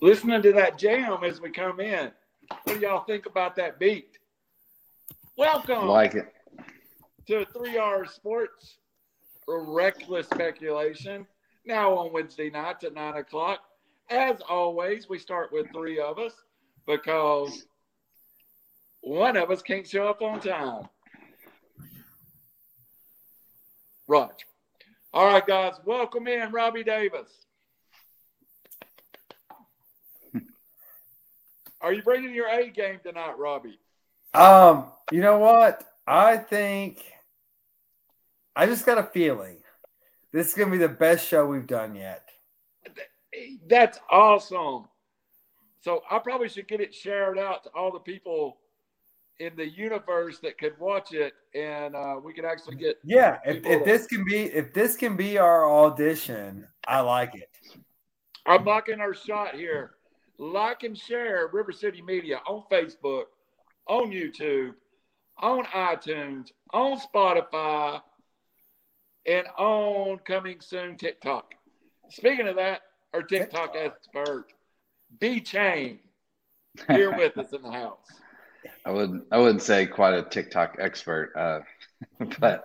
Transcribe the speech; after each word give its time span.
listening 0.00 0.42
to 0.42 0.52
that 0.52 0.78
jam 0.78 1.24
as 1.24 1.40
we 1.40 1.50
come 1.50 1.80
in. 1.80 2.10
What 2.64 2.74
do 2.74 2.80
y'all 2.80 3.04
think 3.04 3.26
about 3.26 3.56
that 3.56 3.78
beat? 3.78 4.18
Welcome 5.36 5.86
Like 5.86 6.14
it. 6.14 6.32
to 7.28 7.46
Three 7.46 7.78
R 7.78 8.06
Sports 8.06 8.78
Reckless 9.46 10.26
Speculation. 10.26 11.26
Now 11.64 11.94
on 11.96 12.12
Wednesday 12.12 12.50
nights 12.50 12.84
at 12.84 12.94
nine 12.94 13.16
o'clock. 13.16 13.60
As 14.10 14.40
always, 14.48 15.08
we 15.08 15.18
start 15.18 15.52
with 15.52 15.66
three 15.72 16.00
of 16.00 16.18
us 16.18 16.32
because 16.86 17.66
one 19.02 19.36
of 19.36 19.50
us 19.50 19.62
can't 19.62 19.86
show 19.86 20.08
up 20.08 20.20
on 20.20 20.40
time. 20.40 20.88
Roger. 24.08 24.34
All 25.12 25.26
right, 25.26 25.46
guys, 25.46 25.74
welcome 25.84 26.26
in 26.26 26.50
Robbie 26.50 26.82
Davis. 26.84 27.46
Are 31.80 31.92
you 31.92 32.02
bringing 32.02 32.34
your 32.34 32.48
A 32.48 32.68
game 32.68 33.00
tonight, 33.02 33.38
Robbie? 33.38 33.78
Um, 34.34 34.86
you 35.10 35.20
know 35.20 35.38
what? 35.38 35.84
I 36.06 36.36
think 36.36 37.04
I 38.54 38.66
just 38.66 38.84
got 38.84 38.98
a 38.98 39.04
feeling 39.04 39.58
this 40.32 40.48
is 40.48 40.54
gonna 40.54 40.70
be 40.70 40.78
the 40.78 40.88
best 40.88 41.26
show 41.26 41.46
we've 41.46 41.66
done 41.66 41.94
yet. 41.94 42.28
That's 43.66 43.98
awesome. 44.10 44.86
So 45.80 46.02
I 46.10 46.18
probably 46.18 46.48
should 46.48 46.68
get 46.68 46.80
it 46.80 46.94
shared 46.94 47.38
out 47.38 47.64
to 47.64 47.70
all 47.70 47.90
the 47.90 48.00
people 48.00 48.58
in 49.38 49.56
the 49.56 49.66
universe 49.66 50.38
that 50.40 50.58
could 50.58 50.78
watch 50.78 51.14
it, 51.14 51.32
and 51.54 51.96
uh, 51.96 52.16
we 52.22 52.34
could 52.34 52.44
actually 52.44 52.76
get. 52.76 52.98
Yeah, 53.02 53.38
if, 53.44 53.64
if 53.64 53.84
this 53.84 54.06
can 54.06 54.24
be 54.24 54.44
if 54.44 54.74
this 54.74 54.96
can 54.96 55.16
be 55.16 55.38
our 55.38 55.68
audition, 55.70 56.66
I 56.86 57.00
like 57.00 57.34
it. 57.34 57.48
I'm 58.46 58.64
liking 58.64 59.00
our 59.00 59.14
shot 59.14 59.54
here. 59.54 59.92
Like 60.40 60.84
and 60.84 60.96
share 60.96 61.50
River 61.52 61.70
City 61.70 62.00
Media 62.00 62.40
on 62.48 62.64
Facebook, 62.72 63.24
on 63.86 64.10
YouTube, 64.10 64.72
on 65.38 65.64
iTunes, 65.66 66.46
on 66.72 66.98
Spotify, 66.98 68.00
and 69.26 69.46
on 69.58 70.18
coming 70.20 70.62
soon 70.62 70.96
TikTok. 70.96 71.52
Speaking 72.08 72.48
of 72.48 72.56
that, 72.56 72.80
our 73.12 73.22
TikTok 73.22 73.74
expert, 73.76 74.46
B 75.18 75.40
Chain, 75.40 75.98
here 76.88 77.14
with 77.14 77.36
us 77.36 77.52
in 77.52 77.60
the 77.60 77.70
house. 77.70 78.08
I 78.86 78.92
wouldn't 78.92 79.24
I 79.30 79.36
wouldn't 79.36 79.62
say 79.62 79.84
quite 79.84 80.14
a 80.14 80.22
TikTok 80.22 80.76
expert, 80.80 81.34
uh, 81.36 82.24
but 82.38 82.64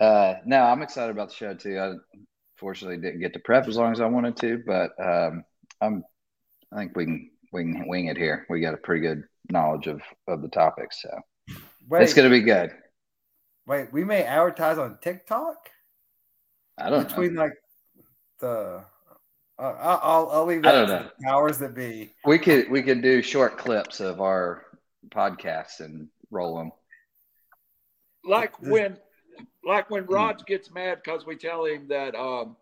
uh, 0.00 0.36
no, 0.46 0.62
I'm 0.62 0.80
excited 0.80 1.10
about 1.10 1.28
the 1.28 1.34
show 1.34 1.52
too. 1.52 1.78
I 1.78 1.92
fortunately 2.56 2.96
didn't 2.96 3.20
get 3.20 3.34
to 3.34 3.40
prep 3.40 3.68
as 3.68 3.76
long 3.76 3.92
as 3.92 4.00
I 4.00 4.06
wanted 4.06 4.38
to, 4.38 4.62
but 4.66 4.92
um, 4.98 5.44
I'm 5.82 6.02
I 6.74 6.78
think 6.78 6.96
we 6.96 7.04
can 7.04 7.30
we 7.52 7.62
can 7.62 7.86
wing 7.88 8.06
it 8.06 8.16
here. 8.16 8.46
We 8.50 8.60
got 8.60 8.74
a 8.74 8.78
pretty 8.78 9.00
good 9.02 9.24
knowledge 9.50 9.86
of 9.86 10.02
of 10.26 10.42
the 10.42 10.48
topics, 10.48 11.02
so 11.02 11.08
Wait, 11.88 12.02
it's 12.02 12.14
gonna 12.14 12.30
be 12.30 12.40
good. 12.40 12.72
wait, 13.66 13.92
we 13.92 14.04
may 14.04 14.24
advertise 14.24 14.78
on 14.78 14.98
TikTok 15.00 15.70
I 16.78 16.90
don't 16.90 17.02
know. 17.02 17.08
between 17.08 17.34
like 17.36 17.52
the. 18.40 18.84
Uh, 19.56 19.62
I'll, 19.62 20.00
I'll 20.02 20.28
I'll 20.32 20.46
leave 20.46 20.66
I 20.66 20.72
that 20.72 20.86
don't 20.86 20.88
to 20.88 21.12
the 21.16 21.24
powers 21.24 21.58
that 21.60 21.74
be. 21.76 22.10
We 22.24 22.38
could 22.40 22.68
we 22.70 22.82
could 22.82 23.02
do 23.02 23.22
short 23.22 23.56
clips 23.56 24.00
of 24.00 24.20
our 24.20 24.64
podcasts 25.10 25.78
and 25.78 26.08
roll 26.32 26.58
them. 26.58 26.72
like 28.24 28.60
when 28.60 28.96
like 29.64 29.90
when 29.90 30.06
Raj 30.06 30.44
gets 30.46 30.72
mad 30.72 31.00
because 31.04 31.24
we 31.24 31.36
tell 31.36 31.64
him 31.66 31.86
that 31.88 32.16
um 32.16 32.56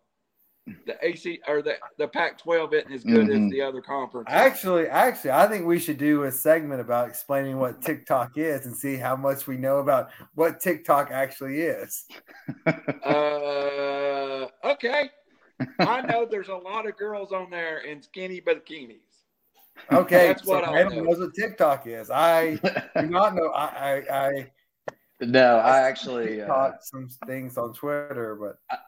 the 0.86 0.96
AC 1.02 1.40
or 1.48 1.60
the 1.60 1.74
the 1.98 2.06
Pac-12 2.06 2.72
isn't 2.74 2.92
as 2.92 3.02
good 3.04 3.26
Mhm. 3.26 3.46
as 3.46 3.50
the 3.50 3.60
other 3.62 3.80
conference. 3.82 4.28
Actually, 4.30 4.86
actually, 4.88 5.32
I 5.32 5.46
think 5.48 5.66
we 5.66 5.78
should 5.80 5.98
do 5.98 6.22
a 6.24 6.30
segment 6.30 6.80
about 6.80 7.08
explaining 7.08 7.58
what 7.58 7.82
TikTok 7.82 8.38
is 8.38 8.64
and 8.66 8.76
see 8.76 8.96
how 8.96 9.16
much 9.16 9.46
we 9.48 9.56
know 9.56 9.78
about 9.78 10.10
what 10.34 10.60
TikTok 10.60 11.10
actually 11.10 11.60
is. 11.62 12.06
Uh, 13.04 14.48
okay. 14.64 15.10
I 15.78 16.00
know 16.02 16.26
there's 16.28 16.48
a 16.48 16.54
lot 16.54 16.86
of 16.86 16.96
girls 16.96 17.32
on 17.32 17.50
there 17.50 17.78
in 17.78 18.02
skinny 18.02 18.40
bikinis. 18.40 19.00
Okay, 19.92 20.28
That's 20.28 20.44
so 20.44 20.50
what 20.54 20.64
I 20.64 20.70
Brandon 20.72 20.98
know. 20.98 21.04
knows 21.10 21.18
what 21.20 21.34
TikTok 21.34 21.86
is. 21.86 22.10
I 22.10 22.54
do 23.00 23.06
not 23.06 23.34
know. 23.34 23.48
I 23.48 23.66
I, 24.10 24.26
I 24.28 24.50
no, 25.20 25.56
I 25.56 25.80
actually 25.80 26.42
uh, 26.42 26.46
taught 26.46 26.82
some 26.84 27.08
things 27.26 27.56
on 27.58 27.72
Twitter, 27.74 28.36
but 28.40 28.58
I 28.70 28.78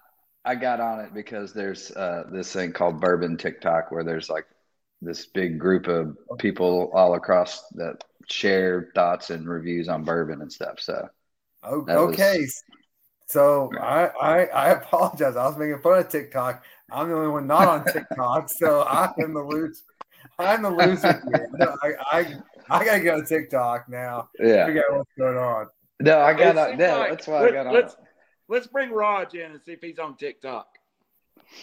got 0.55 0.81
on 0.81 1.01
it 1.01 1.15
because 1.15 1.53
there's 1.55 1.91
uh, 1.93 2.25
this 2.31 2.53
thing 2.53 2.73
called 2.73 3.01
Bourbon 3.01 3.37
TikTok 3.39 3.91
where 3.91 4.05
there's 4.05 4.29
like 4.29 4.45
this 5.01 5.27
big 5.27 5.59
group 5.59 5.87
of 5.87 6.17
people 6.39 6.91
all 6.95 7.15
across 7.15 7.67
that 7.73 8.05
share 8.29 8.91
thoughts 8.95 9.31
and 9.31 9.49
reviews 9.49 9.89
on 9.89 10.05
bourbon 10.05 10.43
and 10.43 10.53
stuff. 10.53 10.81
So 10.81 11.09
o- 11.63 11.85
That 11.87 11.97
was- 11.99 12.13
okay. 12.15 12.47
So 13.27 13.71
I, 13.81 14.07
I 14.21 14.45
I 14.47 14.69
apologize. 14.73 15.35
I 15.37 15.47
was 15.47 15.57
making 15.57 15.81
fun 15.81 15.99
of 15.99 16.09
TikTok. 16.11 16.63
I'm 16.93 17.09
the 17.09 17.17
only 17.17 17.29
one 17.29 17.47
not 17.47 17.67
on 17.69 17.85
TikTok, 17.87 18.51
so 18.51 18.81
I 18.83 19.11
am 19.19 19.33
the 19.33 19.41
loser. 19.43 19.81
I'm 20.39 20.63
the 20.63 20.71
loser 20.71 21.23
here. 21.27 21.49
No, 21.55 21.75
I, 21.83 21.93
I 22.13 22.35
I 22.69 22.85
gotta 22.85 23.01
go 23.01 23.21
to 23.21 23.27
TikTok 23.27 23.89
now. 23.89 24.29
yeah, 24.39 24.67
Figure 24.67 24.83
out 24.91 24.99
what's 24.99 25.11
going 25.19 25.37
on. 25.39 25.67
no, 26.01 26.21
I 26.21 26.35
got 26.35 26.57
It 26.57 26.59
on. 26.59 26.67
seems 26.69 26.79
No, 26.81 27.07
that's 27.09 27.27
why 27.27 27.47
I 27.47 27.51
got 27.51 27.67
on. 27.67 27.73
let's, 27.75 27.95
it. 27.95 28.01
Let's 28.49 28.67
bring 28.67 28.91
Raj 28.91 29.35
in 29.35 29.53
and 29.53 29.61
see 29.65 29.73
if 29.73 29.81
he's 29.81 29.99
on 29.99 30.17
TikTok. 30.17 30.67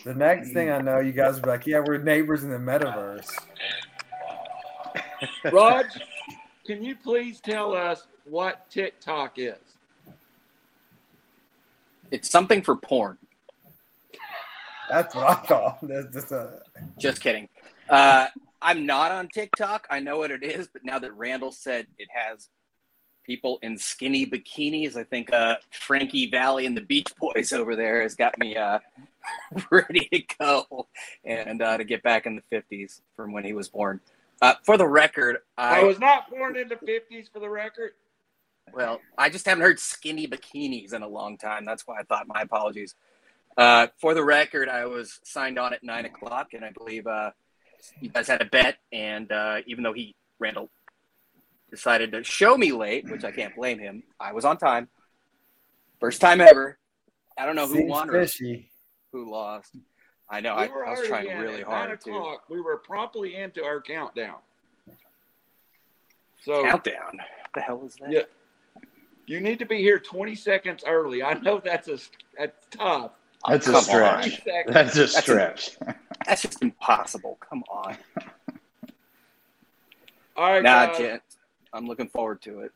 The 0.03 0.13
next 0.13 0.53
thing 0.53 0.69
I 0.69 0.79
know, 0.79 0.99
you 0.99 1.11
guys 1.11 1.39
are 1.39 1.47
like, 1.47 1.65
"Yeah, 1.65 1.79
we're 1.85 1.97
neighbors 1.97 2.43
in 2.43 2.49
the 2.49 2.57
metaverse." 2.57 3.31
Raj, 5.51 5.85
can 6.65 6.83
you 6.83 6.95
please 6.95 7.39
tell 7.39 7.73
us 7.73 8.05
what 8.25 8.69
TikTok 8.69 9.33
is? 9.37 9.55
It's 12.11 12.29
something 12.29 12.61
for 12.61 12.75
porn. 12.75 13.17
That's 14.89 15.15
what 15.15 15.29
I 15.29 15.33
thought. 15.35 15.79
That's 15.81 16.13
just 16.13 16.31
a, 16.31 16.59
Just 16.97 17.21
kidding. 17.21 17.47
Uh, 17.89 18.27
I'm 18.61 18.85
not 18.85 19.11
on 19.11 19.29
TikTok. 19.29 19.87
I 19.89 19.99
know 20.01 20.17
what 20.17 20.31
it 20.31 20.43
is, 20.43 20.67
but 20.67 20.83
now 20.83 20.99
that 20.99 21.13
Randall 21.13 21.51
said 21.51 21.87
it 21.97 22.09
has 22.13 22.49
people 23.31 23.59
in 23.61 23.77
skinny 23.77 24.25
bikinis, 24.25 24.97
I 24.97 25.05
think 25.05 25.31
uh, 25.31 25.55
Frankie 25.69 26.29
Valli 26.29 26.65
and 26.65 26.75
the 26.75 26.81
Beach 26.81 27.07
Boys 27.17 27.53
over 27.59 27.77
there 27.77 28.01
has 28.01 28.13
got 28.13 28.37
me 28.37 28.57
uh, 28.57 28.79
ready 29.71 30.09
to 30.11 30.21
go 30.37 30.87
and 31.23 31.61
uh, 31.61 31.77
to 31.77 31.85
get 31.85 32.03
back 32.03 32.25
in 32.25 32.35
the 32.35 32.43
50s 32.51 32.99
from 33.15 33.31
when 33.31 33.45
he 33.45 33.53
was 33.53 33.69
born. 33.69 34.01
Uh, 34.41 34.55
for 34.65 34.75
the 34.75 34.87
record, 34.87 35.37
I, 35.57 35.79
I 35.79 35.83
was 35.83 35.97
not 35.97 36.29
born 36.29 36.57
in 36.57 36.67
the 36.67 36.75
50s 36.75 37.31
for 37.31 37.39
the 37.39 37.49
record. 37.49 37.91
Well, 38.73 38.99
I 39.17 39.29
just 39.29 39.45
haven't 39.45 39.63
heard 39.63 39.79
skinny 39.79 40.27
bikinis 40.27 40.93
in 40.93 41.03
a 41.03 41.07
long 41.07 41.37
time. 41.37 41.63
That's 41.63 41.87
why 41.87 41.99
I 41.99 42.03
thought 42.03 42.27
my 42.27 42.41
apologies. 42.41 42.95
Uh, 43.55 43.87
for 43.97 44.13
the 44.13 44.23
record, 44.23 44.67
I 44.67 44.85
was 44.87 45.19
signed 45.23 45.57
on 45.57 45.73
at 45.73 45.83
nine 45.83 46.05
o'clock, 46.05 46.53
and 46.53 46.65
I 46.65 46.71
believe 46.71 47.07
uh, 47.07 47.31
you 48.01 48.09
guys 48.09 48.27
had 48.27 48.41
a 48.41 48.45
bet. 48.45 48.77
And 48.91 49.31
uh, 49.31 49.57
even 49.67 49.83
though 49.83 49.93
he, 49.93 50.15
Randall, 50.39 50.69
decided 51.71 52.11
to 52.11 52.23
show 52.23 52.55
me 52.57 52.71
late, 52.71 53.09
which 53.09 53.23
I 53.23 53.31
can't 53.31 53.55
blame 53.55 53.79
him, 53.79 54.03
I 54.19 54.33
was 54.33 54.45
on 54.45 54.57
time. 54.57 54.87
First 55.99 56.21
time 56.21 56.41
ever. 56.41 56.77
I 57.37 57.45
don't 57.45 57.55
know 57.55 57.65
who 57.67 57.75
seems 57.77 57.89
won 57.89 58.09
or 58.09 58.21
fishy. 58.21 58.69
who 59.11 59.31
lost. 59.31 59.75
I 60.29 60.41
know. 60.41 60.55
We 60.55 60.61
I, 60.63 60.65
I 60.65 60.89
was 60.91 61.07
trying 61.07 61.29
in 61.29 61.39
really 61.39 61.61
at 61.61 61.67
hard 61.67 61.89
Nine 61.89 61.97
to 61.97 62.09
o'clock, 62.11 62.43
we 62.49 62.61
were 62.61 62.77
promptly 62.77 63.35
into 63.35 63.63
our 63.63 63.81
countdown. 63.81 64.37
So 66.43 66.63
countdown. 66.63 67.17
What 67.17 67.51
the 67.55 67.61
hell 67.61 67.83
is 67.85 67.95
that? 68.01 68.11
Yeah. 68.11 68.21
you 69.27 69.39
need 69.41 69.59
to 69.59 69.65
be 69.65 69.77
here 69.77 69.99
20 69.99 70.35
seconds 70.35 70.83
early. 70.85 71.23
I 71.23 71.33
know 71.35 71.61
that's 71.63 71.87
a 71.87 71.97
that's 72.37 72.67
tough. 72.71 73.11
That's 73.47 73.67
a 73.67 73.81
stretch. 73.81 74.41
That's 74.45 74.69
a 74.69 74.71
That's 74.71 74.95
a- 74.97 75.07
stretch. 75.07 75.77
That's 76.27 76.41
just 76.43 76.61
impossible. 76.61 77.37
Come 77.47 77.63
on. 77.69 77.97
All 80.37 80.51
right, 80.51 80.63
Nah, 80.63 80.87
guys. 80.87 80.97
Jet. 80.97 81.21
I'm 81.73 81.87
looking 81.87 82.07
forward 82.07 82.41
to 82.43 82.59
it. 82.59 82.71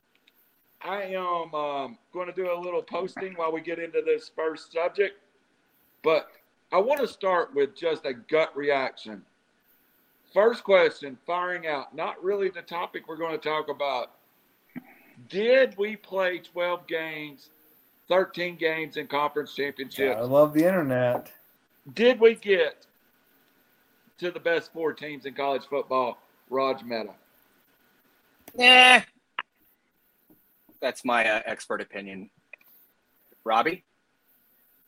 I 0.82 1.04
am 1.04 1.54
um, 1.54 1.98
going 2.14 2.28
to 2.28 2.34
do 2.34 2.52
a 2.52 2.60
little 2.60 2.82
posting 2.82 3.34
while 3.34 3.52
we 3.52 3.62
get 3.62 3.80
into 3.80 4.02
this 4.06 4.30
first 4.36 4.72
subject, 4.72 5.20
but 6.04 6.30
I 6.72 6.78
want 6.78 7.02
to 7.02 7.08
start 7.08 7.56
with 7.56 7.76
just 7.76 8.06
a 8.06 8.14
gut 8.14 8.56
reaction. 8.56 9.24
First 10.34 10.64
question, 10.64 11.18
firing 11.26 11.66
out, 11.66 11.96
not 11.96 12.22
really 12.24 12.50
the 12.50 12.62
topic 12.62 13.08
we're 13.08 13.18
going 13.18 13.32
to 13.32 13.50
talk 13.50 13.70
about. 13.70 14.12
Did 15.30 15.76
we 15.78 15.96
play 15.96 16.40
12 16.40 16.86
games, 16.88 17.50
13 18.10 18.58
games 18.58 18.98
in 18.98 19.08
conference 19.08 19.56
championships? 19.56 20.18
I 20.18 20.26
love 20.26 20.54
the 20.54 20.66
internet. 20.66 21.32
Did 21.94 22.20
we 22.20 22.36
get 22.36 22.86
to 24.20 24.30
the 24.30 24.40
best 24.40 24.74
four 24.74 24.94
teams 24.94 25.26
in 25.26 25.34
college 25.34 25.64
football? 25.70 26.18
Raj 26.50 26.84
Meta. 26.84 27.14
Nah. 28.58 29.02
That's 30.82 31.04
my 31.04 31.28
uh, 31.28 31.42
expert 31.46 31.82
opinion. 31.82 32.30
Robbie? 33.44 33.84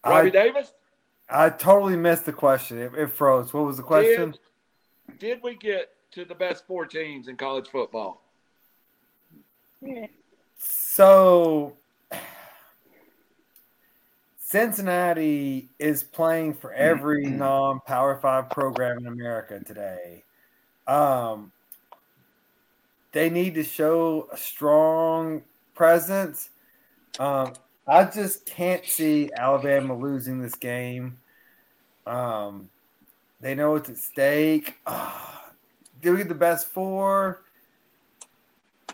Robbie 0.06 0.30
I, 0.30 0.32
Davis? 0.32 0.74
I 1.30 1.50
totally 1.50 1.98
missed 1.98 2.26
the 2.26 2.34
question. 2.34 2.78
It, 2.78 2.94
it 2.96 3.08
froze. 3.08 3.54
What 3.54 3.66
was 3.66 3.78
the 3.78 3.84
question? 3.84 4.36
Did, 5.10 5.20
did 5.20 5.44
we 5.44 5.56
get 5.56 5.90
to 6.12 6.26
the 6.26 6.36
best 6.36 6.66
four 6.66 6.86
teams 6.86 7.28
in 7.28 7.36
college 7.36 7.68
football? 7.68 8.22
So 10.58 11.74
Cincinnati 14.40 15.70
is 15.78 16.04
playing 16.04 16.54
for 16.56 16.74
every 16.74 17.26
non-power 17.26 18.18
five 18.22 18.50
program 18.50 18.98
in 19.00 19.08
America 19.08 19.60
today. 19.64 20.24
Um, 20.88 21.52
they 23.18 23.32
need 23.32 23.56
to 23.56 23.64
show 23.64 24.28
a 24.32 24.38
strong 24.38 25.42
presence. 25.74 26.52
Um, 27.18 27.54
I 27.88 28.04
just 28.04 28.46
can't 28.46 28.86
see 28.86 29.32
Alabama 29.36 29.98
losing 29.98 30.40
this 30.40 30.54
game. 30.54 31.18
Um, 32.06 32.70
they 33.42 33.56
know 33.56 33.76
it's 33.76 33.90
at 33.90 33.98
stake. 33.98 34.76
Uh, 34.86 35.12
do 36.00 36.12
we 36.12 36.20
get 36.20 36.28
the 36.28 36.36
best 36.36 36.68
four? 36.68 37.42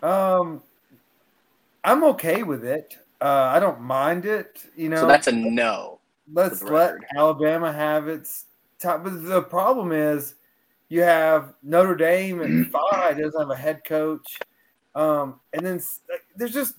Um, 0.02 0.62
I'm 1.84 2.02
okay 2.04 2.44
with 2.44 2.64
it. 2.64 2.96
Uh, 3.20 3.50
I 3.54 3.60
don't 3.60 3.82
mind 3.82 4.24
it. 4.24 4.64
You 4.74 4.88
know, 4.88 5.00
So 5.02 5.06
that's 5.06 5.26
a 5.26 5.32
no. 5.32 6.00
let's 6.32 6.62
let. 6.62 6.94
Alabama 7.14 7.70
have 7.70 8.08
its 8.08 8.46
top. 8.78 9.04
But 9.04 9.22
the 9.22 9.42
problem 9.42 9.92
is, 9.92 10.36
you 10.88 11.02
have 11.02 11.54
Notre 11.62 11.94
Dame 11.94 12.40
and 12.40 12.70
five 12.92 13.18
doesn't 13.18 13.40
have 13.40 13.50
a 13.50 13.56
head 13.56 13.84
coach, 13.84 14.38
um, 14.94 15.40
and 15.52 15.64
then 15.64 15.82
there's 16.36 16.52
just, 16.52 16.76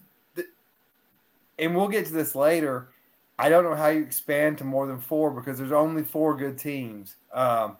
and 1.60 1.76
we'll 1.76 1.88
get 1.88 2.06
to 2.08 2.14
this 2.14 2.36
later. 2.36 2.90
I 3.38 3.50
don't 3.50 3.66
know 3.66 3.76
how 3.76 3.88
you 3.88 4.02
expand 4.02 4.58
to 4.60 4.64
more 4.64 4.88
than 4.88 5.00
four 5.00 5.32
because 5.32 5.58
there's 5.58 5.74
only 5.74 6.04
four 6.04 6.38
good 6.38 6.58
teams. 6.58 7.18
Um, 7.34 7.78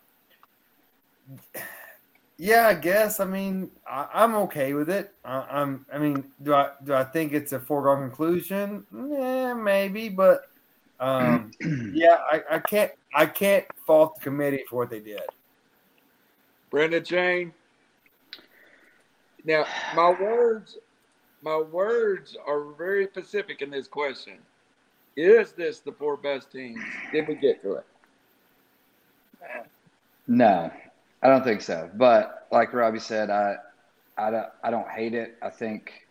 yeah, 2.38 2.68
I 2.68 2.74
guess. 2.74 3.20
I 3.20 3.26
mean, 3.26 3.72
I, 3.88 4.08
I'm 4.14 4.36
okay 4.36 4.74
with 4.74 4.90
it. 4.90 5.14
I, 5.24 5.46
I'm. 5.50 5.86
I 5.94 5.98
mean, 5.98 6.26
do 6.44 6.54
I 6.54 6.72
do 6.84 6.94
I 6.94 7.06
think 7.06 7.32
it's 7.32 7.54
a 7.54 7.60
foregone 7.60 8.00
conclusion? 8.00 8.86
Yeah, 8.94 9.54
maybe, 9.54 10.10
but 10.10 10.50
um, 11.00 11.52
yeah, 11.94 12.18
I, 12.30 12.42
I 12.52 12.60
can't. 12.60 12.92
I 13.14 13.26
can't 13.26 13.66
fault 13.88 14.16
the 14.16 14.22
committee 14.22 14.66
for 14.70 14.76
what 14.78 14.90
they 14.90 15.00
did. 15.00 15.22
Brenda 16.76 17.00
Jane. 17.00 17.54
Now, 19.46 19.64
my 19.96 20.10
words, 20.10 20.78
my 21.42 21.56
words 21.56 22.36
are 22.46 22.66
very 22.78 23.06
specific 23.06 23.62
in 23.62 23.70
this 23.70 23.88
question. 23.88 24.40
Is 25.16 25.54
this 25.54 25.80
the 25.80 25.94
four 25.94 26.18
best 26.18 26.52
teams? 26.52 26.82
Did 27.14 27.30
we 27.30 27.36
get 27.36 27.62
to 27.62 27.76
it? 27.76 27.86
No, 30.28 30.70
I 31.24 31.30
don't 31.30 31.46
think 31.46 31.62
so. 31.62 31.90
But 31.94 32.46
like 32.52 32.74
Robbie 32.74 33.00
said, 33.00 33.30
I, 33.30 33.56
I 34.18 34.30
don't, 34.32 34.48
I 34.62 34.70
don't 34.70 34.90
hate 34.90 35.14
it. 35.14 35.38
I 35.42 35.52
think 35.52 36.06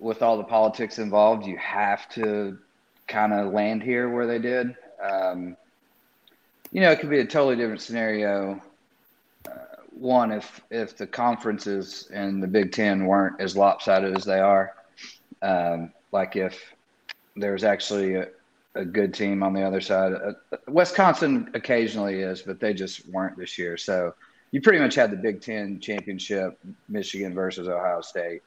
with 0.00 0.20
all 0.20 0.36
the 0.36 0.42
politics 0.42 0.98
involved, 0.98 1.46
you 1.46 1.56
have 1.58 2.08
to 2.14 2.58
kind 3.06 3.32
of 3.32 3.52
land 3.52 3.84
here 3.84 4.10
where 4.10 4.26
they 4.26 4.40
did. 4.40 4.74
Um, 5.00 5.56
you 6.72 6.80
know, 6.80 6.90
it 6.90 6.98
could 6.98 7.10
be 7.10 7.20
a 7.20 7.24
totally 7.24 7.54
different 7.54 7.82
scenario. 7.82 8.60
One, 10.00 10.32
if 10.32 10.62
if 10.70 10.96
the 10.96 11.06
conferences 11.06 12.08
and 12.10 12.42
the 12.42 12.46
Big 12.46 12.72
Ten 12.72 13.04
weren't 13.04 13.38
as 13.38 13.54
lopsided 13.54 14.16
as 14.16 14.24
they 14.24 14.40
are, 14.40 14.72
um, 15.42 15.92
like 16.10 16.36
if 16.36 16.74
there's 17.36 17.64
actually 17.64 18.14
a, 18.14 18.28
a 18.76 18.84
good 18.84 19.12
team 19.12 19.42
on 19.42 19.52
the 19.52 19.62
other 19.62 19.82
side. 19.82 20.14
Uh, 20.14 20.56
Wisconsin 20.68 21.50
occasionally 21.52 22.20
is, 22.20 22.40
but 22.40 22.60
they 22.60 22.72
just 22.72 23.06
weren't 23.10 23.36
this 23.36 23.58
year. 23.58 23.76
So 23.76 24.14
you 24.52 24.62
pretty 24.62 24.78
much 24.78 24.94
had 24.94 25.10
the 25.10 25.18
Big 25.18 25.42
Ten 25.42 25.78
championship, 25.80 26.58
Michigan 26.88 27.34
versus 27.34 27.68
Ohio 27.68 28.00
State. 28.00 28.42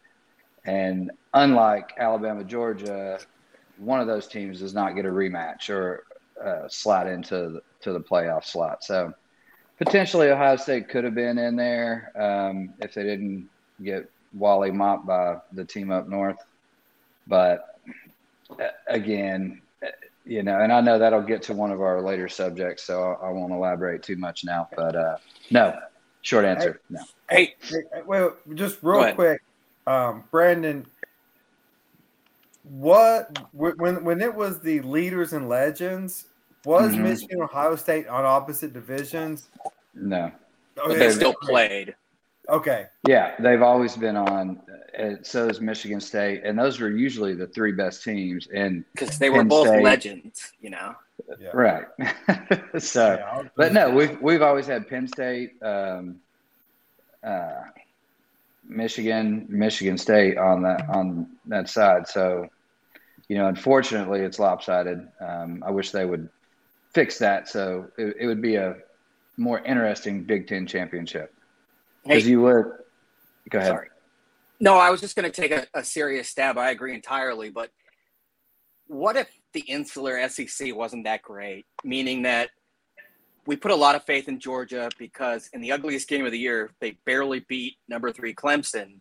And 0.65 1.11
unlike 1.35 1.93
Alabama, 1.99 2.43
Georgia, 2.43 3.19
one 3.77 3.99
of 3.99 4.07
those 4.07 4.27
teams 4.27 4.59
does 4.59 4.73
not 4.73 4.95
get 4.95 5.05
a 5.05 5.09
rematch 5.09 5.69
or 5.69 6.05
uh, 6.43 6.67
slide 6.67 7.07
into 7.07 7.35
the, 7.35 7.61
to 7.81 7.93
the 7.93 7.99
playoff 7.99 8.43
slot. 8.43 8.83
So 8.83 9.13
potentially 9.77 10.29
Ohio 10.29 10.55
State 10.55 10.89
could 10.89 11.03
have 11.03 11.15
been 11.15 11.37
in 11.37 11.55
there 11.55 12.11
um, 12.15 12.73
if 12.79 12.93
they 12.93 13.03
didn't 13.03 13.49
get 13.83 14.09
Wally 14.33 14.71
mopped 14.71 15.05
by 15.05 15.37
the 15.51 15.65
team 15.65 15.91
up 15.91 16.07
north. 16.07 16.37
But 17.27 17.65
uh, 18.49 18.67
again, 18.87 19.61
uh, 19.83 19.89
you 20.25 20.43
know, 20.43 20.59
and 20.59 20.71
I 20.71 20.81
know 20.81 20.99
that'll 20.99 21.21
get 21.21 21.41
to 21.43 21.53
one 21.53 21.71
of 21.71 21.81
our 21.81 22.01
later 22.01 22.29
subjects, 22.29 22.83
so 22.83 23.17
I, 23.21 23.27
I 23.27 23.29
won't 23.29 23.53
elaborate 23.53 24.03
too 24.03 24.15
much 24.15 24.43
now. 24.43 24.67
But 24.75 24.95
uh, 24.95 25.17
no, 25.51 25.77
short 26.21 26.45
answer, 26.45 26.81
no. 26.89 26.99
Hey, 26.99 27.05
Hey, 27.29 27.55
hey, 27.69 28.01
Wait, 28.05 28.31
just 28.53 28.79
real 28.81 29.13
quick, 29.13 29.41
um, 29.87 30.23
Brandon. 30.29 30.85
What 32.63 33.37
when 33.51 34.03
when 34.03 34.21
it 34.21 34.33
was 34.33 34.61
the 34.61 34.81
leaders 34.81 35.33
and 35.33 35.49
legends? 35.49 36.27
Was 36.65 36.93
Mhm. 36.93 37.01
Michigan 37.03 37.41
Ohio 37.41 37.75
State 37.75 38.07
on 38.07 38.23
opposite 38.25 38.73
divisions? 38.73 39.49
No. 39.93 40.31
But 40.75 40.97
they 40.97 41.11
still 41.11 41.33
played. 41.41 41.95
Okay, 42.49 42.87
Yeah, 43.07 43.35
they've 43.39 43.61
always 43.61 43.95
been 43.95 44.17
on. 44.17 44.61
Uh, 44.99 45.11
so 45.21 45.47
is 45.47 45.61
Michigan 45.61 46.01
State, 46.01 46.43
and 46.43 46.59
those 46.59 46.77
were 46.79 46.89
usually 46.89 47.33
the 47.35 47.47
three 47.47 47.71
best 47.71 48.03
teams. 48.03 48.47
And 48.53 48.83
because 48.91 49.17
they 49.17 49.29
were 49.29 49.37
Penn 49.39 49.47
both 49.47 49.67
State. 49.67 49.81
legends, 49.83 50.51
you 50.59 50.69
know. 50.69 50.93
yeah. 51.39 51.49
right, 51.53 51.85
so. 52.79 53.15
Yeah, 53.15 53.43
But 53.55 53.71
no, 53.71 53.89
we've 53.91 54.21
we've 54.21 54.41
always 54.41 54.67
had 54.67 54.89
Penn 54.89 55.07
State, 55.07 55.53
um, 55.63 56.19
uh, 57.23 57.61
Michigan, 58.67 59.45
Michigan 59.47 59.97
State 59.97 60.37
on 60.37 60.63
that 60.63 60.89
on 60.89 61.27
that 61.45 61.69
side. 61.69 62.07
So, 62.09 62.49
you 63.29 63.37
know, 63.37 63.47
unfortunately, 63.47 64.19
it's 64.19 64.37
lopsided. 64.37 65.07
Um, 65.21 65.63
I 65.65 65.71
wish 65.71 65.91
they 65.91 66.05
would 66.05 66.27
fix 66.93 67.17
that 67.19 67.47
so 67.47 67.87
it, 67.97 68.15
it 68.21 68.27
would 68.27 68.41
be 68.41 68.55
a 68.55 68.75
more 69.37 69.59
interesting 69.59 70.23
Big 70.23 70.47
Ten 70.47 70.67
championship 70.67 71.33
Hey, 72.05 72.15
because 72.15 72.27
you 72.27 72.41
would. 72.41 72.65
Go 73.49 73.59
ahead. 73.59 73.71
sorry. 73.71 73.87
No, 74.59 74.75
I 74.75 74.89
was 74.89 75.01
just 75.01 75.15
going 75.15 75.29
to 75.29 75.41
take 75.41 75.51
a, 75.51 75.67
a 75.73 75.83
serious 75.83 76.29
stab. 76.29 76.57
I 76.57 76.71
agree 76.71 76.93
entirely. 76.93 77.49
But 77.49 77.69
what 78.87 79.15
if 79.15 79.29
the 79.53 79.61
insular 79.61 80.27
SEC 80.29 80.75
wasn't 80.75 81.05
that 81.05 81.21
great? 81.21 81.65
Meaning 81.83 82.23
that 82.23 82.49
we 83.45 83.55
put 83.55 83.71
a 83.71 83.75
lot 83.75 83.95
of 83.95 84.03
faith 84.03 84.27
in 84.27 84.39
Georgia 84.39 84.89
because 84.97 85.49
in 85.53 85.61
the 85.61 85.71
ugliest 85.71 86.07
game 86.07 86.25
of 86.25 86.31
the 86.31 86.39
year, 86.39 86.71
they 86.79 86.97
barely 87.05 87.45
beat 87.47 87.75
number 87.87 88.11
three 88.11 88.33
Clemson 88.33 88.99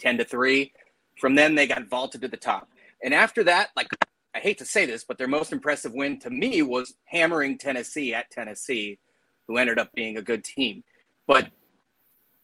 10 0.00 0.18
to 0.18 0.24
3. 0.24 0.72
From 1.20 1.34
then, 1.34 1.54
they 1.54 1.66
got 1.66 1.88
vaulted 1.88 2.20
to 2.22 2.28
the 2.28 2.36
top. 2.36 2.68
And 3.02 3.14
after 3.14 3.44
that, 3.44 3.70
like, 3.76 3.88
I 4.36 4.40
hate 4.40 4.58
to 4.58 4.66
say 4.66 4.84
this, 4.84 5.02
but 5.02 5.16
their 5.16 5.28
most 5.28 5.50
impressive 5.50 5.94
win 5.94 6.18
to 6.20 6.28
me 6.28 6.60
was 6.60 6.94
hammering 7.06 7.56
Tennessee 7.56 8.12
at 8.12 8.30
Tennessee, 8.30 8.98
who 9.48 9.56
ended 9.56 9.78
up 9.78 9.90
being 9.94 10.18
a 10.18 10.22
good 10.22 10.44
team. 10.44 10.84
But 11.26 11.48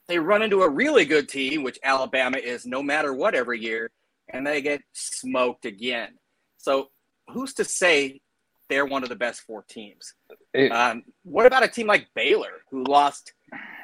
they 0.09 0.19
run 0.19 0.41
into 0.41 0.63
a 0.63 0.69
really 0.71 1.05
good 1.05 1.29
team, 1.29 1.63
which 1.63 1.79
Alabama 1.85 2.39
is 2.39 2.65
no 2.65 2.83
matter 2.83 3.13
what 3.13 3.35
every 3.35 3.61
year, 3.61 3.91
and 4.31 4.47
they 4.47 4.63
get 4.63 4.81
smoked 4.95 5.67
again. 5.67 6.15
So 6.57 6.91
who's 7.29 7.53
to 7.55 7.65
say 7.65 8.23
they're 8.71 8.87
one 8.87 9.03
of 9.03 9.11
the 9.11 9.17
best 9.17 9.43
four 9.43 9.63
teams? 9.63 10.15
It- 10.55 10.73
Um, 10.73 11.05
what 11.25 11.45
about 11.45 11.63
a 11.63 11.69
team 11.69 11.87
like 11.89 12.09
Baylor, 12.15 12.63
who 12.71 12.85
lost 12.85 13.35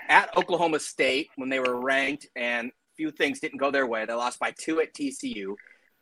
at 0.08 0.34
Oklahoma 0.34 0.80
State 0.80 1.28
when 1.36 1.50
they 1.50 1.60
were 1.60 1.78
ranked, 1.78 2.26
and 2.34 2.70
a 2.70 2.94
few 2.96 3.10
things 3.10 3.38
didn't 3.38 3.58
go 3.58 3.70
their 3.70 3.86
way? 3.86 4.06
They 4.06 4.14
lost 4.14 4.38
by 4.38 4.52
two 4.52 4.80
at 4.80 4.94
TCU. 4.94 5.56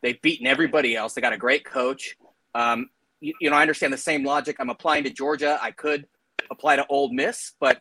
They've 0.07 0.23
beaten 0.23 0.47
everybody 0.47 0.95
else. 0.95 1.15
They 1.15 1.21
got 1.21 1.33
a 1.33 1.37
great 1.37 1.65
coach. 1.65 2.15
Um, 2.55 2.91
you, 3.19 3.35
you 3.41 3.51
know, 3.51 3.57
I 3.57 3.63
understand 3.63 3.93
the 3.93 3.99
same 3.99 4.25
logic 4.25 4.55
I'm 4.61 4.71
applying 4.71 5.03
to 5.03 5.11
Georgia. 5.11 5.59
I 5.61 5.73
could 5.73 6.07
apply 6.49 6.77
to 6.77 6.87
Ole 6.87 7.13
Miss, 7.13 7.55
but 7.59 7.81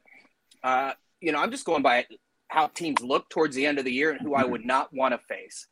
uh, 0.63 0.93
you 1.21 1.31
know, 1.31 1.37
I'm 1.37 1.51
just 1.51 1.65
going 1.65 1.83
by 1.83 2.07
how 2.47 2.65
teams 2.65 2.99
look 3.01 3.29
towards 3.29 3.55
the 3.55 3.67
end 3.67 3.77
of 3.77 3.85
the 3.85 3.91
year 3.91 4.09
and 4.09 4.19
who 4.19 4.33
I 4.33 4.43
would 4.43 4.65
not 4.65 4.91
want 4.91 5.13
to 5.13 5.19
face. 5.19 5.67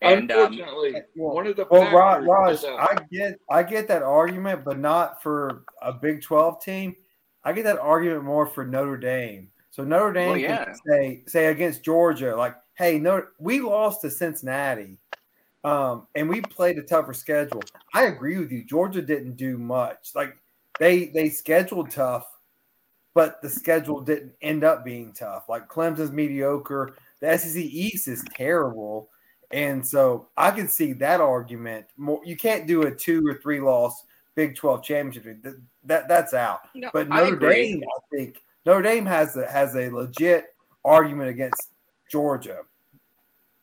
And 0.00 0.32
um, 0.32 0.54
Unfortunately, 0.54 1.02
one 1.14 1.46
of 1.46 1.54
the 1.54 1.68
Well, 1.70 1.84
Raj, 1.92 2.26
factors 2.26 2.28
Raj 2.28 2.52
is, 2.54 2.64
I 2.64 2.96
get 3.12 3.38
I 3.48 3.62
get 3.62 3.86
that 3.86 4.02
argument, 4.02 4.64
but 4.64 4.80
not 4.80 5.22
for 5.22 5.62
a 5.80 5.92
Big 5.92 6.20
Twelve 6.20 6.60
team. 6.64 6.96
I 7.44 7.52
get 7.52 7.62
that 7.62 7.78
argument 7.78 8.24
more 8.24 8.46
for 8.46 8.66
Notre 8.66 8.96
Dame. 8.96 9.50
So 9.70 9.84
Notre 9.84 10.12
Dame 10.12 10.30
Well, 10.30 10.36
yeah. 10.38 10.64
can 10.64 10.74
say 10.84 11.22
say 11.28 11.46
against 11.46 11.84
Georgia, 11.84 12.34
like, 12.34 12.56
hey, 12.74 12.98
no, 12.98 13.22
we 13.38 13.60
lost 13.60 14.00
to 14.00 14.10
Cincinnati, 14.10 14.98
um, 15.64 16.06
and 16.14 16.28
we 16.28 16.40
played 16.40 16.78
a 16.78 16.82
tougher 16.82 17.14
schedule. 17.14 17.62
I 17.94 18.04
agree 18.04 18.38
with 18.38 18.50
you. 18.50 18.64
Georgia 18.64 19.02
didn't 19.02 19.36
do 19.36 19.58
much. 19.58 20.12
Like 20.14 20.36
they 20.78 21.06
they 21.06 21.28
scheduled 21.30 21.90
tough, 21.90 22.26
but 23.14 23.40
the 23.42 23.48
schedule 23.48 24.00
didn't 24.00 24.32
end 24.42 24.64
up 24.64 24.84
being 24.84 25.12
tough. 25.12 25.48
Like 25.48 25.68
Clemson's 25.68 26.10
mediocre. 26.10 26.94
The 27.20 27.38
SEC 27.38 27.56
East 27.56 28.08
is 28.08 28.24
terrible. 28.34 29.08
And 29.52 29.86
so 29.86 30.28
I 30.36 30.50
can 30.50 30.66
see 30.66 30.92
that 30.94 31.20
argument. 31.20 31.86
More, 31.96 32.20
you 32.24 32.36
can't 32.36 32.66
do 32.66 32.82
a 32.82 32.90
two 32.90 33.24
or 33.26 33.34
three 33.34 33.60
loss 33.60 34.02
Big 34.34 34.56
Twelve 34.56 34.82
championship. 34.82 35.42
That, 35.42 35.60
that 35.84 36.08
that's 36.08 36.34
out. 36.34 36.60
no, 36.74 36.90
But 36.92 37.08
I 37.12 37.20
Notre 37.20 37.34
agree. 37.34 37.72
Dame, 37.72 37.82
I 37.84 38.16
think 38.16 38.42
Notre 38.64 38.82
Dame 38.82 39.06
has 39.06 39.36
a, 39.36 39.46
has 39.46 39.76
a 39.76 39.90
legit 39.90 40.46
argument 40.84 41.28
against 41.28 41.68
Georgia. 42.10 42.60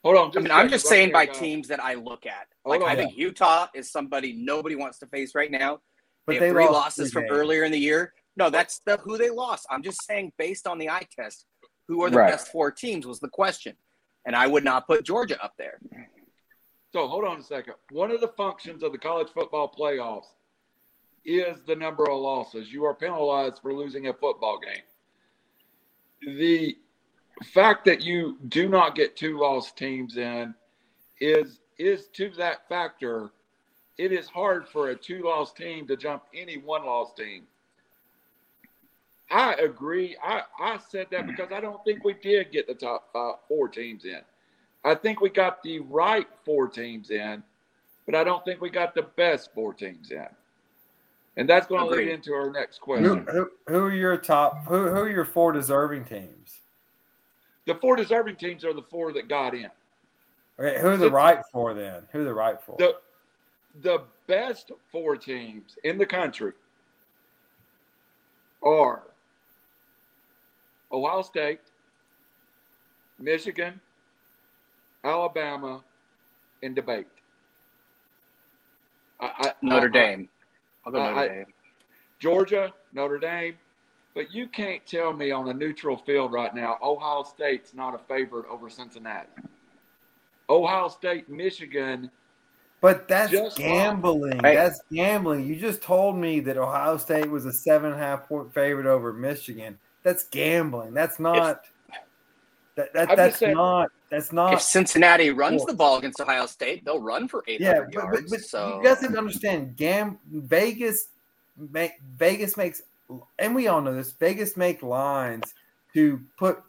Hold 0.03 0.17
on. 0.17 0.31
I 0.37 0.39
mean, 0.39 0.51
I'm 0.51 0.69
just 0.69 0.87
saying 0.87 1.11
by 1.11 1.25
teams 1.25 1.67
that 1.67 1.83
I 1.83 1.95
look 1.95 2.25
at. 2.25 2.47
Like 2.65 2.81
I 2.81 2.95
think 2.95 3.17
Utah 3.17 3.67
is 3.73 3.91
somebody 3.91 4.33
nobody 4.33 4.75
wants 4.75 4.99
to 4.99 5.07
face 5.07 5.35
right 5.35 5.51
now. 5.51 5.81
But 6.25 6.33
they, 6.33 6.39
they 6.39 6.45
have 6.47 6.55
three 6.55 6.65
losses 6.65 7.11
from 7.11 7.25
earlier 7.29 7.63
in 7.63 7.71
the 7.71 7.79
year. 7.79 8.13
No, 8.37 8.49
that's 8.49 8.79
the 8.85 8.97
who 8.97 9.17
they 9.17 9.29
lost. 9.29 9.65
I'm 9.69 9.83
just 9.83 10.03
saying 10.05 10.31
based 10.37 10.67
on 10.67 10.77
the 10.77 10.89
eye 10.89 11.07
test, 11.13 11.45
who 11.87 12.03
are 12.03 12.09
the 12.09 12.17
right. 12.17 12.31
best 12.31 12.49
four 12.49 12.71
teams 12.71 13.05
was 13.05 13.19
the 13.19 13.27
question. 13.27 13.75
And 14.25 14.35
I 14.35 14.47
would 14.47 14.63
not 14.63 14.85
put 14.85 15.03
Georgia 15.03 15.43
up 15.43 15.55
there. 15.57 15.79
So 16.93 17.07
hold 17.07 17.25
on 17.25 17.39
a 17.39 17.43
second. 17.43 17.73
One 17.91 18.11
of 18.11 18.21
the 18.21 18.29
functions 18.29 18.83
of 18.83 18.91
the 18.91 18.97
college 18.97 19.29
football 19.33 19.73
playoffs 19.77 20.27
is 21.25 21.57
the 21.67 21.75
number 21.75 22.09
of 22.09 22.19
losses. 22.19 22.71
You 22.71 22.85
are 22.85 22.93
penalized 22.93 23.59
for 23.61 23.73
losing 23.73 24.07
a 24.07 24.13
football 24.13 24.59
game. 24.59 26.37
The 26.37 26.77
fact 27.46 27.86
that 27.86 28.01
you 28.01 28.38
do 28.48 28.67
not 28.69 28.96
get 28.96 29.15
two 29.15 29.39
lost 29.39 29.77
teams 29.77 30.17
in 30.17 30.53
is 31.19 31.60
is 31.77 32.08
to 32.08 32.29
that 32.38 32.67
factor. 32.67 33.31
It 33.98 34.12
is 34.12 34.27
hard 34.27 34.67
for 34.67 34.89
a 34.89 34.96
two 34.96 35.24
lost 35.24 35.58
team 35.58 35.88
to 35.88 35.98
jump 35.98 36.24
any 36.34 36.58
one 36.58 36.86
lost 36.86 37.17
team. 37.17 37.43
I 39.31 39.53
agree. 39.53 40.17
I, 40.24 40.41
I 40.60 40.79
said 40.89 41.08
that 41.12 41.27
because 41.27 41.51
I 41.51 41.62
don't 41.62 41.84
think 41.86 42.03
we 42.03 42.13
did 42.13 42.51
get 42.51 42.67
the 42.67 42.74
top 42.74 43.10
five, 43.13 43.36
four 43.48 43.67
teams 43.67 44.05
in. 44.05 44.22
I 44.84 44.96
think 44.96 45.22
we 45.22 45.29
got 45.29 45.62
the 45.62 45.79
right 45.81 46.27
four 46.46 46.67
teams 46.67 47.12
in, 47.12 47.43
but 48.05 48.15
I 48.15 48.24
don't 48.24 48.43
think 48.43 48.62
we 48.62 48.69
got 48.69 48.96
the 48.96 49.03
best 49.03 49.53
four 49.53 49.74
teams 49.74 50.12
in. 50.12 50.25
And 51.38 51.48
that's 51.48 51.67
going 51.67 51.81
to 51.81 51.96
lead 51.96 52.08
into 52.08 52.34
our 52.34 52.51
next 52.51 52.81
question. 52.81 53.05
Who, 53.05 53.31
who, 53.31 53.50
who, 53.67 53.79
are 53.86 53.93
your 53.93 54.17
top? 54.17 54.65
Who, 54.67 54.88
who 54.88 54.96
are 54.96 55.10
your 55.10 55.25
four 55.25 55.51
deserving 55.51 56.05
teams? 56.05 56.60
The 57.69 57.75
four 57.75 57.95
deserving 57.95 58.38
teams 58.38 58.65
are 58.65 58.73
the 58.73 58.81
four 58.81 59.13
that 59.13 59.27
got 59.27 59.53
in. 59.53 59.69
Okay, 60.59 60.81
who 60.81 60.88
are 60.88 60.97
the, 60.97 61.05
the 61.05 61.11
right 61.11 61.38
four 61.51 61.75
then? 61.75 62.01
Who 62.11 62.21
are 62.21 62.23
the 62.23 62.33
right 62.33 62.59
four? 62.59 62.75
The, 62.79 62.95
the 63.83 64.05
best 64.25 64.71
four 64.91 65.15
teams 65.15 65.75
in 65.83 65.99
the 65.99 66.05
country 66.07 66.53
are 68.63 69.03
Ohio 70.91 71.21
State, 71.21 71.59
Michigan, 73.19 73.79
Alabama, 75.03 75.83
and 76.63 76.75
debate. 76.75 77.05
I, 79.19 79.31
I, 79.38 79.53
Notre 79.61 79.89
I, 79.89 79.91
Dame. 79.91 80.29
I'll 80.88 80.91
go 80.91 81.03
Notre 81.03 81.29
Dame. 81.29 81.45
Georgia, 82.17 82.73
Notre 82.93 83.19
Dame. 83.19 83.53
But 84.19 84.33
you 84.33 84.49
can't 84.49 84.85
tell 84.85 85.13
me 85.13 85.31
on 85.31 85.47
a 85.47 85.53
neutral 85.53 85.95
field 85.95 86.33
right 86.33 86.53
now, 86.53 86.77
Ohio 86.83 87.23
State's 87.23 87.73
not 87.73 87.95
a 87.95 87.99
favorite 87.99 88.47
over 88.49 88.69
Cincinnati. 88.69 89.29
Ohio 90.49 90.89
State, 90.89 91.29
Michigan. 91.29 92.11
But 92.81 93.07
that's 93.07 93.31
gambling. 93.55 94.39
That's 94.39 94.81
gambling. 94.91 95.47
You 95.47 95.55
just 95.55 95.81
told 95.81 96.17
me 96.17 96.41
that 96.41 96.57
Ohio 96.57 96.97
State 96.97 97.31
was 97.31 97.45
a 97.45 97.53
seven 97.53 97.93
and 97.93 98.01
a 98.01 98.03
half 98.03 98.27
point 98.27 98.53
favorite 98.53 98.88
over 98.88 99.13
Michigan. 99.13 99.79
That's 100.03 100.25
gambling. 100.25 100.93
That's 100.93 101.17
not. 101.17 101.61
That, 102.75 102.91
that 102.91 103.15
that's 103.15 103.41
not. 103.41 103.89
That's 104.09 104.33
not. 104.33 104.51
If 104.51 104.61
Cincinnati 104.61 105.29
runs 105.29 105.63
the 105.63 105.73
ball 105.73 105.97
against 105.97 106.19
Ohio 106.19 106.45
State, 106.45 106.83
they'll 106.83 106.99
run 106.99 107.29
for 107.29 107.45
eight. 107.47 107.61
yeah, 107.61 107.83
but, 107.85 107.93
yards. 107.93 108.21
But, 108.23 108.29
but 108.31 108.41
so. 108.41 108.79
you 108.79 108.83
guys 108.83 108.99
didn't 108.99 109.17
understand. 109.17 109.77
Gam 109.77 110.19
Vegas, 110.29 111.07
make, 111.55 111.93
Vegas 112.17 112.57
makes, 112.57 112.81
and 113.37 113.55
we 113.55 113.67
all 113.67 113.81
know 113.81 113.93
this. 113.93 114.11
Vegas 114.13 114.57
make 114.57 114.83
lines 114.83 115.53
to 115.93 116.21
put 116.37 116.61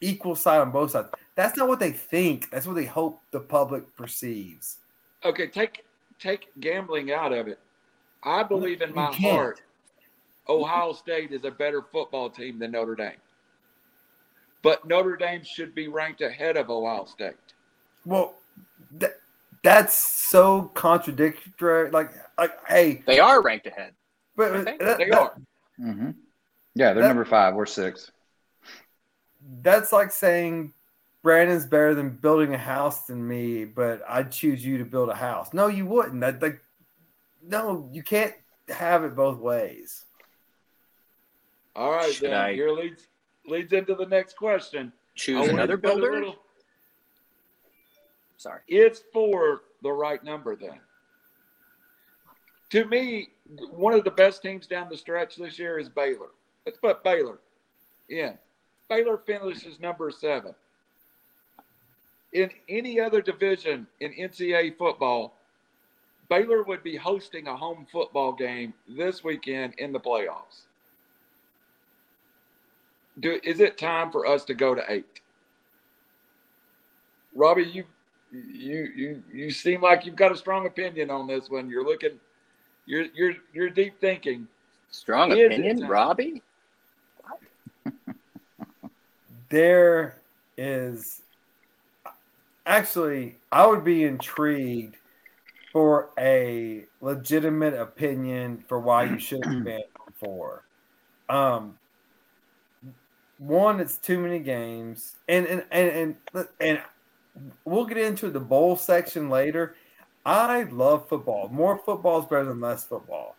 equal 0.00 0.36
side 0.36 0.60
on 0.60 0.70
both 0.70 0.92
sides. 0.92 1.08
That's 1.34 1.56
not 1.56 1.68
what 1.68 1.80
they 1.80 1.92
think. 1.92 2.50
That's 2.50 2.66
what 2.66 2.76
they 2.76 2.84
hope 2.84 3.20
the 3.30 3.40
public 3.40 3.96
perceives. 3.96 4.78
Okay, 5.24 5.48
take 5.48 5.84
take 6.18 6.48
gambling 6.60 7.12
out 7.12 7.32
of 7.32 7.48
it. 7.48 7.58
I 8.22 8.42
believe 8.42 8.82
in 8.82 8.94
my 8.94 9.12
heart 9.12 9.62
Ohio 10.48 10.92
State 10.92 11.32
is 11.32 11.44
a 11.44 11.50
better 11.50 11.82
football 11.82 12.30
team 12.30 12.58
than 12.58 12.72
Notre 12.72 12.94
Dame. 12.94 13.12
But 14.62 14.86
Notre 14.86 15.16
Dame 15.16 15.44
should 15.44 15.74
be 15.74 15.88
ranked 15.88 16.20
ahead 16.20 16.56
of 16.56 16.70
Ohio 16.70 17.04
State. 17.04 17.34
Well, 18.04 18.34
that, 18.92 19.12
that's 19.62 19.94
so 19.94 20.70
contradictory. 20.74 21.90
Like, 21.90 22.10
like, 22.38 22.52
hey, 22.66 23.02
they 23.06 23.20
are 23.20 23.42
ranked 23.42 23.66
ahead. 23.66 23.92
But 24.36 24.64
that, 24.64 24.98
they 24.98 25.10
that, 25.10 25.18
are. 25.18 25.34
Mm-hmm. 25.80 26.10
Yeah, 26.74 26.92
they're 26.92 27.04
number 27.04 27.24
five. 27.24 27.54
We're 27.54 27.66
six. 27.66 28.10
That's 29.62 29.92
like 29.92 30.10
saying 30.10 30.72
Brandon's 31.22 31.66
better 31.66 31.94
than 31.94 32.10
building 32.10 32.54
a 32.54 32.58
house 32.58 33.06
than 33.06 33.26
me, 33.26 33.64
but 33.64 34.02
I'd 34.08 34.30
choose 34.30 34.64
you 34.64 34.78
to 34.78 34.84
build 34.84 35.08
a 35.08 35.14
house. 35.14 35.52
No, 35.52 35.66
you 35.66 35.86
wouldn't. 35.86 36.20
That 36.20 36.40
like, 36.40 36.62
no, 37.42 37.88
you 37.92 38.02
can't 38.02 38.34
have 38.68 39.04
it 39.04 39.16
both 39.16 39.38
ways. 39.38 40.04
All 41.74 41.92
right, 41.92 42.12
Should 42.12 42.30
then 42.30 42.34
I 42.34 42.52
here 42.54 42.70
leads 42.70 43.08
leads 43.46 43.72
into 43.72 43.94
the 43.94 44.06
next 44.06 44.36
question. 44.36 44.92
Choose 45.14 45.48
another 45.48 45.76
builder. 45.76 46.12
Little, 46.12 46.36
Sorry, 48.36 48.60
it's 48.68 49.02
for 49.12 49.62
the 49.82 49.90
right 49.90 50.22
number 50.22 50.54
then. 50.54 50.80
To 52.70 52.84
me, 52.84 53.30
one 53.70 53.94
of 53.94 54.04
the 54.04 54.10
best 54.10 54.42
teams 54.42 54.66
down 54.66 54.88
the 54.90 54.96
stretch 54.96 55.36
this 55.36 55.58
year 55.58 55.78
is 55.78 55.88
Baylor. 55.88 56.28
Let's 56.66 56.78
put 56.78 57.02
Baylor 57.02 57.38
in. 58.08 58.36
Baylor 58.88 59.18
finishes 59.18 59.80
number 59.80 60.10
seven. 60.10 60.54
In 62.32 62.50
any 62.68 63.00
other 63.00 63.22
division 63.22 63.86
in 64.00 64.12
NCAA 64.12 64.76
football, 64.76 65.34
Baylor 66.28 66.62
would 66.62 66.82
be 66.82 66.96
hosting 66.96 67.46
a 67.46 67.56
home 67.56 67.86
football 67.90 68.32
game 68.32 68.74
this 68.86 69.24
weekend 69.24 69.74
in 69.78 69.92
the 69.92 70.00
playoffs 70.00 70.66
do 73.20 73.40
is 73.42 73.60
it 73.60 73.78
time 73.78 74.10
for 74.10 74.26
us 74.26 74.44
to 74.44 74.54
go 74.54 74.74
to 74.74 74.82
eight? 74.88 75.20
Robbie, 77.34 77.64
you 77.64 77.84
you 78.32 78.90
you 78.94 79.22
you 79.32 79.50
seem 79.50 79.82
like 79.82 80.04
you've 80.04 80.16
got 80.16 80.32
a 80.32 80.36
strong 80.36 80.66
opinion 80.66 81.10
on 81.10 81.26
this 81.26 81.48
one. 81.48 81.68
You're 81.68 81.84
looking 81.84 82.18
you're 82.88 83.06
you're 83.14 83.34
you're 83.52 83.70
deep 83.70 84.00
thinking. 84.00 84.48
Strong 84.90 85.32
is 85.32 85.46
opinion, 85.46 85.86
Robbie? 85.86 86.42
there 89.50 90.20
is 90.56 91.22
actually 92.66 93.36
I 93.52 93.66
would 93.66 93.84
be 93.84 94.04
intrigued 94.04 94.96
for 95.72 96.10
a 96.18 96.84
legitimate 97.02 97.74
opinion 97.74 98.64
for 98.66 98.80
why 98.80 99.04
you 99.04 99.18
should 99.18 99.40
expand 99.40 99.84
four. 100.14 100.64
Um, 101.28 101.78
one, 103.36 103.80
it's 103.80 103.98
too 103.98 104.18
many 104.18 104.38
games, 104.38 105.16
and 105.28 105.46
and 105.46 105.64
and 105.70 106.16
and, 106.34 106.48
and 106.58 106.80
we'll 107.66 107.84
get 107.84 107.98
into 107.98 108.30
the 108.30 108.40
bowl 108.40 108.76
section 108.76 109.28
later. 109.28 109.76
I 110.28 110.64
love 110.64 111.08
football. 111.08 111.48
More 111.48 111.78
football 111.78 112.20
is 112.20 112.26
better 112.26 112.44
than 112.44 112.60
less 112.60 112.84
football, 112.84 113.34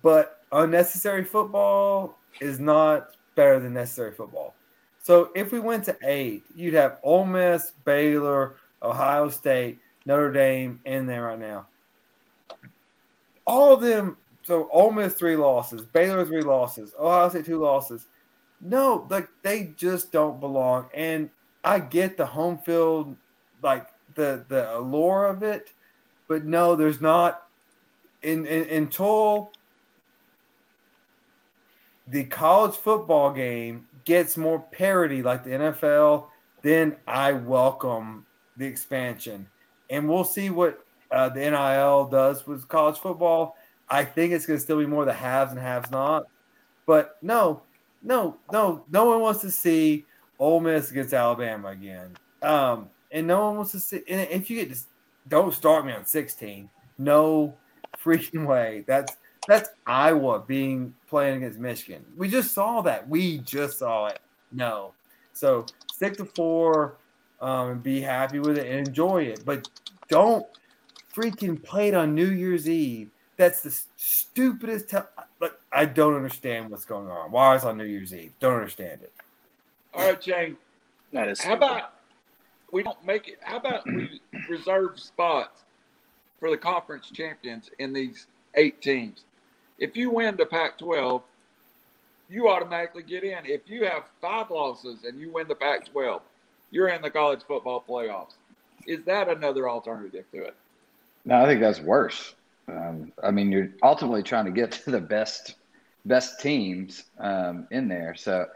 but 0.00 0.42
unnecessary 0.52 1.24
football 1.24 2.18
is 2.40 2.60
not 2.60 3.16
better 3.34 3.58
than 3.58 3.74
necessary 3.74 4.12
football. 4.12 4.54
So 5.02 5.30
if 5.34 5.50
we 5.50 5.58
went 5.58 5.84
to 5.86 5.96
eight, 6.04 6.44
you'd 6.54 6.74
have 6.74 7.00
Ole 7.02 7.26
Miss, 7.26 7.72
Baylor, 7.84 8.54
Ohio 8.80 9.28
State, 9.28 9.80
Notre 10.06 10.30
Dame 10.30 10.78
in 10.84 11.06
there 11.06 11.24
right 11.24 11.38
now. 11.38 11.66
All 13.44 13.74
of 13.74 13.80
them. 13.80 14.16
So 14.44 14.68
Ole 14.70 14.92
Miss 14.92 15.14
three 15.14 15.36
losses, 15.36 15.82
Baylor 15.82 16.24
three 16.24 16.42
losses, 16.42 16.94
Ohio 16.96 17.28
State 17.28 17.46
two 17.46 17.58
losses. 17.58 18.06
No, 18.60 19.04
like 19.10 19.28
they 19.42 19.74
just 19.76 20.12
don't 20.12 20.38
belong. 20.38 20.88
And 20.94 21.28
I 21.64 21.80
get 21.80 22.16
the 22.16 22.26
home 22.26 22.58
field, 22.58 23.16
like 23.62 23.88
the 24.14 24.44
the 24.48 24.76
allure 24.76 25.24
of 25.24 25.42
it, 25.42 25.72
but 26.28 26.44
no, 26.44 26.76
there's 26.76 27.00
not. 27.00 27.42
In, 28.22 28.46
in 28.46 28.68
until 28.70 29.50
the 32.08 32.24
college 32.24 32.74
football 32.74 33.32
game 33.32 33.86
gets 34.04 34.36
more 34.36 34.60
parity 34.60 35.22
like 35.22 35.44
the 35.44 35.50
NFL, 35.50 36.26
then 36.62 36.96
I 37.06 37.32
welcome 37.32 38.26
the 38.56 38.66
expansion. 38.66 39.48
And 39.90 40.08
we'll 40.08 40.24
see 40.24 40.50
what 40.50 40.84
uh, 41.10 41.28
the 41.28 41.40
NIL 41.40 42.06
does 42.06 42.46
with 42.46 42.66
college 42.68 42.98
football. 42.98 43.56
I 43.88 44.04
think 44.04 44.32
it's 44.32 44.46
going 44.46 44.58
to 44.58 44.62
still 44.62 44.78
be 44.78 44.86
more 44.86 45.04
the 45.04 45.12
haves 45.12 45.52
and 45.52 45.60
haves 45.60 45.90
not. 45.90 46.24
But 46.86 47.16
no, 47.22 47.62
no, 48.02 48.36
no, 48.52 48.84
no 48.90 49.04
one 49.06 49.20
wants 49.20 49.40
to 49.42 49.50
see 49.50 50.04
Ole 50.38 50.60
Miss 50.60 50.90
against 50.90 51.14
Alabama 51.14 51.68
again. 51.68 52.16
Um, 52.42 52.90
and 53.10 53.26
no 53.26 53.46
one 53.46 53.56
wants 53.56 53.72
to 53.72 53.80
see. 53.80 54.02
And 54.08 54.28
if 54.30 54.50
you 54.50 54.56
get 54.56 54.70
just 54.70 54.86
don't 55.28 55.52
start 55.54 55.86
me 55.86 55.92
on 55.92 56.04
16. 56.04 56.68
No 56.98 57.54
freaking 58.02 58.46
way. 58.46 58.84
That's 58.86 59.16
that's 59.46 59.70
Iowa 59.86 60.42
being 60.46 60.94
playing 61.08 61.38
against 61.38 61.58
Michigan. 61.58 62.04
We 62.16 62.28
just 62.28 62.52
saw 62.52 62.80
that. 62.82 63.08
We 63.08 63.38
just 63.38 63.78
saw 63.78 64.06
it. 64.06 64.20
No. 64.52 64.92
So 65.32 65.66
stick 65.92 66.16
to 66.16 66.24
four 66.24 66.96
um, 67.40 67.70
and 67.70 67.82
be 67.82 68.00
happy 68.00 68.38
with 68.38 68.56
it 68.56 68.66
and 68.66 68.86
enjoy 68.86 69.24
it. 69.24 69.44
But 69.44 69.68
don't 70.08 70.46
freaking 71.14 71.62
play 71.62 71.88
it 71.88 71.94
on 71.94 72.14
New 72.14 72.30
Year's 72.30 72.68
Eve. 72.68 73.10
That's 73.36 73.62
the 73.62 73.76
stupidest. 73.96 74.90
Te- 74.90 74.98
but 75.38 75.60
I 75.72 75.84
don't 75.84 76.14
understand 76.14 76.70
what's 76.70 76.84
going 76.84 77.08
on. 77.08 77.30
Why 77.30 77.54
is 77.56 77.64
on 77.64 77.76
New 77.76 77.84
Year's 77.84 78.14
Eve? 78.14 78.32
Don't 78.40 78.54
understand 78.54 79.02
it. 79.02 79.12
All 79.92 80.06
right, 80.06 80.20
Jane. 80.20 80.56
That 81.12 81.28
is. 81.28 81.40
How 81.40 81.54
about 81.54 81.93
we 82.74 82.82
don't 82.82 83.06
make 83.06 83.28
it? 83.28 83.38
How 83.40 83.56
about 83.56 83.86
we 83.86 84.20
reserve 84.48 84.98
spots 84.98 85.62
for 86.40 86.50
the 86.50 86.56
conference 86.56 87.08
champions 87.08 87.70
in 87.78 87.92
these 87.92 88.26
eight 88.56 88.82
teams? 88.82 89.24
If 89.78 89.96
you 89.96 90.10
win 90.10 90.36
the 90.36 90.44
Pac-12, 90.44 91.22
you 92.28 92.48
automatically 92.48 93.04
get 93.04 93.22
in. 93.22 93.38
If 93.46 93.62
you 93.66 93.84
have 93.84 94.04
five 94.20 94.50
losses 94.50 95.04
and 95.04 95.20
you 95.20 95.30
win 95.30 95.46
the 95.46 95.54
Pac-12, 95.54 96.20
you're 96.72 96.88
in 96.88 97.00
the 97.00 97.10
college 97.10 97.42
football 97.46 97.84
playoffs. 97.88 98.34
Is 98.88 99.04
that 99.04 99.28
another 99.28 99.70
alternative 99.70 100.24
to 100.32 100.42
it? 100.42 100.56
No, 101.24 101.36
I 101.36 101.46
think 101.46 101.60
that's 101.60 101.80
worse. 101.80 102.34
Um, 102.66 103.12
I 103.22 103.30
mean, 103.30 103.52
you're 103.52 103.70
ultimately 103.84 104.24
trying 104.24 104.46
to 104.46 104.50
get 104.50 104.72
to 104.72 104.90
the 104.90 105.00
best 105.00 105.54
best 106.06 106.40
teams 106.40 107.04
um, 107.18 107.66
in 107.70 107.88
there. 107.88 108.14
So 108.14 108.46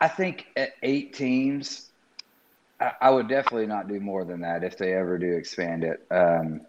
I 0.00 0.08
think 0.08 0.46
at 0.56 0.74
eight 0.82 1.14
teams, 1.14 1.90
I, 2.78 3.10
would 3.10 3.28
definitely 3.28 3.66
not 3.66 3.88
do 3.88 4.00
more 4.00 4.24
than 4.24 4.40
that 4.42 4.62
if 4.62 4.76
they 4.76 4.94
ever 4.94 5.18
do 5.18 5.32
expand 5.32 5.84
it. 5.84 6.06
Um, 6.10 6.60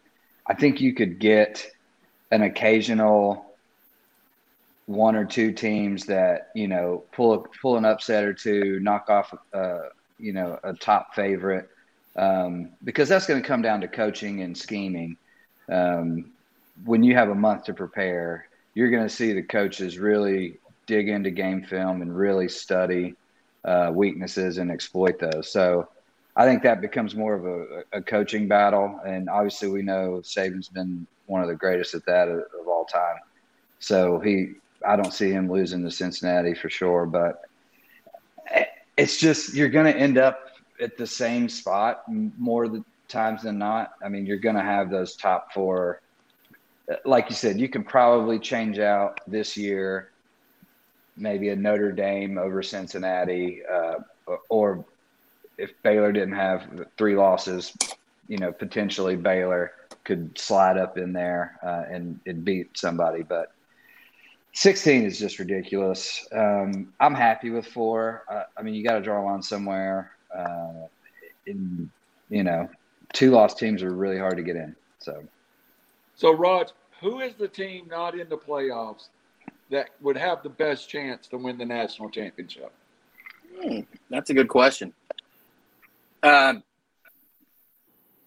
I 0.45 0.53
think 0.53 0.79
you 0.79 0.93
could 0.93 1.19
get 1.19 1.65
an 2.31 2.43
occasional 2.43 3.45
one 4.85 5.17
or 5.17 5.25
two 5.25 5.51
teams 5.51 6.05
that 6.05 6.49
you 6.55 6.67
know 6.67 7.03
pull 7.11 7.45
pull 7.61 7.77
an 7.77 7.85
upset 7.85 8.23
or 8.23 8.33
two, 8.33 8.79
knock 8.79 9.09
off 9.09 9.33
uh, 9.53 9.79
you 10.17 10.31
know 10.31 10.57
a 10.63 10.73
top 10.73 11.13
favorite, 11.13 11.69
um, 12.15 12.69
because 12.83 13.09
that's 13.09 13.27
going 13.27 13.41
to 13.41 13.47
come 13.47 13.61
down 13.61 13.81
to 13.81 13.87
coaching 13.87 14.41
and 14.41 14.57
scheming. 14.57 15.17
Um, 15.69 16.31
when 16.85 17.03
you 17.03 17.15
have 17.15 17.29
a 17.29 17.35
month 17.35 17.65
to 17.65 17.73
prepare, 17.73 18.47
you're 18.73 18.89
going 18.89 19.03
to 19.03 19.13
see 19.13 19.33
the 19.33 19.43
coaches 19.43 19.97
really 19.97 20.59
dig 20.85 21.09
into 21.09 21.31
game 21.31 21.63
film 21.63 22.01
and 22.01 22.15
really 22.15 22.47
study 22.47 23.15
uh, 23.65 23.91
weaknesses 23.93 24.57
and 24.57 24.71
exploit 24.71 25.19
those. 25.19 25.51
So 25.51 25.89
I 26.37 26.45
think 26.45 26.61
that 26.63 26.81
becomes 26.81 27.15
more 27.15 27.33
of 27.33 27.45
a, 27.45 27.97
a, 27.97 28.01
coaching 28.01 28.47
battle. 28.47 28.99
And 29.05 29.27
obviously, 29.27 29.69
we 29.69 29.81
know 29.81 30.21
Saban's 30.23 30.69
been 30.69 31.07
one 31.25 31.41
of 31.41 31.47
the 31.47 31.55
greatest 31.55 31.95
at 31.95 32.05
that 32.05 32.27
of, 32.27 32.39
of 32.59 32.67
all 32.67 32.85
time. 32.85 33.17
So 33.79 34.19
he, 34.19 34.53
I 34.87 34.95
don't 34.95 35.13
see 35.13 35.31
him 35.31 35.51
losing 35.51 35.83
to 35.83 35.89
Cincinnati 35.89 36.53
for 36.53 36.69
sure. 36.69 37.07
But 37.07 37.41
it's 38.97 39.17
just 39.17 39.55
you're 39.55 39.69
going 39.69 39.91
to 39.91 39.99
end 39.99 40.19
up 40.19 40.51
at 40.79 40.95
the 40.95 41.07
same 41.07 41.49
spot 41.49 42.03
more 42.07 42.83
times 43.07 43.41
than 43.41 43.57
not. 43.57 43.93
I 44.05 44.09
mean, 44.09 44.27
you're 44.27 44.37
going 44.37 44.55
to 44.55 44.61
have 44.61 44.91
those 44.91 45.15
top 45.15 45.51
four. 45.53 46.01
Like 47.03 47.31
you 47.31 47.35
said, 47.35 47.59
you 47.59 47.67
can 47.67 47.83
probably 47.83 48.37
change 48.37 48.77
out 48.77 49.19
this 49.27 49.57
year 49.57 50.11
maybe 51.17 51.49
a 51.49 51.55
Notre 51.55 51.91
Dame 51.91 52.37
over 52.37 52.61
Cincinnati, 52.61 53.61
uh, 53.65 53.95
or 54.49 54.85
if 55.57 55.71
Baylor 55.83 56.11
didn't 56.11 56.35
have 56.35 56.67
three 56.97 57.15
losses, 57.15 57.73
you 58.27 58.37
know, 58.37 58.51
potentially 58.51 59.15
Baylor 59.15 59.71
could 60.03 60.37
slide 60.37 60.77
up 60.77 60.97
in 60.97 61.13
there 61.13 61.59
uh, 61.63 61.83
and, 61.93 62.19
and 62.25 62.45
beat 62.45 62.77
somebody. 62.77 63.23
But 63.23 63.51
16 64.53 65.03
is 65.03 65.19
just 65.19 65.39
ridiculous. 65.39 66.27
Um, 66.31 66.93
I'm 66.99 67.13
happy 67.13 67.49
with 67.49 67.67
four. 67.67 68.23
Uh, 68.31 68.43
I 68.57 68.61
mean, 68.61 68.73
you 68.73 68.83
got 68.83 68.95
to 68.95 69.01
draw 69.01 69.21
a 69.21 69.23
line 69.23 69.41
somewhere. 69.41 70.11
Uh, 70.35 70.87
in, 71.45 71.89
you 72.29 72.43
know, 72.43 72.69
two 73.13 73.31
lost 73.31 73.57
teams 73.57 73.83
are 73.83 73.93
really 73.93 74.17
hard 74.17 74.37
to 74.37 74.43
get 74.43 74.55
in. 74.55 74.75
So, 74.99 75.23
so 76.15 76.33
Rod, 76.33 76.71
who 77.01 77.19
is 77.19 77.35
the 77.35 77.47
team 77.47 77.87
not 77.89 78.17
in 78.17 78.29
the 78.29 78.37
playoffs 78.37 79.09
that 79.69 79.89
would 80.01 80.17
have 80.17 80.43
the 80.43 80.49
best 80.49 80.89
chance 80.89 81.27
to 81.27 81.37
win 81.37 81.57
the 81.57 81.65
national 81.65 82.09
championship? 82.09 82.71
Hmm, 83.61 83.81
that's 84.09 84.29
a 84.29 84.33
good 84.33 84.49
question. 84.49 84.93
Um, 86.23 86.63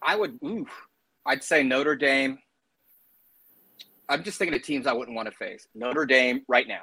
I 0.02 0.16
would, 0.16 0.38
oof, 0.44 0.68
I'd 1.26 1.44
say 1.44 1.62
Notre 1.62 1.96
Dame. 1.96 2.38
I'm 4.08 4.24
just 4.24 4.38
thinking 4.38 4.56
of 4.56 4.62
teams 4.62 4.86
I 4.86 4.92
wouldn't 4.92 5.14
want 5.14 5.28
to 5.28 5.34
face. 5.34 5.66
Notre 5.74 6.06
Dame 6.06 6.42
right 6.48 6.66
now. 6.66 6.82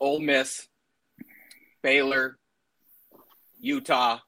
Ole 0.00 0.20
Miss, 0.20 0.66
Baylor, 1.82 2.38
Utah, 3.60 4.18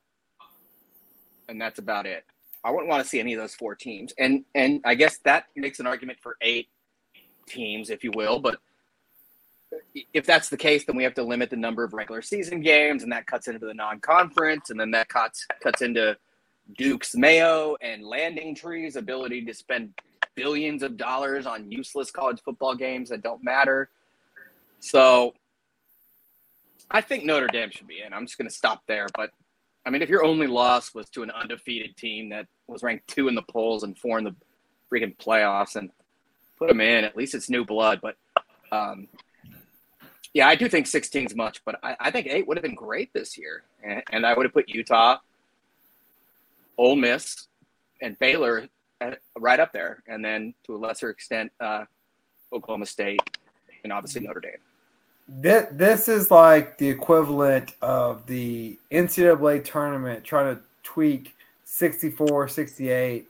and 1.48 1.60
that's 1.60 1.78
about 1.78 2.06
it. 2.06 2.24
I 2.64 2.70
wouldn't 2.70 2.88
want 2.88 3.02
to 3.02 3.08
see 3.08 3.20
any 3.20 3.34
of 3.34 3.40
those 3.40 3.54
four 3.54 3.74
teams. 3.74 4.14
And 4.18 4.44
and 4.54 4.80
I 4.84 4.94
guess 4.94 5.18
that 5.24 5.44
makes 5.54 5.80
an 5.80 5.86
argument 5.86 6.18
for 6.22 6.36
eight 6.40 6.68
teams, 7.46 7.90
if 7.90 8.04
you 8.04 8.12
will. 8.14 8.38
But 8.38 8.58
if 10.12 10.26
that's 10.26 10.48
the 10.48 10.56
case, 10.56 10.84
then 10.84 10.96
we 10.96 11.04
have 11.04 11.14
to 11.14 11.22
limit 11.22 11.50
the 11.50 11.56
number 11.56 11.84
of 11.84 11.92
regular 11.92 12.22
season 12.22 12.60
games, 12.60 13.02
and 13.02 13.12
that 13.12 13.26
cuts 13.26 13.48
into 13.48 13.66
the 13.66 13.74
non-conference, 13.74 14.70
and 14.70 14.78
then 14.78 14.90
that 14.92 15.08
cuts 15.08 15.46
cuts 15.62 15.82
into 15.82 16.16
Duke's 16.76 17.14
Mayo 17.14 17.76
and 17.80 18.02
LendingTree's 18.02 18.96
ability 18.96 19.44
to 19.44 19.54
spend 19.54 19.94
billions 20.34 20.82
of 20.82 20.96
dollars 20.96 21.46
on 21.46 21.70
useless 21.70 22.10
college 22.10 22.40
football 22.44 22.74
games 22.74 23.10
that 23.10 23.22
don't 23.22 23.42
matter. 23.44 23.88
So 24.80 25.34
I 26.90 27.00
think 27.00 27.24
Notre 27.24 27.46
Dame 27.46 27.70
should 27.70 27.86
be 27.86 28.02
in. 28.04 28.12
I'm 28.12 28.26
just 28.26 28.38
going 28.38 28.48
to 28.48 28.54
stop 28.54 28.82
there. 28.86 29.06
But 29.14 29.30
I 29.86 29.90
mean, 29.90 30.02
if 30.02 30.08
your 30.08 30.24
only 30.24 30.46
loss 30.46 30.94
was 30.94 31.08
to 31.10 31.22
an 31.22 31.30
undefeated 31.30 31.96
team 31.96 32.30
that 32.30 32.46
was 32.66 32.82
ranked 32.82 33.08
two 33.08 33.28
in 33.28 33.34
the 33.34 33.42
polls 33.42 33.82
and 33.82 33.96
four 33.96 34.18
in 34.18 34.24
the 34.24 34.34
freaking 34.90 35.16
playoffs, 35.16 35.76
and 35.76 35.90
put 36.58 36.68
them 36.68 36.80
in. 36.80 37.04
At 37.04 37.16
least 37.16 37.34
it's 37.34 37.50
new 37.50 37.64
blood. 37.64 38.00
But 38.02 38.16
um, 38.72 39.08
yeah, 40.34 40.48
I 40.48 40.56
do 40.56 40.68
think 40.68 40.86
16 40.86 41.26
is 41.26 41.36
much, 41.36 41.64
but 41.64 41.78
I, 41.82 41.96
I, 42.00 42.10
think 42.10 42.26
eight 42.26 42.46
would 42.46 42.56
have 42.56 42.62
been 42.62 42.74
great 42.74 43.12
this 43.12 43.38
year. 43.38 43.62
And, 43.84 44.02
and, 44.10 44.26
I 44.26 44.34
would 44.34 44.44
have 44.44 44.52
put 44.52 44.68
Utah, 44.68 45.18
Ole 46.76 46.96
Miss, 46.96 47.46
and 48.02 48.18
Baylor 48.18 48.68
at, 49.00 49.20
right 49.38 49.60
up 49.60 49.72
there. 49.72 50.02
And 50.08 50.24
then 50.24 50.52
to 50.66 50.74
a 50.74 50.78
lesser 50.78 51.08
extent, 51.08 51.52
uh, 51.60 51.84
Oklahoma 52.52 52.86
State 52.86 53.20
and 53.84 53.92
obviously 53.92 54.22
Notre 54.22 54.40
Dame. 54.40 54.52
This, 55.28 55.66
this 55.70 56.08
is 56.08 56.30
like 56.30 56.78
the 56.78 56.88
equivalent 56.88 57.72
of 57.80 58.26
the 58.26 58.78
NCAA 58.90 59.64
tournament 59.64 60.24
trying 60.24 60.56
to 60.56 60.62
tweak 60.82 61.34
64, 61.64 62.48
68 62.48 63.28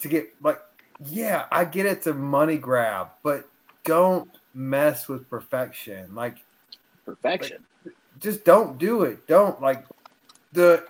to 0.00 0.08
get 0.08 0.34
like 0.42 0.60
yeah, 1.06 1.46
I 1.50 1.64
get 1.64 1.86
it's 1.86 2.06
a 2.06 2.14
money 2.14 2.56
grab, 2.56 3.08
but 3.22 3.48
don't 3.84 4.30
mess 4.54 5.08
with 5.08 5.28
perfection. 5.28 6.14
Like 6.14 6.38
perfection. 7.04 7.64
Like, 7.84 7.94
just 8.20 8.44
don't 8.44 8.78
do 8.78 9.02
it. 9.02 9.26
Don't 9.26 9.60
like 9.60 9.84
the 10.52 10.86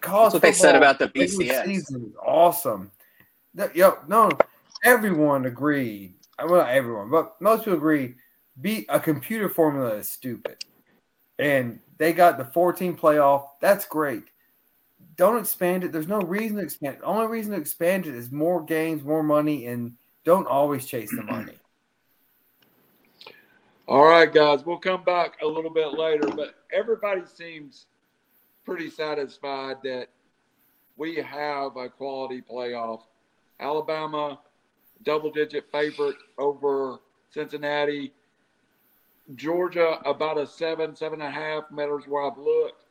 college. 0.00 0.32
That's 0.32 0.34
what 0.34 0.42
they 0.42 0.52
said 0.52 0.76
about 0.76 0.98
the 0.98 1.08
BCS. 1.08 1.64
Season 1.64 2.04
is 2.04 2.16
awesome. 2.24 2.90
That, 3.54 3.74
yo, 3.74 3.98
no, 4.06 4.30
everyone 4.84 5.46
agreed. 5.46 6.14
I 6.38 6.44
well, 6.44 6.60
not 6.60 6.70
everyone, 6.70 7.10
but 7.10 7.40
most 7.40 7.64
people 7.64 7.74
agree. 7.74 8.14
Be 8.60 8.86
a 8.88 9.00
computer 9.00 9.48
formula 9.48 9.94
is 9.94 10.10
stupid, 10.10 10.64
and 11.38 11.80
they 11.96 12.12
got 12.12 12.38
the 12.38 12.44
14 12.44 12.96
playoff. 12.96 13.48
That's 13.60 13.84
great 13.84 14.24
don't 15.18 15.38
expand 15.38 15.84
it. 15.84 15.92
There's 15.92 16.08
no 16.08 16.20
reason 16.20 16.56
to 16.56 16.62
expand 16.62 16.94
it. 16.94 17.00
The 17.00 17.06
only 17.06 17.26
reason 17.26 17.52
to 17.52 17.58
expand 17.58 18.06
it 18.06 18.14
is 18.14 18.30
more 18.30 18.64
games, 18.64 19.02
more 19.02 19.24
money, 19.24 19.66
and 19.66 19.94
don't 20.24 20.46
always 20.46 20.86
chase 20.86 21.10
the 21.10 21.24
money. 21.24 21.54
All 23.88 24.04
right, 24.04 24.30
guys, 24.30 24.66
we'll 24.66 24.76
come 24.76 25.02
back 25.02 25.40
a 25.40 25.46
little 25.46 25.70
bit 25.70 25.94
later, 25.94 26.28
but 26.36 26.56
everybody 26.70 27.22
seems 27.24 27.86
pretty 28.66 28.90
satisfied 28.90 29.76
that 29.82 30.08
we 30.98 31.16
have 31.16 31.74
a 31.78 31.88
quality 31.88 32.42
playoff. 32.42 33.00
Alabama, 33.58 34.40
double 35.04 35.30
digit 35.30 35.72
favorite 35.72 36.16
over 36.36 36.98
Cincinnati. 37.30 38.12
Georgia, 39.36 40.00
about 40.04 40.36
a 40.36 40.46
seven, 40.46 40.94
seven 40.94 41.22
and 41.22 41.30
a 41.30 41.32
half 41.32 41.70
matters 41.70 42.04
where 42.06 42.30
I've 42.30 42.36
looked. 42.36 42.84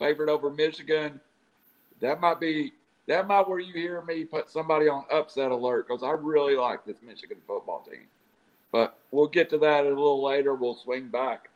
Favorite 0.00 0.28
over 0.28 0.50
Michigan 0.50 1.20
that 2.00 2.20
might 2.20 2.40
be 2.40 2.72
that 3.06 3.28
might 3.28 3.48
where 3.48 3.60
you 3.60 3.72
hear 3.72 4.02
me 4.02 4.24
put 4.24 4.50
somebody 4.50 4.88
on 4.88 5.04
upset 5.12 5.52
alert 5.52 5.86
because 5.86 6.02
I 6.02 6.10
really 6.10 6.56
like 6.56 6.84
this 6.84 6.98
Michigan 7.06 7.38
football 7.46 7.86
team. 7.88 8.06
But 8.72 8.98
we'll 9.10 9.28
get 9.28 9.50
to 9.50 9.58
that 9.58 9.84
a 9.84 9.88
little 9.88 10.22
later. 10.22 10.54
We'll 10.54 10.76
swing 10.76 11.08
back. 11.08 11.48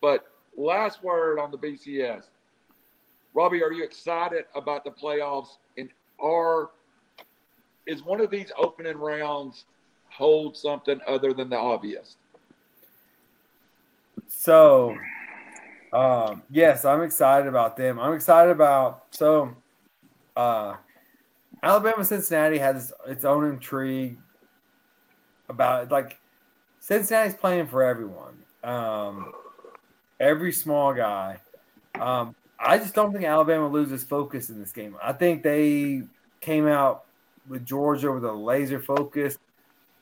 But 0.00 0.26
last 0.56 1.02
word 1.02 1.38
on 1.38 1.50
the 1.50 1.58
BCS. 1.58 2.24
Robbie, 3.34 3.62
are 3.62 3.72
you 3.72 3.84
excited 3.84 4.44
about 4.54 4.84
the 4.84 4.90
playoffs? 4.90 5.58
And 5.76 5.90
are 6.18 6.70
is 7.86 8.02
one 8.02 8.20
of 8.20 8.30
these 8.30 8.52
opening 8.58 8.96
rounds 8.96 9.64
hold 10.08 10.56
something 10.56 11.00
other 11.06 11.32
than 11.32 11.48
the 11.48 11.56
obvious. 11.56 12.16
So, 14.28 14.96
um, 15.92 16.42
yes, 16.50 16.84
I'm 16.84 17.02
excited 17.02 17.48
about 17.48 17.76
them. 17.76 17.98
I'm 17.98 18.14
excited 18.14 18.50
about 18.50 19.06
so 19.10 19.54
uh, 20.36 20.76
Alabama 21.62 22.04
Cincinnati 22.04 22.58
has 22.58 22.92
its 23.06 23.24
own 23.24 23.48
intrigue 23.48 24.18
about. 25.48 25.90
Like 25.90 26.19
Cincinnati's 26.90 27.36
playing 27.36 27.68
for 27.68 27.84
everyone, 27.84 28.34
um, 28.64 29.32
every 30.18 30.50
small 30.50 30.92
guy. 30.92 31.38
Um, 32.00 32.34
I 32.58 32.78
just 32.78 32.94
don't 32.94 33.12
think 33.12 33.24
Alabama 33.24 33.68
loses 33.68 34.02
focus 34.02 34.50
in 34.50 34.58
this 34.58 34.72
game. 34.72 34.96
I 35.00 35.12
think 35.12 35.44
they 35.44 36.02
came 36.40 36.66
out 36.66 37.04
with 37.48 37.64
Georgia 37.64 38.10
with 38.10 38.24
a 38.24 38.32
laser 38.32 38.80
focus. 38.80 39.38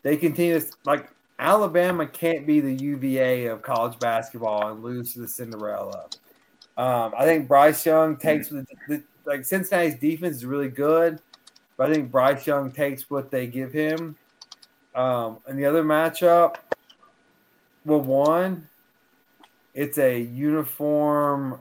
They 0.03 0.17
continue 0.17 0.59
to, 0.59 0.67
like 0.87 1.11
Alabama 1.39 2.07
can't 2.07 2.47
be 2.47 2.61
the 2.61 2.73
UVA 2.73 3.47
of 3.49 3.61
college 3.61 3.99
basketball 3.99 4.73
and 4.73 4.83
lose 4.83 5.13
to 5.13 5.21
the 5.21 5.29
Cinderella. 5.29 6.07
Um, 6.79 7.13
I 7.19 7.27
think 7.27 7.49
Bryce 7.49 7.85
Young 7.85 8.17
takes 8.17 8.49
the, 8.49 8.67
the, 8.89 9.03
like 9.27 9.45
Cincinnati's 9.45 9.97
defense 9.97 10.37
is 10.37 10.47
really 10.47 10.71
good, 10.71 11.21
but 11.77 11.91
I 11.91 11.93
think 11.93 12.11
Bryce 12.11 12.47
Young 12.47 12.71
takes 12.71 13.11
what 13.11 13.31
they 13.31 13.47
give 13.47 13.75
him. 13.75 14.17
Um, 14.95 15.39
and 15.47 15.59
the 15.59 15.67
other 15.67 15.85
matchup, 15.85 16.57
well, 17.89 18.01
one, 18.03 18.69
it's 19.75 19.99
a 19.99 20.21
uniform 20.21 21.61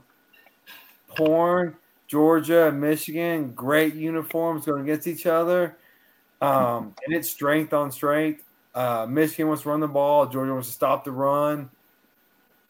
porn. 1.16 1.76
Georgia 2.08 2.68
and 2.68 2.80
Michigan, 2.80 3.52
great 3.54 3.94
uniforms 3.94 4.66
going 4.66 4.84
against 4.84 5.08
each 5.08 5.26
other. 5.26 5.78
Um, 6.42 6.96
and 7.06 7.16
it's 7.16 7.30
strength 7.30 7.74
on 7.74 7.92
strength. 7.92 8.44
Uh, 8.76 9.06
Michigan 9.10 9.48
wants 9.48 9.64
to 9.64 9.70
run 9.70 9.80
the 9.80 9.88
ball. 9.88 10.26
Georgia 10.28 10.54
wants 10.54 10.68
to 10.68 10.74
stop 10.74 11.04
the 11.04 11.12
run. 11.12 11.70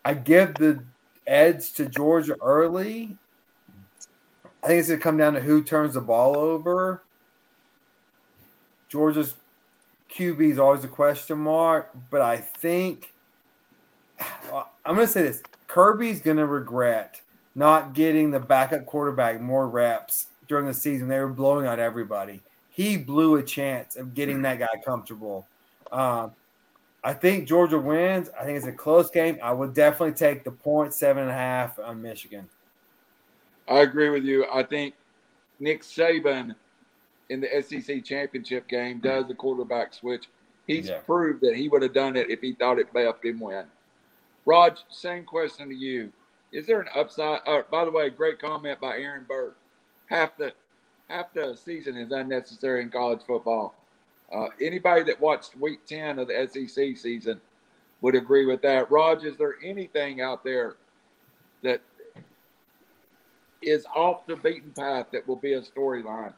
I 0.06 0.14
give 0.14 0.56
the 0.56 0.84
edge 1.28 1.74
to 1.74 1.88
Georgia 1.88 2.36
early. 2.42 3.18
I 4.64 4.68
think 4.68 4.80
it's 4.80 4.88
going 4.88 5.00
to 5.00 5.04
come 5.04 5.18
down 5.18 5.34
to 5.34 5.42
who 5.42 5.64
turns 5.64 5.96
the 5.96 6.02
ball 6.02 6.38
over. 6.38 7.04
Georgia's 8.90 9.36
QB 10.10 10.52
is 10.52 10.60
always 10.60 10.84
a 10.84 10.88
question 10.88 11.38
mark, 11.40 11.92
but 12.10 12.22
I 12.22 12.38
think 12.38 13.14
I'm 14.86 14.96
going 14.96 15.08
to 15.08 15.08
say 15.08 15.24
this 15.24 15.44
Kirby's 15.68 16.22
going 16.22 16.38
to 16.38 16.46
regret 16.46 17.22
not 17.56 17.94
getting 17.94 18.32
the 18.32 18.40
backup 18.40 18.86
quarterback 18.86 19.42
more 19.42 19.68
reps 19.68 20.28
during 20.48 20.66
the 20.66 20.74
season. 20.74 21.08
They 21.08 21.20
were 21.20 21.28
blowing 21.28 21.66
out 21.66 21.80
everybody. 21.80 22.42
He 22.70 22.98
blew 22.98 23.36
a 23.38 23.44
chance 23.44 23.96
of 23.96 24.14
getting 24.14 24.44
that 24.44 24.60
guy 24.60 24.68
comfortable. 24.86 25.48
Um, 25.92 26.32
I 27.04 27.14
think 27.14 27.48
Georgia 27.48 27.80
wins. 27.80 28.30
I 28.40 28.46
think 28.46 28.58
it's 28.58 28.68
a 28.68 28.72
close 28.72 29.10
game. 29.10 29.40
I 29.42 29.52
would 29.52 29.74
definitely 29.74 30.14
take 30.14 30.44
the 30.44 30.52
point 30.52 30.94
seven 30.94 31.24
and 31.24 31.32
a 31.32 31.36
half 31.36 31.80
on 31.80 32.02
Michigan. 32.02 32.48
I 33.68 33.80
agree 33.80 34.10
with 34.10 34.24
you. 34.24 34.46
I 34.54 34.64
think 34.64 34.94
Nick 35.60 35.82
Saban 35.82 36.56
in 37.30 37.42
the 37.42 37.50
SEC 37.62 38.04
championship 38.04 38.68
game 38.68 39.00
does 39.00 39.28
the 39.28 39.34
quarterback 39.34 39.94
switch. 39.94 40.26
He's 40.68 40.90
yeah. 40.90 41.00
proved 41.00 41.42
that 41.42 41.56
he 41.56 41.70
would 41.70 41.82
have 41.82 41.94
done 41.94 42.16
it 42.16 42.30
if 42.30 42.42
he 42.42 42.54
thought 42.54 42.78
it 42.78 42.88
helped 42.94 43.26
him 43.26 43.40
win. 43.40 43.66
Raj, 44.48 44.78
same 44.90 45.26
question 45.26 45.68
to 45.68 45.76
you. 45.76 46.12
Is 46.54 46.66
there 46.66 46.80
an 46.80 46.88
upside? 46.96 47.42
Uh, 47.46 47.64
by 47.70 47.84
the 47.84 47.92
way, 47.92 48.10
great 48.10 48.40
comment 48.40 48.80
by 48.80 48.98
Aaron 48.98 49.26
Burke. 49.28 49.58
Half 50.08 50.38
the 50.38 50.54
half 51.10 51.34
the 51.34 51.56
season 51.56 51.98
is 51.98 52.12
unnecessary 52.12 52.82
in 52.82 52.90
college 52.90 53.20
football. 53.28 53.76
Uh, 54.34 54.48
anybody 54.62 55.04
that 55.04 55.20
watched 55.20 55.58
Week 55.58 55.86
Ten 55.86 56.18
of 56.18 56.30
the 56.30 56.48
SEC 56.50 56.98
season 56.98 57.42
would 58.00 58.16
agree 58.16 58.46
with 58.46 58.62
that. 58.62 58.90
Raj, 58.90 59.26
is 59.26 59.36
there 59.38 59.56
anything 59.62 60.22
out 60.22 60.46
there 60.46 60.78
that 61.62 61.82
is 63.62 63.86
off 63.94 64.26
the 64.28 64.38
beaten 64.38 64.72
path 64.72 65.08
that 65.12 65.28
will 65.28 65.36
be 65.36 65.54
a 65.54 65.62
storyline 65.62 66.34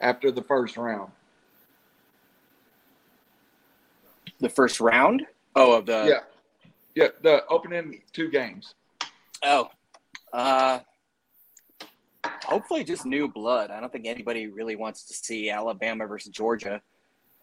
after 0.00 0.30
the 0.30 0.42
first 0.42 0.76
round? 0.76 1.10
The 4.40 4.50
first 4.50 4.78
round? 4.78 5.26
Oh, 5.54 5.78
of 5.78 5.86
the 5.86 6.04
yeah, 6.06 6.20
yeah, 6.96 7.08
the 7.22 7.46
opening 7.48 8.00
two 8.12 8.30
games. 8.30 8.74
Oh, 9.44 9.68
uh, 10.32 10.80
hopefully 12.42 12.82
just 12.82 13.04
new 13.04 13.28
blood. 13.28 13.70
I 13.70 13.78
don't 13.80 13.92
think 13.92 14.06
anybody 14.06 14.48
really 14.48 14.76
wants 14.76 15.04
to 15.04 15.14
see 15.14 15.50
Alabama 15.50 16.06
versus 16.06 16.32
Georgia, 16.32 16.80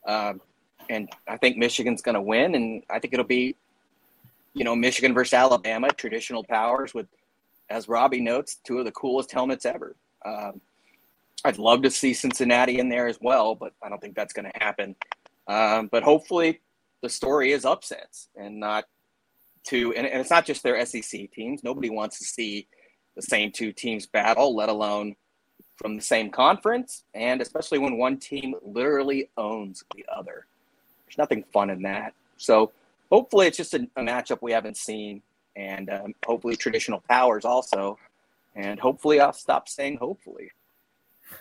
um, 0.08 0.42
and 0.90 1.08
I 1.28 1.38
think 1.38 1.56
Michigan's 1.56 2.02
going 2.02 2.16
to 2.16 2.22
win, 2.22 2.56
and 2.56 2.84
I 2.90 3.00
think 3.00 3.14
it'll 3.14 3.26
be, 3.26 3.56
you 4.56 4.64
know, 4.64 4.76
Michigan 4.76 5.14
versus 5.14 5.34
Alabama, 5.34 5.90
traditional 5.94 6.44
powers 6.44 6.94
with 6.96 7.08
as 7.70 7.88
Robbie 7.88 8.22
notes, 8.22 8.58
two 8.66 8.80
of 8.80 8.86
the 8.86 8.92
coolest 8.92 9.32
helmets 9.32 9.66
ever. 9.66 9.96
Um, 10.26 10.62
I'd 11.46 11.60
love 11.60 11.84
to 11.84 11.92
see 11.92 12.14
Cincinnati 12.14 12.80
in 12.80 12.90
there 12.90 13.08
as 13.08 13.20
well, 13.22 13.54
but 13.54 13.74
I 13.84 13.90
don't 13.90 14.02
think 14.02 14.16
that's 14.16 14.34
going 14.34 14.52
to 14.52 14.64
happen. 14.64 14.96
Um, 15.48 15.90
but 15.92 16.02
hopefully, 16.04 16.62
the 17.02 17.10
story 17.10 17.52
is 17.52 17.66
upsets 17.66 18.30
and 18.36 18.60
not 18.60 18.86
two. 19.64 19.94
And, 19.94 20.06
and 20.06 20.20
it's 20.20 20.30
not 20.30 20.46
just 20.46 20.64
their 20.64 20.84
SEC 20.86 21.32
teams. 21.32 21.64
Nobody 21.64 21.90
wants 21.90 22.20
to 22.20 22.26
see 22.26 22.68
the 23.16 23.22
same 23.22 23.52
two 23.52 23.72
teams 23.72 24.06
battle, 24.06 24.56
let 24.56 24.70
alone 24.70 25.16
from 25.76 25.96
the 25.96 26.02
same 26.02 26.30
conference, 26.30 27.04
and 27.14 27.42
especially 27.42 27.80
when 27.80 27.98
one 27.98 28.18
team 28.18 28.56
literally 28.62 29.30
owns 29.38 29.84
the 29.96 30.06
other. 30.14 30.46
There's 31.06 31.18
nothing 31.18 31.44
fun 31.52 31.70
in 31.70 31.82
that. 31.84 32.14
So 32.38 32.72
hopefully, 33.12 33.48
it's 33.48 33.58
just 33.58 33.74
a, 33.74 33.88
a 33.96 34.02
matchup 34.02 34.40
we 34.42 34.52
haven't 34.52 34.78
seen 34.78 35.22
and 35.56 35.90
um, 35.90 36.16
hopefully 36.26 36.56
traditional 36.56 37.04
powers 37.10 37.46
also. 37.46 37.98
And 38.56 38.80
hopefully, 38.80 39.20
I'll 39.20 39.34
stop 39.34 39.68
saying 39.68 39.98
hopefully. 39.98 40.52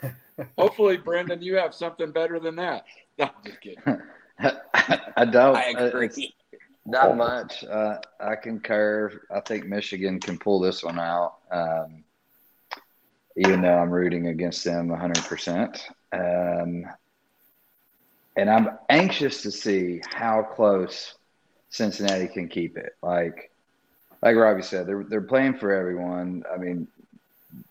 hopefully, 0.59 0.97
Brendan, 0.97 1.43
you 1.43 1.57
have 1.57 1.75
something 1.75 2.11
better 2.11 2.41
than 2.41 2.57
that. 2.57 2.85
No, 3.19 3.27
I'm 3.27 3.45
just 3.45 3.61
kidding. 3.61 3.83
I 5.17 5.25
don't. 5.25 5.57
I 5.57 5.71
agree. 5.77 6.35
Not 6.85 7.17
much. 7.17 7.65
Uh, 7.65 7.99
I 8.21 8.37
concur. 8.37 9.23
I 9.31 9.41
think 9.41 9.67
Michigan 9.67 10.21
can 10.21 10.39
pull 10.39 10.61
this 10.61 10.83
one 10.83 10.99
out, 10.99 11.35
um, 11.51 12.05
even 13.37 13.63
though 13.63 13.79
I'm 13.79 13.91
rooting 13.91 14.29
against 14.29 14.65
them 14.65 14.89
100%. 14.89 15.81
Um, 16.13 16.85
and 18.37 18.51
I'm 18.51 18.79
anxious 18.89 19.43
to 19.43 19.51
see 19.51 20.01
how 20.11 20.43
close 20.43 21.15
Cincinnati 21.71 22.29
can 22.29 22.49
keep 22.49 22.77
it. 22.77 22.97
Like, 23.03 23.51
like 24.23 24.37
Robbie 24.37 24.63
said, 24.63 24.87
they're 24.87 25.05
they're 25.05 25.21
playing 25.21 25.59
for 25.59 25.73
everyone. 25.73 26.45
I 26.53 26.57
mean, 26.57 26.87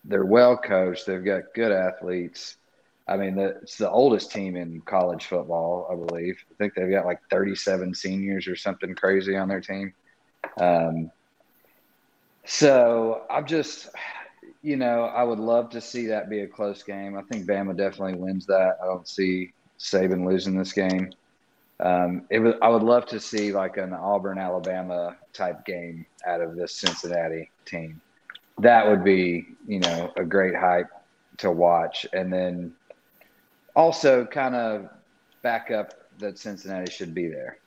they're 0.04 0.24
well 0.24 0.56
coached. 0.56 1.06
They've 1.06 1.24
got 1.24 1.54
good 1.54 1.72
athletes. 1.72 2.56
I 3.12 3.18
mean, 3.18 3.34
the, 3.34 3.58
it's 3.62 3.76
the 3.76 3.90
oldest 3.90 4.32
team 4.32 4.56
in 4.56 4.80
college 4.80 5.26
football, 5.26 5.86
I 5.92 5.94
believe. 5.96 6.42
I 6.50 6.54
think 6.54 6.74
they've 6.74 6.90
got 6.90 7.04
like 7.04 7.20
37 7.30 7.94
seniors 7.94 8.48
or 8.48 8.56
something 8.56 8.94
crazy 8.94 9.36
on 9.36 9.48
their 9.48 9.60
team. 9.60 9.92
Um, 10.58 11.10
so 12.46 13.24
I'm 13.28 13.44
just, 13.44 13.90
you 14.62 14.76
know, 14.76 15.04
I 15.04 15.24
would 15.24 15.38
love 15.38 15.68
to 15.70 15.80
see 15.82 16.06
that 16.06 16.30
be 16.30 16.40
a 16.40 16.46
close 16.46 16.82
game. 16.82 17.18
I 17.18 17.22
think 17.22 17.46
Bama 17.46 17.76
definitely 17.76 18.14
wins 18.14 18.46
that. 18.46 18.78
I 18.82 18.86
don't 18.86 19.06
see 19.06 19.52
Saban 19.78 20.26
losing 20.26 20.56
this 20.56 20.72
game. 20.72 21.10
Um, 21.80 22.24
it 22.30 22.38
was, 22.38 22.54
I 22.62 22.70
would 22.70 22.82
love 22.82 23.04
to 23.06 23.20
see 23.20 23.52
like 23.52 23.76
an 23.76 23.92
Auburn, 23.92 24.38
Alabama 24.38 25.16
type 25.34 25.66
game 25.66 26.06
out 26.26 26.40
of 26.40 26.56
this 26.56 26.76
Cincinnati 26.76 27.50
team. 27.66 28.00
That 28.58 28.88
would 28.88 29.04
be, 29.04 29.48
you 29.66 29.80
know, 29.80 30.10
a 30.16 30.24
great 30.24 30.54
hype 30.54 30.88
to 31.38 31.50
watch. 31.50 32.06
And 32.12 32.32
then 32.32 32.72
also 33.74 34.24
kind 34.24 34.54
of 34.54 34.88
back 35.42 35.70
up 35.70 35.94
that 36.18 36.38
Cincinnati 36.38 36.90
should 36.90 37.14
be 37.14 37.28
there. 37.28 37.58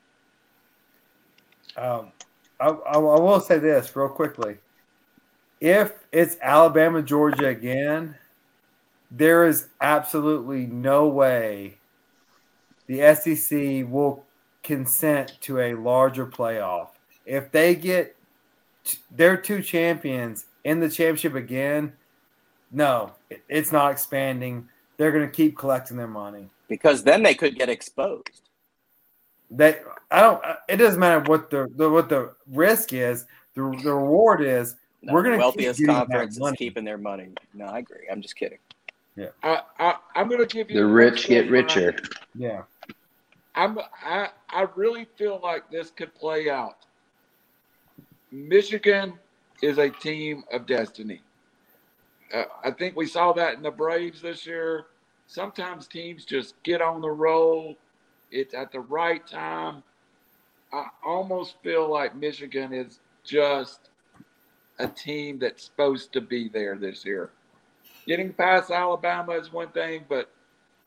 Um, 1.78 2.12
I, 2.60 2.68
I, 2.68 2.98
will 2.98 3.40
say 3.42 3.60
this 3.60 3.94
real 3.96 4.08
quickly. 4.08 4.58
If 5.60 5.94
it's 6.12 6.38
Alabama, 6.42 7.02
Georgia 7.02 7.48
again, 7.48 8.16
there 9.12 9.46
is 9.46 9.68
absolutely 9.82 10.66
no 10.66 11.08
way 11.08 11.78
the 12.88 13.16
SEC 13.16 13.90
will 13.90 14.24
consent 14.64 15.38
to 15.42 15.60
a 15.60 15.74
larger 15.76 16.26
playoff. 16.26 16.90
If 17.26 17.52
they 17.52 17.76
get 17.76 18.16
their 19.12 19.38
two 19.38 19.62
champions 19.62 20.46
in 20.64 20.80
the 20.80 20.90
championship 20.90 21.36
again, 21.36 21.94
no, 22.72 23.14
it's 23.50 23.72
not 23.72 23.92
expanding. 23.92 24.70
They're 24.98 25.12
going 25.12 25.26
to 25.26 25.32
keep 25.32 25.58
collecting 25.58 25.98
their 25.98 26.08
money 26.08 26.50
because 26.68 27.04
then 27.04 27.24
they 27.24 27.34
could 27.34 27.56
get 27.56 27.70
exposed. 27.70 28.50
They, 29.52 29.80
I 30.10 30.22
don't. 30.22 30.44
It 30.68 30.78
doesn't 30.78 31.00
matter 31.00 31.20
what 31.22 31.50
the, 31.50 31.70
the 31.76 31.90
what 31.90 32.10
the 32.10 32.34
risk 32.48 32.94
is. 32.94 33.26
The, 33.54 33.62
the 33.84 33.94
reward 33.94 34.42
is 34.42 34.76
no, 35.02 35.14
we're 35.14 35.24
going 35.24 35.34
to 35.34 35.40
wealthiest 35.40 35.86
conference 35.86 36.38
is 36.38 36.52
keeping 36.58 36.84
their 36.84 36.98
money. 36.98 37.30
No, 37.54 37.66
I 37.66 37.80
agree. 37.80 38.08
I'm 38.12 38.22
just 38.22 38.36
kidding. 38.36 38.58
Yeah, 39.16 39.30
I, 39.44 39.62
I 39.80 39.96
am 40.16 40.28
going 40.28 40.46
to 40.46 40.48
give 40.48 40.70
you 40.70 40.80
the 40.80 40.86
rich 40.86 41.28
get 41.28 41.50
richer. 41.50 41.96
Yeah. 42.34 42.64
I'm 43.56 43.80
I, 44.04 44.30
I 44.50 44.68
really 44.76 45.06
feel 45.16 45.40
like 45.42 45.70
this 45.72 45.90
could 45.90 46.14
play 46.14 46.50
out. 46.50 46.78
Michigan 48.32 49.14
is 49.62 49.78
a 49.78 49.90
team 49.90 50.44
of 50.52 50.66
destiny. 50.66 51.22
Uh, 52.34 52.44
I 52.64 52.72
think 52.72 52.96
we 52.96 53.06
saw 53.06 53.34
that 53.34 53.56
in 53.56 53.64
the 53.64 53.72
Braves 53.72 54.22
this 54.22 54.46
year. 54.46 54.88
Sometimes 55.28 55.88
teams 55.88 56.26
just 56.26 56.62
get 56.64 56.82
on 56.82 57.02
the 57.02 57.10
roll. 57.10 57.76
It's 58.32 58.54
at 58.54 58.72
the 58.72 58.80
right 58.80 59.26
time. 59.26 59.84
I 60.74 60.88
almost 61.06 61.56
feel 61.64 61.90
like 61.90 62.16
Michigan 62.16 62.74
is 62.74 63.00
just 63.24 63.90
a 64.80 64.88
team 64.88 65.40
that's 65.40 65.64
supposed 65.64 66.12
to 66.14 66.22
be 66.22 66.50
there 66.50 66.76
this 66.76 67.06
year. 67.06 67.32
Getting 68.06 68.34
past 68.34 68.72
Alabama 68.72 69.34
is 69.34 69.52
one 69.52 69.70
thing, 69.70 70.06
but 70.10 70.32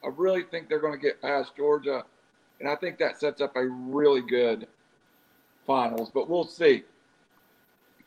I 0.05 0.09
really 0.09 0.43
think 0.43 0.69
they're 0.69 0.79
going 0.79 0.93
to 0.93 0.99
get 0.99 1.23
past 1.23 1.57
Georgia. 1.57 2.05
And 2.61 2.69
I 2.69 2.77
think 2.77 2.99
that 2.99 3.19
sets 3.19 3.41
up 3.41 3.57
a 3.57 3.67
really 3.67 4.21
good 4.21 4.67
finals, 5.67 6.11
but 6.13 6.29
we'll 6.29 6.45
see. 6.45 6.85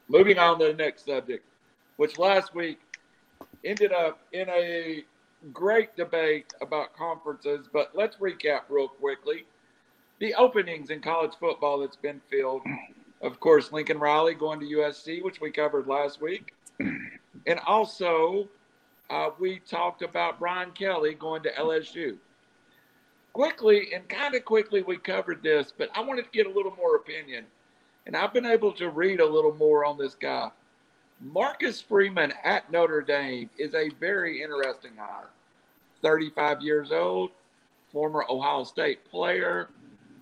Moving 0.08 0.38
on 0.38 0.60
to 0.60 0.68
the 0.68 0.74
next 0.74 1.06
subject, 1.06 1.46
which 1.98 2.20
last 2.20 2.54
week 2.54 2.80
ended 3.64 3.92
up 3.92 4.20
in 4.32 4.50
a 4.50 5.04
great 5.54 5.96
debate 5.96 6.54
about 6.62 6.96
conferences, 6.96 7.68
but 7.72 7.92
let's 7.94 8.18
recap 8.18 8.62
real 8.70 8.88
quickly. 8.88 9.46
The 10.20 10.34
openings 10.36 10.90
in 10.90 11.02
college 11.02 11.34
football 11.40 11.80
that's 11.80 11.96
been 11.96 12.22
filled. 12.30 12.62
Of 13.22 13.40
course, 13.40 13.72
Lincoln 13.72 14.00
Riley 14.00 14.34
going 14.34 14.60
to 14.60 14.66
USC, 14.66 15.24
which 15.24 15.42
we 15.42 15.52
covered 15.52 15.88
last 15.88 16.22
week. 16.22 16.54
And 17.48 17.60
also, 17.66 18.48
uh, 19.10 19.32
we 19.40 19.60
talked 19.60 20.04
about 20.04 20.40
Brian 20.40 20.72
Kelly 20.72 21.16
going 21.16 21.44
to 21.44 21.52
LSU. 21.54 22.18
Quickly 23.34 23.94
and 23.94 24.08
kind 24.10 24.36
of 24.36 24.46
quickly, 24.46 24.84
we 24.84 24.98
covered 24.98 25.42
this, 25.42 25.74
but 25.76 25.90
I 25.96 26.02
wanted 26.02 26.26
to 26.26 26.32
get 26.32 26.48
a 26.48 26.52
little 26.52 26.76
more 26.76 26.98
opinion. 26.98 27.46
And 28.06 28.16
I've 28.16 28.34
been 28.34 28.46
able 28.46 28.74
to 28.74 28.90
read 28.90 29.20
a 29.20 29.26
little 29.26 29.54
more 29.56 29.86
on 29.86 29.98
this 29.98 30.16
guy. 30.16 30.52
Marcus 31.22 31.80
Freeman 31.80 32.34
at 32.44 32.72
Notre 32.72 33.02
Dame 33.02 33.50
is 33.58 33.76
a 33.76 33.90
very 34.00 34.42
interesting 34.42 34.94
hire. 34.98 35.30
35 36.02 36.62
years 36.62 36.92
old, 36.92 37.30
former 37.92 38.26
Ohio 38.28 38.64
State 38.64 39.06
player, 39.10 39.70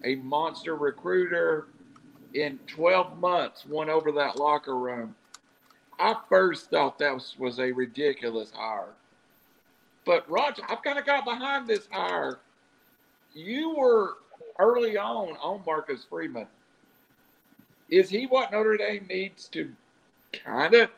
a 0.03 0.15
monster 0.15 0.75
recruiter. 0.75 1.67
In 2.35 2.59
12 2.67 3.17
months, 3.17 3.65
won 3.65 3.89
over 3.89 4.11
that 4.11 4.37
locker 4.37 4.77
room. 4.77 5.15
I 5.97 6.15
first 6.29 6.69
thought 6.69 6.99
that 6.99 7.13
was, 7.13 7.35
was 7.39 7.59
a 7.59 7.71
ridiculous 7.71 8.51
hire. 8.53 8.93
But 10.05 10.29
Roger, 10.29 10.61
I've 10.69 10.83
kind 10.83 10.99
of 10.99 11.05
got 11.05 11.25
behind 11.25 11.67
this 11.67 11.87
hire. 11.89 12.39
You 13.33 13.73
were 13.75 14.17
early 14.59 14.97
on 14.97 15.37
on 15.41 15.63
Marcus 15.65 16.05
Freeman. 16.07 16.47
Is 17.89 18.09
he 18.09 18.27
what 18.27 18.51
Notre 18.51 18.77
Dame 18.77 19.07
needs 19.09 19.47
to 19.49 19.71
kind 20.33 20.73
of 20.73 20.89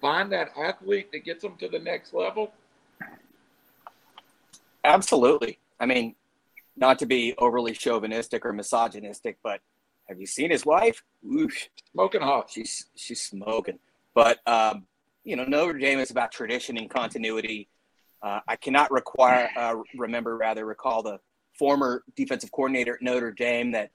find 0.00 0.30
that 0.32 0.50
athlete 0.56 1.10
that 1.12 1.24
gets 1.24 1.42
them 1.42 1.56
to 1.58 1.68
the 1.68 1.78
next 1.78 2.14
level? 2.14 2.52
Absolutely. 4.84 5.58
I 5.80 5.86
mean, 5.86 6.14
not 6.76 6.98
to 7.00 7.06
be 7.06 7.34
overly 7.38 7.72
chauvinistic 7.72 8.44
or 8.44 8.52
misogynistic, 8.52 9.38
but 9.42 9.60
have 10.08 10.20
you 10.20 10.26
seen 10.26 10.50
his 10.50 10.64
wife? 10.64 11.02
Oof, 11.26 11.68
Smoking 11.92 12.20
hot. 12.20 12.50
she's 12.50 12.86
she's 12.94 13.20
smoking. 13.20 13.78
But 14.14 14.38
um, 14.46 14.86
you 15.24 15.36
know, 15.36 15.44
Notre 15.44 15.78
Dame 15.78 15.98
is 15.98 16.10
about 16.10 16.30
tradition 16.30 16.76
and 16.76 16.88
continuity. 16.88 17.68
Uh, 18.22 18.40
I 18.46 18.56
cannot 18.56 18.90
require 18.90 19.50
uh, 19.56 19.76
remember 19.96 20.36
rather 20.36 20.64
recall 20.64 21.02
the 21.02 21.18
former 21.58 22.04
defensive 22.14 22.52
coordinator 22.52 22.94
at 22.94 23.02
Notre 23.02 23.32
Dame 23.32 23.72
that 23.72 23.90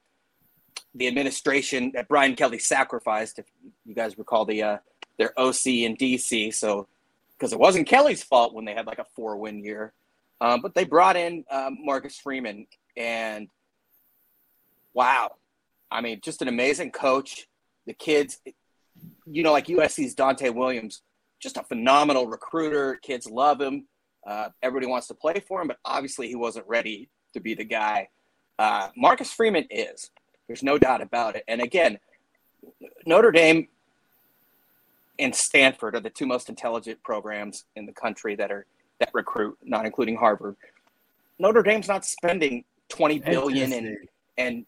the 0.96 1.08
administration 1.08 1.92
that 1.94 2.08
Brian 2.08 2.36
Kelly 2.36 2.60
sacrificed. 2.60 3.40
If 3.40 3.46
you 3.86 3.96
guys 3.96 4.18
recall 4.18 4.46
the 4.46 4.64
uh, 4.64 4.78
their 5.18 5.38
OC 5.38 5.68
in 5.68 5.96
DC, 5.98 6.54
so 6.54 6.88
because 7.38 7.54
it 7.54 7.60
wasn't 7.60 7.88
Kelly's 7.88 8.24
fault 8.24 8.54
when 8.54 8.66
they 8.66 8.74
had 8.74 8.88
like 8.88 9.00
a 9.00 9.06
four 9.16 9.38
win 9.38 9.64
year, 9.64 9.94
um, 10.42 10.62
but 10.62 10.74
they 10.76 10.84
brought 10.84 11.16
in 11.16 11.46
um, 11.50 11.78
Marcus 11.82 12.18
Freeman 12.18 12.68
and 12.98 13.48
wow, 14.94 15.32
I 15.90 16.02
mean, 16.02 16.20
just 16.24 16.42
an 16.42 16.48
amazing 16.48 16.92
coach. 16.92 17.48
The 17.86 17.94
kids, 17.94 18.40
you 19.26 19.44
know, 19.44 19.52
like 19.52 19.68
USC's 19.68 20.16
Donte 20.16 20.54
Williams, 20.54 21.02
just 21.42 21.58
a 21.58 21.64
phenomenal 21.64 22.28
recruiter. 22.28 22.96
Kids 23.02 23.30
love 23.30 23.60
him. 23.60 23.88
Uh, 24.26 24.50
everybody 24.62 24.88
wants 24.88 25.08
to 25.08 25.14
play 25.14 25.42
for 25.48 25.62
him, 25.62 25.68
but 25.68 25.80
obviously 25.84 26.28
he 26.28 26.36
wasn't 26.36 26.68
ready 26.68 27.10
to 27.34 27.40
be 27.40 27.56
the 27.56 27.64
guy. 27.64 28.08
Uh, 28.60 28.90
Marcus 28.96 29.34
Freeman 29.34 29.66
is. 29.72 30.12
There's 30.48 30.64
no 30.64 30.78
doubt 30.78 31.02
about 31.02 31.36
it. 31.36 31.44
And 31.48 31.62
again, 31.62 32.00
Notre 33.06 33.32
Dame 33.32 33.68
and 35.20 35.34
Stanford 35.34 35.96
are 35.96 36.00
the 36.00 36.10
two 36.10 36.26
most 36.26 36.50
intelligent 36.50 37.02
programs 37.04 37.66
in 37.76 37.86
the 37.86 37.94
country 37.94 38.36
that 38.36 38.52
are 38.52 38.66
that 39.00 39.10
recruit, 39.14 39.58
not 39.64 39.86
including 39.86 40.16
Harvard. 40.16 40.56
Notre 41.40 41.64
Dame's 41.64 41.88
not 41.88 42.06
spending 42.06 42.64
20 42.90 43.20
billion 43.20 43.74
and 43.74 43.98
and 44.38 44.66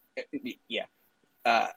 yeah, 0.67 0.85
uh, 1.45 1.67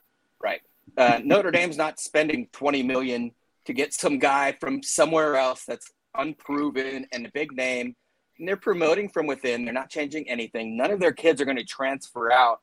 right. 0.41 0.61
Uh, 0.97 1.19
Notre 1.23 1.51
Dame's 1.51 1.77
not 1.77 1.99
spending 1.99 2.47
20 2.51 2.83
million 2.83 3.31
to 3.65 3.73
get 3.73 3.93
some 3.93 4.17
guy 4.17 4.55
from 4.59 4.81
somewhere 4.81 5.35
else 5.35 5.65
that's 5.65 5.91
unproven 6.15 7.05
and 7.11 7.25
a 7.25 7.31
big 7.33 7.51
name. 7.55 7.95
And 8.39 8.47
they're 8.47 8.57
promoting 8.57 9.09
from 9.09 9.27
within. 9.27 9.65
They're 9.65 9.73
not 9.73 9.89
changing 9.89 10.29
anything. 10.29 10.77
None 10.77 10.91
of 10.91 10.99
their 10.99 11.11
kids 11.11 11.41
are 11.41 11.45
going 11.45 11.57
to 11.57 11.63
transfer 11.63 12.31
out 12.31 12.61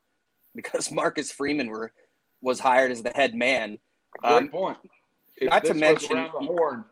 because 0.55 0.91
Marcus 1.01 1.31
Freeman 1.31 1.67
were, 1.69 1.91
was 2.41 2.59
hired 2.59 2.91
as 2.91 3.03
the 3.03 3.11
head 3.11 3.35
man. 3.35 3.79
Great 4.19 4.31
Um, 4.33 4.47
point. 4.49 4.77
If 5.37 5.49
not 5.49 5.65
to 5.65 5.73
mention- 5.73 6.15
around 6.17 6.31
the 6.33 6.45
horn, 6.45 6.85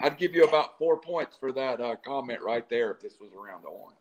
I'd 0.00 0.16
give 0.18 0.34
you 0.34 0.44
about 0.44 0.78
four 0.78 1.00
points 1.00 1.36
for 1.38 1.50
that 1.52 1.80
uh, 1.80 1.96
comment 2.06 2.40
right 2.42 2.68
there. 2.70 2.92
If 2.92 3.00
this 3.00 3.14
was 3.20 3.30
around 3.32 3.64
the 3.64 3.68
horn, 3.70 3.94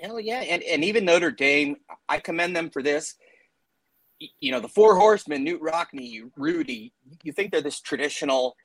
Hell 0.00 0.18
yeah, 0.20 0.40
and 0.40 0.62
and 0.62 0.82
even 0.84 1.04
Notre 1.04 1.30
Dame, 1.30 1.76
I 2.08 2.18
commend 2.18 2.54
them 2.56 2.68
for 2.70 2.82
this. 2.82 3.14
You 4.40 4.52
know, 4.52 4.60
the 4.60 4.68
four 4.68 4.96
horsemen, 4.96 5.44
Knute 5.44 5.60
Rockne, 5.60 6.30
Rudy. 6.36 6.92
You 7.22 7.32
think 7.32 7.50
they're 7.52 7.60
this 7.62 7.80
traditional 7.80 8.56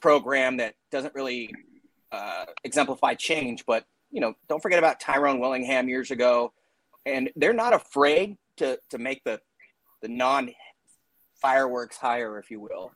program 0.00 0.56
that 0.58 0.74
doesn't 0.90 1.14
really 1.14 1.50
uh, 2.12 2.44
exemplify 2.64 3.14
change, 3.14 3.64
but 3.66 3.84
you 4.10 4.20
know, 4.20 4.34
don't 4.48 4.60
forget 4.62 4.78
about 4.78 5.00
Tyrone 5.00 5.40
Willingham 5.40 5.88
years 5.88 6.10
ago, 6.10 6.52
and 7.06 7.30
they're 7.36 7.52
not 7.52 7.72
afraid 7.74 8.36
to 8.56 8.78
to 8.90 8.98
make 8.98 9.24
the 9.24 9.40
the 10.02 10.08
non 10.08 10.50
fireworks 11.40 11.96
hire, 11.96 12.38
if 12.38 12.50
you 12.50 12.60
will. 12.60 12.92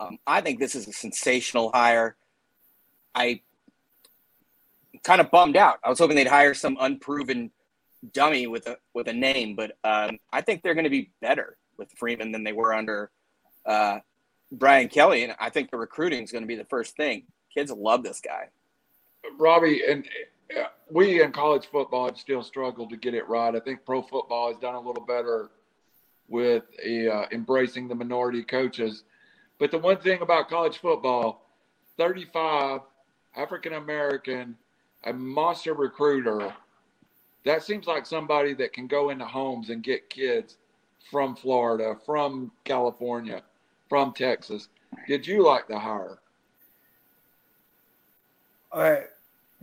Um, 0.00 0.18
I 0.26 0.40
think 0.40 0.58
this 0.58 0.74
is 0.74 0.88
a 0.88 0.92
sensational 0.92 1.70
hire. 1.72 2.16
I 3.14 3.40
kind 5.04 5.20
of 5.20 5.30
bummed 5.30 5.56
out. 5.56 5.78
I 5.84 5.88
was 5.88 5.98
hoping 5.98 6.16
they'd 6.16 6.26
hire 6.26 6.54
some 6.54 6.76
unproven 6.80 7.50
dummy 8.12 8.46
with 8.46 8.66
a 8.66 8.76
with 8.92 9.08
a 9.08 9.12
name, 9.12 9.54
but 9.54 9.76
um, 9.84 10.18
I 10.32 10.40
think 10.40 10.62
they're 10.62 10.74
going 10.74 10.84
to 10.84 10.90
be 10.90 11.10
better 11.20 11.56
with 11.76 11.90
Freeman 11.96 12.32
than 12.32 12.44
they 12.44 12.52
were 12.52 12.74
under 12.74 13.10
uh, 13.66 13.98
Brian 14.52 14.88
Kelly, 14.88 15.24
and 15.24 15.34
I 15.38 15.50
think 15.50 15.70
the 15.70 15.76
recruiting 15.76 16.22
is 16.22 16.32
going 16.32 16.42
to 16.42 16.48
be 16.48 16.56
the 16.56 16.64
first 16.64 16.96
thing. 16.96 17.24
Kids 17.52 17.70
love 17.70 18.02
this 18.02 18.20
guy. 18.20 18.48
Robbie 19.38 19.82
and 19.88 20.04
we 20.90 21.22
in 21.22 21.32
college 21.32 21.66
football 21.66 22.06
have 22.06 22.18
still 22.18 22.42
struggled 22.42 22.90
to 22.90 22.96
get 22.96 23.14
it 23.14 23.28
right. 23.28 23.54
I 23.54 23.60
think 23.60 23.84
pro 23.84 24.02
football 24.02 24.52
has 24.52 24.60
done 24.60 24.74
a 24.74 24.80
little 24.80 25.04
better 25.04 25.50
with 26.28 26.64
uh, 26.84 27.26
embracing 27.32 27.88
the 27.88 27.94
minority 27.94 28.42
coaches. 28.42 29.04
But 29.58 29.70
the 29.70 29.78
one 29.78 29.98
thing 29.98 30.20
about 30.20 30.48
college 30.48 30.78
football, 30.78 31.48
35 31.96 32.80
African 33.36 33.74
American, 33.74 34.56
a 35.04 35.12
monster 35.12 35.74
recruiter, 35.74 36.54
that 37.44 37.62
seems 37.62 37.86
like 37.86 38.06
somebody 38.06 38.54
that 38.54 38.72
can 38.72 38.86
go 38.86 39.10
into 39.10 39.24
homes 39.24 39.70
and 39.70 39.82
get 39.82 40.08
kids 40.08 40.56
from 41.10 41.36
Florida, 41.36 41.96
from 42.06 42.50
California, 42.64 43.42
from 43.88 44.12
Texas. 44.12 44.68
Did 45.06 45.26
you 45.26 45.44
like 45.44 45.68
the 45.68 45.78
hire? 45.78 46.18
All 48.72 48.80
right. 48.80 49.06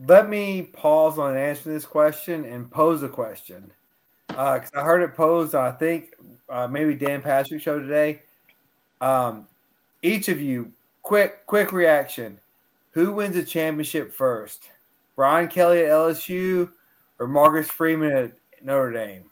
Let 0.07 0.29
me 0.29 0.63
pause 0.63 1.19
on 1.19 1.37
answering 1.37 1.75
this 1.75 1.85
question 1.85 2.45
and 2.45 2.69
pose 2.69 3.03
a 3.03 3.09
question. 3.09 3.71
Because 4.27 4.71
I 4.73 4.83
heard 4.83 5.01
it 5.03 5.15
posed, 5.15 5.55
I 5.55 5.71
think 5.71 6.15
uh, 6.49 6.67
maybe 6.67 6.95
Dan 6.95 7.21
Patrick 7.21 7.61
show 7.61 7.79
today. 7.79 8.23
Um, 9.01 9.47
each 10.01 10.29
of 10.29 10.39
you, 10.41 10.71
quick, 11.03 11.45
quick 11.45 11.71
reaction. 11.71 12.39
Who 12.91 13.13
wins 13.13 13.35
the 13.35 13.43
championship 13.43 14.13
first? 14.13 14.69
Brian 15.15 15.47
Kelly 15.47 15.81
at 15.83 15.89
LSU 15.91 16.71
or 17.19 17.27
Marcus 17.27 17.69
Freeman 17.69 18.11
at 18.11 18.31
Notre 18.63 18.91
Dame? 18.91 19.23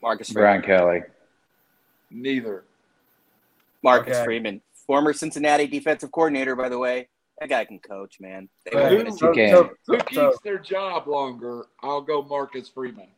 Marcus 0.00 0.30
Freeman. 0.30 0.60
Brian 0.60 0.62
Kelly. 0.62 1.02
Neither. 2.10 2.64
Marcus 3.82 4.16
Okay. 4.16 4.24
Freeman, 4.24 4.60
former 4.72 5.12
Cincinnati 5.12 5.66
defensive 5.66 6.10
coordinator, 6.12 6.56
by 6.56 6.68
the 6.68 6.78
way. 6.78 7.08
That 7.40 7.48
guy 7.48 7.64
can 7.64 7.80
coach, 7.80 8.20
man. 8.20 8.48
They 8.64 8.76
Right. 8.78 8.96
win 8.96 9.06
a 9.08 9.10
Who- 9.10 9.34
can. 9.34 9.50
so, 9.54 9.70
Who 9.86 9.98
so, 10.12 10.30
keeps 10.30 10.40
their 10.42 10.58
job 10.58 11.08
longer? 11.08 11.66
I'll 11.82 12.00
go 12.00 12.22
Marcus 12.22 12.68
Freeman. 12.68 13.08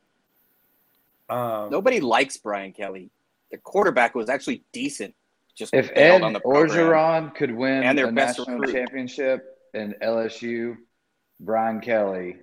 um, 1.28 1.70
Nobody 1.70 2.00
likes 2.00 2.36
Brian 2.36 2.72
Kelly. 2.72 3.10
the 3.52 3.58
quarterback 3.58 4.14
was 4.14 4.28
actually 4.28 4.64
decent. 4.72 5.14
Just 5.54 5.72
If 5.72 5.90
Ed 5.94 6.20
on 6.22 6.32
the. 6.32 6.40
Orgeron 6.40 7.34
could 7.34 7.54
win 7.54 7.82
And 7.84 7.96
their 7.96 8.08
a 8.08 8.12
best 8.12 8.38
national 8.40 8.58
recruit. 8.58 8.74
championship 8.74 9.58
in 9.72 9.94
LSU, 10.02 10.76
Brian 11.40 11.80
Kelly 11.80 12.36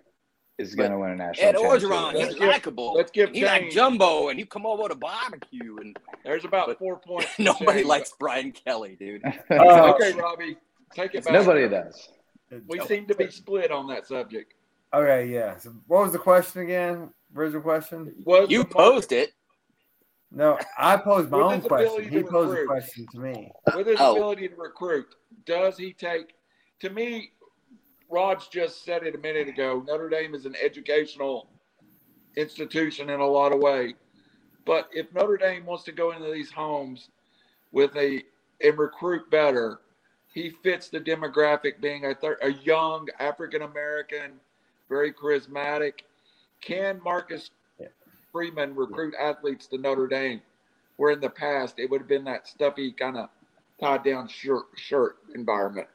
is 0.58 0.74
going 0.76 0.92
to 0.92 0.98
win 0.98 1.12
a 1.12 1.16
national 1.16 1.48
Ed 1.50 1.52
championship. 1.58 1.90
Orgeron, 1.90 2.14
Let's 2.14 2.26
he's 2.30 2.36
give- 2.40 2.48
likable. 2.48 2.94
let's 2.94 3.12
give 3.12 3.32
He's 3.32 3.44
like 3.44 3.70
Jumbo, 3.70 4.30
and 4.30 4.40
you 4.40 4.46
come 4.46 4.66
over 4.66 4.88
to 4.88 4.96
barbecue, 4.96 5.76
and 5.78 5.98
There's 6.24 6.46
about 6.46 6.68
But 6.68 6.80
four 6.80 6.96
points. 6.98 7.28
nobody 7.40 7.80
James. 7.80 7.88
likes 7.90 8.14
Brian 8.18 8.52
Kelly, 8.54 8.96
dude. 8.98 9.24
Uh, 9.26 9.94
Okay, 9.96 10.14
Robbie, 10.14 10.56
take 10.94 11.16
it 11.16 11.24
back. 11.24 11.34
Nobody 11.34 11.68
does. 11.68 12.10
We 12.68 12.80
seem 12.82 13.08
to 13.08 13.16
be 13.16 13.30
split 13.32 13.72
on 13.72 13.88
that 13.88 14.06
subject. 14.06 14.54
Okay, 14.94 15.28
yeah. 15.28 15.58
So 15.58 15.74
what 15.88 16.04
was 16.04 16.12
the 16.12 16.20
question 16.20 16.62
again? 16.62 17.10
Original 17.36 17.62
question? 17.62 18.14
Was 18.26 18.50
You 18.50 18.64
posed 18.64 19.12
it. 19.12 19.32
No, 20.32 20.58
I 20.78 20.98
posed 20.98 21.30
my 21.30 21.40
own 21.40 21.62
question. 21.62 22.10
He 22.10 22.18
to 22.18 22.24
posed 22.24 22.58
a 22.58 22.66
question 22.66 23.06
to 23.12 23.20
me. 23.20 23.52
with 23.76 23.88
his 23.88 23.98
Oh. 24.00 24.14
ability 24.16 24.50
to 24.50 24.56
recruit, 24.56 25.16
does 25.46 25.78
he 25.78 25.94
take? 25.94 26.34
To 26.80 26.90
me, 26.90 27.32
Rod's 28.10 28.48
just 28.48 28.84
said 28.84 29.04
it 29.04 29.16
a 29.16 29.18
minute 29.18 29.48
ago. 29.48 29.84
Notre 29.88 30.10
Dame 30.10 30.36
is 30.36 30.46
an 30.46 30.56
educational 30.62 31.50
institution 32.36 33.10
in 33.10 33.20
a 33.20 33.26
lot 33.28 33.52
of 33.54 33.60
way, 33.60 33.96
but 34.66 34.90
if 34.92 35.12
Notre 35.14 35.38
Dame 35.38 35.66
wants 35.66 35.84
to 35.86 35.92
go 35.92 36.12
into 36.12 36.32
these 36.32 36.52
homes 36.52 37.10
with 37.72 37.96
a 37.96 38.24
and 38.62 38.78
recruit 38.78 39.30
better, 39.30 39.82
he 40.34 40.50
fits 40.50 40.90
the 40.90 41.00
demographic 41.00 41.80
being 41.80 42.06
a, 42.06 42.16
thir- 42.16 42.40
a 42.42 42.52
young 42.52 43.08
African 43.20 43.62
American, 43.62 44.34
very 44.90 45.14
charismatic. 45.14 45.94
Can 46.62 47.00
Marcus 47.04 47.52
Yeah. 47.80 47.88
Freeman 48.32 48.76
recruit 48.76 49.14
athletes 49.20 49.68
to 49.68 49.78
Notre 49.78 50.08
Dame? 50.08 50.42
Where 50.98 51.12
in 51.12 51.20
the 51.22 51.30
past 51.30 51.80
it 51.80 51.90
would 51.90 52.02
have 52.02 52.08
been 52.08 52.24
that 52.26 52.48
stuffy 52.48 52.92
kind 52.92 53.18
of 53.18 53.30
tied 53.80 54.04
down 54.04 54.28
shirt 54.28 54.66
shirt 54.76 55.18
environment. 55.36 55.88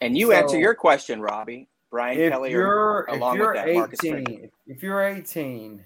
And 0.00 0.16
you 0.18 0.28
So- 0.28 0.32
answer 0.36 0.58
your 0.58 0.74
question, 0.74 1.20
Robbie. 1.20 1.68
Brian 1.90 2.18
If 2.18 2.32
Kelly 2.32 2.48
or 2.52 2.58
you're 2.58 3.06
if 3.08 3.14
along 3.16 3.36
you're 3.36 3.52
with 3.54 3.64
that, 3.64 3.74
Marcus 3.74 4.00
18, 4.04 4.24
Freeman. 4.26 4.50
if 4.66 4.82
you're 4.82 5.00
18, 5.00 5.84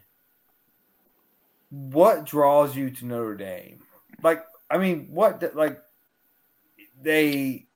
what 1.68 2.24
draws 2.24 2.74
you 2.74 2.88
to 2.90 3.04
Notre 3.06 3.34
Dame? 3.36 3.82
Like, 4.22 4.42
I 4.70 4.78
mean, 4.78 5.08
what 5.10 5.54
like 5.54 5.78
they 7.00 7.66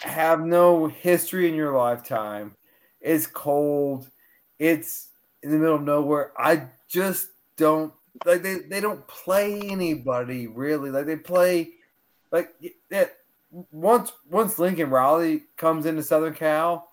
have 0.00 0.40
no 0.40 0.86
history 0.86 1.48
in 1.48 1.54
your 1.54 1.76
lifetime. 1.76 2.56
It's 3.00 3.26
cold. 3.26 4.08
It's 4.58 5.08
in 5.42 5.50
the 5.50 5.58
middle 5.58 5.76
of 5.76 5.82
nowhere. 5.82 6.32
I 6.38 6.68
just 6.88 7.28
don't 7.56 7.92
like 8.24 8.42
they, 8.42 8.56
they 8.56 8.80
don't 8.80 9.06
play 9.06 9.60
anybody 9.60 10.46
really. 10.46 10.90
Like 10.90 11.06
they 11.06 11.16
play 11.16 11.70
like 12.30 12.50
that 12.90 13.18
once 13.70 14.12
once 14.30 14.58
Lincoln 14.58 14.90
Riley 14.90 15.44
comes 15.56 15.86
into 15.86 16.02
Southern 16.02 16.34
Cal, 16.34 16.88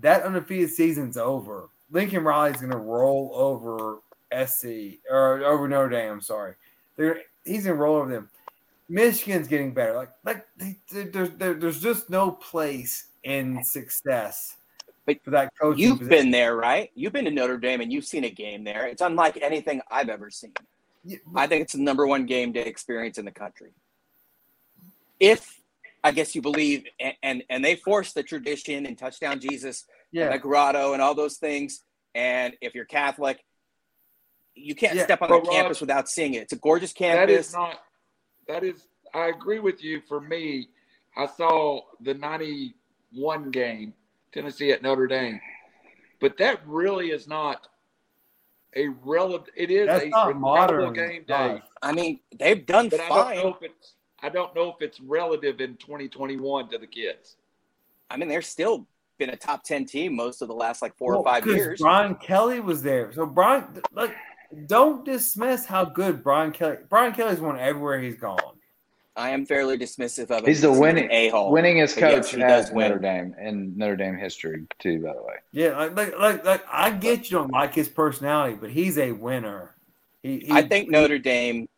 that 0.00 0.22
undefeated 0.22 0.70
season's 0.70 1.16
over. 1.16 1.68
Lincoln 1.90 2.24
Riley's 2.24 2.60
gonna 2.60 2.76
roll 2.76 3.30
over 3.34 4.00
SC 4.46 4.98
or 5.10 5.44
over 5.44 5.68
Notre 5.68 5.90
Dame. 5.90 6.12
I'm 6.12 6.20
sorry, 6.20 6.54
They're, 6.96 7.20
he's 7.44 7.64
gonna 7.64 7.76
roll 7.76 7.96
over 7.96 8.10
them. 8.10 8.30
Michigan's 8.88 9.48
getting 9.48 9.72
better. 9.72 9.94
Like 9.94 10.10
like 10.24 10.46
they, 10.56 10.76
they, 10.92 11.04
there's 11.04 11.30
there, 11.30 11.54
there's 11.54 11.80
just 11.80 12.10
no 12.10 12.30
place 12.30 13.06
in 13.22 13.62
success 13.64 14.56
But 15.06 15.22
for 15.24 15.30
that 15.30 15.50
coaching. 15.60 15.80
You've 15.82 15.98
position. 16.00 16.24
been 16.24 16.30
there, 16.30 16.56
right? 16.56 16.90
You've 16.94 17.12
been 17.12 17.24
to 17.24 17.30
Notre 17.30 17.56
Dame 17.56 17.80
and 17.80 17.92
you've 17.92 18.04
seen 18.04 18.24
a 18.24 18.30
game 18.30 18.64
there. 18.64 18.86
It's 18.86 19.00
unlike 19.02 19.38
anything 19.42 19.80
I've 19.90 20.08
ever 20.10 20.30
seen. 20.30 20.52
Yeah, 21.04 21.18
I 21.34 21.46
think 21.46 21.62
it's 21.62 21.72
the 21.74 21.80
number 21.80 22.06
one 22.06 22.26
game 22.26 22.52
day 22.52 22.64
experience 22.64 23.18
in 23.18 23.24
the 23.24 23.30
country. 23.30 23.72
If 25.20 25.60
I 26.02 26.10
guess 26.12 26.34
you 26.34 26.42
believe, 26.42 26.84
and 27.00 27.14
and, 27.22 27.42
and 27.48 27.64
they 27.64 27.76
force 27.76 28.12
the 28.12 28.22
tradition 28.22 28.84
and 28.86 28.96
touchdown 28.98 29.40
Jesus, 29.40 29.84
yeah. 30.12 30.24
and 30.24 30.34
the 30.34 30.38
grotto, 30.38 30.92
and 30.92 31.00
all 31.00 31.14
those 31.14 31.36
things. 31.38 31.82
And 32.14 32.54
if 32.60 32.74
you're 32.74 32.84
Catholic, 32.84 33.42
you 34.54 34.74
can't 34.74 34.94
Yeah, 34.94 35.04
step 35.04 35.22
on 35.22 35.28
the 35.30 35.36
Rob, 35.36 35.50
campus 35.50 35.80
without 35.80 36.08
seeing 36.08 36.34
it. 36.34 36.42
It's 36.42 36.52
a 36.52 36.56
gorgeous 36.56 36.92
That 36.92 37.30
is 37.30 37.50
campus. 37.50 37.52
not. 37.54 37.80
That 38.48 38.64
is. 38.64 38.88
I 39.14 39.28
agree 39.28 39.60
with 39.60 39.82
you. 39.82 40.00
For 40.08 40.20
me, 40.20 40.68
I 41.16 41.26
saw 41.26 41.82
the 42.00 42.14
'91 42.14 43.50
game, 43.50 43.94
Tennessee 44.32 44.72
at 44.72 44.82
Notre 44.82 45.06
Dame, 45.06 45.40
but 46.20 46.36
that 46.38 46.60
really 46.66 47.10
is 47.10 47.28
not 47.28 47.68
a 48.76 48.88
relevant. 48.88 49.50
It 49.56 49.70
is 49.70 49.86
That's 49.86 50.04
a 50.04 50.08
not 50.08 50.38
modern. 50.38 50.92
game 50.92 51.24
uh, 51.28 51.48
day, 51.48 51.62
I 51.82 51.92
mean, 51.92 52.20
they've 52.38 52.64
done 52.64 52.88
but 52.88 53.00
I 53.00 53.08
don't 53.08 53.36
know 53.36 53.48
if 53.60 53.62
it's. 53.62 53.94
I 54.22 54.30
don't 54.30 54.54
know 54.54 54.70
if 54.70 54.76
it's 54.80 55.00
relative 55.00 55.60
in 55.60 55.76
2021 55.76 56.70
to 56.70 56.78
the 56.78 56.86
kids. 56.86 57.36
I 58.10 58.16
mean, 58.16 58.28
they're 58.28 58.40
still 58.40 58.86
been 59.18 59.30
a 59.30 59.36
top 59.36 59.62
ten 59.62 59.84
team 59.84 60.16
most 60.16 60.42
of 60.42 60.48
the 60.48 60.54
last 60.54 60.82
like 60.82 60.96
four 60.96 61.14
or 61.14 61.24
five 61.24 61.46
years. 61.46 61.80
Brian 61.80 62.14
Kelly 62.16 62.60
was 62.60 62.82
there. 62.82 63.12
So 63.12 63.26
Brian, 63.26 63.64
like, 63.92 64.14
don't 64.66 65.04
dismiss 65.04 65.64
how 65.64 65.84
good 65.84 66.22
Brian 66.22 66.52
Kelly. 66.52 66.76
Brian 66.88 67.12
Kelly's 67.12 67.40
won 67.40 67.58
everywhere 67.58 68.00
he's 68.00 68.16
gone. 68.16 68.38
I 69.16 69.30
am 69.30 69.46
fairly 69.46 69.78
dismissive 69.78 70.30
of 70.30 70.42
it. 70.42 70.48
He's 70.48 70.62
the 70.62 70.72
winning 70.72 71.08
a 71.10 71.28
hole. 71.28 71.52
winningest 71.52 71.94
But 71.94 72.10
yes, 72.10 72.26
coach 72.26 72.34
he 72.34 72.40
does 72.40 72.72
win. 72.72 72.88
Notre 72.88 72.98
Dame 73.00 73.34
in 73.40 73.76
Notre 73.76 73.96
Dame 73.96 74.16
history 74.16 74.66
too. 74.80 75.00
By 75.00 75.12
the 75.14 75.22
way, 75.22 75.34
Yeah, 75.52 75.76
like, 75.76 75.94
like, 75.96 76.18
like, 76.18 76.44
like 76.44 76.64
I 76.70 76.90
get 76.90 77.30
you 77.30 77.38
don't 77.38 77.52
like 77.52 77.74
his 77.74 77.88
personality, 77.88 78.56
but 78.60 78.70
he's 78.70 78.98
a 78.98 79.12
winner. 79.12 79.74
He, 80.22 80.40
he 80.40 80.52
I 80.52 80.62
think 80.62 80.90
Notre 80.90 81.18
Dame. 81.18 81.68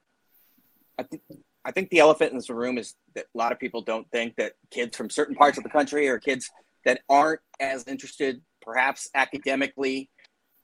I 0.98 1.02
think 1.02 1.22
I 1.62 1.72
think 1.72 1.90
the 1.90 1.98
elephant 1.98 2.30
in 2.30 2.38
this 2.38 2.48
room 2.48 2.78
is 2.78 2.94
that 3.14 3.26
a 3.34 3.38
lot 3.38 3.52
of 3.52 3.58
people 3.58 3.82
don't 3.82 4.10
think 4.10 4.36
that 4.36 4.52
kids 4.70 4.96
from 4.96 5.10
certain 5.10 5.34
parts 5.34 5.58
of 5.58 5.64
the 5.64 5.70
country 5.70 6.08
or 6.08 6.18
kids 6.18 6.48
that 6.86 7.00
aren't 7.08 7.40
as 7.60 7.84
interested, 7.86 8.40
perhaps 8.62 9.10
academically, 9.14 10.08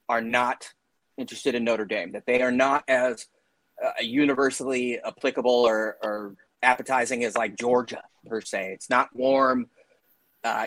are 0.09 0.23
not 0.23 0.69
interested 1.23 1.55
in 1.55 1.65
Notre 1.65 1.87
Dame. 1.87 2.13
That 2.13 2.27
they 2.27 2.43
are 2.43 2.53
not 2.53 2.85
as 2.89 3.27
uh, 3.83 3.93
universally 4.01 4.99
applicable 5.01 5.51
or, 5.51 5.97
or 6.03 6.35
appetizing 6.63 7.25
as 7.25 7.35
like 7.35 7.57
Georgia 7.57 8.03
per 8.27 8.41
se. 8.41 8.73
It's 8.75 8.91
not 8.91 9.09
warm, 9.15 9.69
uh, 10.45 10.67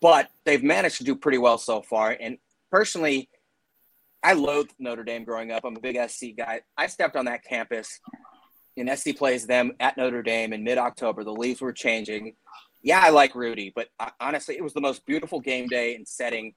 but 0.00 0.28
they've 0.44 0.62
managed 0.62 0.98
to 0.98 1.04
do 1.04 1.16
pretty 1.16 1.38
well 1.38 1.58
so 1.58 1.82
far. 1.82 2.16
And 2.18 2.38
personally, 2.70 3.28
I 4.22 4.32
loathed 4.32 4.74
Notre 4.78 5.04
Dame 5.04 5.24
growing 5.24 5.50
up. 5.50 5.64
I'm 5.64 5.76
a 5.76 5.80
big 5.80 5.98
SC 6.08 6.28
guy. 6.36 6.60
I 6.76 6.86
stepped 6.86 7.16
on 7.16 7.26
that 7.26 7.44
campus, 7.44 8.00
and 8.76 8.90
SC 8.98 9.16
plays 9.16 9.46
them 9.46 9.72
at 9.80 9.96
Notre 9.96 10.22
Dame 10.22 10.52
in 10.52 10.64
mid 10.64 10.78
October. 10.78 11.24
The 11.24 11.32
leaves 11.32 11.60
were 11.60 11.72
changing. 11.72 12.34
Yeah, 12.82 13.00
I 13.02 13.10
like 13.10 13.34
Rudy, 13.34 13.72
but 13.74 13.88
uh, 13.98 14.10
honestly, 14.20 14.56
it 14.56 14.62
was 14.62 14.72
the 14.72 14.80
most 14.80 15.04
beautiful 15.06 15.40
game 15.40 15.66
day 15.66 15.94
and 15.94 16.06
setting 16.06 16.54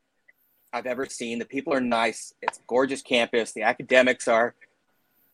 I've 0.71 0.85
ever 0.85 1.05
seen. 1.05 1.39
The 1.39 1.45
people 1.45 1.73
are 1.73 1.81
nice. 1.81 2.33
It's 2.41 2.59
a 2.59 2.61
gorgeous 2.67 3.01
campus. 3.01 3.51
The 3.51 3.63
academics 3.63 4.27
are 4.27 4.53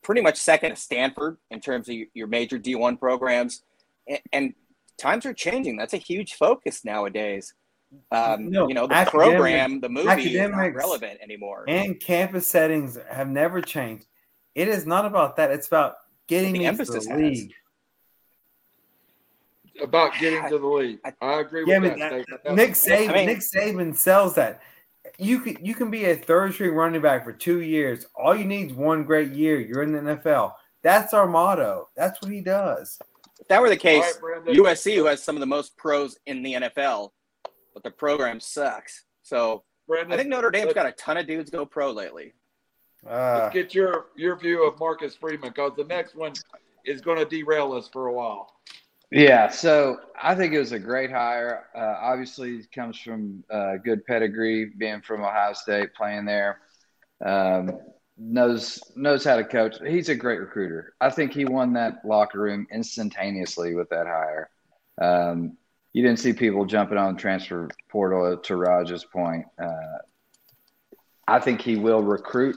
pretty 0.02 0.20
much 0.20 0.36
second 0.36 0.70
to 0.70 0.76
Stanford 0.76 1.36
in 1.50 1.60
terms 1.60 1.88
of 1.88 1.94
your- 1.94 2.06
your 2.14 2.26
major 2.26 2.58
D1 2.58 2.96
programs. 2.98 3.62
And, 4.08 4.20
and 4.32 4.54
times 4.98 5.26
are 5.26 5.34
changing. 5.34 5.76
That's 5.76 5.94
a 5.94 5.98
huge 5.98 6.34
focus 6.34 6.84
nowadays. 6.84 7.54
Um, 8.10 8.50
No, 8.50 8.68
you 8.68 8.74
know, 8.74 8.86
the 8.86 8.94
academics- 8.94 9.30
program, 9.34 9.80
the 9.80 9.88
movie 9.88 10.36
is 10.38 10.50
not 10.50 10.74
relevant 10.74 11.20
anymore. 11.20 11.64
and 11.68 11.98
campus 12.00 12.46
settings 12.46 12.98
have 13.10 13.28
never 13.28 13.60
changed. 13.60 14.06
It 14.54 14.68
is 14.68 14.86
not 14.86 15.04
about 15.04 15.36
that. 15.36 15.50
It's 15.50 15.66
about 15.66 15.96
getting 16.26 16.52
The 16.54 16.64
into 16.64 16.68
emphasis 16.68 17.04
the 17.06 17.12
has. 17.12 17.20
league. 17.20 17.52
About 19.82 20.12
getting 20.18 20.42
to 20.48 20.58
the 20.58 20.66
league, 20.66 20.98
I 21.20 21.40
agree 21.40 21.64
with 21.64 21.68
Yeah, 21.68 21.80
that. 22.08 22.24
but 22.30 22.44
that- 22.44 22.54
Nick 22.54 22.70
Saban, 22.70 23.10
I 23.10 23.12
mean- 23.12 23.26
Nick 23.26 23.38
Saban 23.40 23.94
sells 23.94 24.34
that. 24.36 24.62
You 25.18 25.40
can 25.40 25.64
you 25.64 25.74
can 25.74 25.90
be 25.90 26.06
a 26.06 26.16
third 26.16 26.54
string 26.54 26.72
running 26.72 27.00
back 27.00 27.24
for 27.24 27.32
two 27.32 27.60
years. 27.60 28.06
All 28.14 28.36
you 28.36 28.44
need 28.44 28.70
is 28.70 28.76
one 28.76 29.04
great 29.04 29.32
year. 29.32 29.60
You're 29.60 29.82
in 29.82 29.92
the 29.92 29.98
NFL. 29.98 30.52
That's 30.82 31.14
our 31.14 31.26
motto. 31.26 31.88
That's 31.96 32.20
what 32.22 32.30
he 32.30 32.40
does. 32.40 32.98
If 33.40 33.48
that 33.48 33.60
were 33.60 33.68
the 33.68 33.76
case, 33.76 34.18
right, 34.22 34.44
USC, 34.44 34.96
who 34.96 35.06
has 35.06 35.22
some 35.22 35.36
of 35.36 35.40
the 35.40 35.46
most 35.46 35.76
pros 35.76 36.16
in 36.26 36.42
the 36.42 36.54
NFL, 36.54 37.10
but 37.74 37.82
the 37.82 37.90
program 37.90 38.40
sucks. 38.40 39.04
So 39.22 39.64
Brandon, 39.86 40.12
I 40.12 40.16
think 40.16 40.28
Notre 40.28 40.50
Dame's 40.50 40.66
let's- 40.66 40.74
got 40.74 40.86
a 40.86 40.92
ton 40.92 41.16
of 41.16 41.26
dudes 41.26 41.50
go 41.50 41.66
pro 41.66 41.90
lately. 41.90 42.32
Uh, 43.08 43.40
Let's 43.42 43.54
get 43.54 43.74
your 43.74 44.06
your 44.16 44.36
view 44.36 44.66
of 44.66 44.80
Marcus 44.80 45.14
Freeman 45.14 45.50
because 45.50 45.72
the 45.76 45.84
next 45.84 46.16
one 46.16 46.32
is 46.84 47.00
going 47.00 47.18
to 47.18 47.24
derail 47.24 47.72
us 47.72 47.88
for 47.88 48.06
a 48.06 48.12
while. 48.12 48.52
Yeah. 49.10 49.48
So 49.48 49.98
I 50.20 50.34
think 50.34 50.52
it 50.52 50.58
was 50.58 50.72
a 50.72 50.78
great 50.78 51.10
hire. 51.10 51.64
Uh, 51.74 51.96
obviously, 52.00 52.62
comes 52.74 52.98
from 52.98 53.44
uh, 53.50 53.76
good 53.84 54.04
pedigree, 54.04 54.66
being 54.76 55.00
from 55.02 55.22
Ohio 55.22 55.52
State, 55.52 55.94
playing 55.94 56.24
there. 56.24 56.60
Um, 57.24 57.78
knows 58.18 58.80
knows 58.94 59.24
how 59.24 59.36
to 59.36 59.44
coach. 59.44 59.76
He's 59.86 60.08
a 60.08 60.14
great 60.14 60.40
recruiter. 60.40 60.94
I 61.00 61.10
think 61.10 61.32
he 61.32 61.44
won 61.44 61.74
that 61.74 62.04
locker 62.04 62.40
room 62.40 62.66
instantaneously 62.72 63.74
with 63.74 63.88
that 63.90 64.06
hire. 64.06 64.50
Um, 65.00 65.56
you 65.92 66.02
didn't 66.02 66.18
see 66.18 66.32
people 66.32 66.66
jumping 66.66 66.98
on 66.98 67.14
the 67.14 67.20
transfer 67.20 67.68
portal 67.88 68.36
to 68.36 68.56
Raj's 68.56 69.04
point. 69.04 69.46
Uh, 69.58 69.98
I 71.26 71.40
think 71.40 71.60
he 71.60 71.76
will 71.76 72.02
recruit 72.02 72.56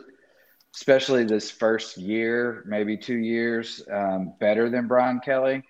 especially 0.75 1.23
this 1.23 1.49
first 1.49 1.97
year, 1.97 2.63
maybe 2.67 2.97
two 2.97 3.17
years, 3.17 3.81
um, 3.91 4.33
better 4.39 4.69
than 4.69 4.87
Brian 4.87 5.19
Kelly, 5.19 5.63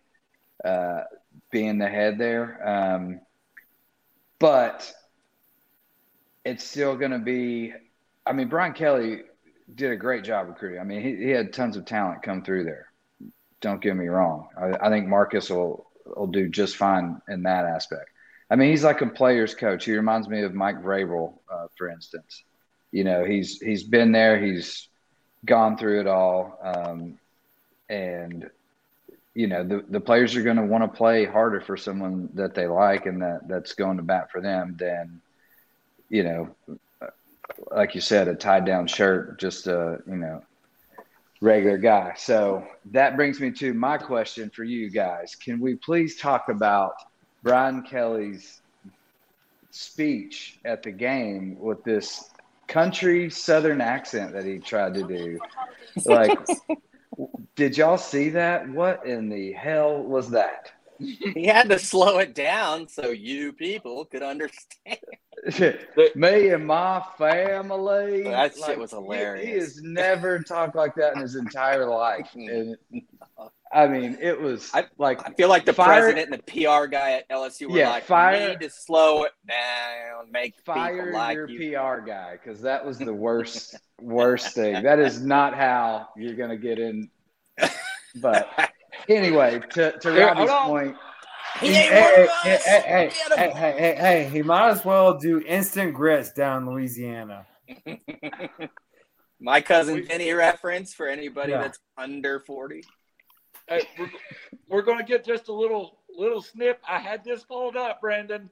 uh, 0.64 1.02
being 1.52 1.78
the 1.78 1.88
head 1.88 2.18
there. 2.18 2.68
Um, 2.68 3.22
but 4.40 4.92
it's 6.46 6.64
still 6.64 6.96
going 6.96 7.12
to 7.12 7.20
be. 7.20 7.74
I 8.26 8.34
mean, 8.34 8.48
Brian 8.48 8.74
Kelly 8.74 9.22
did 9.74 9.92
a 9.92 9.96
great 9.96 10.24
job 10.24 10.48
recruiting. 10.48 10.80
I 10.80 10.84
mean, 10.84 11.02
he, 11.02 11.16
he 11.16 11.30
had 11.30 11.54
tons 11.54 11.78
of 11.78 11.86
talent 11.86 12.24
come 12.24 12.44
through 12.44 12.64
there. 12.64 12.88
Don't 13.62 13.82
get 13.82 13.96
me 13.96 14.08
wrong. 14.08 14.48
I, 14.58 14.88
I 14.88 14.90
think 14.90 15.08
Marcus 15.08 15.50
will 15.50 15.88
will 16.16 16.28
do 16.28 16.48
just 16.50 16.76
fine 16.76 17.22
in 17.28 17.44
that 17.44 17.66
aspect. 17.66 18.10
I 18.50 18.56
mean, 18.56 18.72
he's 18.72 18.84
like 18.84 19.02
a 19.02 19.08
player's 19.08 19.54
coach. 19.54 19.86
He 19.86 19.96
reminds 19.96 20.28
me 20.28 20.42
of 20.42 20.56
Mike 20.56 20.82
Vrabel, 20.82 21.34
uh, 21.52 21.68
for 21.78 21.90
instance. 21.90 22.44
You 22.92 23.04
know, 23.04 23.24
he's 23.24 23.60
he's 23.60 23.84
been 23.84 24.12
there. 24.12 24.44
He's 24.44 24.88
gone 25.46 25.78
through 25.78 26.02
it 26.02 26.08
all, 26.08 26.58
um, 26.64 27.20
and 27.90 28.50
you 29.40 29.48
know 29.48 29.64
the 29.64 29.86
the 29.88 30.02
players 30.02 30.36
are 30.36 30.42
going 30.42 30.58
to 30.58 30.66
want 30.66 30.84
to 30.84 30.98
play 30.98 31.24
harder 31.24 31.62
for 31.62 31.78
someone 31.78 32.28
that 32.34 32.54
they 32.54 32.68
like 32.68 33.06
and 33.06 33.22
that 33.22 33.48
that's 33.48 33.72
going 33.74 33.96
to 33.96 34.04
bat 34.04 34.30
for 34.30 34.42
them 34.42 34.76
than 34.78 35.22
you 36.10 36.24
know, 36.24 36.56
like 37.72 37.96
you 37.96 38.02
said, 38.02 38.28
a 38.28 38.36
tied 38.36 38.66
down 38.66 38.86
shirt, 38.86 39.40
just 39.40 39.68
a 39.68 40.00
you 40.06 40.18
know 40.18 40.42
regular 41.40 41.78
guy. 41.78 42.16
So 42.18 42.68
that 42.92 43.16
brings 43.16 43.40
me 43.40 43.52
to 43.52 43.74
my 43.74 43.98
question 43.98 44.50
for 44.50 44.66
you 44.66 44.90
guys. 44.90 45.36
Can 45.36 45.62
we 45.62 45.76
please 45.76 46.18
talk 46.18 46.50
about 46.50 46.96
Brian 47.42 47.84
Kelly's 47.84 48.60
speech 49.72 50.60
at 50.66 50.84
the 50.84 50.92
game 50.92 51.56
with 51.58 51.82
this 51.86 52.30
country 52.68 53.30
southern 53.30 53.80
accent 53.80 54.34
that 54.34 54.44
he 54.44 54.60
tried 54.60 54.96
to 54.96 55.04
do? 55.04 55.40
Like, 56.06 56.38
did 57.56 57.78
y'all 57.78 57.98
see 57.98 58.30
that? 58.30 58.70
What 58.70 59.06
in 59.06 59.30
the 59.30 59.52
hell 59.54 60.04
was 60.04 60.30
that? 60.32 60.72
he 61.00 61.46
had 61.46 61.70
to 61.70 61.80
slow 61.80 62.20
it 62.20 62.36
down 62.36 62.88
so 62.88 63.10
you 63.10 63.54
people 63.54 64.06
could 64.06 64.24
understand. 64.24 64.98
Me 66.16 66.50
and 66.50 66.68
my 66.68 67.02
family. 67.18 68.24
That 68.24 68.54
shit 68.58 68.78
was 68.78 68.92
hilarious. 68.92 69.46
He, 69.46 69.52
he, 69.52 69.58
has 69.60 69.82
never 69.82 70.40
talked 70.40 70.76
like 70.76 70.96
that 70.96 71.16
in 71.16 71.22
his 71.22 71.36
entire 71.36 71.86
life. 71.86 72.30
And 72.36 72.76
I 73.72 73.88
mean, 73.88 74.18
it 74.20 74.40
was 74.40 74.72
I, 74.74 74.86
like 74.98 75.28
I 75.28 75.34
feel 75.34 75.48
like 75.48 75.66
the 75.66 75.74
fire, 75.74 76.02
president 76.02 76.32
and 76.32 76.42
the 76.42 76.44
PR 76.44 76.88
guy 76.88 77.12
at 77.12 77.30
LSU 77.30 77.70
were 77.70 77.78
yeah, 77.78 77.90
like, 77.90 78.04
fire, 78.04 78.50
need 78.50 78.62
to 78.62 78.70
slow 78.70 79.24
it 79.24 79.32
down, 79.48 80.32
make 80.32 80.56
fire 80.66 81.14
like 81.14 81.36
your 81.36 81.48
you. 81.48 81.78
PR 81.78 82.02
guy 82.02 82.40
because 82.42 82.62
that 82.62 82.84
was 82.84 82.98
the 82.98 83.14
worst 83.14 83.76
worst 84.02 84.56
thing. 84.56 84.82
That 84.84 85.00
is 85.00 85.22
not 85.22 85.56
how 85.56 86.10
you're 86.18 86.36
gonna 86.36 86.58
get 86.58 86.80
in. 86.80 87.10
But 88.16 88.50
anyway, 89.08 89.62
to 89.72 90.00
to 90.00 90.12
Robbie's 90.12 90.50
point. 90.50 90.96
He 91.60 91.74
hey, 91.74 91.88
hey, 91.90 92.28
hey, 92.44 92.58
hey, 92.66 93.12
hey, 93.36 93.52
hey, 93.52 93.52
hey, 93.52 93.96
hey, 94.00 94.30
he 94.32 94.42
might 94.42 94.70
as 94.70 94.86
well 94.86 95.18
do 95.18 95.42
instant 95.42 95.94
grits 95.94 96.32
down 96.32 96.64
in 96.64 96.70
Louisiana. 96.70 97.46
My 99.42 99.62
cousin 99.62 100.06
Vinny 100.06 100.32
reference 100.32 100.94
for 100.94 101.08
anybody 101.08 101.52
yeah. 101.52 101.62
that's 101.62 101.80
under 101.98 102.40
40. 102.40 102.84
Hey, 103.70 103.88
we're, 104.00 104.10
we're 104.68 104.82
going 104.82 104.98
to 104.98 105.04
get 105.04 105.24
just 105.24 105.48
a 105.48 105.54
little 105.54 106.00
little 106.18 106.42
snip. 106.42 106.82
I 106.90 106.98
had 106.98 107.24
this 107.24 107.44
pulled 107.44 107.78
up, 107.78 108.02
Brandon. 108.02 108.50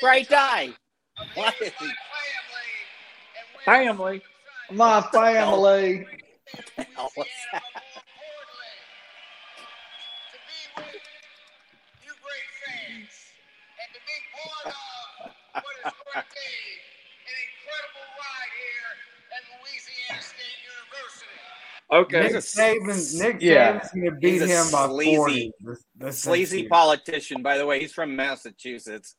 Great 0.00 0.28
day. 0.28 0.72
What 1.34 1.54
is 1.60 1.72
he? 1.80 1.90
Family. 3.64 4.22
My 4.70 5.02
family. 5.02 6.06
Okay. 21.90 22.20
Nick 22.20 22.32
Saban, 22.32 23.18
Nick 23.18 23.36
yeah. 23.40 23.80
Saban's 23.80 23.90
gonna 23.92 24.10
beat 24.12 24.42
him 24.42 24.70
by 24.70 24.86
sleazy, 24.88 25.16
40. 25.16 25.52
This, 25.96 26.22
sleazy 26.22 26.68
politician, 26.68 27.42
by 27.42 27.56
the 27.56 27.64
way. 27.64 27.80
He's 27.80 27.92
from 27.92 28.14
Massachusetts. 28.14 29.16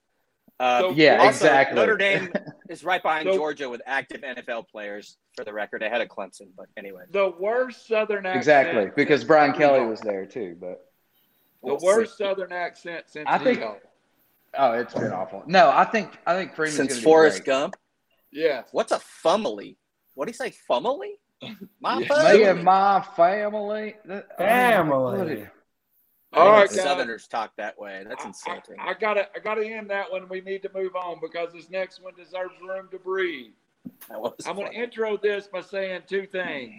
Uh, 0.59 0.81
so, 0.81 0.91
yeah, 0.91 1.17
also, 1.17 1.29
exactly. 1.29 1.75
Notre 1.77 1.97
Dame 1.97 2.31
is 2.69 2.83
right 2.83 3.01
behind 3.01 3.27
so, 3.27 3.35
Georgia 3.35 3.69
with 3.69 3.81
active 3.85 4.21
NFL 4.21 4.67
players 4.67 5.17
for 5.35 5.45
the 5.45 5.53
record, 5.53 5.81
ahead 5.81 6.01
of 6.01 6.09
Clemson. 6.09 6.49
But 6.55 6.67
anyway, 6.77 7.03
the 7.11 7.33
worst 7.39 7.87
Southern 7.87 8.25
accent. 8.25 8.37
Exactly, 8.37 8.91
because 8.95 9.23
Brian 9.23 9.53
Kelly 9.53 9.85
was 9.85 10.01
there 10.01 10.25
too. 10.25 10.55
But 10.59 10.85
the 11.63 11.73
we'll 11.73 11.79
worst 11.81 12.17
see. 12.17 12.23
Southern 12.23 12.51
accent 12.51 13.05
since 13.07 13.25
I 13.27 13.39
think. 13.39 13.63
Oh, 14.57 14.73
it's 14.73 14.93
been 14.93 15.11
awful. 15.11 15.43
No, 15.45 15.69
I 15.69 15.85
think 15.85 16.17
I 16.25 16.35
think 16.35 16.53
Freeman's 16.53 16.75
since 16.75 16.99
Forrest 16.99 17.45
Gump. 17.45 17.75
Yeah. 18.31 18.63
What's 18.71 18.91
a 18.91 18.99
fumbly? 18.99 19.77
What 20.15 20.25
do 20.25 20.29
you 20.29 20.35
say, 20.35 20.53
fumbly? 20.69 21.13
My 21.79 21.99
yeah. 21.99 22.33
Me 22.33 22.43
and 22.43 22.63
my 22.63 23.01
family. 23.15 23.95
Family. 24.37 25.47
All 26.33 26.51
right, 26.51 26.69
Southerners 26.69 27.27
talk 27.27 27.55
that 27.57 27.79
way. 27.79 28.03
That's 28.07 28.23
insulting. 28.23 28.75
I, 28.79 28.89
I, 28.89 28.93
gotta, 28.93 29.27
I 29.35 29.39
gotta 29.39 29.65
end 29.65 29.89
that 29.89 30.11
one. 30.11 30.29
We 30.29 30.41
need 30.41 30.61
to 30.63 30.69
move 30.75 30.95
on 30.95 31.19
because 31.19 31.53
this 31.53 31.69
next 31.71 32.03
one 32.03 32.13
deserves 32.15 32.53
room 32.61 32.87
to 32.91 32.99
breathe. 32.99 33.53
I'm 34.11 34.55
going 34.55 34.71
to 34.71 34.77
intro 34.77 35.17
this 35.17 35.47
by 35.47 35.61
saying 35.61 36.01
two 36.07 36.27
things. 36.27 36.73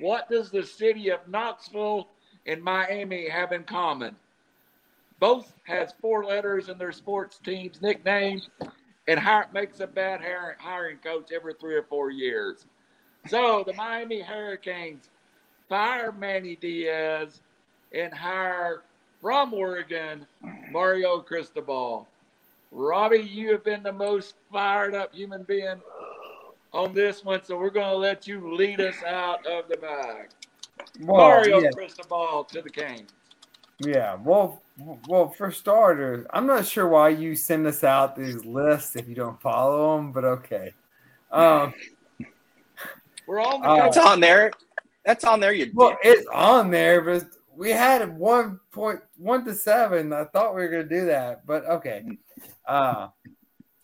What 0.00 0.28
does 0.28 0.50
the 0.50 0.64
city 0.64 1.10
of 1.10 1.20
Knoxville 1.28 2.08
and 2.46 2.62
Miami 2.62 3.28
have 3.28 3.52
in 3.52 3.64
common? 3.64 4.16
Both 5.20 5.52
has 5.64 5.92
four 6.00 6.24
letters 6.24 6.68
in 6.68 6.78
their 6.78 6.92
sports 6.92 7.38
team's 7.38 7.80
nickname, 7.82 8.40
and 9.06 9.20
hire, 9.20 9.46
makes 9.52 9.80
a 9.80 9.86
bad 9.86 10.20
hiring 10.58 10.96
coach 10.98 11.30
every 11.32 11.54
three 11.54 11.74
or 11.74 11.82
four 11.84 12.10
years. 12.10 12.64
So 13.28 13.62
the 13.66 13.74
Miami 13.74 14.20
Hurricanes 14.20 15.10
fire 15.68 16.10
Manny 16.10 16.56
Diaz 16.56 17.42
and 17.92 18.12
hire 18.12 18.82
from 19.20 19.52
Oregon 19.52 20.26
Mario 20.70 21.20
Cristobal. 21.20 22.08
Robbie, 22.72 23.18
you 23.18 23.52
have 23.52 23.64
been 23.64 23.82
the 23.82 23.92
most 23.92 24.34
fired 24.50 24.94
up 24.94 25.14
human 25.14 25.42
being 25.42 25.80
on 26.72 26.94
this 26.94 27.24
one, 27.24 27.44
so 27.44 27.58
we're 27.58 27.70
going 27.70 27.90
to 27.90 27.96
let 27.96 28.26
you 28.26 28.54
lead 28.54 28.80
us 28.80 28.96
out 29.06 29.44
of 29.46 29.68
the 29.68 29.76
bag. 29.76 30.30
Well, 31.00 31.18
Mario 31.18 31.60
yeah. 31.60 31.70
Cristobal 31.70 32.44
to 32.44 32.62
the 32.62 32.70
Canes. 32.70 33.10
Yeah, 33.80 34.16
well, 34.22 34.62
well, 35.08 35.30
for 35.30 35.50
starters, 35.50 36.26
I'm 36.32 36.46
not 36.46 36.66
sure 36.66 36.88
why 36.88 37.10
you 37.10 37.34
send 37.34 37.66
us 37.66 37.82
out 37.82 38.14
these 38.14 38.44
lists 38.44 38.94
if 38.96 39.08
you 39.08 39.14
don't 39.14 39.40
follow 39.40 39.96
them, 39.96 40.12
but 40.12 40.24
okay. 40.24 40.74
Um, 41.30 41.72
We're 43.26 43.40
all 43.40 43.64
uh, 43.64 43.76
that's 43.76 43.96
on 43.96 44.20
there. 44.20 44.50
That's 45.04 45.24
on 45.24 45.40
there. 45.40 45.52
You 45.52 45.70
well, 45.72 45.96
it's 46.02 46.26
on 46.32 46.70
there, 46.70 47.00
but 47.00 47.24
we 47.56 47.70
had 47.70 48.16
one 48.18 48.58
point 48.72 49.00
one 49.16 49.44
to 49.44 49.54
seven. 49.54 50.12
I 50.12 50.24
thought 50.24 50.54
we 50.54 50.62
were 50.62 50.68
gonna 50.68 50.84
do 50.84 51.06
that, 51.06 51.46
but 51.46 51.64
okay. 51.66 52.04
Uh 52.66 53.08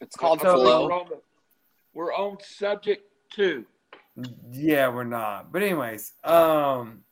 it's 0.00 0.16
called 0.16 0.40
so, 0.40 0.54
flow. 0.54 0.86
We're 0.86 0.92
on, 0.92 1.08
the, 1.08 1.20
we're 1.94 2.14
on 2.14 2.38
subject 2.42 3.04
two. 3.30 3.64
Yeah, 4.50 4.88
we're 4.88 5.04
not. 5.04 5.52
But 5.52 5.62
anyways, 5.62 6.12
um 6.24 7.04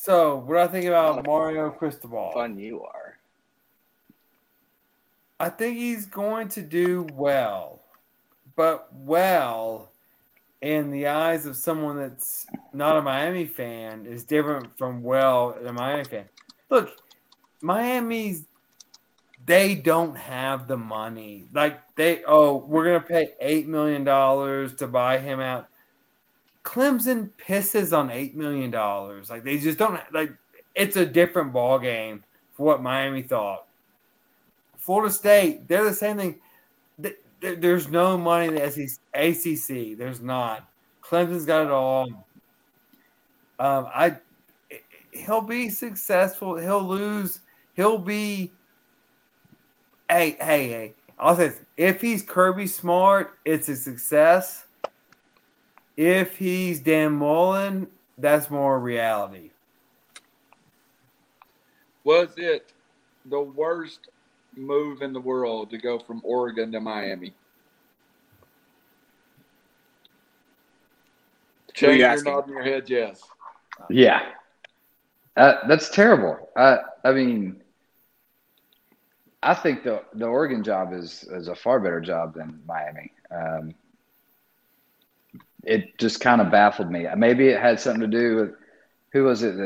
so 0.00 0.36
what 0.36 0.54
do 0.54 0.58
I 0.60 0.66
think 0.66 0.86
about 0.86 1.26
Mario 1.26 1.68
Cristobal? 1.68 2.30
Fun 2.32 2.58
you 2.58 2.82
are. 2.82 3.18
I 5.38 5.50
think 5.50 5.76
he's 5.76 6.06
going 6.06 6.48
to 6.48 6.62
do 6.62 7.06
well. 7.12 7.82
But 8.56 8.88
well 8.94 9.92
in 10.62 10.90
the 10.90 11.08
eyes 11.08 11.44
of 11.44 11.54
someone 11.54 11.98
that's 11.98 12.46
not 12.72 12.96
a 12.96 13.02
Miami 13.02 13.44
fan 13.44 14.06
is 14.06 14.24
different 14.24 14.78
from 14.78 15.02
well 15.02 15.54
a 15.62 15.70
Miami 15.70 16.04
fan. 16.04 16.24
Look, 16.70 16.96
Miami's 17.60 18.46
they 19.44 19.74
don't 19.74 20.16
have 20.16 20.66
the 20.66 20.78
money. 20.78 21.44
Like 21.52 21.78
they 21.96 22.24
oh, 22.24 22.56
we're 22.56 22.86
gonna 22.86 23.00
pay 23.00 23.34
eight 23.38 23.68
million 23.68 24.04
dollars 24.04 24.76
to 24.76 24.86
buy 24.86 25.18
him 25.18 25.40
out. 25.40 25.68
Clemson 26.70 27.30
pisses 27.36 27.96
on 27.96 28.12
eight 28.12 28.36
million 28.36 28.70
dollars. 28.70 29.28
Like 29.28 29.42
they 29.42 29.58
just 29.58 29.76
don't 29.76 29.98
like 30.12 30.32
it's 30.76 30.94
a 30.94 31.04
different 31.04 31.52
ball 31.52 31.80
game 31.80 32.22
for 32.52 32.64
what 32.64 32.80
Miami 32.80 33.22
thought. 33.22 33.66
Florida 34.78 35.12
State, 35.12 35.66
they're 35.66 35.84
the 35.84 35.92
same 35.92 36.16
thing 36.16 36.40
there's 37.40 37.88
no 37.88 38.16
money 38.16 38.46
in 38.46 38.54
the 38.54 38.62
ACC. 39.14 39.98
There's 39.98 40.20
not. 40.20 40.68
Clemson's 41.02 41.44
got 41.44 41.62
it 41.62 41.72
all. 41.72 42.06
Um, 43.58 43.88
I 43.92 44.16
he'll 45.12 45.40
be 45.40 45.70
successful. 45.70 46.56
He'll 46.56 46.84
lose. 46.84 47.40
He'll 47.74 47.98
be. 47.98 48.52
Hey, 50.08 50.36
hey, 50.40 50.68
hey! 50.68 50.94
I'll 51.18 51.34
say 51.34 51.48
this. 51.48 51.60
if 51.76 52.00
he's 52.00 52.22
Kirby 52.22 52.68
Smart, 52.68 53.38
it's 53.44 53.68
a 53.68 53.74
success. 53.74 54.66
If 56.02 56.38
he's 56.38 56.80
Dan 56.80 57.12
Mullen, 57.12 57.86
that's 58.16 58.48
more 58.48 58.80
reality. 58.80 59.50
Was 62.04 62.30
it 62.38 62.72
the 63.26 63.42
worst 63.42 64.08
move 64.56 65.02
in 65.02 65.12
the 65.12 65.20
world 65.20 65.68
to 65.68 65.76
go 65.76 65.98
from 65.98 66.22
Oregon 66.24 66.72
to 66.72 66.80
Miami? 66.80 67.34
Change 71.74 72.00
your 72.00 72.22
nod 72.22 72.48
in 72.48 72.54
your 72.54 72.62
head, 72.62 72.88
yes. 72.88 73.20
Yeah, 73.90 74.22
uh, 75.36 75.68
that's 75.68 75.90
terrible. 75.90 76.48
I 76.56 76.78
I 77.04 77.12
mean, 77.12 77.60
I 79.42 79.52
think 79.52 79.84
the 79.84 80.02
the 80.14 80.24
Oregon 80.24 80.64
job 80.64 80.94
is 80.94 81.24
is 81.24 81.48
a 81.48 81.54
far 81.54 81.78
better 81.78 82.00
job 82.00 82.32
than 82.32 82.62
Miami. 82.66 83.12
Um, 83.30 83.74
it 85.64 85.98
just 85.98 86.20
kind 86.20 86.40
of 86.40 86.50
baffled 86.50 86.90
me. 86.90 87.06
Maybe 87.16 87.48
it 87.48 87.60
had 87.60 87.80
something 87.80 88.10
to 88.10 88.18
do 88.18 88.36
with 88.36 88.50
who 89.12 89.24
was 89.24 89.42
it 89.42 89.56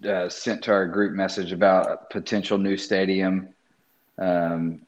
that 0.00 0.14
uh, 0.14 0.28
sent 0.28 0.62
to 0.64 0.72
our 0.72 0.86
group 0.86 1.12
message 1.12 1.52
about 1.52 1.90
a 1.90 1.98
potential 2.10 2.58
new 2.58 2.76
stadium 2.76 3.48
um, 4.18 4.82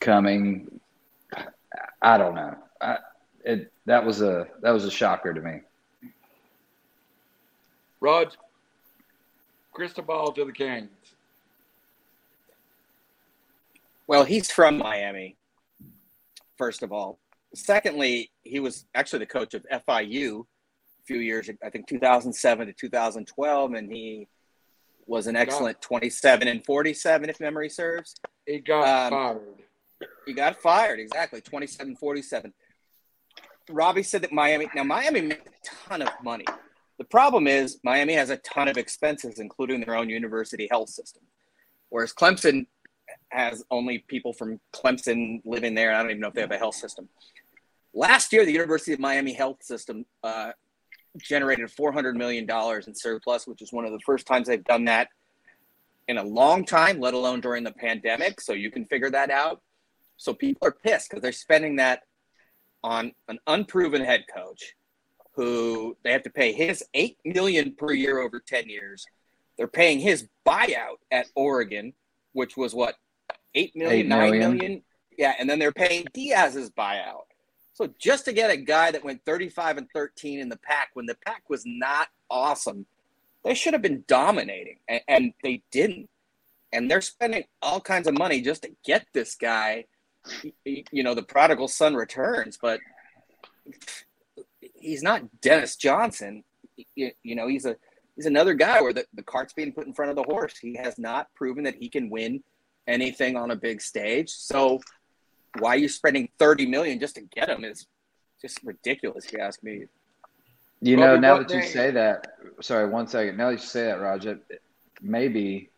coming. 0.00 0.80
I 2.02 2.18
don't 2.18 2.34
know. 2.34 2.54
I, 2.80 2.98
it 3.44 3.72
that 3.86 4.04
was 4.04 4.22
a 4.22 4.46
that 4.62 4.70
was 4.70 4.84
a 4.84 4.90
shocker 4.90 5.32
to 5.32 5.40
me. 5.40 5.60
Rod, 8.00 8.36
Cristobal 9.72 10.32
to 10.32 10.44
the 10.44 10.52
Kings. 10.52 10.90
Well, 14.06 14.24
he's 14.24 14.50
from 14.50 14.78
Miami, 14.78 15.36
first 16.56 16.82
of 16.82 16.92
all. 16.92 17.19
Secondly, 17.54 18.30
he 18.42 18.60
was 18.60 18.86
actually 18.94 19.20
the 19.20 19.26
coach 19.26 19.54
of 19.54 19.66
FIU 19.70 20.40
a 20.40 21.04
few 21.04 21.18
years, 21.18 21.50
I 21.64 21.70
think 21.70 21.86
2007 21.86 22.66
to 22.66 22.72
2012, 22.72 23.72
and 23.74 23.92
he 23.92 24.28
was 25.06 25.26
an 25.26 25.34
excellent 25.34 25.80
27 25.80 26.46
and 26.46 26.64
47, 26.64 27.30
if 27.30 27.40
memory 27.40 27.68
serves. 27.68 28.14
He 28.46 28.60
got 28.60 29.12
um, 29.12 29.18
fired. 29.18 29.40
He 30.26 30.32
got 30.32 30.60
fired, 30.60 31.00
exactly. 31.00 31.40
27 31.40 31.96
47. 31.96 32.52
Robbie 33.68 34.02
said 34.02 34.22
that 34.22 34.32
Miami, 34.32 34.68
now 34.74 34.84
Miami 34.84 35.20
made 35.20 35.38
a 35.38 35.88
ton 35.88 36.02
of 36.02 36.10
money. 36.22 36.44
The 36.98 37.04
problem 37.04 37.46
is 37.46 37.78
Miami 37.82 38.12
has 38.14 38.30
a 38.30 38.36
ton 38.38 38.68
of 38.68 38.76
expenses, 38.76 39.38
including 39.38 39.80
their 39.80 39.96
own 39.96 40.08
university 40.08 40.68
health 40.70 40.90
system, 40.90 41.22
whereas 41.88 42.12
Clemson 42.12 42.66
has 43.30 43.64
only 43.70 43.98
people 43.98 44.32
from 44.32 44.60
Clemson 44.74 45.40
living 45.44 45.74
there. 45.74 45.92
I 45.92 46.02
don't 46.02 46.10
even 46.10 46.20
know 46.20 46.28
if 46.28 46.34
they 46.34 46.40
have 46.40 46.50
a 46.50 46.58
health 46.58 46.74
system. 46.74 47.08
Last 47.92 48.32
year, 48.32 48.44
the 48.44 48.52
University 48.52 48.92
of 48.92 49.00
Miami 49.00 49.32
health 49.32 49.62
system 49.62 50.04
uh, 50.22 50.52
generated 51.18 51.68
$400 51.68 52.14
million 52.14 52.48
in 52.86 52.94
surplus, 52.94 53.46
which 53.46 53.62
is 53.62 53.72
one 53.72 53.84
of 53.84 53.92
the 53.92 54.00
first 54.06 54.26
times 54.26 54.46
they've 54.46 54.64
done 54.64 54.84
that 54.84 55.08
in 56.08 56.18
a 56.18 56.24
long 56.24 56.64
time, 56.64 57.00
let 57.00 57.14
alone 57.14 57.40
during 57.40 57.64
the 57.64 57.72
pandemic. 57.72 58.40
So 58.40 58.52
you 58.52 58.70
can 58.70 58.84
figure 58.84 59.10
that 59.10 59.30
out. 59.30 59.60
So 60.16 60.34
people 60.34 60.68
are 60.68 60.72
pissed 60.72 61.10
because 61.10 61.22
they're 61.22 61.32
spending 61.32 61.76
that 61.76 62.02
on 62.82 63.12
an 63.28 63.38
unproven 63.46 64.04
head 64.04 64.24
coach 64.34 64.74
who 65.32 65.96
they 66.02 66.12
have 66.12 66.22
to 66.24 66.30
pay 66.30 66.52
his 66.52 66.84
eight 66.94 67.16
million 67.24 67.74
per 67.76 67.92
year 67.92 68.20
over 68.20 68.40
10 68.40 68.68
years. 68.68 69.06
They're 69.56 69.68
paying 69.68 70.00
his 70.00 70.28
buyout 70.46 70.98
at 71.10 71.26
Oregon, 71.34 71.92
which 72.32 72.56
was 72.56 72.74
what 72.74 72.96
eight 73.54 73.74
million, 73.74 74.00
eight 74.00 74.08
million. 74.08 74.40
nine 74.40 74.56
million. 74.56 74.82
Yeah, 75.16 75.34
and 75.38 75.48
then 75.48 75.58
they're 75.58 75.72
paying 75.72 76.06
Diaz's 76.14 76.70
buyout. 76.70 77.29
So 77.80 77.88
just 77.98 78.26
to 78.26 78.34
get 78.34 78.50
a 78.50 78.58
guy 78.58 78.90
that 78.90 79.02
went 79.02 79.24
35 79.24 79.78
and 79.78 79.88
13 79.94 80.38
in 80.38 80.50
the 80.50 80.58
pack 80.58 80.90
when 80.92 81.06
the 81.06 81.14
pack 81.24 81.44
was 81.48 81.62
not 81.64 82.08
awesome, 82.28 82.84
they 83.42 83.54
should 83.54 83.72
have 83.72 83.80
been 83.80 84.04
dominating, 84.06 84.76
and, 84.86 85.00
and 85.08 85.32
they 85.42 85.62
didn't. 85.70 86.10
And 86.74 86.90
they're 86.90 87.00
spending 87.00 87.44
all 87.62 87.80
kinds 87.80 88.06
of 88.06 88.18
money 88.18 88.42
just 88.42 88.64
to 88.64 88.72
get 88.84 89.06
this 89.14 89.34
guy. 89.34 89.86
You 90.62 91.02
know, 91.02 91.14
the 91.14 91.22
prodigal 91.22 91.68
son 91.68 91.94
returns, 91.94 92.58
but 92.60 92.80
he's 94.78 95.02
not 95.02 95.40
Dennis 95.40 95.76
Johnson. 95.76 96.44
You, 96.94 97.12
know, 97.24 97.48
he's 97.48 97.64
a 97.64 97.76
he's 98.14 98.26
another 98.26 98.52
guy 98.52 98.82
where 98.82 98.92
the, 98.92 99.06
the 99.14 99.22
cart's 99.22 99.54
being 99.54 99.72
put 99.72 99.86
in 99.86 99.94
front 99.94 100.10
of 100.10 100.16
the 100.16 100.24
horse. 100.24 100.58
He 100.58 100.76
has 100.76 100.98
not 100.98 101.34
proven 101.34 101.64
that 101.64 101.76
he 101.76 101.88
can 101.88 102.10
win 102.10 102.42
anything 102.86 103.36
on 103.36 103.52
a 103.52 103.56
big 103.56 103.80
stage. 103.80 104.28
So 104.28 104.80
why 105.58 105.70
are 105.70 105.78
you 105.78 105.88
spending 105.88 106.28
30 106.38 106.66
million 106.66 107.00
just 107.00 107.16
to 107.16 107.22
get 107.22 107.48
him 107.48 107.64
is 107.64 107.86
just 108.40 108.58
ridiculous, 108.64 109.26
if 109.26 109.32
you 109.32 109.38
ask 109.40 109.62
me. 109.62 109.84
You 110.80 110.96
know, 110.96 111.16
now 111.16 111.38
that 111.38 111.50
you 111.50 111.62
say 111.62 111.90
that, 111.90 112.38
sorry, 112.62 112.88
one 112.88 113.06
second. 113.06 113.36
Now 113.36 113.48
that 113.48 113.54
you 113.54 113.58
say 113.58 113.84
that, 113.84 114.00
Roger, 114.00 114.40
maybe 115.02 115.68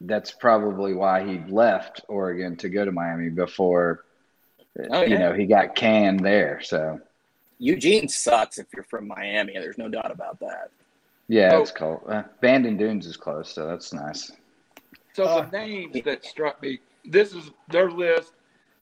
that's 0.00 0.30
probably 0.30 0.94
why 0.94 1.26
he 1.26 1.38
left 1.50 2.02
Oregon 2.08 2.56
to 2.56 2.68
go 2.68 2.84
to 2.84 2.92
Miami 2.92 3.28
before, 3.28 4.04
oh, 4.90 5.00
yeah. 5.00 5.04
you 5.04 5.18
know, 5.18 5.32
he 5.32 5.46
got 5.46 5.74
canned 5.74 6.20
there. 6.20 6.60
So 6.62 7.00
Eugene 7.58 8.08
sucks 8.08 8.58
if 8.58 8.66
you're 8.74 8.84
from 8.84 9.08
Miami. 9.08 9.54
There's 9.54 9.78
no 9.78 9.88
doubt 9.88 10.12
about 10.12 10.38
that. 10.40 10.70
Yeah, 11.28 11.50
so, 11.50 11.62
it's 11.62 11.70
cool. 11.72 12.02
Uh, 12.08 12.22
Bandon 12.40 12.76
Dunes 12.76 13.06
is 13.06 13.16
close, 13.16 13.52
so 13.52 13.66
that's 13.66 13.92
nice. 13.92 14.30
So 15.14 15.24
uh, 15.24 15.48
the 15.48 15.58
names 15.58 15.96
that 16.04 16.24
struck 16.24 16.62
me, 16.62 16.78
this 17.04 17.34
is 17.34 17.50
their 17.68 17.90
list. 17.90 18.32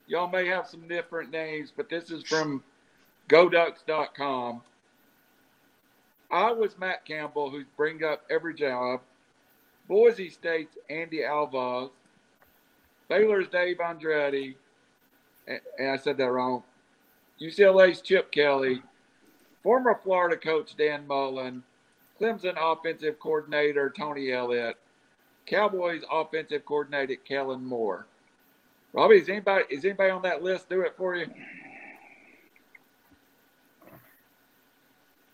Y'all 0.07 0.29
may 0.29 0.47
have 0.47 0.67
some 0.67 0.87
different 0.87 1.31
names, 1.31 1.73
but 1.75 1.89
this 1.89 2.11
is 2.11 2.23
from 2.25 2.63
GoDucks.com. 3.29 4.63
I 6.31 6.53
was 6.53 6.79
Matt 6.79 7.05
Campbell, 7.05 7.51
who 7.51 7.65
brings 7.77 8.03
up 8.03 8.23
every 8.31 8.55
job. 8.55 9.01
Boise 9.89 10.31
State's 10.31 10.77
Andy 10.91 11.19
Avalos. 11.19 11.91
Baylor's 13.09 13.49
Dave 13.49 13.79
Andretti. 13.79 14.55
And 15.47 15.61
I 15.89 15.97
said 15.97 16.17
that 16.19 16.31
wrong. 16.31 16.63
UCLA's 17.41 18.01
Chip 18.01 18.31
Kelly, 18.33 18.83
former 19.63 19.99
Florida 20.03 20.37
coach 20.37 20.77
Dan 20.77 21.07
Mullen, 21.07 21.63
Clemson 22.21 22.55
offensive 22.57 23.19
coordinator 23.19 23.93
Tony 23.95 24.33
Elliott, 24.33 24.77
Cowboys 25.47 26.03
offensive 26.11 26.65
coordinator 26.65 27.17
Kellen 27.17 27.65
Moore. 27.65 28.07
Robbie, 28.95 29.17
is 29.17 29.29
anybody 29.29 29.65
is 29.69 29.85
anybody 29.85 30.11
on 30.11 30.23
that 30.23 30.43
list 30.43 30.71
do 30.71 30.81
it 30.81 30.95
for 30.97 31.15
you? 31.17 31.27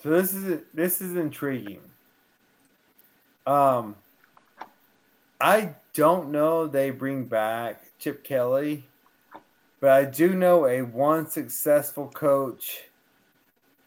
So 0.03 0.11
this 0.11 0.35
is 0.35 0.63
this 0.75 1.01
is 1.01 1.15
intriguing. 1.17 1.83
Um, 3.47 3.95
I 5.41 5.75
don't 5.95 6.31
know 6.31 6.67
they 6.67 6.91
bring 6.91 7.27
back 7.27 7.83
Chip 7.99 8.25
Kelly 8.25 8.89
but 9.81 9.91
I 9.91 10.05
do 10.05 10.35
know 10.35 10.67
a 10.67 10.83
one 10.83 11.27
successful 11.27 12.09
coach 12.09 12.83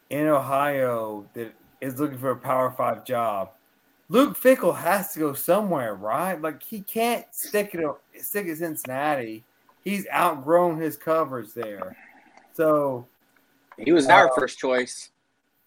in 0.09 0.27
Ohio 0.27 1.29
that 1.33 1.53
is 1.81 1.99
looking 1.99 2.17
for 2.17 2.31
a 2.31 2.35
Power 2.35 2.71
Five 2.71 3.05
job. 3.05 3.51
Luke 4.09 4.37
Fickell 4.37 4.75
has 4.75 5.13
to 5.13 5.19
go 5.19 5.33
somewhere, 5.33 5.95
right? 5.95 6.41
Like 6.41 6.63
he 6.63 6.81
can't 6.81 7.25
stick 7.31 7.75
it 7.75 7.85
stick 8.21 8.47
at 8.47 8.57
Cincinnati. 8.57 9.43
He's 9.83 10.07
outgrown 10.13 10.79
his 10.79 10.97
coverage 10.97 11.53
there. 11.53 11.95
So 12.53 13.07
he 13.77 13.91
was 13.91 14.07
uh, 14.07 14.13
our 14.13 14.31
first 14.35 14.57
choice. 14.57 15.09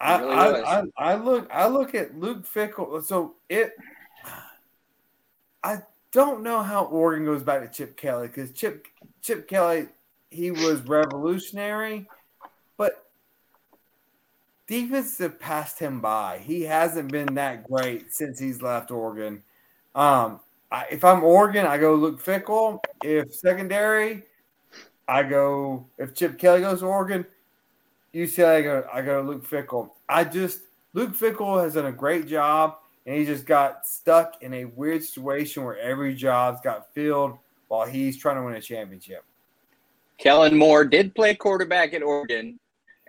I, 0.00 0.18
really 0.20 0.34
I, 0.34 0.80
I, 0.80 0.84
I 0.96 1.14
look 1.14 1.48
I 1.52 1.68
look 1.68 1.94
at 1.94 2.18
Luke 2.18 2.46
Fickell. 2.46 3.02
So 3.04 3.34
it 3.48 3.72
I 5.62 5.78
don't 6.12 6.42
know 6.42 6.62
how 6.62 6.84
Oregon 6.84 7.26
goes 7.26 7.42
back 7.42 7.62
to 7.62 7.68
Chip 7.68 7.96
Kelly 7.96 8.28
because 8.28 8.52
Chip 8.52 8.86
Chip 9.22 9.48
Kelly 9.48 9.88
he 10.30 10.50
was 10.50 10.80
revolutionary, 10.82 12.08
but 12.76 13.06
defenses 14.66 15.18
have 15.18 15.40
passed 15.40 15.78
him 15.78 16.00
by. 16.00 16.38
He 16.38 16.62
hasn't 16.62 17.10
been 17.10 17.34
that 17.34 17.68
great 17.68 18.12
since 18.12 18.38
he's 18.38 18.60
left 18.60 18.90
Oregon. 18.90 19.42
Um, 19.94 20.40
I, 20.70 20.86
if 20.90 21.04
I'm 21.04 21.22
Oregon, 21.22 21.66
I 21.66 21.78
go 21.78 21.94
Luke 21.94 22.22
Fickell. 22.22 22.80
If 23.02 23.34
secondary, 23.34 24.24
I 25.08 25.22
go 25.22 25.86
if 25.98 26.14
Chip 26.14 26.38
Kelly 26.38 26.60
goes 26.60 26.80
to 26.80 26.86
Oregon, 26.86 27.24
UCLA, 28.14 28.58
I 28.58 28.62
go 28.62 28.86
I 28.92 29.02
go 29.02 29.22
to 29.22 29.28
Luke 29.28 29.48
Fickell. 29.48 29.90
I 30.08 30.24
just 30.24 30.62
Luke 30.92 31.14
Fickell 31.16 31.62
has 31.62 31.74
done 31.74 31.86
a 31.86 31.92
great 31.92 32.26
job, 32.26 32.78
and 33.04 33.16
he 33.16 33.24
just 33.24 33.46
got 33.46 33.86
stuck 33.86 34.42
in 34.42 34.52
a 34.54 34.64
weird 34.64 35.04
situation 35.04 35.64
where 35.64 35.78
every 35.78 36.14
job's 36.14 36.60
got 36.60 36.92
filled 36.94 37.38
while 37.68 37.86
he's 37.86 38.16
trying 38.16 38.36
to 38.36 38.42
win 38.42 38.54
a 38.54 38.60
championship. 38.60 39.24
Kellen 40.18 40.56
Moore 40.56 40.84
did 40.84 41.14
play 41.14 41.34
quarterback 41.34 41.92
at 41.92 42.02
Oregon. 42.02 42.58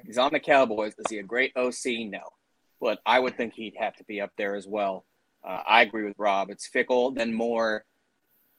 He's 0.06 0.18
on 0.18 0.32
the 0.34 0.40
Cowboys. 0.40 0.94
Is 1.00 1.06
he 1.10 1.20
a 1.20 1.24
great 1.24 1.54
OC? 1.56 2.10
No. 2.10 2.20
but 2.80 3.00
I 3.06 3.20
would 3.20 3.36
think 3.38 3.54
he'd 3.54 3.76
have 3.80 3.96
to 3.96 4.04
be 4.04 4.22
up 4.22 4.32
there 4.38 4.56
as 4.56 4.68
well. 4.68 5.06
Uh, 5.44 5.62
I 5.68 5.82
agree 5.82 6.04
with 6.04 6.16
Rob. 6.18 6.50
It's 6.50 6.70
Fickell, 6.70 7.16
then 7.16 7.34
Moore. 7.34 7.86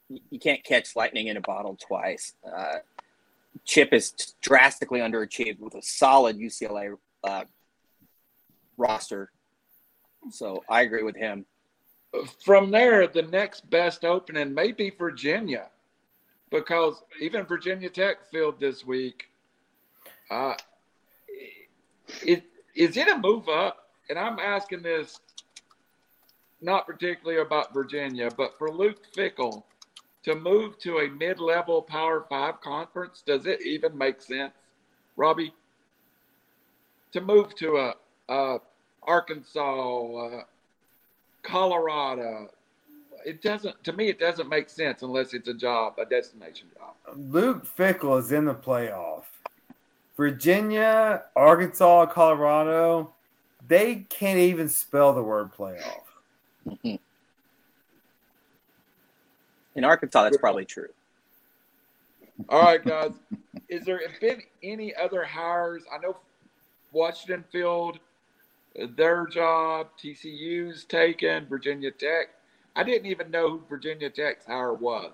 You 0.09 0.39
can't 0.39 0.63
catch 0.63 0.95
lightning 0.95 1.27
in 1.27 1.37
a 1.37 1.41
bottle 1.41 1.77
twice. 1.79 2.33
Uh, 2.45 2.77
Chip 3.65 3.93
is 3.93 4.11
drastically 4.41 4.99
underachieved 4.99 5.59
with 5.59 5.75
a 5.75 5.81
solid 5.81 6.37
UCLA 6.37 6.95
uh, 7.23 7.43
roster. 8.77 9.31
So 10.31 10.63
I 10.69 10.81
agree 10.81 11.03
with 11.03 11.15
him. 11.15 11.45
From 12.43 12.71
there, 12.71 13.07
the 13.07 13.21
next 13.21 13.69
best 13.69 14.03
opening 14.03 14.53
may 14.53 14.71
be 14.71 14.89
Virginia, 14.89 15.67
because 16.49 17.03
even 17.21 17.45
Virginia 17.45 17.89
Tech 17.89 18.17
filled 18.31 18.59
this 18.59 18.83
week. 18.83 19.25
Uh, 20.31 20.55
is 22.23 22.97
it 22.97 23.07
a 23.07 23.17
move 23.17 23.47
up? 23.47 23.89
And 24.09 24.17
I'm 24.17 24.39
asking 24.39 24.81
this 24.81 25.19
not 26.61 26.85
particularly 26.85 27.41
about 27.41 27.73
Virginia, 27.73 28.29
but 28.35 28.57
for 28.57 28.69
Luke 28.71 29.01
Fickell 29.15 29.63
to 30.23 30.35
move 30.35 30.77
to 30.79 30.99
a 30.99 31.09
mid-level 31.09 31.81
Power 31.81 32.25
Five 32.29 32.59
conference, 32.61 33.23
does 33.25 33.45
it 33.45 33.61
even 33.61 33.97
make 33.97 34.21
sense, 34.21 34.53
Robbie? 35.15 35.53
To 37.13 37.21
move 37.21 37.55
to 37.55 37.77
a, 37.77 37.95
a 38.27 38.59
Arkansas, 39.03 40.43
Colorado, 41.41 42.49
it 43.25 43.41
doesn't. 43.41 43.83
To 43.85 43.93
me, 43.93 44.09
it 44.09 44.19
doesn't 44.19 44.49
make 44.49 44.69
sense 44.69 45.01
unless 45.01 45.33
it's 45.33 45.47
a 45.47 45.53
job, 45.53 45.97
a 45.97 46.05
destination 46.05 46.67
job. 46.77 46.93
Luke 47.15 47.65
Fickell 47.65 48.19
is 48.19 48.31
in 48.31 48.45
the 48.45 48.53
playoff. 48.53 49.23
Virginia, 50.15 51.23
Arkansas, 51.35 52.07
Colorado, 52.07 53.13
they 53.67 54.05
can't 54.09 54.37
even 54.37 54.67
spell 54.67 55.13
the 55.13 55.23
word 55.23 55.53
playoff. 55.53 56.01
In 59.75 59.83
Arkansas, 59.83 60.23
that's 60.23 60.37
probably 60.37 60.65
true. 60.65 60.89
All 62.47 62.61
right, 62.61 62.83
guys. 62.83 63.11
Is 63.67 63.85
there 63.85 64.01
been 64.19 64.41
any 64.63 64.95
other 64.95 65.23
hires? 65.23 65.83
I 65.93 65.97
know 65.99 66.17
Washington 66.91 67.43
filled 67.51 67.99
their 68.95 69.25
job. 69.27 69.87
TCU's 70.01 70.85
taken. 70.85 71.45
Virginia 71.47 71.91
Tech. 71.91 72.29
I 72.75 72.83
didn't 72.83 73.07
even 73.07 73.31
know 73.31 73.49
who 73.49 73.63
Virginia 73.69 74.09
Tech's 74.09 74.45
hire 74.45 74.73
was. 74.73 75.11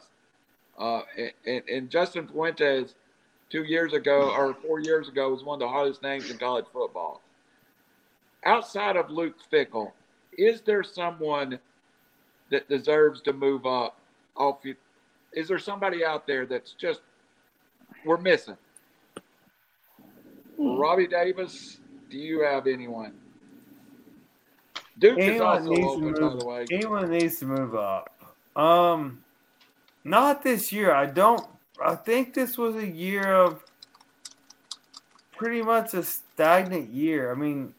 Uh, 0.78 1.02
and, 1.46 1.64
and, 1.70 1.90
Justin 1.90 2.28
Fuentes, 2.28 2.96
two 3.50 3.64
years 3.64 3.94
ago 3.94 4.30
or 4.36 4.54
four 4.54 4.80
years 4.80 5.08
ago, 5.08 5.30
was 5.32 5.44
one 5.44 5.56
of 5.56 5.60
the 5.62 5.68
hardest 5.68 6.04
names 6.04 6.30
in 6.30 6.38
college 6.38 6.66
football. 6.74 7.22
Outside 8.44 8.98
of 8.98 9.10
Luke 9.10 9.36
Fickell, 9.52 9.94
is 10.38 10.62
there 10.62 10.84
someone 10.84 11.60
that 12.52 12.68
deserves 12.70 13.22
to 13.22 13.34
move 13.34 13.66
up 13.66 13.98
off 14.36 14.60
you? 14.64 14.76
Is 15.34 15.48
there 15.48 15.60
somebody 15.60 16.06
out 16.06 16.26
there 16.28 16.46
that's 16.46 16.74
just 16.74 17.02
we're 18.06 18.18
missing? 18.18 18.58
Hmm. 20.58 20.78
Robbie 20.78 21.08
Davis, 21.08 21.80
do 22.10 22.18
you 22.18 22.42
have 22.42 22.68
anyone? 22.68 23.14
Duke 24.98 25.20
anyone 25.20 25.62
is 25.62 25.68
also 25.68 25.84
open, 25.84 26.02
move, 26.04 26.16
by 26.16 26.40
the 26.40 26.46
way. 26.46 26.66
Anyone 26.72 27.10
needs 27.10 27.40
to 27.40 27.46
move 27.46 27.76
up. 27.76 28.10
Um, 28.56 29.24
not 30.06 30.42
this 30.42 30.72
year. 30.72 30.94
I 30.94 31.06
don't. 31.06 31.46
I 31.84 31.96
think 31.96 32.34
this 32.34 32.58
was 32.58 32.76
a 32.78 32.88
year 32.88 33.34
of 33.34 33.62
pretty 35.36 35.62
much 35.62 35.94
a 35.94 36.04
stagnant 36.04 36.90
year. 36.92 37.32
I 37.32 37.36
mean, 37.36 37.74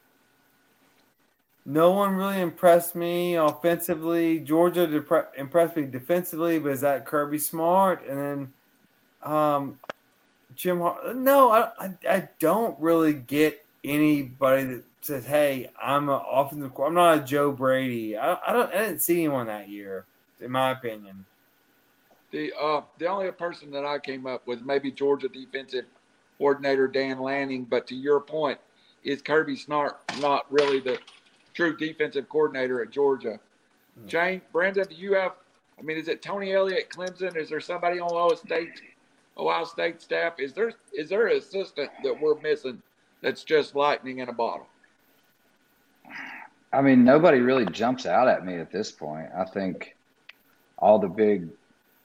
no 1.67 1.91
one 1.91 2.15
really 2.15 2.41
impressed 2.41 2.95
me 2.95 3.35
offensively. 3.35 4.39
Georgia 4.39 4.87
depre- 4.87 5.27
impressed 5.37 5.77
me 5.77 5.83
defensively, 5.85 6.61
but 6.61 6.71
is 6.71 6.81
that 6.83 7.05
Kirby 7.05 7.39
Smart? 7.39 8.07
And 8.09 8.19
then 8.19 8.53
um, 9.33 9.79
Jim. 10.55 10.79
Har- 10.79 11.13
no, 11.13 11.51
I, 11.51 11.71
I, 11.79 11.95
I 12.09 12.29
don't 12.39 12.79
really 12.79 13.15
get 13.15 13.65
anybody 13.83 14.65
that 14.65 14.85
says, 15.01 15.27
"Hey, 15.27 15.69
I'm 15.83 16.09
an 16.09 16.21
offensive. 16.31 16.71
I'm 16.79 16.95
not 16.95 17.19
a 17.19 17.23
Joe 17.23 17.51
Brady." 17.51 18.17
I, 18.17 18.39
I 18.47 18.53
don't. 18.53 18.73
I 18.73 18.83
didn't 18.83 19.03
see 19.03 19.19
anyone 19.19 19.49
that 19.49 19.69
year, 19.69 20.05
in 20.41 20.53
my 20.53 20.71
opinion. 20.71 21.25
The 22.31 22.53
uh, 22.61 22.83
the 22.99 23.07
only 23.07 23.29
person 23.33 23.73
that 23.73 23.85
I 23.85 23.99
came 23.99 24.25
up 24.29 24.47
with 24.47 24.63
maybe 24.63 24.93
Georgia 24.93 25.29
defensive 25.29 25.87
coordinator 26.39 26.87
Dan 26.87 27.19
Lanning, 27.19 27.65
but 27.65 27.89
to 27.89 27.97
your 27.97 28.21
point, 28.21 28.61
is 29.03 29.21
Kirby 29.21 29.57
Smart 29.57 29.99
not 30.21 30.47
really 30.53 30.79
the 30.79 30.99
true 31.57 31.77
defensive 31.77 32.29
coordinator 32.29 32.83
at 32.83 32.91
Georgia. 32.91 33.41
Mm. 33.99 34.11
Shane, 34.11 34.43
Brandon, 34.53 34.87
do 34.89 34.95
you 34.95 35.15
have? 35.15 35.33
I 35.79 35.83
mean, 35.83 35.97
is 35.97 36.09
it 36.09 36.23
Tony 36.23 36.53
Elliott, 36.53 36.91
Clemson? 36.91 37.37
Is 37.37 37.49
there 37.49 37.61
somebody 37.61 37.99
on 37.99 38.13
Ohio 38.13 38.35
State, 38.35 38.83
Ohio 39.37 39.65
State 39.65 40.01
staff? 40.01 40.35
Is 40.39 40.53
there 40.53 40.73
is 40.93 41.09
there 41.09 41.27
an 41.27 41.39
assistant 41.39 41.91
that 42.05 42.21
we're 42.21 42.39
missing 42.41 42.81
that's 43.23 43.43
just 43.43 43.75
lightning 43.75 44.19
in 44.19 44.29
a 44.29 44.33
bottle? 44.33 44.67
I 46.73 46.83
mean, 46.83 47.05
nobody 47.05 47.41
really 47.41 47.67
jumps 47.67 48.07
out 48.07 48.29
at 48.29 48.45
me 48.45 48.57
at 48.57 48.71
this 48.71 48.93
point. 48.93 49.29
I 49.37 49.45
think 49.45 49.97
all 50.79 50.99
the 50.99 51.09
big, 51.09 51.49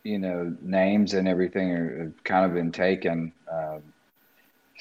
you 0.04 0.18
know, 0.18 0.56
names 0.62 1.14
and 1.14 1.28
everything 1.28 1.72
are 1.72 2.04
have 2.04 2.24
kind 2.24 2.46
of 2.46 2.54
been 2.54 2.72
taken. 2.72 3.34
Um, 3.52 3.82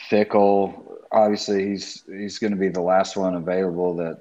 Fickell, 0.08 0.96
obviously, 1.10 1.70
he's 1.70 2.04
he's 2.06 2.38
going 2.38 2.52
to 2.52 2.58
be 2.58 2.68
the 2.68 2.80
last 2.80 3.16
one 3.16 3.34
available 3.34 3.96
that 3.96 4.20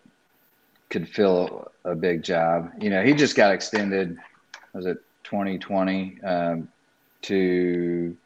could 0.90 1.08
fill 1.08 1.72
a 1.86 1.96
big 1.96 2.24
job. 2.24 2.72
You 2.80 2.90
know, 2.90 3.04
he 3.04 3.14
just 3.14 3.36
got 3.36 3.54
extended. 3.54 4.16
Was 4.74 4.86
it 4.86 4.98
2020 5.26 6.20
um, 6.24 6.70
to 7.24 8.18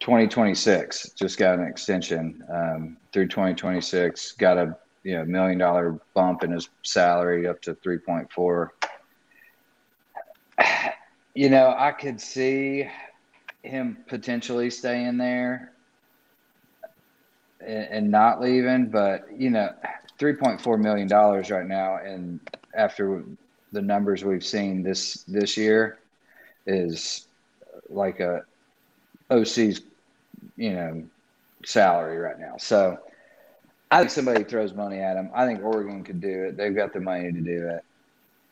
2026? 0.00 1.12
Just 1.12 1.38
got 1.38 1.58
an 1.58 1.66
extension 1.66 2.40
um, 2.52 2.96
through 3.12 3.28
2026. 3.28 4.32
Got 4.32 4.58
a 4.58 4.76
you 5.04 5.16
know 5.16 5.24
million 5.24 5.58
dollar 5.58 6.00
bump 6.14 6.42
in 6.42 6.52
his 6.52 6.68
salary 6.84 7.46
up 7.46 7.60
to 7.62 7.74
3.4. 7.74 8.68
You 11.34 11.50
know, 11.50 11.72
I 11.78 11.92
could 11.92 12.20
see 12.20 12.88
him 13.62 13.98
potentially 14.08 14.70
staying 14.70 15.18
there 15.18 15.72
and, 17.60 17.88
and 17.90 18.10
not 18.10 18.40
leaving, 18.40 18.90
but 18.90 19.26
you 19.36 19.50
know 19.50 19.70
three 20.18 20.34
point 20.34 20.60
four 20.60 20.76
million 20.76 21.08
dollars 21.08 21.50
right 21.50 21.66
now, 21.66 21.96
and 21.96 22.40
after 22.74 23.24
the 23.72 23.82
numbers 23.82 24.24
we've 24.24 24.44
seen 24.44 24.82
this 24.82 25.24
this 25.24 25.56
year, 25.56 25.98
is 26.66 27.28
like 27.88 28.20
a 28.20 28.42
OC's 29.30 29.82
you 30.56 30.72
know 30.72 31.04
salary 31.64 32.18
right 32.18 32.38
now. 32.38 32.56
So 32.58 32.98
I 33.90 34.00
think 34.00 34.10
somebody 34.10 34.44
throws 34.44 34.74
money 34.74 34.98
at 35.00 35.16
him. 35.16 35.30
I 35.34 35.46
think 35.46 35.62
Oregon 35.62 36.04
could 36.04 36.20
do 36.20 36.44
it. 36.44 36.56
They've 36.56 36.74
got 36.74 36.92
the 36.92 37.00
money 37.00 37.32
to 37.32 37.40
do 37.40 37.68
it. 37.68 37.84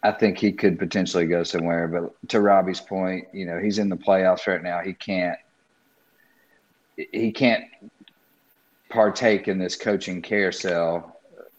I 0.02 0.12
think 0.12 0.38
he 0.38 0.52
could 0.52 0.78
potentially 0.78 1.26
go 1.26 1.42
somewhere. 1.42 1.88
But 1.88 2.28
to 2.30 2.40
Robbie's 2.40 2.80
point, 2.80 3.26
you 3.32 3.44
know, 3.44 3.58
he's 3.58 3.78
in 3.78 3.88
the 3.88 3.96
playoffs 3.96 4.46
right 4.46 4.62
now. 4.62 4.80
He 4.80 4.92
can't 4.92 5.38
he 6.96 7.32
can't 7.32 7.64
partake 8.88 9.48
in 9.48 9.58
this 9.58 9.76
coaching 9.76 10.22
carousel 10.22 11.15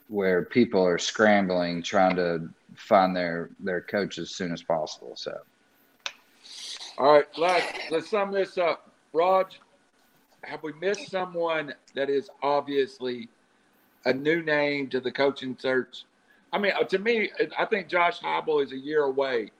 where 0.08 0.43
people 0.45 0.86
are 0.86 0.97
scrambling 0.97 1.82
trying 1.84 2.16
to 2.16 2.49
find 2.76 3.16
their 3.16 3.49
their 3.60 3.82
coach 3.82 4.18
as 4.18 4.32
soon 4.32 4.53
as 4.53 4.64
possible. 4.64 5.16
So, 5.16 5.38
all 6.97 7.14
right, 7.38 7.66
let's 7.91 8.10
sum 8.10 8.32
this 8.32 8.58
up. 8.58 8.91
Raj, 9.14 9.60
have 10.43 10.64
we 10.64 10.74
missed 10.74 11.10
someone 11.10 11.74
that 11.95 12.10
is 12.10 12.30
obviously 12.41 13.30
a 14.05 14.14
new 14.14 14.41
name 14.41 14.89
to 14.89 14.99
the 14.99 15.12
coaching 15.12 15.58
search? 15.60 16.03
I 16.53 16.58
mean, 16.58 16.72
uh, 16.80 16.84
to 16.86 16.99
me, 16.99 17.30
I 17.58 17.66
think 17.66 17.89
Josh 17.89 18.20
Heupel 18.22 18.64
is 18.64 18.72
a 18.72 18.78
year 18.78 19.03
away 19.03 19.51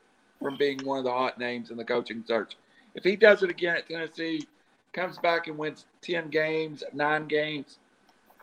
from 0.41 0.55
being 0.57 0.79
one 0.85 0.99
of 0.99 1.03
the 1.03 1.11
hot 1.11 1.37
names 1.37 1.71
in 1.71 1.77
the 1.77 1.83
coaching 1.83 2.23
search. 2.25 2.55
If 2.95 3.03
he 3.03 3.15
does 3.15 3.43
it 3.43 3.49
again 3.49 3.75
at 3.75 3.87
Tennessee, 3.87 4.47
comes 4.93 5.17
back 5.17 5.47
and 5.47 5.57
wins 5.57 5.85
ten 6.01 6.29
games, 6.29 6.83
nine 6.93 7.27
games, 7.27 7.79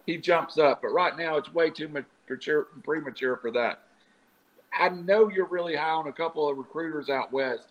he 0.06 0.18
jumps 0.18 0.58
up. 0.58 0.82
But 0.82 0.88
right 0.88 1.16
now, 1.16 1.36
it's 1.36 1.52
way 1.52 1.70
too 1.70 1.88
mature, 2.28 2.68
premature 2.82 3.36
for 3.36 3.50
that. 3.52 3.80
I 4.78 4.88
know 4.88 5.30
you're 5.30 5.46
really 5.46 5.76
high 5.76 5.90
on 5.90 6.08
a 6.08 6.12
couple 6.12 6.48
of 6.48 6.58
recruiters 6.58 7.08
out 7.08 7.32
west. 7.32 7.68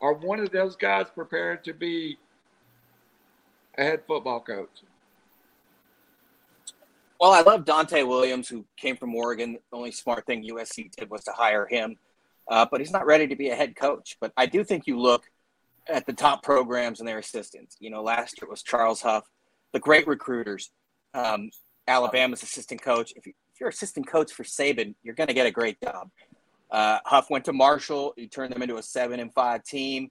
Are 0.00 0.12
one 0.12 0.40
of 0.40 0.50
those 0.50 0.76
guys 0.76 1.06
prepared 1.14 1.64
to 1.64 1.72
be 1.72 2.18
a 3.78 3.82
head 3.82 4.02
football 4.06 4.40
coach? 4.40 4.82
Well, 7.18 7.32
I 7.32 7.40
love 7.40 7.64
Donte 7.64 8.06
Williams, 8.06 8.48
who 8.48 8.66
came 8.76 8.96
from 8.96 9.14
Oregon. 9.14 9.54
The 9.54 9.76
only 9.76 9.92
smart 9.92 10.26
thing 10.26 10.46
USC 10.46 10.90
did 10.90 11.08
was 11.10 11.24
to 11.24 11.32
hire 11.32 11.66
him, 11.66 11.96
uh, 12.48 12.66
but 12.70 12.80
he's 12.80 12.90
not 12.90 13.06
ready 13.06 13.26
to 13.28 13.36
be 13.36 13.48
a 13.48 13.56
head 13.56 13.76
coach. 13.76 14.16
But 14.20 14.32
I 14.36 14.46
do 14.46 14.62
think 14.64 14.86
you 14.86 15.00
look 15.00 15.24
at 15.88 16.06
the 16.06 16.12
top 16.12 16.42
programs 16.42 17.00
and 17.00 17.08
their 17.08 17.18
assistants. 17.18 17.76
You 17.80 17.90
know, 17.90 18.02
last 18.02 18.38
year 18.38 18.46
it 18.46 18.50
was 18.50 18.62
Charles 18.62 19.00
Huff, 19.00 19.24
the 19.72 19.80
great 19.80 20.06
recruiters. 20.06 20.70
Um, 21.14 21.50
Alabama's 21.86 22.42
assistant 22.42 22.82
coach. 22.82 23.12
If 23.16 23.26
you 23.26 23.32
you're 23.60 23.68
assistant 23.68 24.06
coach 24.06 24.32
for 24.32 24.42
Saban, 24.42 24.94
you're 25.02 25.14
going 25.14 25.28
to 25.28 25.34
get 25.34 25.46
a 25.46 25.50
great 25.50 25.80
job. 25.80 26.10
Uh, 26.70 26.98
Huff 27.04 27.30
went 27.30 27.44
to 27.44 27.52
Marshall. 27.52 28.14
He 28.16 28.26
turned 28.26 28.52
them 28.52 28.62
into 28.62 28.76
a 28.76 28.82
seven 28.82 29.20
and 29.20 29.32
five 29.32 29.62
team. 29.64 30.10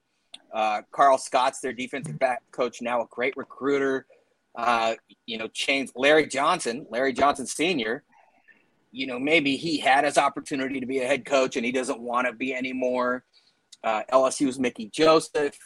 Uh, 0.54 0.82
Karl 0.92 1.18
Scott's 1.18 1.60
their 1.60 1.74
defensive 1.74 2.18
back 2.18 2.42
coach 2.52 2.82
now, 2.82 3.02
a 3.02 3.06
great 3.10 3.36
recruiter. 3.36 4.06
Uh, 4.56 4.96
you 5.26 5.38
know, 5.38 5.48
changed 5.48 5.94
Larry 5.96 6.28
Johnson, 6.28 6.86
Larry 6.90 7.12
Johnson 7.12 7.46
Sr. 7.46 8.04
You 8.92 9.08
know, 9.08 9.20
maybe 9.20 9.58
he 9.58 9.80
had 9.80 10.04
his 10.04 10.18
opportunity 10.18 10.80
to 10.80 10.86
be 10.86 11.00
a 11.00 11.08
head 11.08 11.26
coach 11.26 11.56
and 11.56 11.66
he 11.66 11.72
doesn't 11.72 12.00
want 12.00 12.28
to 12.28 12.34
be 12.34 12.54
anymore. 12.54 13.24
Uh, 13.84 14.04
LSU's 14.12 14.60
Mickey 14.60 14.90
Joseph. 14.94 15.58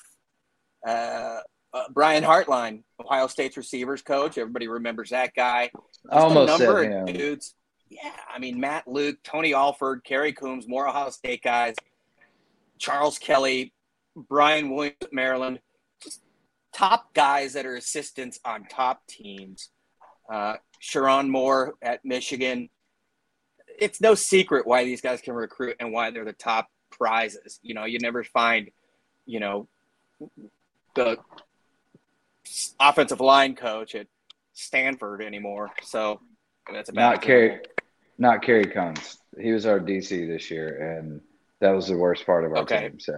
Uh, 1.74 1.84
Brian 1.94 2.24
Hartline, 2.24 2.84
Ohio 3.00 3.28
State's 3.28 3.58
receivers 3.58 4.02
coach. 4.02 4.38
Everybody 4.38 4.68
remembers 4.68 5.10
that 5.10 5.34
guy. 5.36 5.70
I 6.10 6.20
almost 6.20 6.62
a 6.62 6.66
number 6.66 6.84
said 6.84 6.92
of 6.92 7.08
him. 7.10 7.16
dudes. 7.16 7.56
Yeah, 7.90 8.12
I 8.34 8.40
mean 8.40 8.60
Matt 8.60 8.88
Luke, 8.88 9.18
Tony 9.24 9.54
Alford, 9.54 10.04
Kerry 10.04 10.34
Coombs, 10.34 10.68
more 10.68 10.88
Ohio 10.88 11.10
State 11.10 11.44
guys, 11.44 11.76
Charles 12.78 13.18
Kelly, 13.18 13.74
Brian 14.16 14.70
Williams 14.70 14.98
at 15.02 15.14
Maryland, 15.14 15.60
just 16.02 16.22
top 16.74 17.14
guys 17.14 17.54
that 17.54 17.66
are 17.66 17.76
assistants 17.76 18.40
on 18.44 18.66
top 18.66 19.06
teams. 19.08 19.70
Uh, 20.32 20.56
Sherrone 20.82 21.30
Moore 21.30 21.76
at 21.82 22.04
Michigan. 22.04 22.70
It's 23.80 24.02
no 24.02 24.16
secret 24.16 24.66
why 24.68 24.84
these 24.84 25.02
guys 25.02 25.22
can 25.22 25.34
recruit 25.34 25.76
and 25.80 25.92
why 25.92 26.12
they're 26.12 26.26
the 26.26 26.34
top 26.34 26.68
prizes. 26.92 27.60
You 27.62 27.74
know, 27.74 27.86
you 27.86 28.00
never 28.00 28.24
find, 28.24 28.70
you 29.26 29.40
know, 29.40 29.68
the 30.96 31.18
offensive 32.80 33.20
line 33.20 33.56
coach 33.56 33.96
at 33.96 34.08
Stanford 34.54 35.22
anymore. 35.22 35.72
So 35.84 36.20
that's 36.72 36.90
a 36.90 36.94
bad 36.94 37.12
Not. 37.12 37.22
Kerry, 37.22 37.60
not 38.18 38.42
Kerry 38.42 38.66
Coombs. 38.66 39.18
He 39.40 39.52
was 39.52 39.66
our 39.66 39.80
DC 39.80 40.26
this 40.28 40.50
year, 40.50 40.98
and 40.98 41.22
that 41.60 41.72
was 41.72 41.88
the 41.88 41.98
worst 41.98 42.26
part 42.26 42.44
of 42.46 42.52
our 42.52 42.60
Okay. 42.60 42.90
team. 42.90 43.00
So 43.00 43.14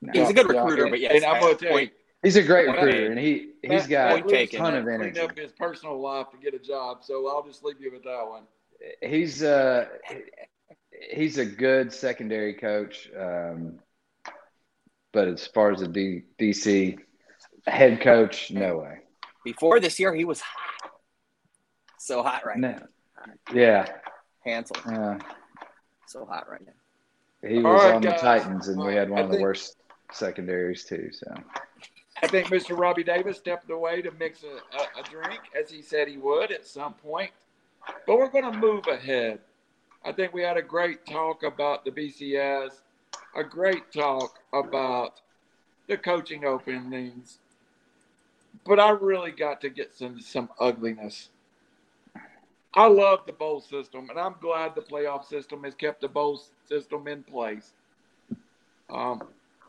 no. 0.00 0.12
He's 0.12 0.30
a 0.30 0.34
good 0.34 0.48
recruiter, 0.48 0.82
and- 0.84 0.90
but 0.90 1.00
yes, 1.00 1.12
and 1.14 1.24
I'm 1.24 1.34
gonna 1.40 1.46
point- 1.54 1.60
tell 1.60 1.80
you, 1.80 1.90
he's 2.22 2.36
a 2.36 2.42
great 2.42 2.66
recruiter, 2.68 3.06
and 3.10 3.18
he 3.18 3.52
he's 3.62 3.68
Matt- 3.70 3.88
got 3.88 4.08
Matt 4.14 4.22
Point 4.24 4.28
taken. 4.30 4.58
ton 4.60 4.74
of 4.74 4.88
energy. 4.88 5.20
Up 5.20 5.36
his 5.38 5.52
personal 5.52 6.00
life 6.00 6.30
to 6.32 6.36
get 6.38 6.54
a 6.54 6.58
job, 6.58 7.04
so 7.04 7.28
I'll 7.28 7.44
just 7.44 7.62
leave 7.64 7.80
you 7.80 7.92
with 7.92 8.02
that 8.04 8.26
one. 8.28 8.42
He's 9.00 9.42
uh 9.44 9.88
he's 11.10 11.38
a 11.38 11.46
good 11.46 11.92
secondary 11.92 12.54
coach, 12.54 13.08
um, 13.16 13.78
but 15.12 15.28
as 15.28 15.46
far 15.46 15.70
as 15.72 15.80
the 15.80 15.88
D, 15.88 16.22
DC 16.38 16.98
head 17.66 18.00
coach, 18.00 18.50
no 18.50 18.78
way. 18.78 18.98
before 19.44 19.80
this 19.80 19.98
year, 19.98 20.14
he 20.14 20.24
was 20.24 20.40
hot. 20.40 20.90
So 21.98 22.22
hot 22.22 22.44
right 22.44 22.58
now. 22.58 22.78
No. 23.26 23.32
Yeah, 23.54 23.86
Hansel, 24.44 24.76
Yeah. 24.90 25.18
so 26.06 26.24
hot 26.24 26.48
right 26.50 26.60
now. 26.66 27.48
he 27.48 27.56
was 27.56 27.64
All 27.66 27.72
right, 27.74 27.94
on 27.94 28.02
the. 28.02 28.10
Titans, 28.10 28.68
and 28.68 28.80
All 28.80 28.86
we 28.86 28.94
had 28.94 29.08
one 29.10 29.20
I 29.20 29.22
of 29.22 29.30
the 29.30 29.40
worst 29.40 29.76
secondaries 30.10 30.84
too. 30.84 31.10
So 31.12 31.32
I 32.22 32.26
think 32.26 32.48
Mr. 32.48 32.76
Robbie 32.76 33.04
Davis 33.04 33.38
stepped 33.38 33.70
away 33.70 34.02
to 34.02 34.10
mix 34.12 34.42
a, 34.42 34.56
a, 34.76 35.00
a 35.00 35.02
drink, 35.08 35.40
as 35.58 35.70
he 35.70 35.82
said 35.82 36.08
he 36.08 36.16
would 36.18 36.50
at 36.50 36.66
some 36.66 36.94
point. 36.94 37.30
But 38.06 38.16
we're 38.18 38.30
going 38.30 38.50
to 38.52 38.58
move 38.58 38.86
ahead. 38.88 39.38
I 40.04 40.12
think 40.12 40.32
we 40.32 40.42
had 40.42 40.56
a 40.56 40.62
great 40.62 41.06
talk 41.06 41.42
about 41.44 41.84
the 41.84 41.90
BCS, 41.92 42.70
a 43.36 43.42
great 43.44 43.92
talk 43.92 44.38
about 44.52 45.20
the 45.88 45.96
coaching 45.96 46.44
openings. 46.44 47.38
But 48.64 48.78
I 48.78 48.90
really 48.90 49.32
got 49.32 49.60
to 49.62 49.70
get 49.70 49.92
some 49.92 50.20
some 50.20 50.48
ugliness. 50.60 51.30
I 52.74 52.86
love 52.86 53.26
the 53.26 53.32
bowl 53.32 53.60
system, 53.60 54.08
and 54.08 54.18
I'm 54.18 54.34
glad 54.40 54.74
the 54.74 54.80
playoff 54.80 55.26
system 55.26 55.64
has 55.64 55.74
kept 55.74 56.00
the 56.00 56.08
bowl 56.08 56.40
system 56.66 57.06
in 57.06 57.22
place. 57.22 57.72
Um, 58.88 59.22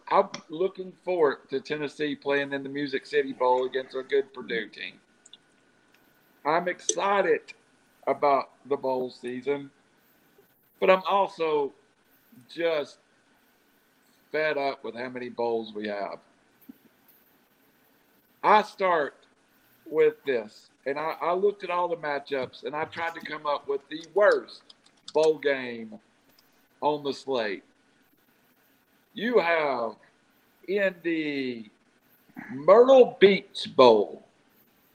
I'm 0.10 0.30
looking 0.50 0.94
forward 1.04 1.50
to 1.50 1.60
Tennessee 1.60 2.16
playing 2.16 2.54
in 2.54 2.64
the 2.64 2.70
Music 2.70 3.06
City 3.06 3.34
Bowl 3.34 3.66
against 3.66 3.96
a 3.96 4.04
good 4.04 4.34
Purdue 4.34 4.70
team. 4.70 5.00
I'm 6.46 6.68
excited 6.68 7.42
about 8.08 8.50
the 8.68 8.78
bowl 8.78 9.10
season, 9.10 9.70
but 10.80 10.90
I'm 10.90 11.04
also 11.10 11.74
just 12.54 12.98
fed 14.32 14.58
up 14.58 14.84
with 14.84 14.96
how 14.96 15.10
many 15.10 15.30
bowls 15.30 15.74
we 15.74 15.88
have. 15.88 16.20
I 18.44 18.62
start 18.62 19.16
with 19.86 20.16
this, 20.26 20.70
and 20.86 21.00
I, 21.00 21.16
I 21.22 21.34
looked 21.34 21.64
at 21.64 21.70
all 21.70 21.88
the 21.88 21.96
matchups 21.96 22.66
and 22.66 22.76
I 22.76 22.86
tried 22.86 23.14
to 23.16 23.22
come 23.22 23.46
up 23.46 23.68
with 23.68 23.82
the 23.90 24.06
worst 24.14 24.62
bowl 25.14 25.38
game 25.38 26.00
on 26.82 27.04
the 27.04 27.14
slate. 27.14 27.64
You 29.14 29.40
have 29.40 29.94
in 30.68 30.96
the 31.04 31.70
Myrtle 32.52 33.16
Beach 33.20 33.68
Bowl. 33.76 34.28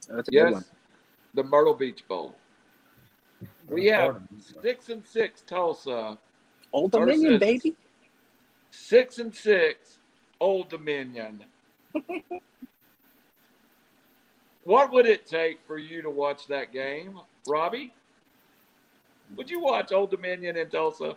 That's 0.09 0.29
a 0.29 0.33
Yes, 0.33 0.71
the 1.35 1.45
Myrtle 1.45 1.75
Beach 1.75 2.07
Bowl. 2.07 2.35
We 3.69 3.87
have 3.87 4.21
six 4.63 4.89
and 4.89 5.07
six 5.07 5.43
Tulsa, 5.43 6.19
Old 6.73 6.91
Dominion, 6.91 7.39
baby. 7.39 7.77
six 8.71 9.19
and 9.19 9.35
six 9.35 9.99
Old 10.41 10.69
Dominion. 10.69 11.45
what 14.69 14.93
would 14.93 15.07
it 15.07 15.27
take 15.27 15.61
for 15.67 15.79
you 15.79 16.03
to 16.03 16.11
watch 16.11 16.47
that 16.47 16.75
game, 16.75 17.19
Robbie? 17.49 17.95
Would 19.35 19.49
you 19.49 19.61
watch 19.61 19.93
Old 19.93 20.11
Dominion 20.11 20.59
in 20.59 20.69
Tulsa? 20.69 21.17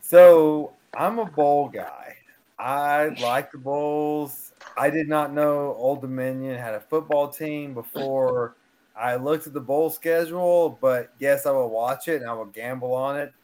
So 0.00 0.72
I'm 0.94 1.18
a 1.18 1.26
bowl 1.26 1.68
guy. 1.68 2.16
I 2.58 3.08
like 3.20 3.52
the 3.52 3.58
bowls. 3.58 4.54
I 4.74 4.88
did 4.88 5.06
not 5.06 5.34
know 5.34 5.74
Old 5.74 6.00
Dominion 6.00 6.56
had 6.56 6.72
a 6.72 6.80
football 6.80 7.28
team 7.28 7.74
before 7.74 8.56
I 8.96 9.16
looked 9.16 9.46
at 9.46 9.52
the 9.52 9.60
bowl 9.60 9.90
schedule, 9.90 10.78
but 10.80 11.12
yes, 11.18 11.44
I 11.44 11.50
will 11.50 11.68
watch 11.68 12.08
it 12.08 12.22
and 12.22 12.30
I 12.30 12.32
will 12.32 12.46
gamble 12.46 12.94
on 12.94 13.18
it. 13.18 13.34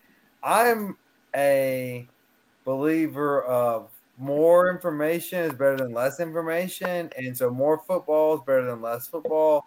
I'm 0.43 0.97
a 1.35 2.09
believer 2.65 3.43
of 3.43 3.91
more 4.19 4.71
information 4.71 5.41
is 5.41 5.53
better 5.53 5.77
than 5.77 5.93
less 5.93 6.21
information, 6.21 7.11
and 7.17 7.37
so 7.37 7.51
more 7.51 7.79
football 7.79 8.35
is 8.35 8.41
better 8.47 8.65
than 8.67 8.81
less 8.81 9.07
football. 9.07 9.65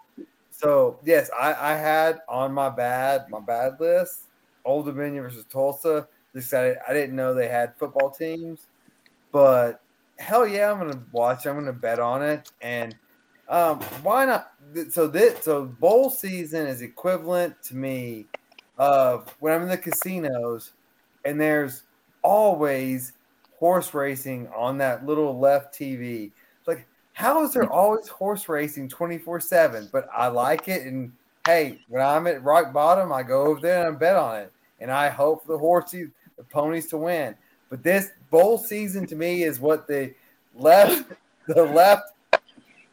So 0.50 1.00
yes, 1.04 1.30
I, 1.40 1.54
I 1.54 1.76
had 1.76 2.20
on 2.28 2.54
my 2.54 2.70
bad 2.70 3.30
my 3.30 3.40
bad 3.40 3.80
list 3.80 4.28
Old 4.66 4.86
Dominion 4.86 5.24
versus 5.24 5.46
Tulsa. 5.46 6.08
Just 6.36 6.54
I, 6.54 6.76
I 6.88 6.94
didn't 6.94 7.16
know 7.16 7.34
they 7.34 7.48
had 7.48 7.76
football 7.78 8.12
teams, 8.12 8.68
but 9.32 9.82
hell 10.20 10.48
yeah, 10.48 10.72
I'm 10.72 10.80
gonna 10.80 11.04
watch. 11.12 11.46
I'm 11.46 11.56
gonna 11.56 11.74
bet 11.74 12.00
on 12.00 12.22
it, 12.22 12.52
and 12.62 12.96
um, 13.48 13.80
why 14.04 14.26
not? 14.26 14.52
So 14.90 15.08
this 15.08 15.44
so 15.44 15.66
bowl 15.66 16.10
season 16.10 16.68
is 16.68 16.82
equivalent 16.82 17.62
to 17.64 17.76
me 17.76 18.28
of 18.78 19.36
when 19.40 19.54
I'm 19.54 19.64
in 19.64 19.70
the 19.70 19.78
casinos, 19.78 20.74
and 21.26 21.40
there's 21.40 21.84
always 22.22 23.14
horse 23.60 23.94
racing 23.94 24.48
on 24.56 24.78
that 24.78 25.06
little 25.06 25.38
left 25.38 25.78
TV. 25.78 26.32
Like, 26.66 26.88
how 27.12 27.44
is 27.44 27.54
there 27.54 27.70
always 27.70 28.08
horse 28.08 28.48
racing 28.48 28.88
24 28.88 29.42
7? 29.42 29.90
But 29.92 30.08
I 30.16 30.28
like 30.28 30.70
it. 30.70 30.88
And 30.88 31.12
hey, 31.46 31.82
when 31.90 32.02
I'm 32.02 32.26
at 32.28 32.42
rock 32.42 32.72
bottom, 32.72 33.12
I 33.12 33.22
go 33.22 33.44
over 33.48 33.60
there 33.60 33.86
and 33.86 33.96
I 33.96 34.00
bet 34.00 34.16
on 34.16 34.38
it. 34.38 34.52
And 34.80 34.90
I 34.90 35.10
hope 35.10 35.46
the 35.46 35.58
horses, 35.58 36.08
the 36.38 36.44
ponies 36.46 36.88
to 36.88 36.98
win. 36.98 37.36
But 37.70 37.84
this 37.84 38.12
bowl 38.32 38.58
season 38.58 39.06
to 39.08 39.16
me 39.16 39.44
is 39.44 39.60
what 39.60 39.88
the 39.88 40.14
left, 40.56 41.12
the 41.48 41.66
left 41.66 42.14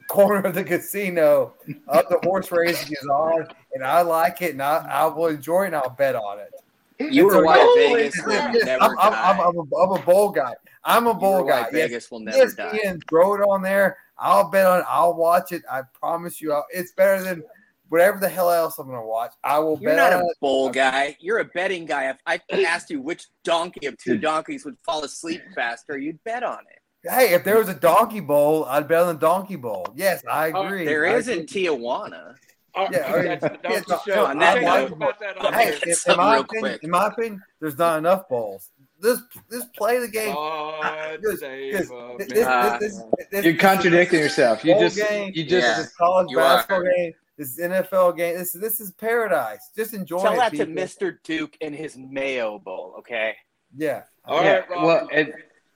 corner 0.09 0.41
of 0.41 0.55
the 0.55 0.65
casino 0.65 1.55
of 1.87 2.09
the 2.09 2.19
horse 2.25 2.51
racing 2.51 2.93
is 3.01 3.07
on. 3.07 3.47
And 3.73 3.85
I 3.85 4.01
like 4.01 4.43
it 4.43 4.53
and 4.53 4.63
I, 4.63 4.79
I 4.79 5.07
will 5.07 5.29
enjoy 5.29 5.63
it 5.63 5.67
and 5.67 5.77
I'll 5.77 5.91
bet 5.91 6.17
on 6.17 6.41
it. 6.41 6.53
You 6.99 7.27
were 7.27 7.45
why 7.45 7.57
yes, 7.57 8.15
Vegas 8.15 8.27
will 8.27 8.65
never 8.65 8.83
I'm, 8.83 8.99
I'm, 8.99 9.13
I'm. 9.13 9.41
I'm 9.41 9.57
a, 9.57 9.77
I'm 9.77 9.91
a 10.01 10.03
bowl 10.03 10.31
guy. 10.31 10.55
I'm 10.85 11.07
a 11.07 11.11
You 11.13 11.19
bowl 11.19 11.45
why 11.45 11.51
guy. 11.51 11.59
Yes, 11.61 11.71
Vegas 11.73 12.11
will 12.11 12.21
never 12.21 12.39
yes, 12.39 12.55
die. 12.55 12.79
Throw 13.09 13.35
it 13.35 13.41
on 13.41 13.63
there. 13.63 13.99
I'll 14.19 14.51
bet 14.51 14.67
on 14.67 14.81
it. 14.81 14.87
I'll 14.89 15.15
watch 15.15 15.53
it. 15.53 15.63
I 15.71 15.83
promise 15.99 16.41
you. 16.41 16.53
I'll, 16.53 16.65
it's 16.71 16.93
better 16.93 17.23
than 17.23 17.45
whatever 17.89 18.19
the 18.19 18.29
hell 18.29 18.51
else 18.51 18.79
I'm 18.79 18.87
going 18.87 18.99
to 18.99 19.07
watch. 19.07 19.33
I 19.45 19.59
will 19.59 19.79
You're 19.81 19.91
bet 19.91 20.11
not 20.11 20.13
on 20.15 20.23
a 20.23 20.27
it. 20.27 20.37
bowl 20.41 20.71
guy. 20.71 21.17
You're 21.21 21.39
a 21.41 21.45
betting 21.45 21.85
guy. 21.85 22.09
If 22.11 22.17
I 22.27 22.41
asked 22.65 22.89
you 22.91 23.01
which 23.03 23.27
donkey 23.45 23.87
of 23.87 23.97
two 23.99 24.17
donkeys 24.17 24.65
would 24.65 24.77
fall 24.85 25.05
asleep 25.05 25.43
faster, 25.55 25.99
you'd 25.99 26.23
bet 26.25 26.43
on 26.43 26.61
it. 26.61 27.11
Hey, 27.11 27.35
if 27.35 27.45
there 27.45 27.59
was 27.59 27.69
a 27.69 27.75
donkey 27.75 28.19
bowl, 28.21 28.65
I'd 28.65 28.89
bet 28.89 29.03
on 29.03 29.15
the 29.15 29.21
donkey 29.21 29.55
bowl. 29.57 29.87
Yes, 29.95 30.25
I 30.29 30.51
Oh, 30.51 30.65
agree. 30.67 30.85
There 30.85 31.07
I 31.07 31.15
is 31.15 31.29
in. 31.29 31.47
Tijuana. 31.47 32.35
Yeah, 32.77 33.07
I 33.13 33.17
mean, 33.17 33.25
that's 33.25 33.43
the 33.43 33.59
yeah, 33.65 33.81
Dr. 33.81 33.85
so- 33.89 34.01
Show. 34.13 34.27
on 34.27 34.39
that 34.39 34.63
note- 34.63 34.93
about 34.93 35.19
that 35.21 35.39
on 35.39 35.53
Hey, 35.53 35.79
in, 35.83 35.95
in 36.13 36.17
my 36.17 36.37
opinion, 36.39 36.79
in 36.83 36.91
my 36.91 37.07
opinion, 37.07 37.43
there's 37.61 37.79
not 37.79 37.99
enough 37.99 38.29
balls. 38.29 38.71
Just, 39.03 39.23
just 39.51 39.73
play 39.75 39.99
the 39.99 40.09
game. 40.09 40.35
God 40.35 41.19
Just- 41.23 41.41
save 41.41 41.73
just- 41.73 41.91
a 41.91 42.15
This, 42.19 42.29
this, 42.29 42.79
this, 42.81 43.03
this, 43.31 43.45
You're 43.45 43.57
contradicting 43.57 44.21
yourself. 44.21 44.65
You 44.65 44.79
just 44.79 44.97
game. 44.97 45.33
you 45.35 45.45
just 45.45 45.67
Yeah. 45.67 45.77
this 45.83 45.95
college 45.97 46.29
you 46.31 46.37
basketball 46.37 46.81
are. 46.81 46.93
game. 46.97 47.13
This 47.39 47.59
is 47.59 47.59
NFL 47.59 48.17
game. 48.17 48.39
This 48.39 48.53
this 48.53 48.81
is 48.81 48.93
paradise. 48.93 49.71
Just 49.77 49.93
enjoy 49.93 50.21
Tell 50.23 50.33
it. 50.33 50.37
that 50.37 50.53
to. 50.55 50.67
Mr. 50.67 51.19
Duke 51.23 51.55
and 51.61 51.75
his 51.75 51.97
Mayo 51.99 52.59
Bowl, 52.59 52.95
okay? 52.99 53.37
Yeah. 53.77 54.05
All 54.25 54.43
yeah, 54.43 54.53
right, 54.55 54.71
Rob. 54.71 54.85
well, 54.85 55.09
it, 55.13 55.35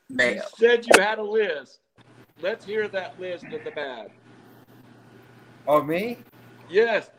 you 0.09 0.43
said 0.59 0.87
you 0.87 0.93
had 1.03 1.19
a 1.19 1.23
list. 1.23 1.81
Let's 2.41 2.65
hear 2.65 2.89
that 2.89 3.21
list 3.21 3.45
of 3.45 3.63
the 3.63 3.71
bad. 3.73 4.11
Oh 5.69 5.83
me? 5.83 6.17
Yes. 6.71 7.11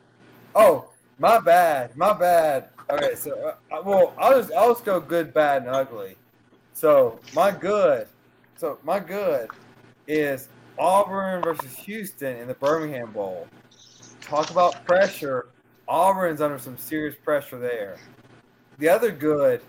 Oh, 0.55 0.89
my 1.19 1.39
bad. 1.39 1.95
My 1.95 2.13
bad. 2.13 2.69
Okay, 2.89 3.15
so 3.15 3.55
uh, 3.71 3.81
well, 3.85 4.13
I'll 4.17 4.37
just 4.37 4.51
I'll 4.51 4.73
just 4.73 4.83
go 4.83 4.99
good, 4.99 5.33
bad, 5.33 5.63
and 5.63 5.71
ugly. 5.71 6.15
So 6.73 7.19
my 7.33 7.51
good. 7.51 8.07
So 8.57 8.79
my 8.83 8.99
good 8.99 9.49
is 10.07 10.49
Auburn 10.77 11.41
versus 11.41 11.73
Houston 11.77 12.37
in 12.37 12.47
the 12.47 12.53
Birmingham 12.55 13.11
Bowl. 13.11 13.47
Talk 14.19 14.49
about 14.49 14.85
pressure. 14.85 15.47
Auburn's 15.87 16.41
under 16.41 16.59
some 16.59 16.77
serious 16.77 17.15
pressure 17.23 17.59
there. 17.59 17.97
The 18.77 18.89
other 18.89 19.11
good, 19.11 19.61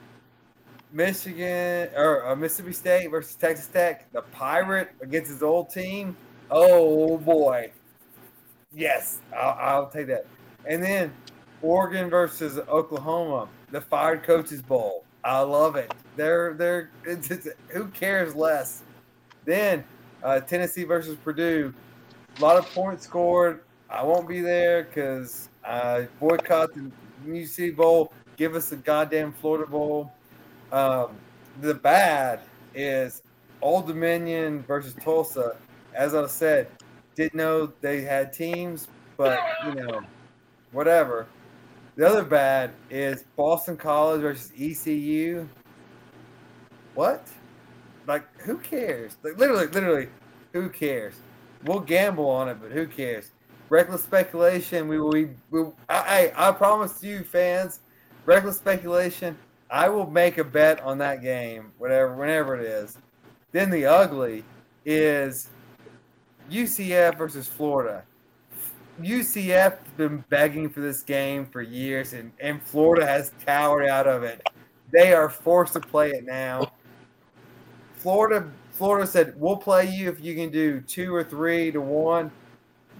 Michigan 0.92 1.90
or 1.96 2.26
uh, 2.28 2.34
Mississippi 2.34 2.72
State 2.72 3.08
versus 3.08 3.34
Texas 3.34 3.66
Tech. 3.66 4.10
The 4.12 4.22
Pirate 4.22 4.90
against 5.00 5.30
his 5.30 5.42
old 5.42 5.70
team. 5.70 6.16
Oh 6.50 7.18
boy. 7.18 7.70
Yes, 8.74 9.20
I'll, 9.36 9.56
I'll 9.60 9.90
take 9.90 10.06
that. 10.08 10.26
And 10.66 10.82
then 10.82 11.12
Oregon 11.60 12.08
versus 12.08 12.58
Oklahoma, 12.68 13.48
the 13.70 13.80
Fired 13.80 14.22
Coaches 14.22 14.62
Bowl. 14.62 15.04
I 15.24 15.40
love 15.40 15.76
it. 15.76 15.92
They're 16.16 16.54
they're 16.54 16.90
who 17.68 17.86
cares 17.88 18.34
less. 18.34 18.82
Then 19.44 19.84
uh, 20.22 20.40
Tennessee 20.40 20.84
versus 20.84 21.16
Purdue, 21.22 21.72
a 22.38 22.40
lot 22.40 22.56
of 22.56 22.66
points 22.72 23.04
scored. 23.04 23.60
I 23.88 24.02
won't 24.02 24.28
be 24.28 24.40
there 24.40 24.84
because 24.84 25.48
I 25.64 26.08
boycott 26.18 26.74
the 26.74 26.90
UC 27.26 27.76
Bowl. 27.76 28.12
Give 28.36 28.54
us 28.54 28.70
the 28.70 28.76
goddamn 28.76 29.32
Florida 29.32 29.70
Bowl. 29.70 30.10
Um, 30.72 31.10
the 31.60 31.74
bad 31.74 32.40
is 32.74 33.22
Old 33.60 33.86
Dominion 33.86 34.62
versus 34.62 34.94
Tulsa. 34.94 35.56
As 35.94 36.14
I 36.14 36.26
said, 36.26 36.68
didn't 37.14 37.34
know 37.34 37.72
they 37.80 38.02
had 38.02 38.32
teams, 38.32 38.88
but 39.16 39.38
you 39.66 39.74
know, 39.74 40.02
whatever. 40.72 41.26
The 41.96 42.08
other 42.08 42.24
bad 42.24 42.70
is 42.90 43.24
Boston 43.36 43.76
College 43.76 44.22
versus 44.22 44.52
ECU. 44.58 45.46
What? 46.94 47.26
Like, 48.06 48.24
who 48.40 48.56
cares? 48.58 49.16
Like, 49.22 49.38
literally, 49.38 49.66
literally, 49.66 50.08
who 50.52 50.68
cares? 50.68 51.14
We'll 51.64 51.80
gamble 51.80 52.28
on 52.28 52.48
it, 52.48 52.58
but 52.60 52.72
who 52.72 52.86
cares? 52.86 53.30
Reckless 53.68 54.02
speculation. 54.02 54.88
We 54.88 55.00
we, 55.00 55.30
we 55.50 55.62
I, 55.88 56.32
I 56.36 56.48
I 56.48 56.52
promise 56.52 57.02
you, 57.02 57.22
fans. 57.22 57.80
Reckless 58.26 58.56
speculation. 58.56 59.36
I 59.70 59.88
will 59.88 60.10
make 60.10 60.36
a 60.38 60.44
bet 60.44 60.80
on 60.82 60.98
that 60.98 61.22
game, 61.22 61.72
whatever, 61.78 62.14
whenever 62.14 62.56
it 62.60 62.66
is. 62.66 62.98
Then 63.52 63.70
the 63.70 63.86
ugly 63.86 64.44
is 64.84 65.48
UCF 66.50 67.16
versus 67.16 67.46
Florida. 67.48 68.02
UCF 69.00 69.78
has 69.78 69.92
been 69.96 70.24
begging 70.28 70.68
for 70.68 70.80
this 70.80 71.02
game 71.02 71.46
for 71.46 71.62
years, 71.62 72.12
and, 72.12 72.30
and 72.40 72.62
Florida 72.62 73.06
has 73.06 73.32
towered 73.44 73.86
out 73.86 74.06
of 74.06 74.22
it. 74.22 74.46
They 74.92 75.12
are 75.12 75.28
forced 75.28 75.72
to 75.72 75.80
play 75.80 76.10
it 76.10 76.24
now. 76.24 76.72
Florida 77.94 78.50
Florida 78.72 79.06
said, 79.06 79.34
We'll 79.36 79.56
play 79.56 79.88
you 79.88 80.08
if 80.08 80.20
you 80.20 80.34
can 80.34 80.50
do 80.50 80.80
two 80.80 81.14
or 81.14 81.22
three 81.22 81.70
to 81.70 81.80
one. 81.80 82.30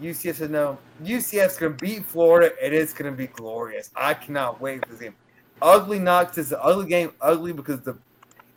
UCF 0.01 0.37
said, 0.37 0.51
No. 0.51 0.79
UCF's 1.03 1.57
going 1.57 1.77
to 1.77 1.85
beat 1.85 2.05
Florida, 2.05 2.55
and 2.63 2.73
it's 2.73 2.93
going 2.93 3.11
to 3.11 3.17
be 3.17 3.27
glorious. 3.27 3.91
I 3.97 4.15
cannot 4.15 4.61
wait 4.61 4.85
for 4.85 4.93
this 4.93 5.01
game. 5.01 5.15
Ugly 5.61 5.99
knocks 5.99 6.39
is 6.39 6.53
an 6.53 6.59
ugly 6.63 6.87
game, 6.87 7.13
ugly 7.21 7.53
because 7.53 7.81
the 7.81 7.97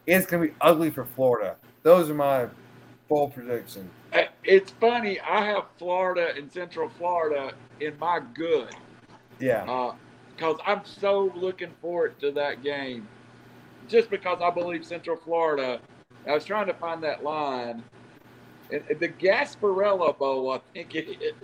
it's 0.06 0.28
going 0.28 0.44
to 0.44 0.50
be 0.50 0.56
ugly 0.62 0.92
for 0.92 1.06
Florida. 1.06 1.56
Those 1.82 2.10
are 2.10 2.16
my 2.16 2.48
bold 3.10 3.34
predictions. 3.34 3.90
Uh, 4.46 4.52
It's 4.52 4.72
funny. 4.72 5.20
I 5.20 5.46
have 5.46 5.66
Florida 5.78 6.34
and 6.36 6.52
Central 6.52 6.90
Florida 6.90 7.54
in 7.80 7.98
my 8.00 8.22
good 8.34 8.74
Yeah. 9.40 9.94
because 10.36 10.58
I'm 10.66 10.84
so 10.86 11.32
looking 11.36 11.72
forward 11.82 12.20
to 12.20 12.32
that 12.32 12.64
game. 12.64 13.08
Just 13.88 14.10
because 14.10 14.40
I 14.42 14.50
believe 14.50 14.86
Central 14.86 15.18
Florida. 15.18 15.80
I 16.28 16.34
was 16.34 16.46
trying 16.46 16.68
to 16.68 16.74
find 16.74 17.04
that 17.04 17.24
line. 17.24 17.84
And 18.72 18.84
the 19.00 19.10
Gasparilla 19.10 20.18
Bowl, 20.18 20.52
I 20.52 20.60
think 20.74 20.96
it 20.96 21.22
is. 21.22 21.36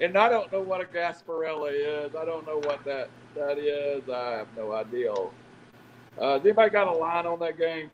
And 0.00 0.16
I 0.16 0.28
don't 0.28 0.52
know 0.52 0.60
what 0.60 0.80
a 0.80 0.84
Gasparilla 0.84 1.72
is. 2.06 2.14
I 2.14 2.24
don't 2.24 2.46
know 2.46 2.58
what 2.58 2.84
that, 2.84 3.08
that 3.34 3.58
is. 3.58 4.08
I 4.08 4.32
have 4.32 4.46
no 4.56 4.72
idea. 4.72 5.12
Uh, 5.12 6.34
has 6.34 6.42
anybody 6.42 6.70
got 6.70 6.86
a 6.86 6.92
line 6.92 7.26
on 7.26 7.40
that 7.40 7.58
game? 7.58 7.90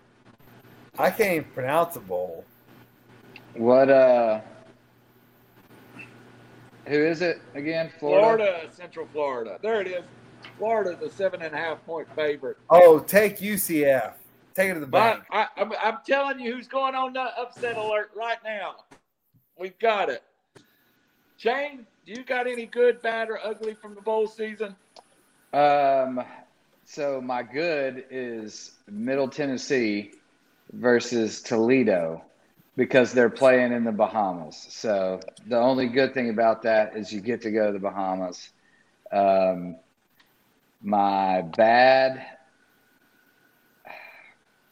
I 0.98 1.10
can't 1.10 1.32
even 1.36 1.50
pronounce 1.52 1.96
a 1.96 2.00
bowl. 2.00 2.44
What? 3.54 3.90
Uh, 3.90 4.40
who 6.86 6.96
is 6.96 7.22
it 7.22 7.40
again? 7.54 7.90
Florida. 7.98 8.44
Florida, 8.44 8.68
Central 8.72 9.06
Florida. 9.12 9.58
There 9.62 9.80
it 9.80 9.86
is. 9.86 10.04
Florida's 10.58 11.00
a 11.02 11.10
seven 11.10 11.42
and 11.42 11.54
a 11.54 11.58
half 11.58 11.84
point 11.86 12.08
favorite. 12.14 12.56
Oh, 12.70 12.98
take 12.98 13.38
UCF. 13.38 14.14
Take 14.54 14.70
it 14.70 14.74
to 14.74 14.80
the 14.80 14.86
bank. 14.86 15.24
I, 15.30 15.46
I'm, 15.56 15.72
I'm 15.82 15.98
telling 16.06 16.38
you 16.38 16.54
who's 16.54 16.68
going 16.68 16.94
on 16.94 17.14
the 17.14 17.20
upset 17.20 17.76
alert 17.76 18.10
right 18.14 18.38
now. 18.44 18.76
We've 19.58 19.78
got 19.78 20.10
it. 20.10 20.22
Shane, 21.38 21.86
do 22.06 22.12
you 22.12 22.24
got 22.24 22.46
any 22.46 22.66
good, 22.66 23.00
bad, 23.02 23.30
or 23.30 23.38
ugly 23.44 23.74
from 23.74 23.94
the 23.94 24.00
bowl 24.00 24.26
season? 24.26 24.76
Um, 25.52 26.22
so 26.84 27.20
my 27.20 27.42
good 27.42 28.04
is 28.10 28.72
Middle 28.90 29.28
Tennessee 29.28 30.12
versus 30.72 31.40
Toledo 31.40 32.22
because 32.76 33.12
they're 33.12 33.30
playing 33.30 33.72
in 33.72 33.84
the 33.84 33.92
Bahamas. 33.92 34.66
So 34.70 35.20
the 35.46 35.58
only 35.58 35.88
good 35.88 36.14
thing 36.14 36.30
about 36.30 36.62
that 36.62 36.96
is 36.96 37.12
you 37.12 37.20
get 37.20 37.42
to 37.42 37.50
go 37.50 37.66
to 37.66 37.72
the 37.72 37.78
Bahamas. 37.78 38.50
Um, 39.10 39.76
my 40.80 41.42
bad, 41.42 42.24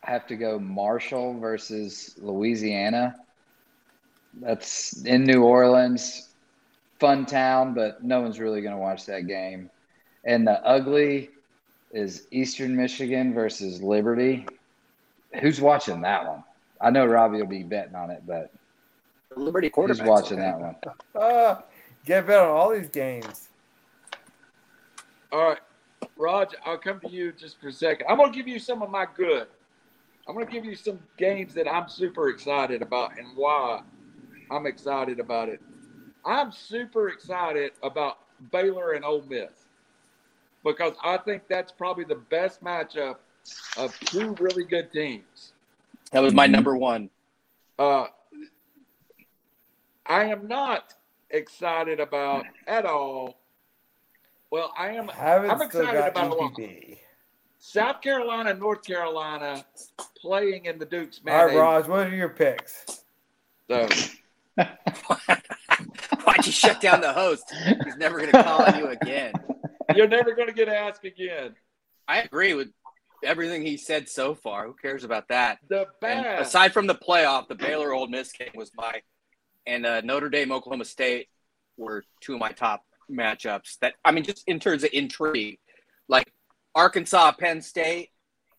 I 0.03 0.11
have 0.11 0.27
to 0.29 0.37
go 0.37 0.59
Marshall 0.59 1.39
versus 1.39 2.17
Louisiana. 2.19 3.17
That's 4.41 5.05
in 5.05 5.25
New 5.25 5.43
Orleans, 5.43 6.31
fun 6.99 7.27
town, 7.27 7.75
but 7.75 8.03
no 8.03 8.21
one's 8.21 8.41
really 8.41 8.63
going 8.63 8.75
to 8.75 8.81
watch 8.81 9.07
that 9.07 9.27
game. 9.27 9.71
And 10.25 10.47
the 10.47 10.65
ugly 10.65 11.31
is 11.93 12.27
Eastern 12.31 12.77
Michigan 12.77 13.35
versus 13.35 13.83
Liberty. 13.83 14.47
Who's 15.41 15.61
watching 15.61 16.01
that 16.03 16.27
one? 16.27 16.45
I 16.81 16.91
know 16.91 17.07
Robbie 17.07 17.39
will 17.39 17.47
be 17.47 17.63
betting 17.63 17.95
on 17.95 18.11
it, 18.11 18.23
but 18.27 18.51
Liberty 19.37 19.69
who's 19.69 19.75
quarterback. 19.75 20.07
watching 20.07 20.39
that 20.39 20.59
one? 20.59 20.77
Ah, 21.15 21.63
get 22.05 22.27
bet 22.27 22.41
on 22.41 22.49
all 22.49 22.71
these 22.71 22.89
games. 22.89 23.49
All 25.33 25.51
right, 25.51 25.59
Raj, 26.17 26.55
I'll 26.65 26.79
come 26.79 27.01
to 27.01 27.09
you 27.09 27.33
just 27.33 27.61
for 27.61 27.69
a 27.69 27.73
second. 27.73 28.07
I'm 28.09 28.17
going 28.17 28.33
to 28.33 28.37
give 28.37 28.49
you 28.49 28.59
some 28.59 28.83
of 28.83 28.91
my 28.91 29.07
good. 29.15 29.47
I'm 30.27 30.35
going 30.35 30.47
to 30.47 30.53
give 30.53 30.65
you 30.65 30.75
some 30.75 30.99
games 31.17 31.55
that 31.55 31.69
I'm 31.73 31.89
super 31.89 32.29
excited 32.29 32.83
about 32.83 33.19
and 33.19 33.29
why 33.37 33.83
I'm 34.51 34.67
excited 34.67 35.21
about 35.21 35.49
it. 35.49 35.61
I'm 36.25 36.53
super 36.53 37.09
excited 37.09 37.73
about 37.83 38.19
Baylor 38.53 38.93
and 38.93 39.05
Ole 39.05 39.25
Miss 39.29 39.67
because 40.65 40.93
I 41.03 41.17
think 41.19 41.45
that's 41.49 41.73
probably 41.73 42.05
the 42.05 42.17
best 42.17 42.63
matchup 42.63 43.17
of 43.77 43.99
two 44.01 44.35
really 44.41 44.65
good 44.65 44.93
teams. 44.93 45.50
That 46.11 46.21
was 46.23 46.35
my 46.35 46.47
Mhm. 46.47 46.51
number 46.53 46.77
one. 46.77 47.11
Uh, 47.79 48.07
I 50.07 50.25
am 50.25 50.49
not 50.49 50.95
excited 51.31 52.01
about 52.01 52.45
at 52.67 52.85
all. 52.85 53.41
Well, 54.51 54.73
I 54.77 54.91
am 54.93 55.09
Haven't 55.09 55.51
I'm 55.51 55.57
still 55.69 55.83
excited 55.83 55.99
got 56.01 56.09
about 56.09 56.33
a. 56.33 56.43
EPB. 56.43 56.99
South 57.59 58.01
Carolina, 58.01 58.55
North 58.55 58.83
Carolina 58.83 59.65
playing 60.17 60.65
in 60.65 60.79
the 60.79 60.87
Duke's 60.87 61.21
All 61.27 61.33
right, 61.33 61.47
mayonnaise. 61.47 61.59
Raj, 61.61 61.87
what 61.87 62.07
are 62.09 62.17
your 62.17 62.31
picks? 62.31 63.05
So, 63.69 63.87
Why'd 66.25 66.47
you 66.47 66.53
shut 66.53 66.81
down 66.81 67.01
the 67.01 67.13
host? 67.13 67.53
He's 67.85 67.97
never 67.97 68.19
going 68.19 68.33
to 68.33 68.43
call 68.43 68.63
on 68.65 68.77
you 68.79 68.89
again. 68.89 69.33
you're 69.95 70.09
never 70.09 70.35
going 70.35 70.49
to 70.49 70.55
get 70.55 70.69
asked 70.69 71.05
again. 71.05 71.55
I 72.09 72.23
agree 72.23 72.55
with 72.55 72.69
everything 73.25 73.63
he 73.63 73.77
said 73.77 74.09
so 74.09 74.35
far. 74.35 74.67
Who 74.67 74.75
cares 74.75 75.05
about 75.05 75.29
that? 75.29 75.59
The 75.69 75.87
And 76.03 76.27
aside 76.41 76.73
from 76.73 76.87
the 76.87 76.95
playoff, 76.95 77.49
the 77.49 77.55
Baylor 77.55 77.93
Ole 77.93 78.09
Miss 78.09 78.33
game 78.33 78.51
was 78.55 78.71
my, 78.77 79.03
and 79.67 79.87
uh, 79.87 80.01
Notre 80.03 80.29
Dame 80.29 80.53
Oklahoma 80.53 80.85
State 80.85 81.29
were 81.77 82.05
two 82.21 82.35
of 82.35 82.41
my 82.41 82.53
top 82.53 82.83
matchups. 83.11 83.79
That 83.81 83.95
I 84.05 84.13
mean, 84.13 84.25
just 84.25 84.45
in 84.47 84.61
terms 84.61 84.85
of 84.85 84.91
intrigue, 84.93 85.59
like 86.09 86.33
Arkansas 86.75 87.33
Penn 87.33 87.63
State, 87.63 88.11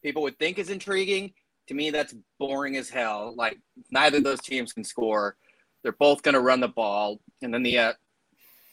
people 0.04 0.22
would 0.24 0.38
think 0.40 0.60
is 0.60 0.70
intriguing. 0.70 1.34
To 1.68 1.74
me, 1.74 1.90
that's 1.90 2.16
boring 2.40 2.76
as 2.76 2.90
hell. 2.90 3.34
Like 3.36 3.60
neither 3.92 4.18
of 4.18 4.24
those 4.24 4.42
teams 4.42 4.74
can 4.74 4.84
score. 4.84 5.38
They're 5.84 5.94
both 5.94 6.22
going 6.22 6.34
to 6.34 6.42
run 6.42 6.60
the 6.60 6.68
ball, 6.68 7.20
and 7.42 7.54
then 7.54 7.64
the 7.64 7.78
uh, 7.78 7.94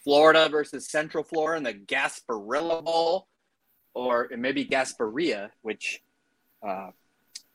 Florida 0.05 0.49
versus 0.51 0.89
Central 0.89 1.25
Florida 1.25 1.59
and 1.59 1.67
the 1.67 1.75
Gasparilla 1.95 2.85
Bowl, 2.85 3.29
or 3.99 4.27
it 4.27 4.39
maybe 4.39 4.65
Gasparilla, 4.65 5.51
which 5.63 6.01
uh, 6.67 6.91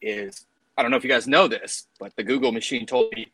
is 0.01 0.45
I 0.77 0.81
don't 0.81 0.91
know 0.91 0.97
if 0.97 1.03
you 1.03 1.09
guys 1.09 1.27
know 1.27 1.47
this, 1.47 1.87
but 1.99 2.15
the 2.17 2.23
Google 2.23 2.51
machine 2.51 2.85
told 2.85 3.13
me 3.15 3.31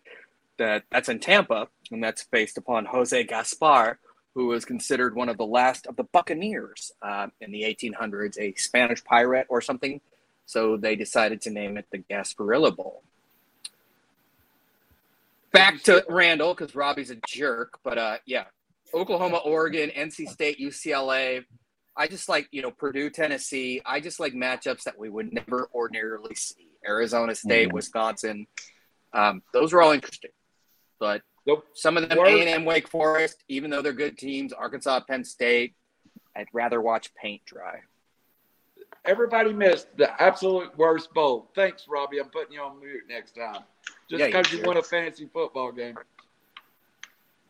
that 0.58 0.84
that's 0.92 1.10
in 1.10 1.20
Tampa, 1.20 1.70
and 1.92 2.04
that's 2.04 2.26
based 2.26 2.58
upon 2.58 2.86
Jose 2.86 3.24
Gaspar, 3.24 3.98
who 4.36 4.48
was 4.48 4.64
considered 4.64 5.16
one 5.16 5.28
of 5.28 5.38
the 5.38 5.46
last 5.46 5.88
of 5.88 5.96
the 5.96 6.04
Buccaneers 6.04 6.92
uh, 7.02 7.28
in 7.42 7.52
the 7.52 7.64
1800s, 7.64 8.38
a 8.38 8.54
Spanish 8.56 9.04
pirate 9.04 9.48
or 9.50 9.62
something. 9.62 10.02
So 10.46 10.78
they 10.78 10.96
decided 10.96 11.42
to 11.42 11.50
name 11.50 11.78
it 11.78 11.88
the 11.92 12.00
Gasparilla 12.00 12.76
Bowl. 12.76 13.02
Back 15.52 15.82
to 15.84 16.06
Randall 16.10 16.54
because 16.54 16.76
Robbie's 16.76 17.10
a 17.10 17.18
jerk, 17.28 17.80
but 17.84 17.98
uh, 17.98 18.18
yeah, 18.26 18.46
Oklahoma, 18.94 19.38
Oregon, 19.38 19.90
NC 19.90 20.30
State, 20.30 20.60
UCLA. 20.60 21.46
I 22.00 22.08
just 22.08 22.30
like 22.30 22.48
you 22.52 22.62
know 22.62 22.72
Purdue, 22.72 23.10
Tennessee. 23.10 23.82
I 23.86 24.00
just 24.00 24.22
like 24.22 24.34
matchups 24.34 24.84
that 24.84 24.98
we 24.98 25.10
would 25.10 25.34
never 25.34 25.70
ordinarily 25.76 26.34
see. 26.34 26.70
Arizona 26.88 27.36
State, 27.36 27.68
Mhm. 27.70 27.74
Wisconsin. 27.74 28.48
Um, 29.12 29.44
those 29.52 29.74
are 29.74 29.82
all 29.82 29.92
interesting, 29.92 30.32
but 30.98 31.22
Nope. 31.46 31.68
some 31.74 31.98
of 31.98 32.08
them 32.08 32.18
Worst- 32.18 32.32
A 32.32 32.40
and 32.40 32.50
M, 32.50 32.64
Wake 32.66 32.88
Forest, 32.88 33.44
even 33.50 33.70
though 33.70 33.82
they're 33.82 33.92
good 33.92 34.18
teams, 34.18 34.54
Arkansas, 34.54 35.02
Penn 35.02 35.26
State. 35.26 35.76
I'd 36.38 36.48
rather 36.54 36.80
watch 36.80 37.14
paint 37.16 37.44
dry. 37.46 37.82
Everybody 39.04 39.52
missed 39.52 39.96
the 39.98 40.10
absolute 40.22 40.78
worst 40.78 41.14
bowl. 41.14 41.52
Thanks, 41.54 41.86
Robbie. 41.90 42.20
I'm 42.20 42.30
putting 42.30 42.54
you 42.54 42.62
on 42.62 42.80
mute 42.80 43.04
next 43.10 43.34
time. 43.36 43.64
Just 44.10 44.20
Yeah, 44.22 44.28
you 44.28 44.32
because 44.34 44.54
you, 44.54 44.62
won 44.64 44.78
a 44.78 44.84
fantasy 44.84 45.26
football 45.28 45.72
game. 45.74 45.98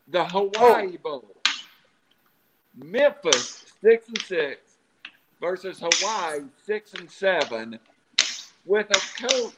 The 0.08 0.24
Hawaii 0.24 0.96
Bowl. 0.96 1.36
Memphis 2.74 3.59
six 3.82 4.08
and 4.08 4.20
six 4.22 4.78
versus 5.40 5.80
Hawaii 5.82 6.40
six 6.64 6.94
and 6.94 7.10
seven, 7.10 7.78
with 8.66 8.90
a 8.90 9.26
coach 9.28 9.54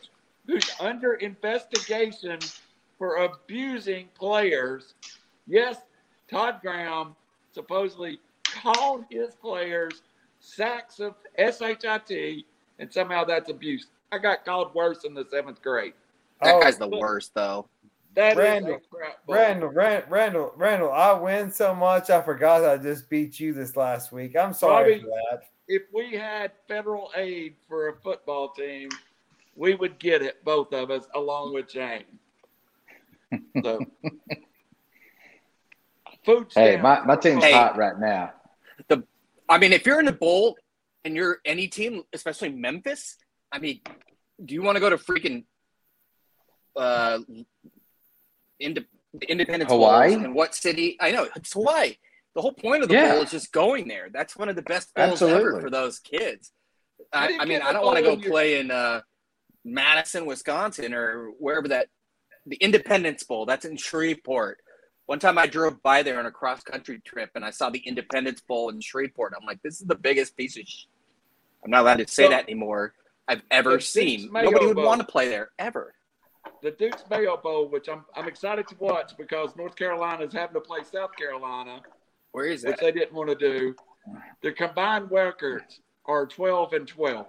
who's 0.46 0.70
under 0.80 1.14
investigation 1.14 2.38
for 2.98 3.16
abusing 3.24 4.08
players. 4.14 4.94
Yes, 5.46 5.78
Todd 6.30 6.60
Graham 6.62 7.14
supposedly 7.52 8.20
called 8.44 9.04
his 9.10 9.34
players 9.34 10.02
sacks 10.40 11.00
of 11.00 11.14
shit, 11.38 12.44
and 12.78 12.92
somehow 12.92 13.24
that's 13.24 13.50
abuse. 13.50 13.86
I 14.10 14.18
got 14.18 14.44
called 14.44 14.74
worse 14.74 15.04
in 15.04 15.14
the 15.14 15.24
seventh 15.30 15.62
grade. 15.62 15.94
That 16.42 16.54
Oh, 16.56 16.60
guy's 16.60 16.76
the 16.78 16.88
worst, 16.88 17.32
though. 17.34 17.66
That 18.14 18.32
is 18.32 18.38
Randall, 18.38 18.74
a 18.74 18.80
crap. 18.94 19.18
Randall, 19.26 19.68
Randall, 19.70 20.10
Randall, 20.10 20.52
Randall, 20.56 20.92
I 20.92 21.12
win 21.14 21.50
so 21.50 21.74
much 21.74 22.10
I 22.10 22.20
forgot 22.20 22.64
I 22.64 22.76
just 22.76 23.08
beat 23.08 23.40
you 23.40 23.52
this 23.54 23.76
last 23.76 24.12
week. 24.12 24.36
I'm 24.36 24.52
sorry 24.52 24.92
Robbie- 24.92 25.02
for 25.04 25.08
that. 25.30 25.42
If 25.68 25.82
we 25.94 26.12
had 26.12 26.52
federal 26.68 27.10
aid 27.16 27.54
for 27.68 27.88
a 27.88 27.96
football 28.02 28.50
team, 28.50 28.90
we 29.54 29.74
would 29.74 29.98
get 29.98 30.20
it, 30.20 30.44
both 30.44 30.72
of 30.74 30.90
us, 30.90 31.06
along 31.14 31.54
with 31.54 31.68
Jane. 31.72 32.04
So, 33.62 33.86
food 36.26 36.48
Hey, 36.54 36.76
my, 36.76 37.00
my 37.04 37.16
team's 37.16 37.44
Hey. 37.44 37.52
hot 37.52 37.76
right 37.78 37.98
now. 37.98 38.32
The, 38.88 39.04
I 39.48 39.56
mean, 39.58 39.72
if 39.72 39.86
you're 39.86 40.00
in 40.00 40.06
the 40.06 40.12
bowl 40.12 40.56
and 41.04 41.16
you're 41.16 41.38
any 41.46 41.68
team, 41.68 42.02
especially 42.12 42.50
Memphis, 42.50 43.16
I 43.50 43.58
mean, 43.58 43.80
do 44.44 44.52
you 44.54 44.62
want 44.62 44.76
to 44.76 44.80
go 44.80 44.90
to 44.90 44.96
freaking 44.98 45.44
uh, 46.76 47.18
Inde- 48.62 48.86
Independence 49.28 49.70
Hawaii? 49.70 50.14
Bowls 50.14 50.24
in 50.24 50.34
what 50.34 50.54
city? 50.54 50.96
I 51.00 51.10
know 51.12 51.28
it's 51.36 51.52
Hawaii. 51.52 51.94
The 52.34 52.40
whole 52.40 52.52
point 52.52 52.82
of 52.82 52.88
the 52.88 52.94
Yeah. 52.94 53.12
bowl 53.14 53.22
is 53.22 53.30
just 53.30 53.52
going 53.52 53.88
there. 53.88 54.08
That's 54.12 54.36
one 54.36 54.48
of 54.48 54.56
the 54.56 54.62
best 54.62 54.94
bowls 54.94 55.20
ever 55.22 55.60
for 55.60 55.68
those 55.70 55.98
kids. 55.98 56.52
I, 57.12 57.36
I 57.40 57.44
mean, 57.44 57.60
I 57.60 57.72
don't 57.72 57.84
want 57.84 57.98
to 57.98 58.02
go 58.02 58.12
your- 58.16 58.30
play 58.30 58.58
in 58.58 58.70
uh, 58.70 59.02
Madison, 59.64 60.24
Wisconsin, 60.26 60.94
or 60.94 61.30
wherever 61.38 61.68
that 61.68 61.88
the 62.46 62.56
Independence 62.56 63.22
Bowl. 63.22 63.44
That's 63.46 63.64
in 63.64 63.76
Shreveport. 63.76 64.58
One 65.06 65.18
time 65.18 65.36
I 65.36 65.46
drove 65.46 65.82
by 65.82 66.02
there 66.02 66.18
on 66.18 66.26
a 66.26 66.30
cross 66.30 66.62
country 66.62 67.00
trip 67.04 67.30
and 67.34 67.44
I 67.44 67.50
saw 67.50 67.70
the 67.70 67.80
Independence 67.80 68.40
Bowl 68.40 68.70
in 68.70 68.80
Shreveport. 68.80 69.34
I'm 69.38 69.46
like, 69.46 69.60
this 69.62 69.80
is 69.80 69.86
the 69.86 69.94
biggest 69.94 70.36
piece 70.36 70.56
of 70.56 70.64
sh-. 70.66 70.84
I'm 71.64 71.70
not 71.70 71.82
allowed 71.82 71.98
to 71.98 72.08
say 72.08 72.24
So- 72.24 72.30
that 72.30 72.44
anymore. 72.44 72.94
I've 73.28 73.42
ever 73.52 73.78
seen. 73.78 74.30
Nobody 74.32 74.66
would 74.66 74.76
Bowl. 74.76 74.84
want 74.86 75.00
to 75.00 75.06
play 75.06 75.28
there 75.28 75.50
ever. 75.58 75.94
The 76.62 76.70
Duke's 76.72 77.04
Mayo 77.10 77.36
Bowl, 77.36 77.68
which 77.68 77.88
I'm 77.88 78.04
I'm 78.14 78.28
excited 78.28 78.68
to 78.68 78.76
watch 78.78 79.12
because 79.16 79.54
North 79.56 79.76
Carolina 79.76 80.24
is 80.24 80.32
having 80.32 80.54
to 80.54 80.60
play 80.60 80.80
South 80.90 81.14
Carolina, 81.16 81.80
Where 82.32 82.46
is 82.46 82.64
it? 82.64 82.68
which 82.68 82.80
they 82.80 82.92
didn't 82.92 83.12
want 83.12 83.28
to 83.30 83.36
do. 83.36 83.74
The 84.42 84.52
combined 84.52 85.10
records 85.10 85.80
are 86.06 86.26
12 86.26 86.72
and 86.72 86.88
12. 86.88 87.26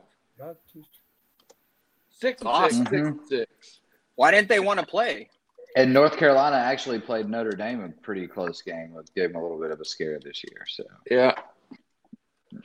Six 2.09 2.41
and 2.41 2.47
Awesome. 2.49 2.77
six, 2.77 2.89
six 2.89 2.91
and 2.93 3.15
mm-hmm. 3.15 3.25
six. 3.27 3.81
Why 4.15 4.31
didn't 4.31 4.49
they 4.49 4.59
want 4.59 4.79
to 4.79 4.85
play? 4.85 5.29
And 5.75 5.93
North 5.93 6.17
Carolina 6.17 6.57
actually 6.57 6.99
played 6.99 7.27
Notre 7.27 7.51
Dame 7.51 7.83
a 7.83 7.89
pretty 7.89 8.27
close 8.27 8.61
game, 8.61 8.93
which 8.93 9.07
gave 9.15 9.31
them 9.31 9.41
a 9.41 9.43
little 9.43 9.59
bit 9.59 9.71
of 9.71 9.79
a 9.79 9.85
scare 9.85 10.19
this 10.23 10.43
year. 10.43 10.65
So 10.67 10.83
Yeah, 11.09 11.33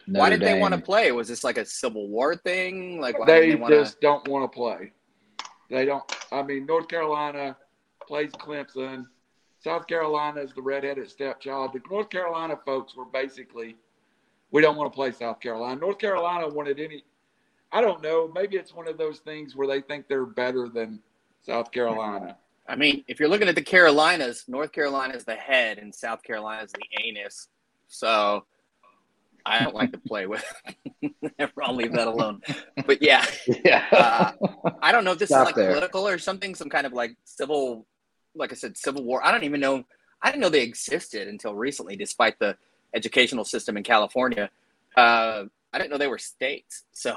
Notre 0.06 0.20
why 0.20 0.30
did 0.30 0.40
they 0.40 0.58
want 0.58 0.74
to 0.74 0.80
play? 0.80 1.10
Was 1.12 1.28
this 1.28 1.44
like 1.44 1.56
a 1.58 1.64
Civil 1.64 2.08
War 2.08 2.36
thing? 2.36 3.00
Like 3.00 3.18
why 3.18 3.26
they, 3.26 3.50
they 3.50 3.54
want 3.56 3.72
to? 3.72 3.80
just 3.80 4.00
don't 4.00 4.26
want 4.28 4.50
to 4.50 4.54
play. 4.54 4.92
They 5.70 5.84
don't. 5.84 6.04
I 6.32 6.42
mean, 6.42 6.66
North 6.66 6.88
Carolina 6.88 7.56
plays 8.06 8.32
Clemson. 8.32 9.06
South 9.62 9.86
Carolina 9.86 10.40
is 10.40 10.52
the 10.52 10.62
redheaded 10.62 11.10
stepchild. 11.10 11.72
The 11.72 11.80
North 11.90 12.10
Carolina 12.10 12.58
folks 12.64 12.96
were 12.96 13.04
basically, 13.04 13.76
we 14.50 14.62
don't 14.62 14.76
want 14.76 14.90
to 14.90 14.94
play 14.94 15.12
South 15.12 15.40
Carolina. 15.40 15.80
North 15.80 15.98
Carolina 15.98 16.48
wanted 16.48 16.78
any. 16.78 17.04
I 17.70 17.80
don't 17.80 18.02
know. 18.02 18.30
Maybe 18.34 18.56
it's 18.56 18.72
one 18.74 18.88
of 18.88 18.96
those 18.96 19.18
things 19.18 19.54
where 19.54 19.66
they 19.66 19.82
think 19.82 20.08
they're 20.08 20.24
better 20.24 20.68
than 20.68 21.00
South 21.42 21.70
Carolina. 21.70 22.36
I 22.66 22.76
mean, 22.76 23.04
if 23.08 23.18
you're 23.18 23.28
looking 23.28 23.48
at 23.48 23.54
the 23.54 23.62
Carolinas, 23.62 24.44
North 24.46 24.72
Carolina 24.72 25.14
is 25.14 25.24
the 25.24 25.34
head 25.34 25.78
and 25.78 25.94
South 25.94 26.22
Carolina 26.22 26.64
is 26.64 26.72
the 26.72 27.02
anus. 27.02 27.48
So 27.88 28.44
I 29.48 29.62
don't 29.64 29.74
like 29.74 29.92
to 29.92 29.98
play 29.98 30.26
with. 30.26 30.44
I'll 31.62 31.74
leave 31.74 31.92
that 31.92 32.06
alone. 32.06 32.40
But 32.86 33.02
yeah, 33.10 33.24
Yeah. 33.64 33.84
uh, 33.92 34.32
I 34.82 34.92
don't 34.92 35.04
know 35.04 35.12
if 35.12 35.18
this 35.18 35.30
Stop 35.30 35.40
is 35.42 35.46
like 35.46 35.54
there. 35.54 35.70
political 35.72 36.06
or 36.06 36.18
something, 36.18 36.54
some 36.54 36.68
kind 36.68 36.86
of 36.86 36.92
like 36.92 37.16
civil, 37.24 37.86
like 38.34 38.52
I 38.52 38.54
said, 38.54 38.76
civil 38.76 39.02
war. 39.04 39.24
I 39.24 39.30
don't 39.32 39.44
even 39.44 39.60
know. 39.60 39.84
I 40.22 40.30
didn't 40.30 40.42
know 40.42 40.48
they 40.48 40.62
existed 40.62 41.28
until 41.28 41.54
recently, 41.54 41.96
despite 41.96 42.38
the 42.38 42.56
educational 42.94 43.44
system 43.44 43.76
in 43.76 43.82
California. 43.84 44.50
Uh, 44.96 45.44
I 45.72 45.78
didn't 45.78 45.90
know 45.90 45.98
they 45.98 46.08
were 46.08 46.18
states. 46.18 46.84
So 46.92 47.16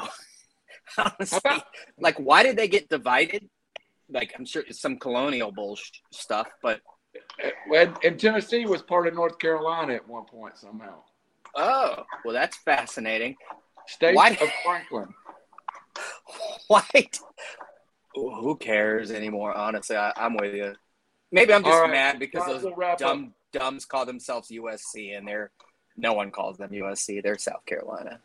honestly, 0.97 1.39
about- 1.43 1.65
like, 1.99 2.17
why 2.17 2.43
did 2.43 2.55
they 2.57 2.67
get 2.67 2.89
divided? 2.89 3.49
Like, 4.09 4.33
I'm 4.37 4.45
sure 4.45 4.63
it's 4.67 4.79
some 4.81 4.97
colonial 4.97 5.51
bullshit 5.51 5.97
stuff, 6.11 6.47
but 6.61 6.81
And, 7.73 7.95
and 8.03 8.19
Tennessee 8.19 8.65
was 8.65 8.81
part 8.81 9.07
of 9.07 9.13
North 9.15 9.39
Carolina 9.39 9.93
at 9.95 10.07
one 10.07 10.25
point 10.25 10.57
somehow. 10.57 11.01
Oh, 11.55 12.03
well, 12.23 12.33
that's 12.33 12.57
fascinating. 12.57 13.35
State 13.87 14.15
Why- 14.15 14.29
of 14.31 14.49
Franklin. 14.63 15.13
Why? 16.67 16.83
Who 18.15 18.55
cares 18.57 19.11
anymore? 19.11 19.55
Honestly, 19.55 19.95
I, 19.95 20.11
I'm 20.15 20.35
with 20.35 20.53
you. 20.53 20.73
Maybe 21.31 21.53
I'm 21.53 21.63
just 21.63 21.73
All 21.73 21.81
right, 21.83 21.91
mad 21.91 22.19
because 22.19 22.45
those 22.45 22.63
we'll 22.63 22.83
up. 22.85 22.97
dumb 22.97 23.33
dumbs 23.53 23.85
call 23.85 24.05
themselves 24.05 24.49
USC, 24.49 25.17
and 25.17 25.27
they're 25.27 25.51
no 25.97 26.13
one 26.13 26.29
calls 26.31 26.57
them 26.57 26.69
USC. 26.71 27.23
They're 27.23 27.37
South 27.37 27.65
Carolina. 27.65 28.19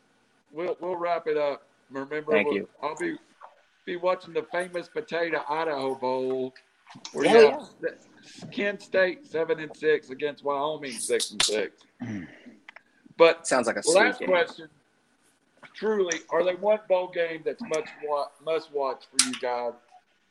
We'll 0.51 0.75
we'll 0.81 0.97
wrap 0.97 1.27
it 1.27 1.37
up. 1.37 1.63
Remember, 1.89 2.31
Thank 2.31 2.47
we'll- 2.47 2.55
you. 2.57 2.69
I'll 2.83 2.95
be 2.95 3.15
be 3.85 3.95
watching 3.95 4.33
the 4.33 4.43
famous 4.51 4.89
Potato 4.89 5.41
Idaho 5.49 5.95
Bowl, 5.95 6.53
where 7.13 7.25
Yeah, 7.25 7.33
you 7.33 7.49
have 7.51 8.51
Kent 8.51 8.81
State 8.81 9.25
seven 9.25 9.59
and 9.59 9.75
six 9.75 10.09
against 10.09 10.43
Wyoming 10.43 10.91
six 10.91 11.31
and 11.31 11.41
six. 11.41 11.83
But 13.17 13.47
Sounds 13.47 13.67
like 13.67 13.77
a 13.77 13.89
last 13.91 14.19
game. 14.19 14.29
question: 14.29 14.69
Truly, 15.73 16.19
are 16.29 16.43
there 16.43 16.57
one 16.57 16.79
bowl 16.87 17.09
game 17.13 17.41
that's 17.45 17.61
much 17.63 17.87
wa- 18.03 18.27
must 18.43 18.71
watch 18.71 19.03
for 19.11 19.25
you 19.27 19.33
guys 19.41 19.73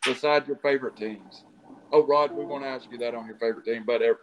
besides 0.05 0.47
your 0.47 0.57
favorite 0.59 0.97
teams? 0.97 1.45
Oh, 1.93 2.05
Rod, 2.07 2.33
we 2.33 2.45
want 2.45 2.65
to 2.65 2.69
ask 2.69 2.91
you 2.91 2.99
that 2.99 3.15
on 3.15 3.27
your 3.27 3.37
favorite 3.37 3.65
team, 3.65 3.85
but 3.87 4.03
ev- 4.03 4.17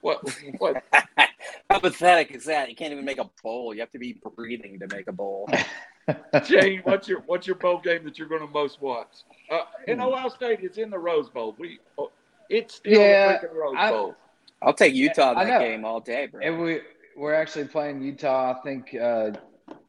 what 0.00 0.20
what 0.58 0.82
How 1.70 1.78
pathetic 1.80 2.30
is 2.32 2.44
that? 2.46 2.68
You 2.70 2.76
can't 2.76 2.92
even 2.92 3.04
make 3.04 3.18
a 3.18 3.28
bowl. 3.42 3.74
You 3.74 3.80
have 3.80 3.90
to 3.92 3.98
be 3.98 4.20
breathing 4.36 4.78
to 4.80 4.86
make 4.94 5.06
a 5.08 5.12
bowl. 5.12 5.48
Jane, 6.44 6.80
what's 6.84 7.08
your 7.08 7.20
what's 7.26 7.46
your 7.46 7.56
bowl 7.56 7.80
game 7.80 8.04
that 8.04 8.18
you're 8.18 8.28
going 8.28 8.40
to 8.40 8.46
most 8.46 8.80
watch? 8.80 9.08
Uh, 9.50 9.60
Hmm. 9.84 9.90
in 9.92 10.00
Ohio 10.00 10.28
State, 10.28 10.60
it's 10.62 10.78
in 10.78 10.90
the 10.90 10.98
Rose 10.98 11.28
Bowl. 11.28 11.54
We, 11.58 11.78
oh, 11.98 12.10
it's 12.48 12.74
still 12.76 13.00
Yeah, 13.00 13.38
the 13.38 13.46
freaking 13.48 13.54
Rose 13.54 13.74
I- 13.78 13.90
Bowl. 13.90 14.16
I'll 14.60 14.72
take 14.74 14.94
Utah 14.94 15.34
that 15.34 15.60
game 15.60 15.84
all 15.84 16.00
day, 16.00 16.26
bro. 16.26 16.40
And 16.42 16.60
we 16.60 16.80
we're 17.18 17.34
actually 17.34 17.66
playing 17.66 18.00
Utah. 18.02 18.52
I 18.56 18.62
think 18.62 18.94
uh, 18.94 19.32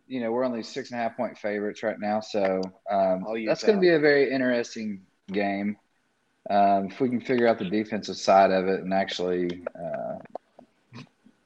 you 0.07 0.19
know 0.19 0.32
we're 0.32 0.43
only 0.43 0.63
six 0.63 0.91
and 0.91 0.99
a 0.99 1.03
half 1.03 1.15
point 1.15 1.38
favorites 1.38 1.84
right 1.84 1.99
now, 1.99 2.19
so 2.19 2.61
um, 2.91 3.25
that's 3.45 3.63
going 3.63 3.77
to 3.77 3.82
be 3.82 3.89
a 3.89 3.99
very 3.99 4.32
interesting 4.32 5.05
game. 5.32 5.77
Um, 6.49 6.88
if 6.88 6.99
we 6.99 7.09
can 7.09 7.21
figure 7.21 7.47
out 7.47 7.59
the 7.59 7.69
defensive 7.69 8.17
side 8.17 8.51
of 8.51 8.67
it 8.67 8.80
and 8.80 8.91
actually 8.93 9.63
uh, 9.77 10.15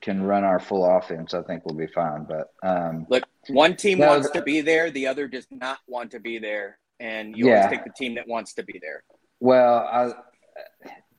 can 0.02 0.24
run 0.24 0.46
our 0.46 0.60
full 0.60 0.86
offense, 0.86 1.34
I 1.34 1.42
think 1.42 1.66
we'll 1.66 1.76
be 1.76 1.88
fine. 1.88 2.26
But 2.26 2.48
um, 2.64 3.06
Look, 3.10 3.24
one 3.50 3.76
team 3.76 4.00
No, 4.00 4.08
wants 4.08 4.30
to 4.30 4.42
be 4.42 4.62
there, 4.62 4.92
the 4.92 5.08
other 5.08 5.28
does 5.28 5.48
not 5.52 5.80
want 5.88 6.12
to 6.12 6.20
be 6.22 6.40
there, 6.40 6.80
and 7.02 7.36
you 7.36 7.48
Yeah. 7.48 7.56
always 7.56 7.72
take 7.72 7.84
the 7.84 7.92
team 7.98 8.16
that 8.16 8.28
wants 8.28 8.54
to 8.54 8.64
be 8.64 8.80
there. 8.82 9.04
well, 9.42 9.80
I, 9.80 10.14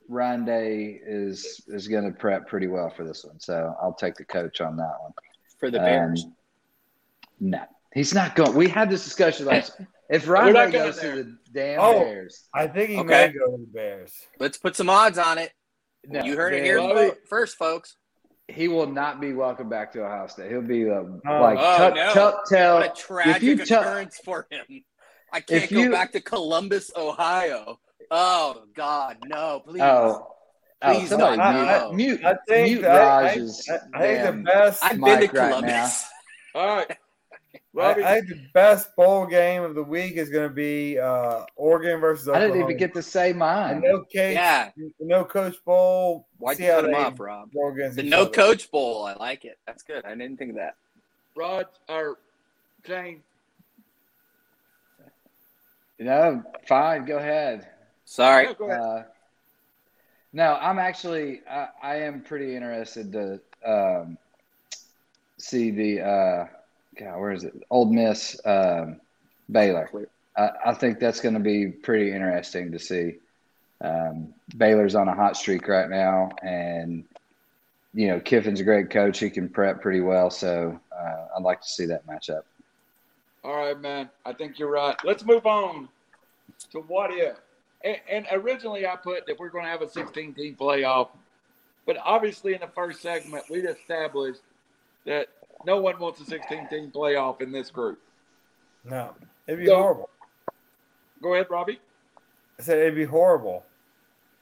Ryan 0.09 0.45
Day 0.45 1.01
is 1.05 1.63
is 1.69 1.89
going 1.89 2.05
to 2.05 2.11
prep 2.19 2.47
pretty 2.47 2.67
well 2.67 2.91
for 2.91 3.05
this 3.05 3.25
one, 3.25 3.41
so 3.41 3.75
I'll 3.81 3.95
take 3.95 4.15
the 4.15 4.25
coach 4.25 4.61
on 4.61 4.77
that 4.77 4.95
one. 5.01 5.13
For 5.59 5.71
the 5.71 5.79
Um, 5.79 5.85
Bears, 5.85 6.27
No, 7.41 7.63
he's 7.95 8.15
not 8.15 8.37
going. 8.37 8.55
We 8.55 8.69
had 8.69 8.91
this 8.91 9.05
discussion 9.05 9.47
last. 9.47 9.81
If 10.11 10.27
We're 10.27 10.35
Ryan 10.35 10.55
Day 10.55 10.61
going 10.73 10.73
goes 10.73 11.01
to 11.01 11.25
the 11.25 11.39
damn 11.53 11.81
Oh. 11.81 12.01
Bears, 12.01 12.49
I 12.53 12.67
think 12.67 12.91
he 12.91 12.99
Okay. 12.99 13.29
may 13.29 13.33
go 13.33 13.57
to 13.57 13.63
the 13.63 13.67
Bears. 13.73 14.27
let's 14.39 14.59
put 14.59 14.77
some 14.77 14.91
odds 14.91 15.19
on 15.19 15.39
it. 15.39 15.53
no, 16.07 16.23
you 16.23 16.37
heard 16.37 16.53
it 16.53 16.63
here 16.63 16.79
Bobby- 16.79 17.13
first, 17.27 17.57
folks. 17.57 17.97
He 18.49 18.69
will 18.69 18.87
not 18.87 19.23
be 19.23 19.33
welcome 19.33 19.71
back 19.71 19.91
to 19.93 20.05
Ohio 20.05 20.27
State. 20.27 20.51
He'll 20.51 20.61
be 20.61 20.89
uh, 20.91 20.97
Oh. 20.97 21.41
like 21.41 21.57
Oh, 21.59 21.77
tuck, 21.79 21.95
no. 21.95 22.13
tuck 22.13 22.47
tail. 22.47 22.75
What 22.75 22.93
a 22.93 23.01
tragic 23.03 23.43
you 23.43 23.57
tu- 23.65 23.75
occurrence 23.79 24.19
for 24.23 24.47
him. 24.51 24.85
I 25.33 25.41
can't 25.41 25.65
If 25.65 25.71
go 25.71 25.79
you- 25.79 25.91
back 25.91 26.13
to 26.13 26.21
Columbus, 26.21 26.91
Ohio. 26.95 27.81
Oh 28.11 28.63
God, 28.75 29.19
no! 29.27 29.63
Please. 29.67 29.83
Oh, 29.83 30.29
oh, 30.83 30.95
Please 30.95 31.09
somebody 31.09 31.37
don't. 31.39 31.95
mute, 31.97 32.21
I- 32.25 32.25
mute, 32.25 32.25
I 32.25 32.35
think 32.47 32.69
mute 32.81 32.85
I, 32.85 32.91
I, 32.97 33.23
Raj's 33.23 33.69
I, 33.71 33.75
I 33.95 34.01
think 34.01 34.25
the 34.25 34.43
best. 34.53 34.85
I've 34.85 34.91
been 34.93 34.99
to 35.01 35.07
Mike 35.07 35.33
right 35.33 35.49
Columbus. 35.49 36.05
All 36.55 36.67
right. 36.77 36.91
I, 36.91 36.97
Robbie, 37.77 38.05
I 38.05 38.15
think 38.21 38.29
the 38.29 38.41
best 38.53 38.95
bowl 38.95 39.27
game 39.27 39.65
of 39.65 39.75
the 39.75 39.83
week 39.83 40.15
is 40.15 40.31
going 40.31 40.49
to 40.49 40.55
be 40.55 40.97
uh, 40.97 41.45
Oregon 41.57 41.99
versus 42.01 42.29
I 42.29 42.39
didn't 42.39 42.61
even 42.61 42.77
get 42.77 42.95
to 42.95 43.03
say 43.03 43.33
the 43.33 43.39
mine. 43.39 43.81
no 43.85 44.05
case, 44.05 44.35
Yeah. 44.35 44.71
no 45.01 45.25
coach 45.25 45.57
bowl. 45.65 46.29
Why'd 46.39 46.57
see 46.59 46.67
you 46.67 46.71
how 46.73 46.83
cut 46.83 46.91
him 46.91 46.95
off, 46.95 47.19
Rob? 47.19 47.51
go 47.53 47.75
The 47.91 48.03
no 48.05 48.23
other. 48.23 48.31
coach 48.31 48.71
bowl. 48.71 49.05
I 49.05 49.15
like 49.15 49.45
it. 49.45 49.59
That's 49.67 49.83
good. 49.83 50.05
I 50.05 50.11
didn't 50.11 50.37
think 50.37 50.51
of 50.51 50.57
that. 50.57 50.77
Rod, 51.37 51.67
or 51.89 52.19
Shane, 52.87 53.23
No, 55.99 56.43
fine, 56.69 57.05
go 57.05 57.19
ahead. 57.19 57.67
Sorry. 58.05 58.49
no. 58.61 58.67
Uh, 58.67 59.05
no, 60.33 60.59
I'm 60.61 60.79
actually 60.79 61.43
I, 61.49 61.69
I 61.83 61.97
am 61.97 62.21
pretty 62.21 62.57
interested 62.57 63.13
to 63.13 63.41
um, 63.65 64.19
see 65.39 65.71
the 65.71 66.01
uh, 66.01 66.47
God, 66.99 67.19
where 67.19 67.33
is 67.33 67.45
it? 67.45 67.55
Ole 67.71 67.87
Miss 67.87 68.39
um, 68.45 69.01
Baylor. 69.51 69.91
I, 70.37 70.51
I 70.67 70.75
think 70.75 70.99
that's 70.99 71.21
going 71.21 71.35
to 71.35 71.41
be 71.41 71.69
pretty 71.69 72.13
interesting 72.13 72.73
to 72.73 72.79
see. 72.79 73.17
Um, 73.81 74.35
Baylor's 74.57 74.95
on 74.95 75.09
a 75.09 75.15
hot 75.15 75.37
streak 75.37 75.69
right 75.69 75.89
now, 75.89 76.31
and 76.43 77.05
you 77.93 78.09
know 78.09 78.21
Kiffin's 78.21 78.61
a 78.61 78.65
great 78.65 78.91
coach. 78.91 79.19
He 79.19 79.31
can 79.31 79.49
prep 79.49 79.81
pretty 79.83 80.01
well, 80.01 80.31
so 80.31 80.79
uh, 80.93 81.27
I'd 81.37 81.43
like 81.43 81.61
to 81.61 81.69
see 81.69 81.87
that 81.87 82.07
matchup. 82.07 82.43
All 83.43 83.57
right, 83.57 83.79
man. 83.79 84.09
I 84.25 84.33
think 84.33 84.59
you're 84.59 84.71
right. 84.71 84.97
Let's 85.05 85.25
move 85.25 85.47
on 85.47 85.89
to 86.73 86.81
what 86.81 87.13
if. 87.13 87.37
And, 87.85 87.97
and 88.11 88.27
originally, 88.33 88.87
I 88.87 88.97
put 88.97 89.27
that 89.27 89.39
we're 89.39 89.51
going 89.51 89.65
to 89.65 89.71
have 89.71 89.83
a 89.83 89.89
16 89.89 90.35
team 90.35 90.57
playoff. 90.59 91.09
But 91.87 91.99
obviously, 92.03 92.55
in 92.55 92.61
the 92.61 92.69
first 92.75 93.03
segment, 93.03 93.45
we 93.51 93.59
established 93.59 94.41
that 95.05 95.29
no 95.67 95.81
one 95.81 95.99
wants 95.99 96.21
a 96.21 96.25
16 96.25 96.69
team 96.69 96.91
playoff 96.95 97.43
in 97.43 97.53
this 97.53 97.71
group. 97.71 98.01
No, 98.85 99.15
it'd 99.47 99.61
be 99.61 99.67
So- 99.67 99.77
horrible. 99.77 100.11
Go 101.23 101.35
ahead, 101.35 101.47
Robbie. 101.51 101.81
I 102.59 102.63
said 102.63 102.79
it'd 102.79 102.95
be 102.95 103.05
horrible. 103.05 103.65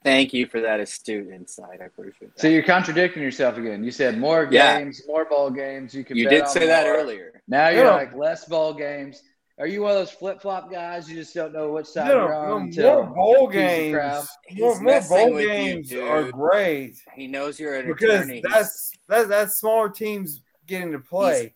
Thank 0.05 0.32
you 0.34 0.47
for 0.47 0.61
that 0.61 0.80
astute 0.80 1.28
insight. 1.32 1.80
I 1.80 1.84
appreciate 1.84 2.34
that. 2.34 2.40
So 2.40 2.49
you're 2.49 2.64
contradicting 2.64 3.22
yourself 3.22 3.57
again. 3.57 3.84
You 3.84 3.93
said 3.93 4.18
more 4.18 4.49
Yeah. 4.51 4.78
games, 4.78 5.01
more 5.07 5.24
ball 5.24 5.49
games. 5.51 5.95
You 5.95 6.03
can. 6.05 6.16
you 6.16 6.24
bet 6.24 6.30
did 6.32 6.43
on 6.43 6.49
say 6.49 6.66
that 6.66 6.86
more. 6.86 6.97
earlier. 6.97 7.40
Now 7.47 7.68
you're 7.68 7.84
Yeah. 7.84 7.95
like 7.95 8.14
less 8.14 8.45
ball 8.47 8.74
games. 8.74 9.22
Are 9.62 9.66
you 9.68 9.82
one 9.82 9.92
of 9.92 9.96
those 9.98 10.10
flip 10.10 10.42
flop 10.42 10.72
guys? 10.72 11.08
You 11.08 11.14
just 11.14 11.32
don't 11.34 11.52
know 11.52 11.70
which 11.70 11.86
side 11.86 12.08
No, 12.08 12.14
you're 12.14 12.28
no, 12.30 12.34
on 12.34 12.48
more 12.48 12.60
until 12.62 13.04
bowl 13.04 13.46
games. 13.46 14.26
More, 14.58 14.80
more 14.80 15.00
bowl 15.02 15.34
with 15.34 15.42
you, 15.44 15.48
games 15.50 15.92
are 15.92 16.32
great 16.32 16.96
He 17.14 17.28
knows 17.28 17.60
you're 17.60 17.76
an 17.76 17.86
because 17.86 18.24
attorney. 18.24 18.42
that's 18.50 18.90
that, 19.08 19.28
that's 19.28 19.60
smaller 19.60 19.88
teams 19.88 20.42
getting 20.66 20.90
to 20.90 20.98
play. 20.98 21.54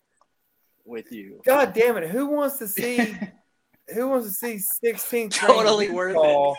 with 0.84 1.10
you. 1.10 1.40
God 1.44 1.72
damn 1.74 1.96
it! 1.96 2.08
Who 2.08 2.26
wants 2.26 2.58
to 2.60 2.68
see? 2.68 3.16
who 3.92 4.06
wants 4.08 4.28
to 4.28 4.32
see 4.34 4.58
sixteen? 4.58 5.28
Totally 5.28 5.90
worth 5.90 6.14
it. 6.16 6.56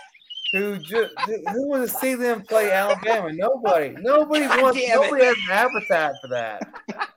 Who 0.51 0.79
just 0.79 1.13
who 1.27 1.69
wants 1.69 1.93
to 1.93 1.99
see 1.99 2.15
them 2.15 2.41
play 2.41 2.73
Alabama? 2.73 3.31
Nobody. 3.31 3.95
Nobody 4.01 4.41
God 4.47 4.61
wants. 4.63 4.79
damn 4.81 4.99
it. 4.99 5.01
Nobody 5.01 5.23
has 5.23 5.35
an 5.49 5.51
appetite 5.51 6.11
for 6.21 6.27
that. 6.27 6.61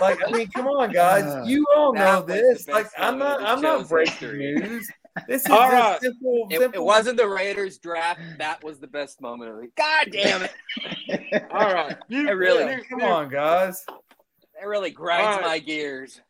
Like 0.00 0.18
I 0.26 0.30
mean, 0.30 0.48
come 0.48 0.66
on, 0.66 0.90
guys. 0.92 1.24
Uh, 1.24 1.44
You 1.46 1.66
all 1.76 1.92
know 1.92 2.22
that 2.22 2.26
was 2.26 2.64
this. 2.64 2.68
Like 2.68 2.86
I'm 2.98 3.18
not. 3.18 3.42
I'm 3.42 3.60
not 3.60 3.80
show's 3.80 3.88
breaking 3.88 4.38
news. 4.38 4.90
This 5.28 5.44
is 5.44 5.50
All 5.50 5.58
just 5.70 5.72
right. 5.72 6.00
simple. 6.00 6.46
It, 6.50 6.60
it 6.74 6.82
wasn't 6.82 7.16
the 7.18 7.28
Raiders 7.28 7.78
draft. 7.78 8.20
That 8.38 8.62
was 8.62 8.78
the 8.78 8.86
best 8.86 9.20
moment 9.20 9.50
of 9.50 9.56
the 9.58 9.68
God 9.76 10.06
damn 10.12 10.42
it. 10.42 11.44
All 11.50 11.72
right. 11.74 11.96
You, 12.08 12.28
I 12.28 12.32
really- 12.32 12.72
you- 12.76 12.84
Come 12.88 13.00
you- 13.00 13.06
on, 13.06 13.28
guys. 13.28 13.84
It 14.62 14.66
really 14.66 14.90
grinds 14.90 15.26
All 15.26 15.32
right. 15.42 15.46
my 15.46 15.58
gears. 15.58 16.20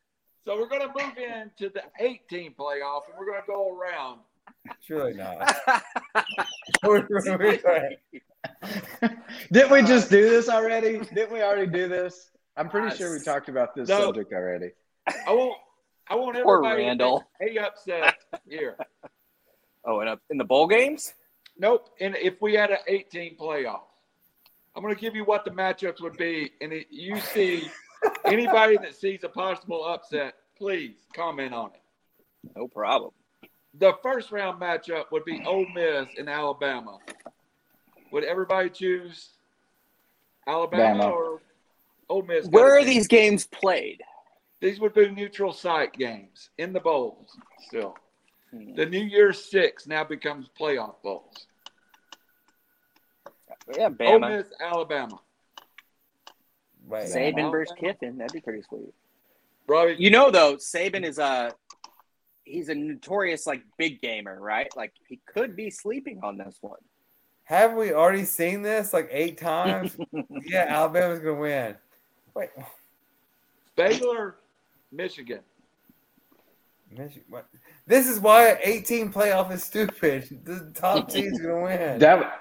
So 0.46 0.56
we're 0.58 0.68
going 0.68 0.80
to 0.80 0.88
move 0.88 1.18
into 1.18 1.68
the 1.72 1.82
18 2.00 2.54
playoff, 2.54 3.02
and 3.08 3.14
we're 3.18 3.26
going 3.26 3.40
to 3.42 3.46
go 3.46 3.76
around. 3.78 4.20
Surely 4.80 5.12
not. 5.12 5.56
We're- 6.82 7.06
we're- 7.10 7.96
Didn't 9.52 9.70
we 9.70 9.82
just 9.82 10.10
do 10.10 10.28
this 10.30 10.48
already? 10.48 10.98
Didn't 11.14 11.32
we 11.32 11.42
already 11.42 11.66
do 11.70 11.86
this? 11.88 12.29
I'm 12.56 12.68
pretty 12.68 12.96
sure 12.96 13.12
we 13.12 13.20
talked 13.22 13.48
about 13.48 13.74
this 13.74 13.88
No. 13.88 14.00
subject 14.00 14.32
already. 14.32 14.70
I 15.26 15.32
won't. 15.32 15.56
I 16.08 16.14
want 16.16 16.36
Poor 16.42 16.56
everybody 16.58 16.82
Randall. 16.84 17.20
to 17.40 17.46
be 17.46 17.58
upset 17.58 18.16
here. 18.48 18.76
Oh, 19.84 20.00
and 20.00 20.08
up 20.08 20.20
in 20.30 20.36
the 20.38 20.44
bowl 20.44 20.66
games? 20.66 21.14
Nope. 21.58 21.88
And 22.00 22.16
if 22.16 22.42
we 22.42 22.54
had 22.54 22.70
an 22.70 22.78
18 22.86 23.36
playoff, 23.36 23.82
I'm 24.74 24.82
going 24.82 24.94
to 24.94 25.00
give 25.00 25.14
you 25.14 25.24
what 25.24 25.44
the 25.44 25.50
matchups 25.52 26.00
would 26.00 26.16
be. 26.16 26.50
And 26.60 26.72
it, 26.72 26.88
you 26.90 27.18
see 27.20 27.68
anybody 28.24 28.76
that 28.78 28.94
sees 28.94 29.22
a 29.24 29.28
possible 29.28 29.84
upset, 29.84 30.34
please 30.58 30.96
comment 31.14 31.54
on 31.54 31.70
it. 31.74 32.50
No 32.56 32.66
problem. 32.66 33.12
The 33.78 33.92
first 34.02 34.32
round 34.32 34.60
matchup 34.60 35.04
would 35.12 35.24
be 35.24 35.42
Ole 35.46 35.66
Miss 35.74 36.08
and 36.18 36.28
Alabama. 36.28 36.98
Would 38.10 38.24
everybody 38.24 38.68
choose 38.68 39.30
Alabama 40.46 41.04
Bama. 41.04 41.12
or 41.12 41.42
Ole 42.10 42.22
Miss? 42.22 42.46
Where 42.48 42.76
are 42.76 42.84
these 42.84 43.06
games 43.06 43.46
played? 43.46 44.02
These 44.60 44.80
would 44.80 44.92
be 44.92 45.08
neutral 45.08 45.52
site 45.52 45.94
games 45.94 46.50
in 46.58 46.72
the 46.74 46.80
bowls 46.80 47.30
still. 47.66 47.94
Hmm. 48.50 48.74
The 48.74 48.84
New 48.84 49.02
Year's 49.02 49.42
Six 49.42 49.86
now 49.86 50.04
becomes 50.04 50.48
playoff 50.58 50.96
bowls. 51.02 51.46
Yeah, 53.74 53.84
Ole 53.84 53.90
Bama. 53.90 54.36
Miss, 54.36 54.52
Alabama. 54.60 55.20
Wait, 56.86 57.04
Saban 57.04 57.50
versus 57.50 57.74
Kiffin. 57.78 58.18
That'd 58.18 58.32
be 58.32 58.40
pretty 58.40 58.62
sweet. 58.62 58.92
Robbie, 59.68 59.96
You 59.98 60.10
know, 60.10 60.30
though, 60.30 60.56
Saban 60.56 61.04
is 61.04 61.18
a 61.18 61.54
he's 62.44 62.68
a 62.68 62.74
notorious 62.74 63.46
like 63.46 63.62
big 63.78 64.02
gamer, 64.02 64.40
right? 64.40 64.68
Like 64.76 64.92
he 65.08 65.20
could 65.26 65.54
be 65.54 65.70
sleeping 65.70 66.20
on 66.24 66.36
this 66.36 66.58
one. 66.60 66.80
Have 67.44 67.74
we 67.74 67.92
already 67.92 68.24
seen 68.24 68.62
this 68.62 68.92
like 68.92 69.08
eight 69.12 69.38
times? 69.38 69.96
yeah, 70.44 70.66
Alabama's 70.68 71.20
gonna 71.20 71.34
win. 71.34 71.76
Wait, 72.40 72.48
Baylor, 73.76 74.36
Michigan. 74.90 75.40
Michigan, 76.90 77.22
what? 77.28 77.46
This 77.86 78.08
is 78.08 78.18
why 78.18 78.58
18 78.64 79.12
playoff 79.12 79.52
is 79.52 79.62
stupid. 79.62 80.40
The 80.44 80.72
top 80.74 81.10
team's 81.10 81.38
gonna 81.38 81.62
win. 81.62 81.98
That 81.98 82.40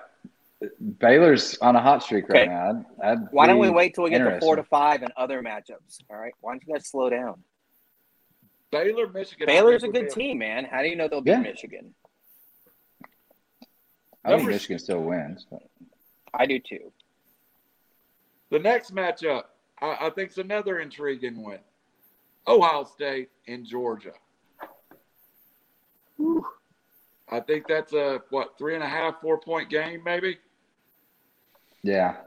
Baylor's 0.99 1.57
on 1.59 1.75
a 1.75 1.81
hot 1.81 2.01
streak 2.03 2.29
right 2.29 2.43
Okay. 2.43 2.49
now. 2.49 2.85
I'd, 3.03 3.11
I'd 3.11 3.17
Why 3.31 3.45
don't 3.47 3.59
we 3.59 3.69
wait 3.69 3.93
till 3.93 4.05
we 4.05 4.09
get 4.09 4.19
to 4.19 4.39
four 4.39 4.55
to 4.55 4.63
five 4.63 5.03
and 5.03 5.11
other 5.17 5.41
matchups? 5.41 6.01
All 6.09 6.17
right. 6.17 6.33
Why 6.39 6.53
don't 6.53 6.63
you 6.65 6.73
guys 6.73 6.87
slow 6.87 7.09
down? 7.09 7.43
Baylor, 8.71 9.07
Michigan. 9.07 9.47
Baylor's 9.47 9.83
a 9.83 9.87
good 9.89 10.07
be 10.07 10.13
team, 10.13 10.37
man. 10.39 10.63
How 10.63 10.81
do 10.81 10.87
you 10.87 10.95
know 10.95 11.07
they'll 11.09 11.21
beat 11.21 11.31
Yeah. 11.31 11.39
Michigan? 11.39 11.93
I 14.23 14.29
think 14.29 14.37
Numbers- 14.39 14.55
Michigan 14.55 14.79
still 14.79 15.01
wins. 15.01 15.45
but- 15.49 15.63
I 16.33 16.45
do 16.45 16.59
too. 16.59 16.91
The 18.49 18.59
next 18.59 18.93
matchup, 18.95 19.43
I, 19.81 20.07
I 20.07 20.09
think, 20.09 20.29
it's 20.29 20.37
another 20.37 20.79
intriguing 20.79 21.43
one. 21.43 21.59
Ohio 22.47 22.83
State 22.83 23.29
and 23.47 23.65
Georgia. 23.65 24.13
I 27.31 27.39
think 27.39 27.67
that's 27.67 27.93
a 27.93 28.21
what 28.29 28.57
three 28.57 28.75
and 28.75 28.83
a 28.83 28.87
half, 28.87 29.21
four 29.21 29.39
point 29.39 29.69
game, 29.69 30.01
maybe. 30.03 30.37
Yeah. 31.83 32.17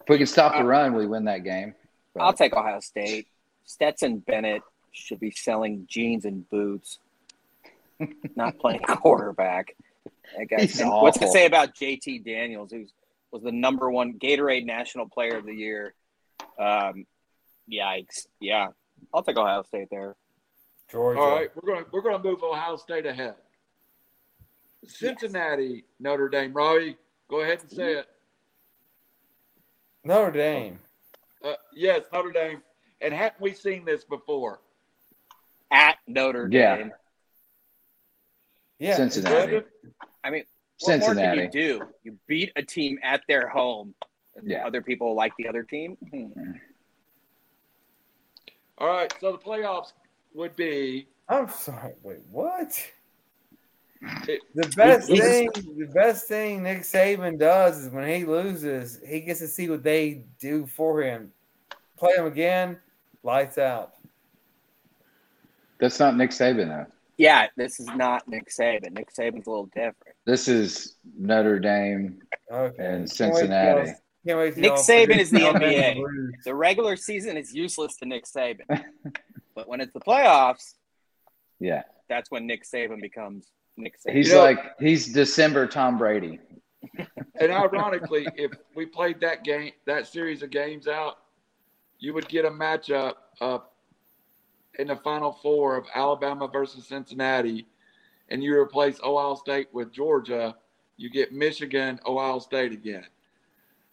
If 0.00 0.08
we 0.08 0.16
can 0.16 0.26
stop 0.26 0.54
Uh, 0.54 0.58
the 0.58 0.64
run, 0.64 0.94
we 0.94 1.06
win 1.06 1.24
that 1.24 1.44
game. 1.44 1.74
But 2.14 2.22
I'll 2.22 2.32
take 2.32 2.54
Ohio 2.54 2.80
State. 2.80 3.26
Stetson 3.64 4.18
Bennett 4.20 4.62
should 4.92 5.20
be 5.20 5.30
selling 5.30 5.86
jeans 5.88 6.24
and 6.24 6.48
boots, 6.48 6.98
not 8.34 8.58
playing 8.58 8.80
quarterback. 8.88 9.74
That 10.36 10.46
guy. 10.48 10.60
He's 10.62 10.80
and 10.80 10.90
What's 10.90 11.18
to 11.18 11.28
say 11.28 11.46
about 11.46 11.74
JT 11.74 12.24
Daniels, 12.24 12.70
who 12.70 12.86
was 13.30 13.42
the 13.42 13.52
number 13.52 13.90
one 13.90 14.14
Gatorade 14.14 14.64
National 14.64 15.06
Player 15.06 15.36
of 15.36 15.44
the 15.44 15.54
Year? 15.54 15.94
Um, 16.58 17.06
yikes. 17.70 18.26
Yeah, 18.40 18.68
I'll 19.12 19.22
take 19.22 19.36
Ohio 19.36 19.62
State 19.62 19.88
there. 19.90 20.16
Georgia. 20.90 21.20
All 21.20 21.36
right, 21.36 21.50
we're 21.54 21.70
going 21.72 21.84
to 21.84 21.90
we're 21.92 22.00
going 22.02 22.20
to 22.20 22.28
move 22.28 22.42
Ohio 22.42 22.76
State 22.76 23.06
ahead. 23.06 23.34
Cincinnati, 24.86 25.84
Notre 26.00 26.28
Dame. 26.28 26.52
Robbie, 26.52 26.96
go 27.28 27.40
ahead 27.40 27.60
and 27.62 27.70
say 27.70 27.92
it. 27.94 28.06
Notre 30.04 30.30
Dame. 30.32 30.78
Uh, 31.44 31.54
yes, 31.74 32.02
Notre 32.12 32.32
Dame. 32.32 32.62
And 33.00 33.12
haven't 33.12 33.40
we 33.40 33.52
seen 33.52 33.84
this 33.84 34.04
before? 34.04 34.60
At 35.70 35.96
Notre 36.06 36.48
Yeah. 36.50 36.76
Dame. 36.76 36.92
Yeah. 38.78 38.96
Cincinnati. 38.96 39.60
I 40.24 40.30
mean, 40.30 40.44
what 40.80 40.98
more 41.00 41.08
Cincinnati. 41.08 41.36
can 41.36 41.44
you 41.44 41.50
do? 41.78 41.88
You 42.04 42.18
beat 42.26 42.52
a 42.56 42.62
team 42.62 42.98
at 43.02 43.22
their 43.28 43.48
home. 43.48 43.94
And 44.38 44.48
Yeah. 44.48 44.66
Other 44.66 44.82
people 44.82 45.14
like 45.14 45.32
the 45.38 45.48
other 45.48 45.62
team. 45.62 45.96
Hmm. 46.10 46.52
All 48.78 48.88
right, 48.88 49.12
so 49.20 49.32
the 49.32 49.38
playoffs 49.38 49.92
would 50.34 50.54
be 50.56 51.08
I'm 51.28 51.48
sorry. 51.48 51.92
Wait, 52.02 52.20
what? 52.30 52.80
It- 54.28 54.40
The 54.54 54.68
best 54.76 55.10
it's- 55.10 55.52
thing, 55.52 55.76
the 55.78 55.86
best 55.92 56.26
thing 56.28 56.62
Nick 56.62 56.78
Saban 56.82 57.38
does 57.38 57.84
is 57.86 57.92
when 57.92 58.08
he 58.08 58.24
loses, 58.24 59.00
he 59.06 59.20
gets 59.20 59.40
to 59.40 59.48
see 59.48 59.68
what 59.68 59.82
they 59.82 60.24
do 60.38 60.66
for 60.66 61.02
him. 61.02 61.32
Play 61.96 62.14
him 62.16 62.26
again, 62.26 62.78
lights 63.24 63.58
out. 63.58 63.94
That's 65.80 65.98
not 65.98 66.16
Nick 66.16 66.30
Saban 66.30 66.68
though. 66.68 66.92
Yeah, 67.18 67.48
this 67.56 67.80
is 67.80 67.88
not 67.88 68.26
Nick 68.28 68.48
Saban. 68.48 68.92
Nick 68.92 69.12
Saban's 69.12 69.48
a 69.48 69.50
little 69.50 69.66
different. 69.66 70.14
This 70.24 70.46
is 70.46 70.94
Notre 71.18 71.58
Dame. 71.58 72.22
Okay. 72.50 72.76
And 72.78 72.98
Can't 73.00 73.10
Cincinnati. 73.10 73.92
Y'all- 74.28 74.36
can't 74.36 74.56
wait 74.56 74.56
Nick 74.56 74.72
Saban 74.74 75.18
is 75.18 75.30
the 75.30 75.38
NBA. 75.40 76.02
The 76.44 76.54
regular 76.54 76.96
season 76.96 77.36
is 77.36 77.54
useless 77.54 77.96
to 77.96 78.06
Nick 78.06 78.24
Saban, 78.24 78.66
but 79.54 79.68
when 79.68 79.80
it's 79.80 79.92
the 79.92 80.00
playoffs, 80.00 80.74
Yeah, 81.60 81.82
that's 82.08 82.30
when 82.30 82.46
Nick 82.46 82.64
Saban 82.64 83.00
becomes 83.00 83.50
Nick 83.76 83.94
Saban. 84.00 84.14
he's 84.14 84.28
You 84.28 84.34
know- 84.34 84.40
like 84.42 84.78
he's 84.78 85.12
December 85.12 85.66
Tom 85.66 85.98
Brady. 85.98 86.40
and 87.40 87.52
ironically, 87.52 88.26
if 88.36 88.52
we 88.74 88.86
played 88.86 89.20
that 89.20 89.44
game, 89.44 89.72
that 89.86 90.06
series 90.06 90.42
of 90.42 90.50
games 90.50 90.86
out, 90.86 91.18
you 91.98 92.14
would 92.14 92.28
get 92.28 92.44
a 92.44 92.50
matchup 92.50 93.14
of 93.40 93.62
in 94.78 94.86
the 94.88 94.96
final 94.96 95.32
four 95.32 95.76
of 95.76 95.84
Alabama 95.92 96.46
versus 96.46 96.86
Cincinnati, 96.86 97.66
and 98.28 98.44
you 98.44 98.56
replace 98.56 99.00
Ohio 99.02 99.34
State 99.34 99.66
with 99.72 99.92
Georgia, 99.92 100.54
you 100.96 101.10
get 101.10 101.32
Michigan, 101.32 101.98
Ohio 102.06 102.38
State 102.38 102.70
again. 102.72 103.04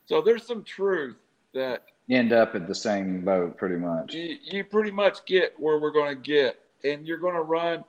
So 0.06 0.22
there's 0.22 0.46
some 0.46 0.64
truth 0.64 1.18
that 1.54 1.84
You 2.08 2.18
end 2.18 2.34
up 2.34 2.56
at 2.56 2.68
the 2.68 2.76
same 2.76 3.22
boat 3.22 3.58
pretty 3.58 3.78
much. 3.78 4.14
you, 4.14 4.38
you 4.44 4.64
pretty 4.64 4.92
much 4.92 5.26
get 5.26 5.60
where 5.60 5.80
we're 5.80 5.92
going 5.92 6.16
to 6.16 6.22
get, 6.22 6.60
and 6.84 7.08
you're 7.08 7.18
going 7.18 7.36
to 7.36 7.42
run. 7.42 7.84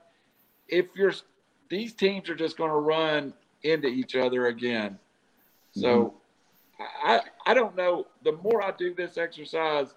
If 0.68 0.86
you're 0.94 1.12
these 1.68 1.92
teams 1.92 2.28
are 2.30 2.34
just 2.34 2.56
going 2.56 2.70
to 2.70 2.76
run 2.76 3.34
into 3.62 3.88
each 3.88 4.14
other 4.14 4.46
again. 4.46 4.98
So 5.72 6.14
mm-hmm. 6.80 7.10
I 7.10 7.20
I 7.46 7.54
don't 7.54 7.76
know. 7.76 8.06
The 8.24 8.32
more 8.32 8.62
I 8.62 8.72
do 8.72 8.94
this 8.94 9.18
exercise, 9.18 9.94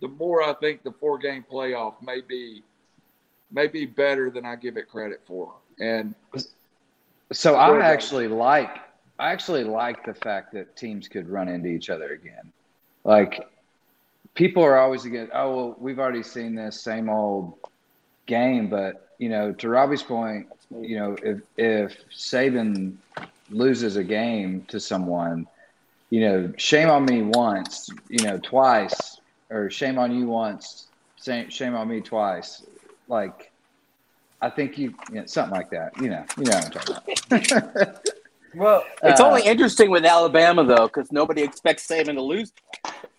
the 0.00 0.08
more 0.08 0.42
I 0.42 0.54
think 0.54 0.82
the 0.82 0.92
four 0.92 1.18
game 1.18 1.44
playoff 1.50 1.94
may 2.02 2.20
be 2.20 2.62
may 3.50 3.66
be 3.66 3.86
better 3.86 4.30
than 4.30 4.44
I 4.44 4.56
give 4.56 4.76
it 4.76 4.88
credit 4.88 5.20
for. 5.26 5.54
And 5.80 6.14
So 7.32 7.54
I 7.56 7.80
actually 7.80 8.28
like 8.28 8.78
I 9.18 9.32
actually 9.32 9.64
like 9.64 10.04
the 10.04 10.14
fact 10.14 10.52
that 10.52 10.76
teams 10.76 11.08
could 11.08 11.28
run 11.28 11.48
into 11.48 11.68
each 11.68 11.90
other 11.90 12.12
again. 12.12 12.52
Like 13.04 13.48
people 14.34 14.62
are 14.62 14.78
always 14.78 15.04
again, 15.04 15.28
oh 15.34 15.56
well, 15.56 15.76
we've 15.78 15.98
already 15.98 16.22
seen 16.22 16.54
this 16.54 16.80
same 16.80 17.08
old 17.08 17.54
game, 18.26 18.68
but 18.68 19.10
you 19.18 19.28
know, 19.28 19.52
to 19.52 19.68
Robbie's 19.68 20.02
point, 20.02 20.46
you 20.80 20.96
know, 20.96 21.16
if 21.22 21.40
if 21.56 21.96
Saban 22.10 22.94
loses 23.50 23.96
a 23.96 24.04
game 24.04 24.64
to 24.68 24.78
someone, 24.78 25.48
you 26.10 26.20
know, 26.20 26.52
shame 26.56 26.88
on 26.88 27.04
me 27.04 27.22
once, 27.22 27.90
you 28.08 28.24
know, 28.24 28.38
twice, 28.38 29.20
or 29.50 29.70
shame 29.70 29.98
on 29.98 30.16
you 30.16 30.26
once, 30.26 30.86
shame 31.20 31.50
shame 31.50 31.74
on 31.74 31.88
me 31.88 32.00
twice. 32.00 32.62
Like 33.08 33.50
I 34.40 34.50
think 34.50 34.78
you, 34.78 34.94
you 35.10 35.16
know, 35.16 35.26
something 35.26 35.56
like 35.56 35.70
that. 35.70 36.00
You 36.00 36.10
know, 36.10 36.24
you 36.36 36.44
know 36.44 36.56
what 36.56 36.64
I'm 36.64 36.70
talking 36.70 37.56
about. 37.56 38.08
Well, 38.58 38.84
It's 39.02 39.20
Uh, 39.20 39.26
only 39.28 39.42
interesting 39.42 39.90
with 39.90 40.04
Alabama 40.04 40.64
though, 40.64 40.86
because 40.88 41.12
nobody 41.12 41.42
expects 41.42 41.86
Saban 41.86 42.14
to 42.14 42.22
lose. 42.22 42.52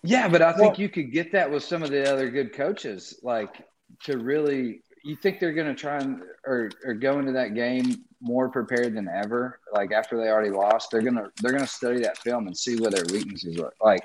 Yeah, 0.02 0.28
but 0.28 0.42
I 0.42 0.52
think 0.52 0.72
Well- 0.72 0.80
you 0.80 0.88
could 0.88 1.12
get 1.12 1.32
that 1.32 1.50
with 1.50 1.62
some 1.64 1.82
of 1.82 1.90
the 1.90 2.10
other 2.12 2.30
good 2.30 2.52
coaches, 2.52 3.18
like 3.22 3.62
to 4.04 4.18
really. 4.18 4.82
You 5.02 5.16
think 5.16 5.40
they're 5.40 5.54
going 5.54 5.74
to 5.74 5.74
try 5.74 5.96
and 5.96 6.22
or, 6.46 6.68
or 6.84 6.92
go 6.92 7.18
into 7.18 7.32
that 7.32 7.54
game 7.54 8.04
more 8.20 8.50
prepared 8.50 8.94
than 8.94 9.08
ever? 9.08 9.58
Like 9.72 9.92
after 9.92 10.18
they 10.18 10.28
already 10.28 10.50
lost, 10.50 10.90
they're 10.90 11.00
gonna 11.00 11.30
they're 11.40 11.52
gonna 11.52 11.66
study 11.66 12.00
that 12.02 12.18
film 12.18 12.46
and 12.48 12.54
see 12.56 12.76
where 12.78 12.90
their 12.90 13.04
weaknesses 13.10 13.58
are. 13.58 13.72
Like, 13.82 14.02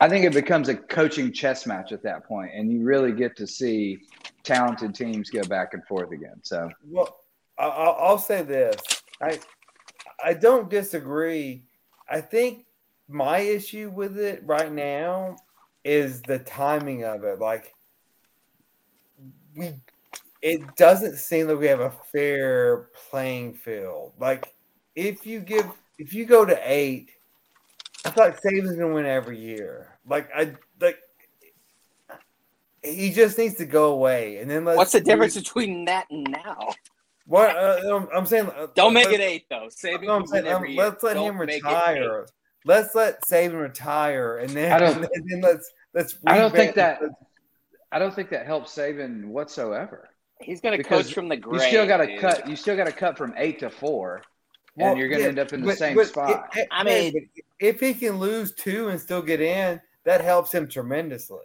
I 0.00 0.08
think 0.08 0.24
it 0.24 0.32
becomes 0.32 0.70
a 0.70 0.76
coaching 0.76 1.30
chess 1.30 1.66
match 1.66 1.92
at 1.92 2.02
that 2.04 2.24
point, 2.24 2.52
and 2.54 2.72
you 2.72 2.82
really 2.82 3.12
get 3.12 3.36
to 3.36 3.46
see 3.46 3.98
talented 4.44 4.94
teams 4.94 5.28
go 5.28 5.42
back 5.42 5.74
and 5.74 5.84
forth 5.86 6.10
again. 6.10 6.40
So 6.42 6.70
Well, 6.88 7.20
I- 7.58 7.64
I'll, 7.68 7.96
I'll 8.00 8.18
say 8.18 8.40
this: 8.40 8.76
I 9.20 9.38
I 10.24 10.34
don't 10.34 10.70
disagree. 10.70 11.64
I 12.08 12.20
think 12.20 12.66
my 13.08 13.38
issue 13.38 13.90
with 13.94 14.18
it 14.18 14.42
right 14.44 14.72
now 14.72 15.36
is 15.84 16.22
the 16.22 16.38
timing 16.38 17.04
of 17.04 17.24
it. 17.24 17.38
Like 17.38 17.74
we, 19.56 19.72
it 20.42 20.76
doesn't 20.76 21.16
seem 21.16 21.48
like 21.48 21.58
we 21.58 21.66
have 21.66 21.80
a 21.80 21.92
fair 22.12 22.88
playing 23.10 23.54
field. 23.54 24.12
Like 24.18 24.54
if 24.94 25.26
you 25.26 25.40
give, 25.40 25.66
if 25.98 26.14
you 26.14 26.24
go 26.24 26.44
to 26.44 26.58
eight, 26.64 27.10
I 28.04 28.10
feel 28.10 28.24
like 28.24 28.40
Saban's 28.40 28.76
gonna 28.76 28.94
win 28.94 29.06
every 29.06 29.38
year. 29.38 29.98
Like 30.08 30.30
I 30.34 30.54
like. 30.80 30.98
He 32.82 33.12
just 33.12 33.36
needs 33.36 33.56
to 33.56 33.66
go 33.66 33.92
away, 33.92 34.38
and 34.38 34.50
then 34.50 34.64
let's 34.64 34.78
What's 34.78 34.92
the 34.92 35.00
difference 35.00 35.36
between 35.36 35.84
that 35.84 36.06
and 36.10 36.24
now? 36.30 36.70
What 37.30 37.56
uh, 37.56 37.80
I'm- 37.94 38.08
I'm 38.14 38.26
saying? 38.26 38.50
Don't 38.74 38.92
make 38.92 39.08
it 39.08 39.20
eight 39.20 39.46
though. 39.48 39.68
Saban 39.70 40.04
no, 40.04 40.14
I'm 40.16 40.26
saying, 40.26 40.46
um, 40.46 40.52
every 40.54 40.74
let's 40.74 41.02
let 41.02 41.14
Don't 41.14 41.30
him 41.30 41.40
retire. 41.40 42.26
Let's 42.64 42.94
let 42.94 43.22
Saban 43.22 43.60
retire, 43.60 44.38
and 44.38 44.50
then 44.50 44.72
I 44.72 44.78
don't- 44.78 44.96
and 45.14 45.30
then 45.30 45.40
let's 45.40 45.70
let's. 45.94 46.18
I 46.26 46.36
don't 46.38 46.50
think 46.50 46.74
revamp- 46.76 47.00
that 47.00 47.08
I 47.92 47.98
don't 47.98 48.14
think 48.14 48.30
that 48.30 48.46
helps 48.46 48.74
Saban 48.76 49.26
whatsoever. 49.26 50.08
He's 50.40 50.60
gonna 50.60 50.82
coach 50.82 51.12
from 51.14 51.28
the 51.28 51.36
grave. 51.36 51.62
You 51.62 51.68
still 51.68 51.86
got 51.86 51.98
to 51.98 52.16
cut. 52.18 52.48
You 52.48 52.56
still 52.56 52.76
got 52.76 52.86
to 52.86 52.92
cut 52.92 53.16
from 53.16 53.32
eight 53.36 53.58
to 53.60 53.70
four, 53.70 54.22
Well, 54.76 54.90
and 54.90 54.98
you're 54.98 55.08
going 55.08 55.18
to 55.18 55.24
yeah, 55.24 55.28
end 55.28 55.38
up 55.38 55.52
in 55.52 55.60
the 55.60 55.66
but- 55.68 55.78
same 55.78 55.96
but 55.96 56.06
spot. 56.08 56.50
it- 56.56 56.60
it- 56.62 56.68
I 56.70 56.82
mean- 56.82 57.12
but 57.12 57.22
if 57.60 57.78
he 57.80 57.94
can 57.94 58.18
lose 58.18 58.54
two 58.54 58.88
and 58.88 58.98
still 59.00 59.22
get 59.22 59.40
in, 59.40 59.80
that 60.04 60.20
helps 60.22 60.52
him 60.52 60.66
tremendously. 60.68 61.44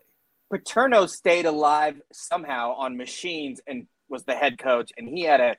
Paterno 0.51 1.05
stayed 1.07 1.45
alive 1.45 2.01
somehow 2.13 2.73
on 2.75 2.95
machines 2.95 3.59
and 3.67 3.85
was 4.09 4.23
the 4.23 4.35
head 4.35 4.57
coach, 4.57 4.91
and 4.97 5.09
he 5.09 5.21
had 5.23 5.41
a. 5.41 5.55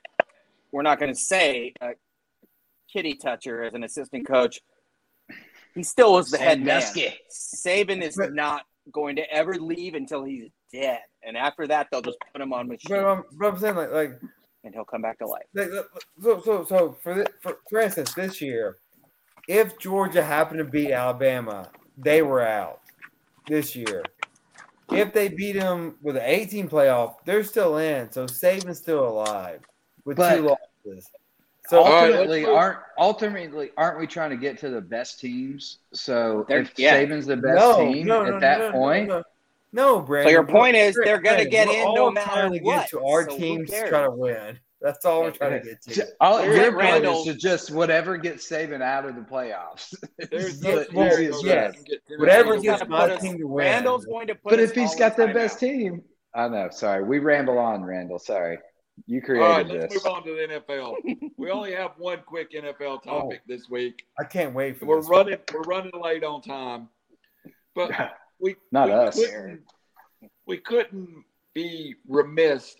We're 0.71 0.83
not 0.83 0.99
going 0.99 1.13
to 1.13 1.19
say 1.19 1.73
a 1.81 1.91
kitty 2.91 3.15
toucher 3.15 3.63
as 3.63 3.73
an 3.73 3.83
assistant 3.83 4.27
coach. 4.27 4.59
He 5.75 5.83
still 5.83 6.13
was 6.13 6.29
the 6.29 6.37
head 6.37 6.61
man. 6.61 6.81
Sandusky. 6.81 7.15
Saban 7.31 8.01
is 8.01 8.17
not 8.17 8.63
going 8.91 9.15
to 9.17 9.31
ever 9.31 9.53
leave 9.55 9.93
until 9.93 10.23
he's 10.23 10.49
dead, 10.73 11.01
and 11.23 11.37
after 11.37 11.67
that, 11.67 11.87
they'll 11.91 12.01
just 12.01 12.17
put 12.31 12.41
him 12.41 12.53
on 12.53 12.67
machines, 12.67 12.89
But 12.89 13.05
I'm, 13.05 13.23
but 13.33 13.47
I'm 13.47 13.59
saying 13.59 13.75
like 13.75 13.91
like 13.91 14.19
and 14.63 14.73
he'll 14.73 14.85
come 14.85 15.01
back 15.01 15.19
to 15.19 15.27
life. 15.27 15.43
Like, 15.53 15.69
So, 16.21 16.41
so, 16.43 16.65
so 16.65 16.97
for, 17.01 17.13
the, 17.15 17.27
for 17.41 17.59
for 17.69 17.79
instance, 17.79 18.13
this 18.13 18.41
year, 18.41 18.77
if 19.47 19.77
Georgia 19.77 20.23
happened 20.23 20.59
to 20.59 20.65
beat 20.65 20.91
Alabama, 20.91 21.69
they 21.97 22.21
were 22.21 22.41
out 22.41 22.81
this 23.47 23.75
year. 23.75 24.03
If 24.91 25.13
they 25.13 25.27
beat 25.27 25.53
them 25.53 25.97
with 26.01 26.15
an 26.15 26.23
18 26.25 26.69
playoff, 26.69 27.15
they're 27.25 27.43
still 27.43 27.77
in. 27.77 28.11
So 28.11 28.25
Saban's 28.25 28.79
still 28.79 29.07
alive 29.07 29.61
with 30.07 30.17
But- 30.17 30.35
two 30.37 30.41
losses. 30.85 31.09
So 31.67 31.85
ultimately, 31.85 32.45
let's 32.45 32.55
aren't 32.57 32.77
ultimately 32.97 33.71
aren't 33.75 33.99
we 33.99 34.07
trying 34.07 34.29
to 34.29 34.37
get 34.37 34.57
to 34.59 34.69
the 34.69 34.79
best 34.79 35.19
teams? 35.19 35.79
So 35.93 36.45
They're- 36.47 36.59
if 36.61 36.71
yeah. 36.79 36.95
Saban's 37.03 37.25
the 37.25 37.35
best 37.35 37.55
no, 37.57 37.77
team 37.93 38.07
no, 38.07 38.23
at 38.25 38.33
no, 38.35 38.39
that 38.39 38.59
no, 38.59 38.65
no, 38.67 38.71
point, 38.71 39.07
no, 39.09 39.23
no, 39.73 39.99
Brandon. 39.99 40.29
So 40.29 40.31
your 40.31 40.45
point 40.45 40.77
is 40.77 40.97
they're 41.03 41.19
gonna 41.19 41.43
get 41.43 41.67
we're 41.67 41.75
in 41.81 41.87
all 41.87 41.95
no 41.95 42.11
matter 42.11 42.29
trying 42.29 42.53
to 42.53 42.59
what, 42.61 42.87
to 42.87 43.03
our 43.05 43.29
so 43.29 43.37
teams 43.37 43.69
trying 43.69 44.05
to 44.05 44.11
win. 44.11 44.57
That's 44.79 45.03
all 45.05 45.23
we're 45.23 45.31
trying 45.31 45.59
to 45.61 45.67
get 45.67 45.81
to. 45.81 46.07
all, 46.21 46.41
your 46.45 46.71
point 46.71 47.03
is 47.03 47.23
to 47.25 47.33
just 47.33 47.71
whatever 47.71 48.15
gets 48.15 48.49
Saban 48.49 48.81
out 48.81 49.03
of 49.05 49.15
the 49.15 49.21
playoffs. 49.21 49.93
there's 50.31 50.63
Yeah, 50.63 50.75
no 50.75 50.85
well, 50.93 51.13
easiest 51.19 51.43
yes. 51.43 51.75
get 51.83 51.99
Whatever 52.17 52.51
the 52.51 52.55
He's 52.57 52.63
gets 52.63 52.81
gonna 52.83 52.91
my 52.91 53.07
put 53.07 53.15
us- 53.17 53.21
team 53.23 53.37
to 53.39 53.43
win. 53.45 53.65
Randall's 53.65 54.05
going 54.05 54.27
to 54.27 54.35
put. 54.35 54.51
but 54.51 54.59
if 54.61 54.73
he's 54.73 54.95
got 54.95 55.17
the 55.17 55.27
best 55.27 55.57
timeout. 55.57 55.59
team, 55.59 56.03
I 56.33 56.47
know. 56.47 56.69
Sorry, 56.71 57.03
we 57.03 57.19
ramble 57.19 57.57
on, 57.57 57.83
Randall. 57.83 58.19
Sorry, 58.19 58.59
you 59.05 59.19
All 59.21 59.25
created 59.25 59.47
right, 59.47 59.67
let's 59.67 59.93
this. 59.93 60.03
move 60.05 60.13
on 60.13 60.23
to 60.23 60.31
the 60.31 60.59
NFL. 60.59 61.31
we 61.37 61.51
only 61.51 61.73
have 61.73 61.91
one 61.97 62.19
quick 62.25 62.51
NFL 62.51 63.03
topic 63.03 63.41
this 63.47 63.69
week. 63.69 64.05
I 64.19 64.23
can't 64.23 64.53
wait 64.53 64.79
for 64.79 64.85
We're 64.85 65.01
running 65.01 65.37
we're 65.53 65.61
running 65.61 65.91
late 66.01 66.23
on 66.23 66.41
time. 66.41 66.89
But 67.75 67.91
we 68.39 68.55
Not 68.71 68.87
we 68.87 68.93
us. 68.93 69.15
Couldn't, 69.15 69.61
we 70.45 70.57
couldn't 70.57 71.23
be 71.53 71.95
remiss, 72.07 72.75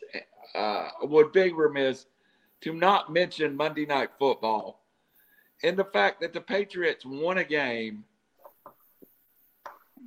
uh, 0.56 0.90
would 1.04 1.32
be 1.32 1.52
remiss 1.52 2.08
to 2.62 2.74
not 2.74 3.14
mention 3.14 3.56
Monday 3.56 3.86
Night 3.86 4.10
Football 4.18 4.84
and 5.64 5.78
the 5.78 5.86
fact 5.86 6.22
that 6.22 6.34
the 6.34 6.42
Patriots 6.42 7.06
won 7.06 7.38
a 7.38 7.44
game 7.44 8.04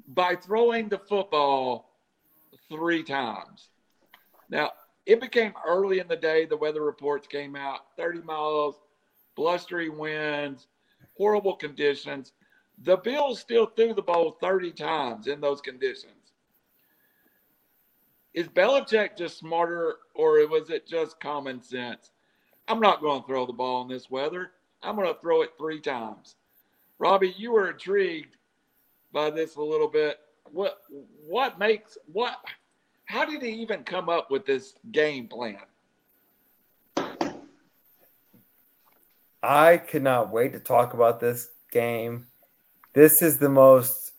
by 0.08 0.34
throwing 0.34 0.88
the 0.88 0.98
football 0.98 1.90
three 2.68 3.02
times. 3.02 3.68
Now, 4.48 4.72
it 5.10 5.20
became 5.20 5.52
early 5.66 5.98
in 5.98 6.06
the 6.06 6.14
day. 6.14 6.46
The 6.46 6.56
weather 6.56 6.82
reports 6.82 7.26
came 7.26 7.56
out 7.56 7.80
30 7.96 8.22
miles, 8.22 8.76
blustery 9.34 9.88
winds, 9.88 10.68
horrible 11.18 11.56
conditions. 11.56 12.32
The 12.84 12.96
Bills 12.96 13.40
still 13.40 13.66
threw 13.66 13.92
the 13.92 14.02
ball 14.02 14.36
30 14.40 14.70
times 14.70 15.26
in 15.26 15.40
those 15.40 15.60
conditions. 15.60 16.12
Is 18.34 18.46
Belichick 18.46 19.18
just 19.18 19.38
smarter 19.38 19.96
or 20.14 20.46
was 20.46 20.70
it 20.70 20.86
just 20.86 21.18
common 21.18 21.60
sense? 21.60 22.12
I'm 22.68 22.78
not 22.78 23.00
going 23.00 23.22
to 23.22 23.26
throw 23.26 23.46
the 23.46 23.52
ball 23.52 23.82
in 23.82 23.88
this 23.88 24.10
weather. 24.10 24.52
I'm 24.80 24.94
going 24.94 25.12
to 25.12 25.20
throw 25.20 25.42
it 25.42 25.50
three 25.58 25.80
times. 25.80 26.36
Robbie, 27.00 27.34
you 27.36 27.50
were 27.50 27.72
intrigued 27.72 28.36
by 29.12 29.30
this 29.30 29.56
a 29.56 29.62
little 29.62 29.88
bit. 29.88 30.20
What 30.52 30.78
what 31.26 31.58
makes 31.58 31.98
what 32.06 32.36
how 33.10 33.24
did 33.24 33.42
he 33.42 33.50
even 33.50 33.82
come 33.82 34.08
up 34.08 34.30
with 34.30 34.46
this 34.46 34.74
game 34.92 35.26
plan? 35.26 35.58
I 39.42 39.78
cannot 39.78 40.30
wait 40.30 40.52
to 40.52 40.60
talk 40.60 40.94
about 40.94 41.18
this 41.18 41.48
game. 41.72 42.28
This 42.92 43.20
is 43.20 43.38
the 43.38 43.48
most 43.48 44.12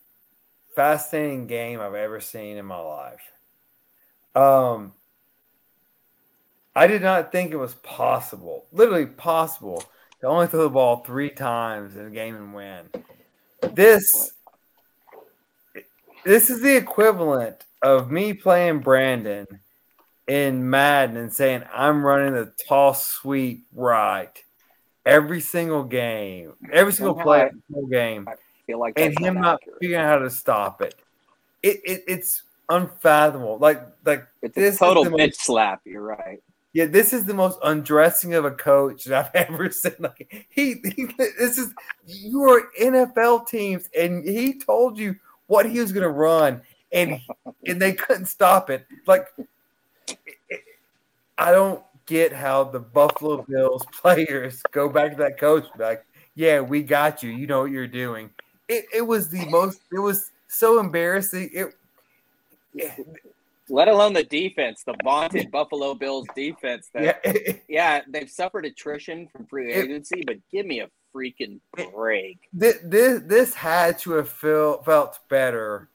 fascinating 0.75 1.47
game 1.47 1.79
I've 1.79 1.93
ever 1.93 2.19
seen 2.19 2.57
in 2.57 2.65
my 2.65 2.79
life. 2.79 3.21
Um, 4.35 4.91
I 6.75 6.87
did 6.87 7.01
not 7.01 7.31
think 7.31 7.51
it 7.51 7.57
was 7.57 7.75
possible, 7.75 8.65
literally 8.73 9.05
possible, 9.05 9.85
to 10.19 10.27
only 10.27 10.47
throw 10.47 10.63
the 10.63 10.69
ball 10.69 10.97
three 11.05 11.29
times 11.29 11.95
in 11.95 12.07
a 12.07 12.09
game 12.09 12.35
and 12.35 12.53
win. 12.53 12.89
This, 13.73 14.33
this 16.25 16.49
is 16.49 16.61
the 16.61 16.75
equivalent 16.75 17.63
of 17.81 18.11
me 18.11 18.33
playing 18.33 18.79
Brandon 18.79 19.47
in 20.27 20.69
Madden 20.69 21.17
and 21.17 21.33
saying 21.33 21.63
I'm 21.73 22.05
running 22.05 22.33
the 22.33 22.53
toss 22.67 23.07
sweep 23.07 23.65
right 23.73 24.31
every 25.05 25.41
single 25.41 25.83
game, 25.83 26.53
every 26.71 26.93
single 26.93 27.15
play, 27.15 27.39
I- 27.39 27.45
every 27.47 27.61
single 27.67 27.87
game, 27.89 28.27
I 28.29 28.33
feel 28.67 28.79
like 28.79 28.93
and 28.97 29.17
him 29.19 29.35
not 29.35 29.55
accurate. 29.55 29.79
figuring 29.81 30.01
out 30.03 30.07
how 30.09 30.19
to 30.19 30.29
stop 30.29 30.81
it. 30.81 30.95
It, 31.63 31.81
it 31.83 32.03
it's 32.07 32.43
unfathomable. 32.69 33.57
Like 33.57 33.81
like 34.05 34.27
It's 34.41 34.55
this 34.55 34.75
a 34.75 34.79
total 34.79 35.05
bitch 35.05 35.17
most, 35.17 35.41
slap. 35.41 35.81
You're 35.85 36.01
right. 36.03 36.39
yeah, 36.73 36.85
this 36.85 37.13
is 37.13 37.25
the 37.25 37.33
most 37.33 37.59
undressing 37.63 38.33
of 38.33 38.45
a 38.45 38.51
coach 38.51 39.05
that 39.05 39.31
I've 39.35 39.47
ever 39.49 39.69
seen. 39.71 39.95
Like 39.99 40.47
he, 40.49 40.75
he 40.95 41.05
this 41.37 41.57
is 41.57 41.73
you 42.05 42.43
are 42.43 42.63
NFL 42.79 43.47
teams, 43.47 43.89
and 43.97 44.23
he 44.27 44.59
told 44.59 44.97
you 44.97 45.15
what 45.47 45.69
he 45.69 45.79
was 45.79 45.91
going 45.91 46.03
to 46.03 46.09
run, 46.09 46.61
and 46.91 47.19
and 47.65 47.81
they 47.81 47.93
couldn't 47.93 48.25
stop 48.27 48.69
it. 48.69 48.85
Like 49.07 49.27
I 51.37 51.51
don't 51.51 51.83
get 52.05 52.33
how 52.33 52.63
the 52.65 52.79
Buffalo 52.79 53.43
Bills 53.43 53.85
players 53.91 54.61
go 54.71 54.89
back 54.89 55.11
to 55.11 55.17
that 55.17 55.39
coach 55.39 55.65
like, 55.77 56.05
yeah, 56.35 56.59
we 56.59 56.83
got 56.83 57.23
you. 57.23 57.29
You 57.31 57.47
know 57.47 57.61
what 57.61 57.71
you're 57.71 57.87
doing. 57.87 58.29
It, 58.67 58.85
it 58.93 59.01
was 59.01 59.29
the 59.29 59.45
most. 59.47 59.81
It 59.91 59.99
was 59.99 60.31
so 60.47 60.79
embarrassing. 60.79 61.49
It. 61.53 61.75
Let 63.69 63.87
alone 63.87 64.13
the 64.13 64.23
defense, 64.23 64.83
the 64.83 64.95
vaunted 65.03 65.49
Buffalo 65.51 65.93
Bills 65.93 66.27
defense. 66.35 66.89
That 66.93 67.21
Yeah, 67.25 67.53
yeah, 67.69 68.01
they've 68.07 68.29
suffered 68.29 68.65
attrition 68.65 69.27
from 69.27 69.45
free 69.45 69.71
It- 69.71 69.85
agency, 69.85 70.23
but 70.25 70.37
give 70.51 70.65
me 70.65 70.81
a 70.81 70.89
freaking 71.13 71.59
break. 71.93 72.39
this, 72.53 72.77
this 72.83 73.21
this 73.25 73.53
had 73.53 73.99
to 73.99 74.11
have 74.13 74.29
felt 74.29 74.85
felt 74.85 75.19
better 75.27 75.89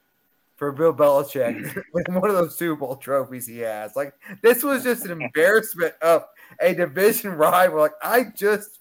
for 0.57 0.71
Bill 0.71 0.93
Belichick 0.93 1.81
with 1.93 2.07
one 2.09 2.29
of 2.29 2.35
those 2.35 2.57
Super 2.57 2.75
Bowl 2.75 2.97
trophies 2.97 3.47
he 3.47 3.59
has. 3.59 3.95
Like 3.95 4.13
this 4.41 4.63
was 4.63 4.83
just 4.83 5.05
an 5.05 5.21
embarrassment 5.21 5.93
of 6.01 6.25
a 6.59 6.73
division 6.73 7.31
rival. 7.31 7.79
Like 7.79 7.93
I 8.01 8.25
just 8.35 8.79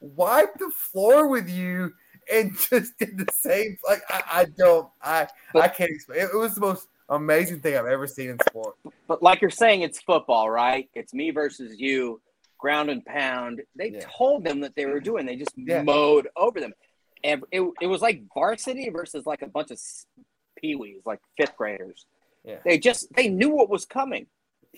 wiped 0.00 0.58
the 0.58 0.70
floor 0.70 1.28
with 1.28 1.48
you 1.48 1.92
and 2.32 2.56
just 2.70 2.98
did 2.98 3.18
the 3.18 3.26
same. 3.32 3.76
Like 3.86 4.02
I, 4.08 4.22
I 4.32 4.44
don't 4.56 4.88
I 5.02 5.26
I 5.54 5.68
can't 5.68 5.90
explain. 5.90 6.20
It, 6.20 6.30
it 6.32 6.36
was 6.36 6.54
the 6.54 6.60
most 6.60 6.88
amazing 7.08 7.60
thing 7.60 7.76
I've 7.76 7.86
ever 7.86 8.06
seen 8.06 8.30
in 8.30 8.38
sport. 8.48 8.76
But 9.06 9.22
like 9.22 9.40
you're 9.40 9.50
saying, 9.50 9.82
it's 9.82 10.00
football, 10.00 10.48
right? 10.50 10.88
It's 10.94 11.12
me 11.14 11.30
versus 11.30 11.78
you, 11.78 12.20
ground 12.58 12.90
and 12.90 13.04
pound. 13.04 13.62
They 13.74 13.90
Yeah. 13.90 14.00
told 14.16 14.44
them 14.44 14.60
that 14.60 14.76
they 14.76 14.86
were 14.86 15.00
doing. 15.00 15.26
They 15.26 15.36
just 15.36 15.52
Yeah. 15.56 15.82
mowed 15.82 16.28
over 16.36 16.60
them, 16.60 16.72
and 17.24 17.42
it, 17.50 17.62
it 17.80 17.86
was 17.86 18.02
like 18.02 18.22
varsity 18.34 18.90
versus 18.90 19.24
like 19.26 19.42
a 19.42 19.46
bunch 19.48 19.70
of 19.70 19.76
s- 19.78 20.06
peewees, 20.62 21.06
like 21.06 21.20
fifth 21.36 21.56
graders. 21.56 22.06
Yeah. 22.44 22.58
They 22.64 22.78
just 22.78 23.08
they 23.14 23.28
knew 23.28 23.50
what 23.50 23.68
was 23.68 23.84
coming. 23.84 24.26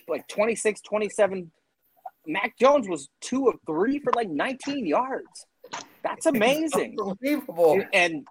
Like 0.09 0.27
26, 0.29 0.81
27. 0.81 1.51
Mac 2.27 2.59
Jones 2.59 2.89
was 2.89 3.09
two 3.21 3.49
of 3.49 3.57
three 3.67 3.99
for 3.99 4.13
like 4.15 4.29
19 4.29 4.87
yards. 4.87 5.47
That's 6.03 6.27
amazing. 6.35 6.97
Unbelievable. 7.01 7.83
And 7.93 8.27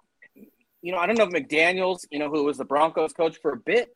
you 0.82 0.92
know, 0.92 0.98
I 0.98 1.06
don't 1.06 1.18
know 1.18 1.24
if 1.24 1.30
McDaniels, 1.30 2.06
you 2.10 2.18
know, 2.18 2.30
who 2.30 2.44
was 2.44 2.58
the 2.58 2.64
Broncos 2.64 3.12
coach 3.12 3.36
for 3.42 3.52
a 3.52 3.56
bit, 3.56 3.94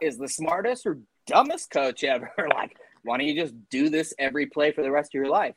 is 0.00 0.18
the 0.18 0.28
smartest 0.28 0.86
or 0.86 0.98
dumbest 1.26 1.70
coach 1.70 2.04
ever. 2.04 2.32
like, 2.54 2.76
why 3.02 3.18
don't 3.18 3.26
you 3.26 3.40
just 3.40 3.54
do 3.70 3.88
this 3.88 4.12
every 4.18 4.46
play 4.46 4.72
for 4.72 4.82
the 4.82 4.90
rest 4.90 5.10
of 5.10 5.14
your 5.14 5.30
life? 5.30 5.54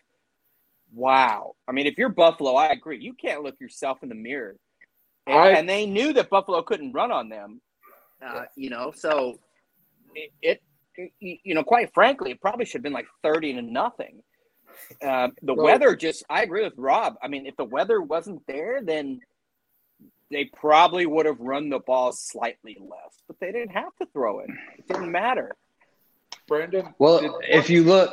Wow. 0.93 1.55
I 1.68 1.72
mean, 1.72 1.88
if 1.88 1.97
you're 1.97 2.09
Buffalo, 2.09 2.55
I 2.55 2.68
agree. 2.68 2.99
You 2.99 3.13
can't 3.13 3.43
look 3.43 3.55
yourself 3.59 3.99
in 4.03 4.09
the 4.09 4.15
mirror. 4.15 4.57
And, 5.27 5.38
I- 5.38 5.49
and 5.52 5.69
they 5.69 5.85
knew 5.85 6.14
that 6.14 6.30
Buffalo 6.30 6.61
couldn't 6.61 6.93
run 6.93 7.11
on 7.11 7.30
them. 7.30 7.61
Uh, 8.26 8.43
you 8.56 8.69
know, 8.69 8.91
so 8.95 9.39
it, 10.15 10.31
it, 10.41 10.61
it- 11.19 11.39
you 11.43 11.53
know, 11.56 11.64
quite 11.64 11.93
frankly, 11.93 12.31
it 12.31 12.41
probably 12.41 12.65
should 12.65 12.80
have 12.80 12.84
been 12.84 12.93
like 12.93 13.07
30 13.23 13.53
to 13.53 13.61
nothing. 13.61 14.22
Uh, 15.02 15.30
the 15.41 15.53
Well- 15.53 15.65
weather 15.65 15.95
just, 15.95 16.23
I 16.30 16.43
agree 16.43 16.64
with 16.64 16.73
Rob. 16.77 17.15
I 17.22 17.27
mean, 17.27 17.45
if 17.45 17.56
the 17.56 17.65
weather 17.65 18.02
wasn't 18.02 18.45
there, 18.48 18.81
then 18.81 19.22
they 20.30 20.45
probably 20.45 21.06
would 21.06 21.26
have 21.26 21.39
run 21.39 21.69
the 21.69 21.80
ball 21.80 22.11
slightly 22.14 22.77
less, 22.80 23.22
but 23.27 23.38
they 23.39 23.52
didn't 23.52 23.72
have 23.72 23.93
to 24.02 24.07
throw 24.14 24.39
it. 24.39 24.49
It 24.77 24.88
didn't 24.88 25.11
matter. 25.11 25.52
Brandon, 26.48 26.93
Well, 26.99 27.19
did- 27.22 27.31
if 27.49 27.69
you 27.69 27.84
look, 27.84 28.11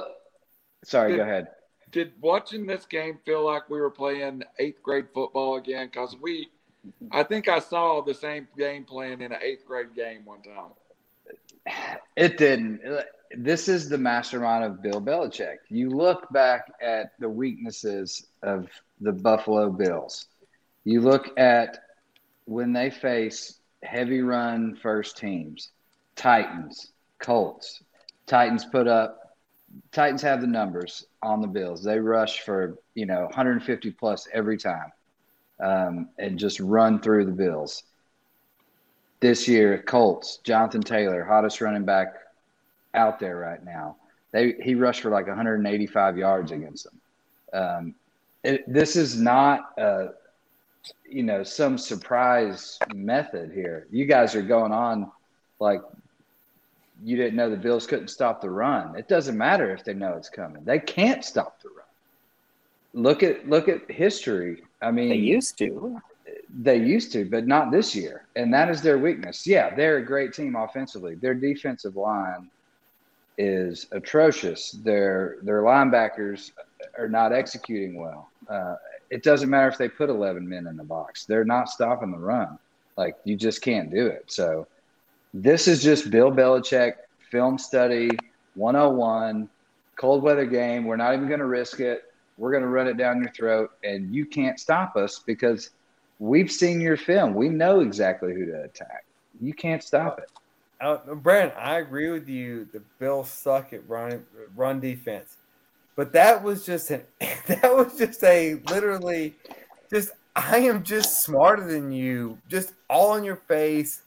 sorry, 0.84 1.12
Did- 1.12 1.16
go 1.18 1.22
ahead. 1.22 1.48
did 1.90 2.12
watching 2.20 2.66
this 2.66 2.86
game 2.86 3.18
feel 3.24 3.44
like 3.44 3.68
we 3.70 3.80
were 3.80 3.90
playing 3.90 4.42
eighth 4.58 4.82
grade 4.82 5.06
football 5.14 5.56
again? 5.56 5.86
Because 5.86 6.16
we, 6.20 6.48
I 7.10 7.22
think 7.22 7.48
I 7.48 7.58
saw 7.58 8.00
the 8.00 8.14
same 8.14 8.48
game 8.56 8.84
plan 8.84 9.20
in 9.20 9.32
an 9.32 9.38
eighth 9.42 9.66
grade 9.66 9.94
game 9.94 10.24
one 10.24 10.42
time. 10.42 10.72
It 12.16 12.38
didn't. 12.38 12.80
This 13.36 13.68
is 13.68 13.88
the 13.88 13.98
mastermind 13.98 14.64
of 14.64 14.82
Bill 14.82 15.00
Belichick. 15.00 15.58
You 15.68 15.90
look 15.90 16.30
back 16.32 16.72
at 16.80 17.12
the 17.18 17.28
weaknesses 17.28 18.26
of 18.42 18.68
the 19.00 19.12
Buffalo 19.12 19.70
Bills. 19.70 20.26
You 20.84 21.02
look 21.02 21.38
at 21.38 21.78
when 22.46 22.72
they 22.72 22.90
face 22.90 23.58
heavy 23.82 24.22
run 24.22 24.76
first 24.82 25.18
teams, 25.18 25.70
Titans, 26.16 26.92
Colts. 27.18 27.82
Titans 28.26 28.64
put 28.64 28.88
up 28.88 29.28
Titans 29.92 30.22
have 30.22 30.40
the 30.40 30.46
numbers 30.46 31.06
on 31.22 31.40
the 31.40 31.46
Bills. 31.46 31.82
They 31.82 31.98
rush 31.98 32.40
for, 32.40 32.78
you 32.94 33.06
know, 33.06 33.24
150 33.24 33.90
plus 33.92 34.26
every 34.32 34.56
time. 34.56 34.92
Um, 35.60 36.08
and 36.18 36.38
just 36.38 36.60
run 36.60 37.00
through 37.00 37.24
the 37.24 37.32
Bills 37.32 37.82
this 39.20 39.48
year, 39.48 39.82
Colts, 39.86 40.38
Jonathan 40.44 40.80
Taylor, 40.80 41.24
hottest 41.24 41.60
running 41.60 41.84
back 41.84 42.14
out 42.94 43.18
there 43.18 43.36
right 43.36 43.64
now. 43.64 43.96
They 44.30 44.52
he 44.62 44.74
rushed 44.74 45.02
for 45.02 45.10
like 45.10 45.26
185 45.26 46.18
yards 46.18 46.52
against 46.52 46.84
them. 46.84 47.00
Um, 47.52 47.94
it, 48.44 48.72
this 48.72 48.94
is 48.94 49.18
not, 49.18 49.72
you 51.08 51.22
know, 51.22 51.42
some 51.42 51.78
surprise 51.78 52.78
method 52.94 53.50
here. 53.52 53.86
You 53.90 54.04
guys 54.04 54.34
are 54.34 54.42
going 54.42 54.72
on 54.72 55.10
like 55.58 55.82
you 57.04 57.16
didn't 57.16 57.36
know 57.36 57.48
the 57.48 57.56
Bills 57.56 57.86
couldn't 57.86 58.08
stop 58.08 58.40
the 58.40 58.50
run. 58.50 58.96
It 58.96 59.08
doesn't 59.08 59.36
matter 59.36 59.72
if 59.72 59.84
they 59.84 59.94
know 59.94 60.14
it's 60.14 60.28
coming; 60.28 60.64
they 60.64 60.78
can't 60.78 61.24
stop 61.24 61.60
the 61.62 61.70
run. 61.70 63.02
Look 63.02 63.22
at 63.22 63.48
look 63.48 63.68
at 63.68 63.90
history. 63.90 64.62
I 64.80 64.90
mean, 64.90 65.08
They 65.10 65.16
used 65.16 65.58
to. 65.58 66.00
they 66.62 66.76
used 66.76 67.12
to, 67.12 67.24
but 67.24 67.46
not 67.46 67.70
this 67.70 67.94
year. 67.96 68.26
And 68.36 68.52
that 68.54 68.70
is 68.70 68.80
their 68.82 68.98
weakness. 68.98 69.46
Yeah, 69.46 69.74
they're 69.74 69.98
a 69.98 70.04
great 70.04 70.32
team 70.32 70.56
offensively. 70.56 71.14
Their 71.16 71.34
defensive 71.34 71.96
line 71.96 72.50
is 73.36 73.86
atrocious. 73.92 74.72
Their 74.72 75.36
their 75.42 75.62
linebackers 75.62 76.52
are 76.98 77.08
not 77.08 77.32
executing 77.32 77.96
well. 78.00 78.30
Uh, 78.48 78.76
it 79.10 79.22
doesn't 79.22 79.48
matter 79.48 79.68
if 79.68 79.78
they 79.78 79.88
put 79.88 80.10
11 80.10 80.46
men 80.48 80.66
in 80.66 80.76
the 80.76 80.84
box. 80.84 81.24
They're 81.24 81.44
not 81.44 81.68
stopping 81.70 82.10
the 82.10 82.18
run. 82.18 82.58
Like 82.96 83.16
you 83.24 83.36
just 83.36 83.62
can't 83.62 83.90
do 83.90 84.06
it. 84.06 84.24
So 84.26 84.66
this 85.32 85.68
is 85.68 85.82
just 85.82 86.10
Bill 86.10 86.30
Belichick 86.32 86.94
film 87.30 87.58
study 87.58 88.10
101, 88.54 89.48
cold 89.96 90.22
weather 90.22 90.46
game. 90.46 90.84
We're 90.84 90.96
not 90.96 91.14
even 91.14 91.28
going 91.28 91.40
to 91.40 91.46
risk 91.46 91.80
it. 91.80 92.02
We're 92.38 92.52
going 92.52 92.62
to 92.62 92.68
run 92.68 92.86
it 92.86 92.96
down 92.96 93.20
your 93.20 93.32
throat, 93.32 93.72
and 93.82 94.14
you 94.14 94.24
can't 94.24 94.58
stop 94.58 94.96
us 94.96 95.18
because 95.18 95.70
we've 96.20 96.50
seen 96.50 96.80
your 96.80 96.96
film. 96.96 97.34
We 97.34 97.48
know 97.48 97.80
exactly 97.80 98.32
who 98.32 98.46
to 98.46 98.62
attack. 98.62 99.04
You 99.40 99.52
can't 99.52 99.82
stop 99.82 100.20
it. 100.20 100.30
Uh, 100.80 101.14
Brandon, 101.14 101.56
I 101.58 101.78
agree 101.78 102.10
with 102.10 102.28
you. 102.28 102.68
The 102.72 102.80
Bills 103.00 103.28
suck 103.28 103.72
at 103.72 103.86
run 103.88 104.24
run 104.54 104.78
defense, 104.78 105.36
but 105.96 106.12
that 106.12 106.42
was 106.42 106.64
just 106.64 106.90
an 106.90 107.02
that 107.20 107.74
was 107.74 107.98
just 107.98 108.22
a 108.22 108.54
literally 108.70 109.34
just 109.90 110.10
I 110.36 110.58
am 110.58 110.84
just 110.84 111.24
smarter 111.24 111.66
than 111.66 111.90
you, 111.90 112.38
just 112.48 112.74
all 112.88 113.16
in 113.16 113.24
your 113.24 113.42
face. 113.48 114.02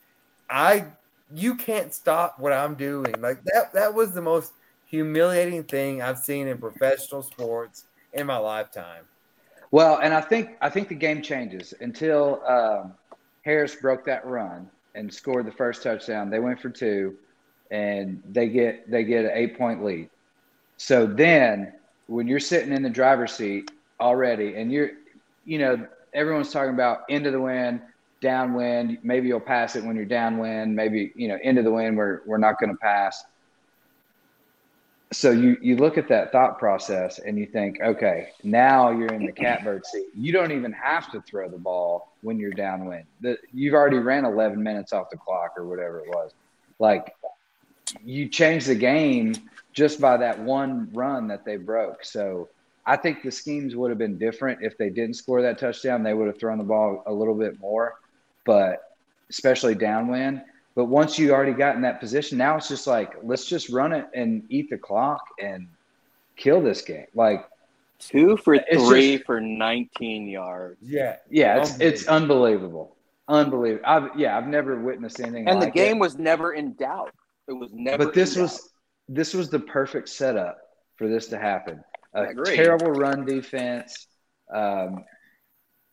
I 0.50 0.86
you 1.34 1.56
can't 1.56 1.94
stop 1.94 2.40
what 2.40 2.54
I'm 2.54 2.76
doing. 2.76 3.16
Like 3.20 3.44
that 3.46 3.74
that 3.74 3.94
was 3.94 4.14
the 4.14 4.22
most 4.22 4.54
humiliating 4.86 5.66
thing 5.66 6.02
I've 6.02 6.20
seen 6.20 6.48
in 6.48 6.58
professional 6.58 7.22
sports 7.22 7.86
in 8.14 8.28
my 8.28 8.38
lifetime. 8.38 9.04
Well, 9.72 10.00
and 10.02 10.14
I 10.14 10.22
think 10.22 10.58
I 10.62 10.70
think 10.70 10.90
the 10.90 10.96
game 10.96 11.22
changes 11.22 11.74
until 11.80 12.42
um, 12.46 12.94
Harris 13.44 13.76
broke 13.76 14.06
that 14.06 14.26
run 14.26 14.70
and 14.96 15.14
scored 15.14 15.46
the 15.46 15.52
first 15.52 15.82
touchdown. 15.82 16.30
They 16.30 16.40
went 16.40 16.60
for 16.60 16.70
two, 16.70 17.16
and 17.72 18.22
they 18.30 18.50
get 18.50 18.90
they 18.90 19.04
get 19.04 19.26
an 19.26 19.32
eight 19.34 19.58
point 19.58 19.84
lead. 19.84 20.10
So 20.78 21.06
then, 21.06 21.74
when 22.08 22.28
you're 22.28 22.40
sitting 22.40 22.74
in 22.74 22.84
the 22.84 22.90
driver's 22.90 23.32
seat 23.32 23.72
already, 24.00 24.56
and 24.56 24.72
you're, 24.72 24.92
you 25.46 25.60
know, 25.60 25.88
everyone's 26.14 26.52
talking 26.52 26.74
about 26.74 27.02
into 27.08 27.32
the 27.32 27.40
wind, 27.40 27.82
downwind. 28.22 29.00
Maybe 29.04 29.28
you'll 29.28 29.40
pass 29.40 29.76
it 29.76 29.84
when 29.84 29.96
you're 29.96 30.06
downwind. 30.06 30.76
Maybe 30.76 31.12
you 31.16 31.28
know 31.28 31.38
into 31.44 31.64
the 31.64 31.72
wind. 31.72 31.98
We're 31.98 32.22
we're 32.26 32.38
not 32.38 32.60
going 32.60 32.72
to 32.72 32.78
pass. 32.78 33.24
So 35.14 35.32
you 35.32 35.58
you 35.62 35.76
look 35.76 35.98
at 35.98 36.08
that 36.08 36.32
thought 36.32 36.58
process 36.58 37.20
and 37.20 37.38
you 37.38 37.46
think, 37.46 37.82
okay, 37.82 38.30
now 38.44 38.92
you're 38.92 39.14
in 39.14 39.26
the 39.26 39.32
catbird 39.32 39.86
seat. 39.86 40.08
You 40.16 40.32
don't 40.32 40.52
even 40.52 40.72
have 40.72 41.12
to 41.12 41.22
throw 41.22 41.50
the 41.50 41.58
ball 41.58 42.14
when 42.22 42.40
you're 42.40 42.52
downwind. 42.52 43.06
The, 43.20 43.38
you've 43.54 43.74
already 43.74 43.98
ran 43.98 44.24
11 44.24 44.62
minutes 44.62 44.94
off 44.94 45.10
the 45.10 45.18
clock 45.18 45.54
or 45.58 45.66
whatever 45.66 46.00
it 46.00 46.08
was. 46.08 46.32
Like 46.80 47.14
you 48.06 48.30
change 48.30 48.66
the 48.66 48.76
game 48.76 49.34
just 49.74 50.00
by 50.00 50.18
that 50.18 50.40
one 50.40 50.90
run 50.94 51.28
that 51.28 51.44
they 51.44 51.58
broke. 51.58 52.06
So 52.06 52.48
I 52.86 52.96
think 52.96 53.22
the 53.22 53.32
schemes 53.32 53.76
would 53.76 53.90
have 53.90 53.98
been 53.98 54.18
different 54.18 54.64
if 54.64 54.78
they 54.78 54.90
didn't 54.90 55.16
score 55.16 55.42
that 55.42 55.60
touchdown. 55.60 56.04
They 56.04 56.14
would 56.14 56.28
have 56.28 56.40
thrown 56.40 56.58
the 56.58 56.64
ball 56.64 57.04
a 57.06 57.14
little 57.14 57.36
bit 57.36 57.60
more 57.60 57.96
but 58.46 58.96
especially 59.30 59.76
downwind. 59.76 60.42
But 60.76 60.86
once 60.86 61.20
you 61.20 61.34
already 61.34 61.54
got 61.54 61.76
in 61.76 61.82
that 61.82 62.00
position, 62.00 62.38
now 62.38 62.56
it's 62.58 62.70
just 62.70 62.88
like 62.88 63.14
let's 63.24 63.46
just 63.46 63.70
run 63.70 63.92
it 63.92 64.08
and 64.14 64.44
eat 64.50 64.70
the 64.70 64.78
clock 64.78 65.22
and 65.42 65.68
kill 66.38 66.62
this 66.62 66.82
game. 66.82 67.08
Like 67.14 67.46
two 68.00 68.38
for 68.38 68.58
three 68.72 69.16
just, 69.16 69.26
for 69.26 69.42
19 69.42 70.28
yards. 70.30 70.78
Yeah, 70.82 71.18
yeah, 71.30 71.60
it's 71.60 71.72
unbelievable. 71.72 71.86
it's 71.88 72.08
unbelievable, 72.08 72.96
unbelievable. 73.28 73.86
I've 73.86 74.18
yeah, 74.18 74.38
I've 74.38 74.48
never 74.48 74.80
witnessed 74.80 75.20
anything. 75.20 75.48
And 75.48 75.60
like 75.60 75.74
the 75.74 75.80
game 75.80 75.98
it. 75.98 76.02
was 76.02 76.18
never 76.18 76.54
in 76.54 76.74
doubt. 76.74 77.12
It 77.48 77.54
was 77.54 77.72
never. 77.74 78.06
But 78.06 78.14
this 78.14 78.38
was 78.38 78.70
this 79.10 79.34
was 79.34 79.50
the 79.50 79.60
perfect 79.60 80.08
setup 80.08 80.58
for 80.96 81.10
this 81.10 81.28
to 81.28 81.38
happen. 81.38 81.84
A 82.14 82.34
terrible 82.46 82.92
run 82.92 83.26
defense. 83.26 84.08
Um, 84.54 85.04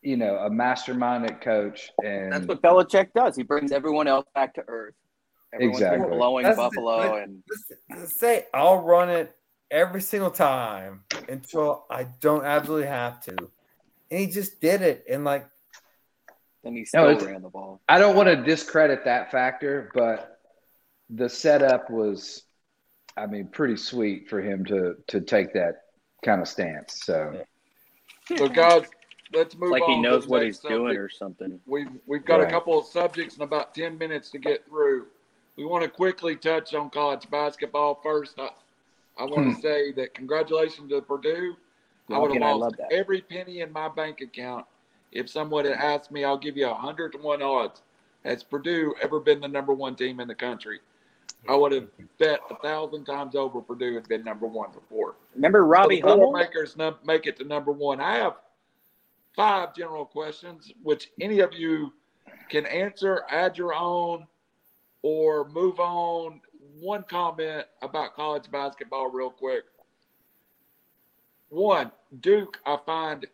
you 0.01 0.17
know, 0.17 0.37
a 0.37 0.49
masterminded 0.49 1.41
coach, 1.41 1.91
and 2.03 2.31
that's 2.31 2.45
what 2.45 2.61
Belichick 2.61 3.13
does. 3.13 3.35
He 3.35 3.43
brings 3.43 3.71
everyone 3.71 4.07
else 4.07 4.25
back 4.33 4.53
to 4.55 4.63
earth. 4.67 4.95
Everyone's 5.53 5.81
exactly. 5.81 6.15
blowing 6.15 6.43
that's 6.43 6.57
Buffalo 6.57 7.15
the, 7.15 7.23
and 7.89 8.09
say 8.09 8.45
I'll 8.53 8.83
run 8.83 9.09
it 9.09 9.35
every 9.71 10.01
single 10.01 10.31
time 10.31 11.03
until 11.27 11.85
I 11.89 12.07
don't 12.21 12.45
absolutely 12.45 12.87
have 12.87 13.21
to, 13.25 13.35
and 14.11 14.19
he 14.19 14.27
just 14.27 14.61
did 14.61 14.81
it. 14.81 15.05
And 15.09 15.25
like, 15.25 15.47
then 16.63 16.75
he 16.75 16.85
still 16.85 17.11
no, 17.11 17.25
ran 17.25 17.41
the 17.41 17.49
ball. 17.49 17.81
I 17.89 17.99
don't 17.99 18.15
want 18.15 18.29
to 18.29 18.35
discredit 18.35 19.03
that 19.05 19.31
factor, 19.31 19.91
but 19.93 20.39
the 21.09 21.27
setup 21.27 21.89
was, 21.89 22.43
I 23.17 23.25
mean, 23.25 23.47
pretty 23.47 23.75
sweet 23.75 24.29
for 24.29 24.41
him 24.41 24.63
to 24.65 24.95
to 25.07 25.19
take 25.19 25.53
that 25.53 25.81
kind 26.23 26.41
of 26.41 26.47
stance. 26.47 27.01
So, 27.03 27.43
so 28.37 28.47
guys, 28.47 28.83
let's 29.33 29.55
move 29.55 29.71
on. 29.73 29.79
like 29.79 29.83
he 29.83 29.99
knows 29.99 30.27
what 30.27 30.43
he's 30.43 30.59
subject. 30.59 30.79
doing 30.79 30.97
or 30.97 31.09
something. 31.09 31.59
We've 31.65 31.89
we've 32.05 32.25
got 32.25 32.39
right. 32.39 32.47
a 32.47 32.51
couple 32.51 32.77
of 32.77 32.85
subjects 32.85 33.35
in 33.35 33.43
about 33.43 33.73
ten 33.73 33.97
minutes 33.97 34.29
to 34.31 34.37
get 34.37 34.65
through. 34.67 35.07
We 35.55 35.65
want 35.65 35.83
to 35.83 35.89
quickly 35.89 36.35
touch 36.35 36.73
on 36.73 36.89
college 36.89 37.29
basketball 37.29 37.99
first. 38.01 38.39
I, 38.39 38.49
I 39.17 39.25
want 39.25 39.47
hmm. 39.47 39.55
to 39.55 39.61
say 39.61 39.91
that 39.93 40.13
congratulations 40.13 40.89
to 40.89 41.01
Purdue. 41.01 41.55
I 42.09 42.17
would 42.17 42.33
have 42.33 42.57
lost 42.57 42.75
every 42.91 43.21
penny 43.21 43.61
in 43.61 43.71
my 43.71 43.87
bank 43.87 44.21
account 44.21 44.65
if 45.11 45.29
someone 45.29 45.65
had 45.65 45.75
asked 45.75 46.11
me. 46.11 46.23
I'll 46.23 46.37
give 46.37 46.57
you 46.57 46.67
a 46.67 46.73
hundred 46.73 47.11
to 47.13 47.17
one 47.19 47.41
odds. 47.41 47.81
Has 48.25 48.43
Purdue 48.43 48.95
ever 49.01 49.19
been 49.19 49.39
the 49.39 49.47
number 49.47 49.73
one 49.73 49.95
team 49.95 50.19
in 50.19 50.27
the 50.27 50.35
country? 50.35 50.79
I 51.47 51.55
would 51.55 51.71
have 51.71 51.87
bet 52.17 52.39
a 52.49 52.55
thousand 52.55 53.05
times 53.05 53.35
over 53.35 53.61
Purdue 53.61 53.95
had 53.95 54.07
been 54.07 54.23
number 54.23 54.45
one 54.45 54.71
before. 54.71 55.15
Remember 55.35 55.65
Robbie 55.65 56.01
so 56.01 56.07
Hummel? 56.07 56.33
Makers 56.33 56.75
make 57.05 57.27
it 57.27 57.37
to 57.37 57.45
number 57.45 57.71
one. 57.71 58.01
I 58.01 58.15
have 58.15 58.35
five 59.39 59.73
general 59.73 60.03
questions, 60.03 60.73
which 60.83 61.11
any 61.21 61.39
of 61.39 61.53
you 61.53 61.93
can 62.49 62.65
answer, 62.65 63.23
add 63.29 63.57
your 63.57 63.73
own, 63.73 64.27
or 65.01 65.47
move 65.47 65.79
on. 65.79 66.41
One 66.81 67.03
comment 67.03 67.65
about 67.81 68.15
college 68.15 68.51
basketball, 68.51 69.09
real 69.09 69.29
quick. 69.29 69.63
One, 71.47 71.89
Duke, 72.19 72.59
I 72.65 72.79
find, 72.85 73.25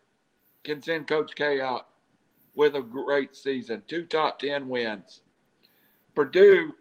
can 0.64 0.80
send 0.80 1.08
Coach 1.08 1.34
K 1.34 1.60
out 1.60 1.88
with 2.54 2.76
a 2.76 2.84
great 2.84 3.36
season, 3.36 3.82
two 3.88 4.06
top 4.06 4.38
10 4.38 4.70
wins. 4.70 5.22
Purdue, 6.14 6.76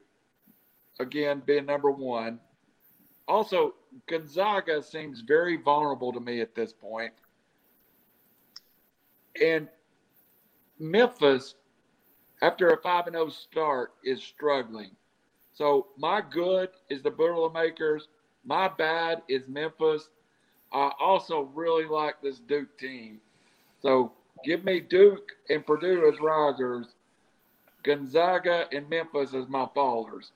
again, 1.01 1.42
being 1.46 1.64
number 1.64 1.90
one. 1.90 2.40
Also, 3.26 3.72
Gonzaga 4.06 4.82
seems 4.82 5.22
very 5.22 5.56
vulnerable 5.56 6.12
to 6.12 6.20
me 6.20 6.42
at 6.42 6.55
this 6.55 6.74
point. 6.74 7.14
And 9.43 9.69
Memphis, 10.78 11.55
after 12.43 12.69
a 12.69 12.81
5 12.81 13.06
0 13.11 13.28
start, 13.31 13.93
is 14.05 14.23
struggling. 14.23 14.90
So 15.52 15.86
my 15.97 16.20
good 16.20 16.70
is 16.90 17.02
the 17.02 17.11
Boilermakers. 17.11 18.09
My 18.44 18.69
bad 18.69 19.23
is 19.28 19.48
Memphis. 19.48 20.09
I 20.73 20.90
also 20.98 21.43
really 21.55 21.86
like 21.86 22.20
this 22.20 22.40
Duke 22.40 22.77
team. 22.78 23.20
So 23.81 24.12
give 24.44 24.65
me 24.65 24.81
Duke 24.81 25.32
and 25.48 25.65
Purdue 25.65 26.11
as 26.12 26.20
risers, 26.20 26.94
Gonzaga 27.85 28.66
and 28.73 28.89
Memphis 28.90 29.35
as 29.35 29.48
my 29.48 29.66
fallers. 29.77 30.32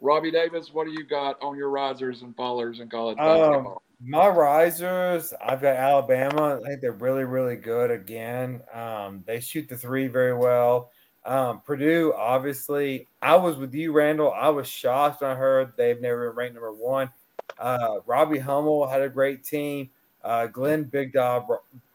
Robbie 0.00 0.30
Davis, 0.32 0.72
what 0.72 0.86
do 0.86 0.92
you 0.92 1.04
got 1.04 1.40
on 1.42 1.56
your 1.56 1.68
risers 1.68 2.22
and 2.22 2.36
fallers 2.36 2.80
in 2.80 2.88
college 2.88 3.18
um, 3.18 3.26
basketball? 3.26 3.82
My 4.04 4.26
risers, 4.26 5.32
I've 5.40 5.62
got 5.62 5.76
Alabama. 5.76 6.60
I 6.60 6.68
think 6.68 6.80
they're 6.80 6.90
really, 6.90 7.22
really 7.22 7.54
good 7.54 7.92
again. 7.92 8.60
Um, 8.74 9.22
they 9.26 9.38
shoot 9.38 9.68
the 9.68 9.76
three 9.76 10.08
very 10.08 10.34
well. 10.34 10.90
Um, 11.24 11.60
Purdue, 11.60 12.12
obviously, 12.16 13.06
I 13.20 13.36
was 13.36 13.56
with 13.56 13.72
you, 13.72 13.92
Randall. 13.92 14.32
I 14.32 14.48
was 14.48 14.66
shocked 14.66 15.22
when 15.22 15.30
I 15.30 15.34
heard 15.36 15.72
they've 15.76 16.00
never 16.00 16.30
been 16.30 16.36
ranked 16.36 16.54
number 16.54 16.72
one. 16.72 17.10
Uh, 17.60 17.98
Robbie 18.04 18.40
Hummel 18.40 18.88
had 18.88 19.02
a 19.02 19.08
great 19.08 19.44
team. 19.44 19.90
Uh, 20.24 20.46
Glenn 20.48 20.82
Big 20.82 21.12
Dog, 21.12 21.46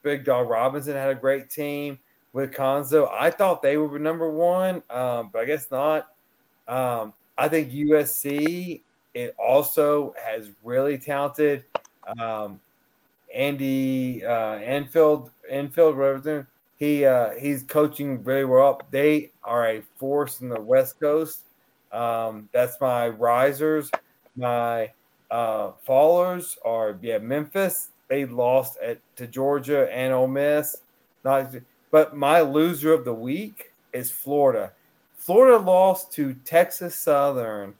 Big 0.01 0.23
Dog 0.23 0.49
Robinson 0.49 0.93
had 0.93 1.09
a 1.09 1.15
great 1.15 1.49
team 1.49 1.99
with 2.31 2.53
Cuonzo. 2.53 3.11
I 3.11 3.31
thought 3.31 3.61
they 3.61 3.75
were 3.75 3.99
number 3.99 4.31
one, 4.31 4.81
um, 4.89 5.29
but 5.33 5.41
I 5.41 5.45
guess 5.45 5.69
not. 5.71 6.07
Um, 6.69 7.11
I 7.37 7.49
think 7.49 7.71
USC 7.71 8.81
it 9.13 9.35
also 9.39 10.13
has 10.23 10.51
really 10.63 10.97
talented 10.97 11.65
um, 12.19 12.59
Andy 13.33 14.25
uh, 14.25 14.55
Enfield, 14.55 15.31
Enfield, 15.49 15.97
whatever 15.97 16.47
he 16.77 17.05
uh, 17.05 17.31
he's 17.31 17.63
coaching 17.63 18.23
very 18.23 18.45
well. 18.45 18.81
They 18.91 19.31
are 19.43 19.67
a 19.67 19.81
force 19.97 20.41
in 20.41 20.49
the 20.49 20.61
West 20.61 20.99
Coast. 20.99 21.41
Um, 21.91 22.49
that's 22.51 22.79
my 22.79 23.09
risers. 23.09 23.89
My 24.35 24.91
uh, 25.31 25.71
fallers 25.87 26.57
are 26.63 26.97
yeah 27.01 27.17
Memphis. 27.17 27.89
They 28.07 28.25
lost 28.25 28.77
at 28.81 28.99
to 29.17 29.27
Georgia 29.27 29.91
and 29.91 30.13
Ole 30.13 30.27
Miss. 30.27 30.77
Not, 31.23 31.53
but 31.91 32.15
my 32.15 32.41
loser 32.41 32.93
of 32.93 33.03
the 33.05 33.13
week 33.13 33.73
is 33.91 34.11
Florida. 34.11 34.71
Florida 35.15 35.57
lost 35.57 36.11
to 36.13 36.35
Texas 36.45 36.95
Southern. 36.95 37.73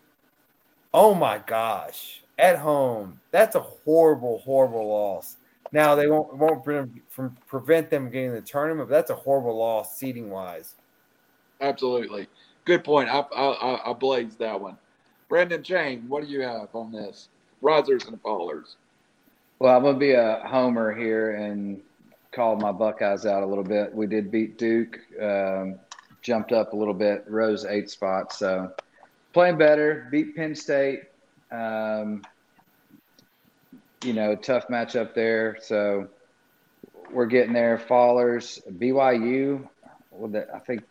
Oh 0.93 1.13
my 1.13 1.37
gosh! 1.37 2.23
At 2.37 2.57
home. 2.57 3.19
That's 3.31 3.55
a 3.55 3.61
horrible, 3.61 4.39
horrible 4.39 4.87
loss. 4.87 5.37
Now 5.71 5.95
they 5.95 6.07
won't 6.07 6.35
won't 6.37 6.63
pre- 6.63 6.85
from 7.09 7.35
prevent 7.47 7.89
them 7.89 8.09
getting 8.09 8.33
the 8.33 8.41
tournament, 8.41 8.89
but 8.89 8.95
that's 8.95 9.09
a 9.09 9.15
horrible 9.15 9.57
loss 9.57 9.97
seating 9.97 10.29
wise. 10.29 10.75
Absolutely. 11.59 12.27
Good 12.65 12.83
point. 12.83 13.09
I, 13.09 13.19
I, 13.19 13.91
I 13.91 13.93
blazed 13.93 14.39
that 14.39 14.59
one. 14.59 14.77
Brandon 15.29 15.63
Jane, 15.63 16.05
what 16.07 16.23
do 16.23 16.29
you 16.29 16.41
have 16.41 16.69
on 16.73 16.91
this? 16.91 17.29
Risers 17.61 18.05
and 18.05 18.21
fallers. 18.21 18.75
Well, 19.59 19.75
I'm 19.75 19.83
gonna 19.83 19.97
be 19.97 20.13
a 20.13 20.41
homer 20.45 20.95
here 20.95 21.35
and 21.35 21.81
call 22.31 22.55
my 22.55 22.71
Buckeyes 22.71 23.25
out 23.25 23.43
a 23.43 23.45
little 23.45 23.63
bit. 23.63 23.93
We 23.93 24.05
did 24.05 24.31
beat 24.31 24.57
Duke, 24.57 24.99
um, 25.21 25.79
jumped 26.21 26.51
up 26.51 26.73
a 26.73 26.75
little 26.75 26.93
bit, 26.93 27.25
rose 27.27 27.65
eight 27.65 27.89
spots. 27.89 28.37
So 28.37 28.71
playing 29.33 29.57
better, 29.57 30.07
beat 30.11 30.35
Penn 30.35 30.55
State. 30.55 31.01
Um, 31.51 32.21
you 34.03 34.13
know, 34.13 34.35
tough 34.35 34.67
matchup 34.67 35.13
there. 35.13 35.57
So 35.61 36.07
we're 37.11 37.25
getting 37.25 37.53
there. 37.53 37.77
Fallers, 37.77 38.61
BYU. 38.77 39.67
Well, 40.11 40.45
I 40.53 40.59
think 40.59 40.83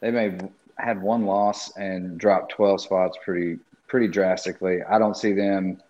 they 0.00 0.10
may 0.10 0.30
have 0.30 0.48
had 0.78 1.02
one 1.02 1.24
loss 1.24 1.76
and 1.76 2.18
dropped 2.18 2.52
12 2.52 2.82
spots 2.82 3.18
pretty 3.24 3.58
pretty 3.88 4.08
drastically. 4.08 4.82
I 4.82 4.98
don't 4.98 5.16
see 5.16 5.32
them 5.32 5.80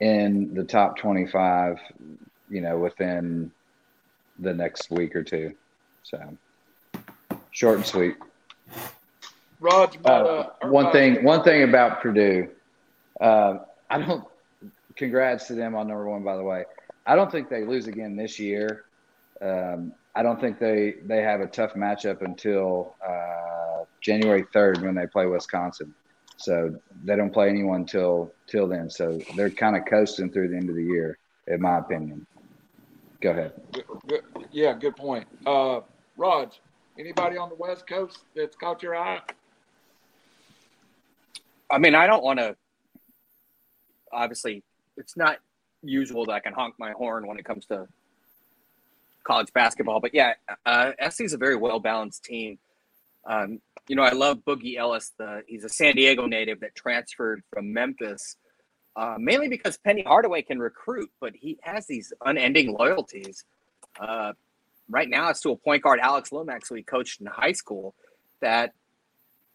in 0.00 0.54
the 0.54 0.64
top 0.64 0.96
25, 0.98 1.78
you 2.50 2.60
know, 2.60 2.78
within 2.78 3.50
the 4.38 4.54
next 4.54 4.90
week 4.90 5.14
or 5.14 5.22
two. 5.22 5.54
So 6.02 6.36
short 7.50 7.76
and 7.76 7.86
sweet. 7.86 8.16
Rod, 9.60 9.96
uh, 10.06 10.50
one 10.62 10.92
thing, 10.92 11.24
one 11.24 11.42
thing 11.42 11.64
about 11.64 12.00
Purdue, 12.00 12.48
uh, 13.20 13.58
I 13.90 13.98
don't. 13.98 14.24
Congrats 14.96 15.46
to 15.46 15.54
them 15.54 15.76
on 15.76 15.86
number 15.86 16.08
one, 16.08 16.24
by 16.24 16.36
the 16.36 16.42
way. 16.42 16.64
I 17.06 17.14
don't 17.14 17.30
think 17.30 17.48
they 17.48 17.64
lose 17.64 17.86
again 17.86 18.16
this 18.16 18.38
year. 18.38 18.84
Um, 19.40 19.92
I 20.14 20.22
don't 20.22 20.40
think 20.40 20.58
they 20.58 20.96
they 21.04 21.22
have 21.22 21.40
a 21.40 21.46
tough 21.46 21.74
matchup 21.74 22.22
until 22.22 22.96
uh, 23.06 23.84
January 24.00 24.44
third 24.52 24.82
when 24.82 24.94
they 24.94 25.06
play 25.06 25.26
Wisconsin. 25.26 25.94
So 26.36 26.74
they 27.04 27.16
don't 27.16 27.32
play 27.32 27.48
anyone 27.48 27.86
till 27.86 28.32
till 28.46 28.66
then. 28.66 28.90
So 28.90 29.20
they're 29.36 29.50
kind 29.50 29.76
of 29.76 29.84
coasting 29.84 30.30
through 30.30 30.48
the 30.48 30.56
end 30.56 30.70
of 30.70 30.76
the 30.76 30.84
year, 30.84 31.18
in 31.46 31.60
my 31.60 31.78
opinion. 31.78 32.26
Go 33.20 33.30
ahead. 33.30 33.52
Good, 33.72 33.84
good, 34.06 34.22
yeah, 34.52 34.74
good 34.74 34.96
point. 34.96 35.26
Uh, 35.44 35.80
Raj, 36.16 36.60
anybody 36.98 37.36
on 37.36 37.48
the 37.48 37.56
West 37.56 37.86
Coast 37.86 38.18
that's 38.36 38.56
caught 38.56 38.82
your 38.82 38.96
eye? 38.96 39.20
I 41.70 41.78
mean, 41.78 41.94
I 41.94 42.06
don't 42.06 42.22
want 42.22 42.38
to. 42.38 42.56
Obviously, 44.12 44.62
it's 44.96 45.16
not 45.16 45.38
usual 45.82 46.26
that 46.26 46.32
I 46.32 46.40
can 46.40 46.52
honk 46.52 46.74
my 46.78 46.92
horn 46.92 47.26
when 47.26 47.38
it 47.38 47.44
comes 47.44 47.66
to 47.66 47.86
college 49.24 49.52
basketball, 49.52 50.00
but 50.00 50.14
yeah, 50.14 50.34
uh, 50.64 50.92
SC 51.10 51.22
is 51.22 51.34
a 51.34 51.38
very 51.38 51.56
well 51.56 51.78
balanced 51.78 52.24
team. 52.24 52.58
Um, 53.26 53.60
you 53.88 53.96
know, 53.96 54.02
I 54.02 54.12
love 54.12 54.38
Boogie 54.38 54.76
Ellis. 54.78 55.12
The 55.18 55.42
he's 55.46 55.64
a 55.64 55.68
San 55.68 55.94
Diego 55.94 56.26
native 56.26 56.60
that 56.60 56.74
transferred 56.74 57.42
from 57.52 57.72
Memphis, 57.72 58.36
uh, 58.96 59.16
mainly 59.18 59.48
because 59.48 59.76
Penny 59.76 60.02
Hardaway 60.02 60.42
can 60.42 60.58
recruit, 60.58 61.10
but 61.20 61.34
he 61.34 61.58
has 61.62 61.86
these 61.86 62.12
unending 62.24 62.74
loyalties. 62.74 63.44
Uh, 64.00 64.32
right 64.88 65.08
now, 65.08 65.28
it's 65.28 65.40
to 65.42 65.50
a 65.50 65.56
point 65.56 65.82
guard, 65.82 66.00
Alex 66.00 66.32
Lomax, 66.32 66.68
who 66.68 66.74
he 66.74 66.82
coached 66.82 67.20
in 67.20 67.26
high 67.26 67.52
school, 67.52 67.94
that 68.40 68.72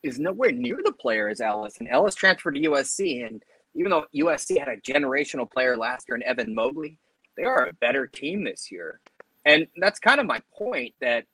is 0.03 0.19
nowhere 0.19 0.51
near 0.51 0.79
the 0.83 0.91
player 0.91 1.29
as 1.29 1.41
Ellis. 1.41 1.77
And 1.79 1.89
Ellis 1.89 2.15
transferred 2.15 2.55
to 2.55 2.61
USC, 2.61 3.25
and 3.25 3.43
even 3.75 3.91
though 3.91 4.05
USC 4.15 4.57
had 4.57 4.67
a 4.67 4.77
generational 4.77 5.49
player 5.49 5.77
last 5.77 6.07
year 6.07 6.15
in 6.15 6.23
Evan 6.23 6.53
Mobley, 6.53 6.97
they 7.37 7.43
are 7.43 7.67
a 7.67 7.73
better 7.73 8.07
team 8.07 8.43
this 8.43 8.71
year. 8.71 8.99
And 9.45 9.67
that's 9.77 9.99
kind 9.99 10.19
of 10.19 10.25
my 10.25 10.41
point 10.55 10.93
that 11.01 11.25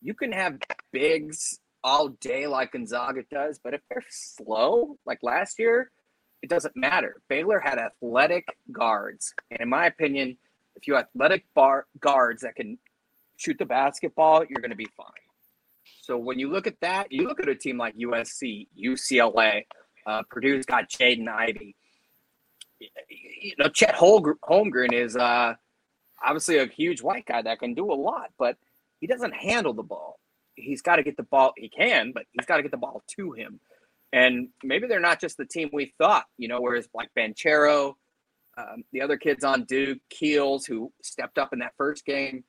you 0.00 0.14
can 0.14 0.32
have 0.32 0.58
bigs 0.92 1.58
all 1.82 2.08
day 2.08 2.46
like 2.46 2.72
Gonzaga 2.72 3.22
does, 3.30 3.58
but 3.62 3.74
if 3.74 3.80
they're 3.90 4.04
slow 4.08 4.96
like 5.04 5.18
last 5.22 5.58
year, 5.58 5.90
it 6.42 6.48
doesn't 6.48 6.76
matter. 6.76 7.20
Baylor 7.28 7.58
had 7.58 7.78
athletic 7.78 8.46
guards. 8.72 9.34
And 9.50 9.60
in 9.60 9.68
my 9.68 9.86
opinion, 9.86 10.38
if 10.76 10.86
you 10.86 10.94
have 10.94 11.06
athletic 11.14 11.44
bar 11.54 11.86
guards 11.98 12.42
that 12.42 12.56
can 12.56 12.78
shoot 13.36 13.58
the 13.58 13.66
basketball, 13.66 14.44
you're 14.48 14.60
going 14.60 14.70
to 14.70 14.76
be 14.76 14.88
fine. 14.96 15.06
So 16.02 16.16
when 16.16 16.38
you 16.38 16.50
look 16.50 16.66
at 16.66 16.80
that, 16.80 17.12
you 17.12 17.26
look 17.26 17.40
at 17.40 17.48
a 17.48 17.54
team 17.54 17.76
like 17.76 17.96
USC, 17.96 18.68
UCLA, 18.78 19.64
uh, 20.06 20.22
Purdue's 20.30 20.66
got 20.66 20.88
Jaden 20.88 21.28
Ivey. 21.28 21.76
You 22.78 23.54
know, 23.58 23.68
Chet 23.68 23.94
Holmgren 23.94 24.92
is 24.92 25.16
uh, 25.16 25.54
obviously 26.24 26.58
a 26.58 26.66
huge 26.66 27.02
white 27.02 27.26
guy 27.26 27.42
that 27.42 27.58
can 27.58 27.74
do 27.74 27.92
a 27.92 27.94
lot, 27.94 28.30
but 28.38 28.56
he 29.00 29.06
doesn't 29.06 29.34
handle 29.34 29.72
the 29.72 29.82
ball. 29.82 30.18
He's 30.54 30.82
got 30.82 30.96
to 30.96 31.02
get 31.02 31.16
the 31.16 31.22
ball. 31.22 31.52
He 31.56 31.68
can, 31.68 32.12
but 32.12 32.24
he's 32.32 32.46
got 32.46 32.56
to 32.56 32.62
get 32.62 32.70
the 32.70 32.76
ball 32.76 33.02
to 33.16 33.32
him. 33.32 33.60
And 34.12 34.48
maybe 34.62 34.86
they're 34.86 35.00
not 35.00 35.20
just 35.20 35.36
the 35.36 35.44
team 35.44 35.70
we 35.72 35.94
thought, 35.98 36.24
you 36.36 36.48
know, 36.48 36.60
whereas 36.60 36.88
like 36.94 37.10
Banchero, 37.16 37.94
um, 38.58 38.84
the 38.92 39.00
other 39.02 39.16
kids 39.16 39.44
on 39.44 39.64
Duke, 39.64 40.00
Keels, 40.10 40.66
who 40.66 40.92
stepped 41.02 41.38
up 41.38 41.52
in 41.52 41.60
that 41.60 41.74
first 41.76 42.04
game, 42.04 42.44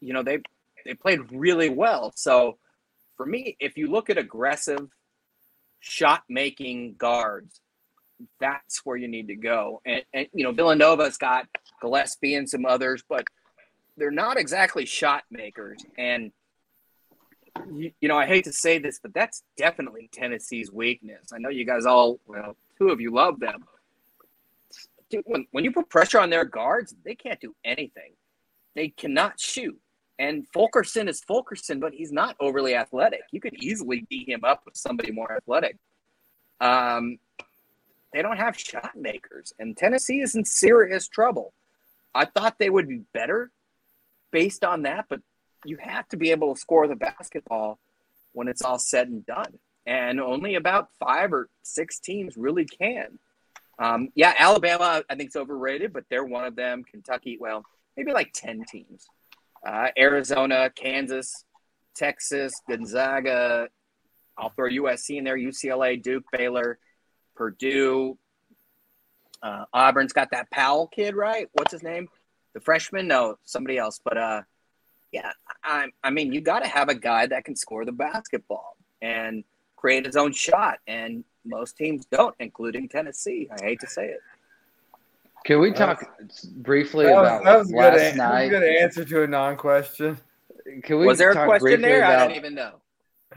you 0.00 0.12
know, 0.12 0.22
they 0.22 0.38
they 0.84 0.94
played 0.94 1.20
really 1.32 1.68
well. 1.68 2.12
So 2.14 2.58
for 3.16 3.26
me, 3.26 3.56
if 3.58 3.76
you 3.76 3.88
look 3.90 4.10
at 4.10 4.18
aggressive 4.18 4.88
shot 5.84 6.22
making 6.28 6.94
guards, 6.94 7.60
that's 8.40 8.84
where 8.84 8.96
you 8.96 9.06
need 9.06 9.28
to 9.28 9.36
go. 9.36 9.82
And, 9.84 10.02
and 10.14 10.26
you 10.32 10.44
know, 10.44 10.52
Villanova's 10.52 11.18
got 11.18 11.46
Gillespie 11.80 12.36
and 12.36 12.48
some 12.48 12.64
others, 12.64 13.04
but 13.06 13.24
they're 13.96 14.10
not 14.10 14.38
exactly 14.38 14.86
shot 14.86 15.24
makers. 15.30 15.84
And 15.98 16.32
you, 17.70 17.92
you, 18.00 18.08
know, 18.08 18.16
I 18.16 18.26
hate 18.26 18.44
to 18.44 18.52
say 18.52 18.78
this, 18.78 18.98
but 19.00 19.12
that's 19.12 19.42
definitely 19.58 20.08
Tennessee's 20.10 20.72
weakness. 20.72 21.32
I 21.34 21.38
know 21.38 21.50
you 21.50 21.66
guys 21.66 21.84
all, 21.84 22.18
well, 22.26 22.56
two 22.78 22.88
of 22.88 23.00
you 23.00 23.12
love 23.12 23.38
them. 23.38 23.64
When, 25.26 25.46
when 25.52 25.64
you 25.64 25.70
put 25.70 25.90
pressure 25.90 26.18
on 26.18 26.30
their 26.30 26.44
guards, 26.44 26.94
they 27.04 27.14
can't 27.14 27.40
do 27.40 27.54
anything. 27.62 28.14
They 28.74 28.88
cannot 28.88 29.38
shoot. 29.38 29.78
And 30.18 30.46
Fulkerson 30.52 31.08
is 31.08 31.20
Fulkerson, 31.20 31.80
but 31.80 31.92
he's 31.92 32.12
not 32.12 32.36
overly 32.38 32.74
athletic. 32.76 33.22
You 33.32 33.40
could 33.40 33.54
easily 33.54 34.06
beat 34.08 34.28
him 34.28 34.44
up 34.44 34.62
with 34.64 34.76
somebody 34.76 35.10
more 35.10 35.32
athletic. 35.32 35.76
Um, 36.60 37.18
they 38.12 38.22
don't 38.22 38.36
have 38.36 38.58
shot 38.58 38.92
makers, 38.94 39.52
and 39.58 39.76
Tennessee 39.76 40.20
is 40.20 40.36
in 40.36 40.44
serious 40.44 41.08
trouble. 41.08 41.52
I 42.14 42.26
thought 42.26 42.58
they 42.58 42.70
would 42.70 42.88
be 42.88 43.02
better 43.12 43.50
based 44.30 44.64
on 44.64 44.82
that, 44.82 45.06
but 45.08 45.20
you 45.64 45.78
have 45.78 46.08
to 46.10 46.16
be 46.16 46.30
able 46.30 46.54
to 46.54 46.60
score 46.60 46.86
the 46.86 46.94
basketball 46.94 47.80
when 48.32 48.46
it's 48.46 48.62
all 48.62 48.78
said 48.78 49.08
and 49.08 49.26
done. 49.26 49.58
And 49.86 50.20
only 50.20 50.54
about 50.54 50.90
five 50.98 51.32
or 51.32 51.48
six 51.62 51.98
teams 51.98 52.36
really 52.36 52.64
can. 52.64 53.18
Um, 53.78 54.10
yeah, 54.14 54.34
Alabama, 54.38 55.02
I 55.10 55.14
think, 55.14 55.30
is 55.30 55.36
overrated, 55.36 55.92
but 55.92 56.04
they're 56.08 56.24
one 56.24 56.44
of 56.44 56.56
them. 56.56 56.84
Kentucky, 56.84 57.36
well, 57.40 57.64
maybe 57.96 58.12
like 58.12 58.32
10 58.32 58.64
teams. 58.64 59.08
Uh, 59.64 59.88
Arizona, 59.96 60.70
Kansas, 60.74 61.44
Texas, 61.94 62.52
Gonzaga. 62.68 63.68
I'll 64.36 64.50
throw 64.50 64.68
USC 64.68 65.16
in 65.16 65.24
there, 65.24 65.38
UCLA, 65.38 66.02
Duke, 66.02 66.24
Baylor, 66.32 66.78
Purdue. 67.36 68.18
Uh, 69.42 69.64
Auburn's 69.72 70.12
got 70.12 70.30
that 70.32 70.50
Powell 70.50 70.88
kid, 70.88 71.14
right? 71.14 71.48
What's 71.52 71.72
his 71.72 71.82
name? 71.82 72.08
The 72.54 72.60
freshman? 72.60 73.06
No, 73.06 73.36
somebody 73.44 73.78
else. 73.78 74.00
But 74.02 74.18
uh, 74.18 74.42
yeah, 75.12 75.30
I, 75.62 75.88
I 76.02 76.10
mean, 76.10 76.32
you 76.32 76.40
got 76.40 76.62
to 76.62 76.68
have 76.68 76.88
a 76.88 76.94
guy 76.94 77.26
that 77.26 77.44
can 77.44 77.56
score 77.56 77.84
the 77.84 77.92
basketball 77.92 78.76
and 79.00 79.44
create 79.76 80.06
his 80.06 80.16
own 80.16 80.32
shot. 80.32 80.78
And 80.86 81.24
most 81.44 81.76
teams 81.76 82.06
don't, 82.06 82.34
including 82.40 82.88
Tennessee. 82.88 83.48
I 83.50 83.64
hate 83.64 83.80
to 83.80 83.86
say 83.86 84.06
it. 84.06 84.20
Can 85.44 85.60
we 85.60 85.72
talk 85.72 86.02
briefly 86.56 87.04
that 87.04 87.14
was, 87.14 87.20
about 87.20 87.44
that 87.44 87.58
was 87.58 87.72
last 87.72 87.98
good, 87.98 88.16
night? 88.16 88.50
That 88.50 88.60
was 88.60 88.62
a 88.62 88.66
good 88.66 88.82
answer 88.82 89.04
to 89.04 89.22
a 89.24 89.26
non-question. 89.26 90.18
Can 90.82 90.98
we 90.98 91.06
was 91.06 91.18
there 91.18 91.30
a 91.30 91.44
question 91.44 91.82
there? 91.82 92.04
I 92.04 92.16
don't 92.16 92.34
even 92.34 92.54
know. 92.54 92.80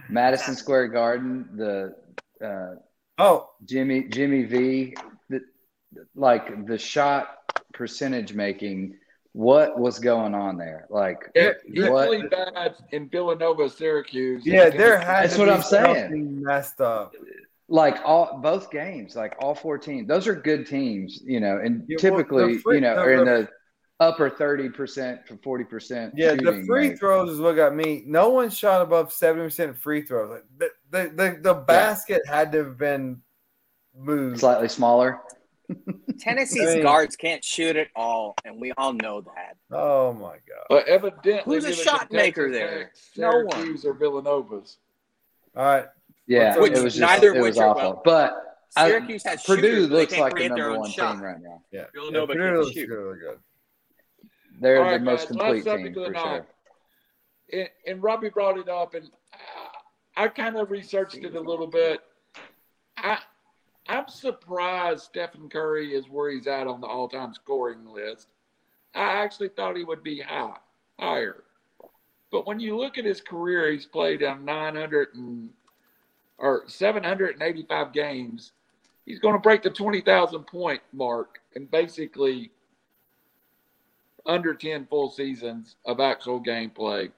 Madison 0.10 0.56
Square 0.56 0.90
Garden, 0.90 1.50
the 1.56 1.96
uh, 2.44 2.76
oh 3.18 3.50
Jimmy 3.66 4.04
Jimmy 4.04 4.44
V, 4.44 4.96
the, 5.30 5.42
like 6.16 6.66
the 6.66 6.78
shot 6.78 7.38
percentage 7.74 8.34
making. 8.34 8.96
What 9.34 9.78
was 9.78 10.00
going 10.00 10.34
on 10.34 10.58
there? 10.58 10.88
Like 10.90 11.30
yeah, 11.36 11.52
really 11.68 12.24
bad 12.24 12.74
in 12.92 13.08
Villanova, 13.08 13.70
Syracuse. 13.70 14.44
Yeah, 14.44 14.72
there 14.72 14.98
has. 14.98 15.32
That's 15.32 15.38
what 15.38 15.50
I'm 15.50 15.62
saying. 15.62 16.42
Messed 16.42 16.82
up 16.82 17.14
like 17.70 17.98
all 18.06 18.40
both 18.42 18.72
games, 18.72 19.16
like 19.16 19.36
all 19.40 19.54
four 19.54 19.78
teams. 19.78 20.08
Those 20.08 20.28
are 20.28 20.36
good 20.36 20.68
teams, 20.68 21.22
you 21.24 21.40
know, 21.40 21.58
and 21.58 21.84
yeah, 21.88 21.98
typically, 21.98 22.46
well, 22.46 22.60
free, 22.60 22.76
you 22.76 22.82
know, 22.82 22.96
are 22.96 23.14
in 23.14 23.26
the 23.26 23.50
upper 24.00 24.30
thirty 24.30 24.70
percent 24.70 25.26
to 25.28 25.38
forty 25.44 25.64
percent. 25.64 26.14
Yeah, 26.16 26.36
the 26.36 26.64
free 26.66 26.96
throws 26.96 27.32
is 27.32 27.40
what 27.40 27.56
got 27.56 27.76
me. 27.76 28.04
No 28.06 28.30
one 28.30 28.50
shot 28.50 28.82
above 28.82 29.12
seventy 29.12 29.46
percent 29.46 29.78
free 29.78 30.02
throws. 30.02 30.30
Like 30.30 30.44
the 30.58 30.70
the 30.92 31.14
the, 31.16 31.40
the 31.42 31.54
basket 31.54 32.22
yeah. 32.26 32.36
had 32.36 32.52
to 32.54 32.60
have 32.60 32.78
been 32.78 33.22
moved 33.96 34.40
slightly 34.40 34.70
smaller. 34.70 35.20
Tennessee's 36.20 36.70
I 36.70 36.74
mean- 36.76 36.84
guards 36.84 37.18
can't 37.18 37.44
shoot 37.44 37.76
at 37.76 37.90
all, 37.96 38.36
and 38.46 38.62
we 38.62 38.72
all 38.78 38.94
know 38.94 39.22
that. 39.22 39.58
Oh 39.72 40.14
my 40.14 40.36
god! 40.36 40.66
But 40.70 40.88
evidently, 40.88 41.56
Who's 41.56 41.66
a 41.66 41.70
neither 41.70 41.84
shot 41.84 42.12
maker 42.12 42.50
there? 42.50 42.80
Tech, 42.80 42.92
No 43.18 43.30
one. 43.30 43.52
Syracuse 43.52 43.84
or 43.84 43.94
Villanova's. 43.94 44.78
All 45.56 45.66
right, 45.66 45.86
Yeah, 46.28 46.58
Which 46.58 46.74
it 46.74 46.84
was 46.84 46.96
just 46.96 47.00
neither 47.00 47.34
it 47.34 47.42
which 47.42 47.52
was 47.52 47.58
are 47.60 47.70
awful. 47.70 47.82
well- 47.94 48.02
but 48.04 48.44
Syracuse 48.70 49.24
has 49.24 49.44
Purdue 49.44 49.62
shooters, 49.62 49.90
looks 49.90 50.18
like 50.18 50.36
the 50.36 50.50
number 50.50 50.78
one 50.78 50.90
shot. 50.92 51.14
team 51.14 51.24
right 51.24 51.42
now. 51.42 51.64
yeah, 51.72 51.86
Villanova 51.94 52.34
yeah, 52.34 52.40
Purdue 52.40 52.60
looks 52.64 52.76
really 52.76 53.20
good. 53.20 53.40
They're 54.60 54.84
All 54.84 54.92
the 54.92 55.00
most 55.00 55.20
guys, 55.30 55.64
complete 55.64 55.64
team 55.64 55.94
for 55.94 56.14
sure. 56.14 56.48
and, 57.54 57.70
and 57.88 58.04
Robbie 58.04 58.30
brought 58.30 58.58
it 58.58 58.68
up, 58.68 58.94
and 58.94 59.10
I, 60.18 60.26
I 60.26 60.28
kind 60.28 60.58
of 60.58 60.70
researched 60.70 61.16
it 61.16 61.36
a 61.36 61.40
little 61.40 61.68
bit. 61.68 62.02
I 62.98 63.20
I'm 63.88 64.10
surprised 64.10 65.04
Stephen 65.06 65.48
Curry 65.50 65.94
is 65.96 66.10
where 66.10 66.30
he's 66.30 66.46
at 66.48 66.68
on 66.68 66.82
the 66.82 66.88
all-time 66.88 67.34
scoring 67.34 67.86
list. 67.86 68.28
I 68.94 69.24
actually 69.24 69.48
thought 69.50 69.78
he 69.78 69.86
would 69.86 70.04
be 70.04 70.20
high, 70.20 70.58
higher. 71.00 71.44
But 72.32 72.46
when 72.46 72.60
you 72.60 72.76
look 72.76 72.98
at 72.98 73.06
his 73.06 73.22
career, 73.22 73.72
he's 73.72 73.86
played 73.86 74.24
on 74.24 74.44
900 74.44 75.14
and 75.16 75.50
or 76.38 76.64
785 76.68 77.94
games. 77.94 78.52
He's 79.06 79.20
going 79.20 79.36
to 79.36 79.40
break 79.40 79.64
the 79.64 79.70
20,000 79.70 80.44
point 80.46 80.82
mark 80.94 81.40
and 81.56 81.70
basically 81.72 82.52
under 84.26 84.54
10 84.54 84.86
full 84.88 85.10
seasons 85.10 85.76
of 85.86 86.00
actual 86.00 86.42
gameplay. 86.44 87.10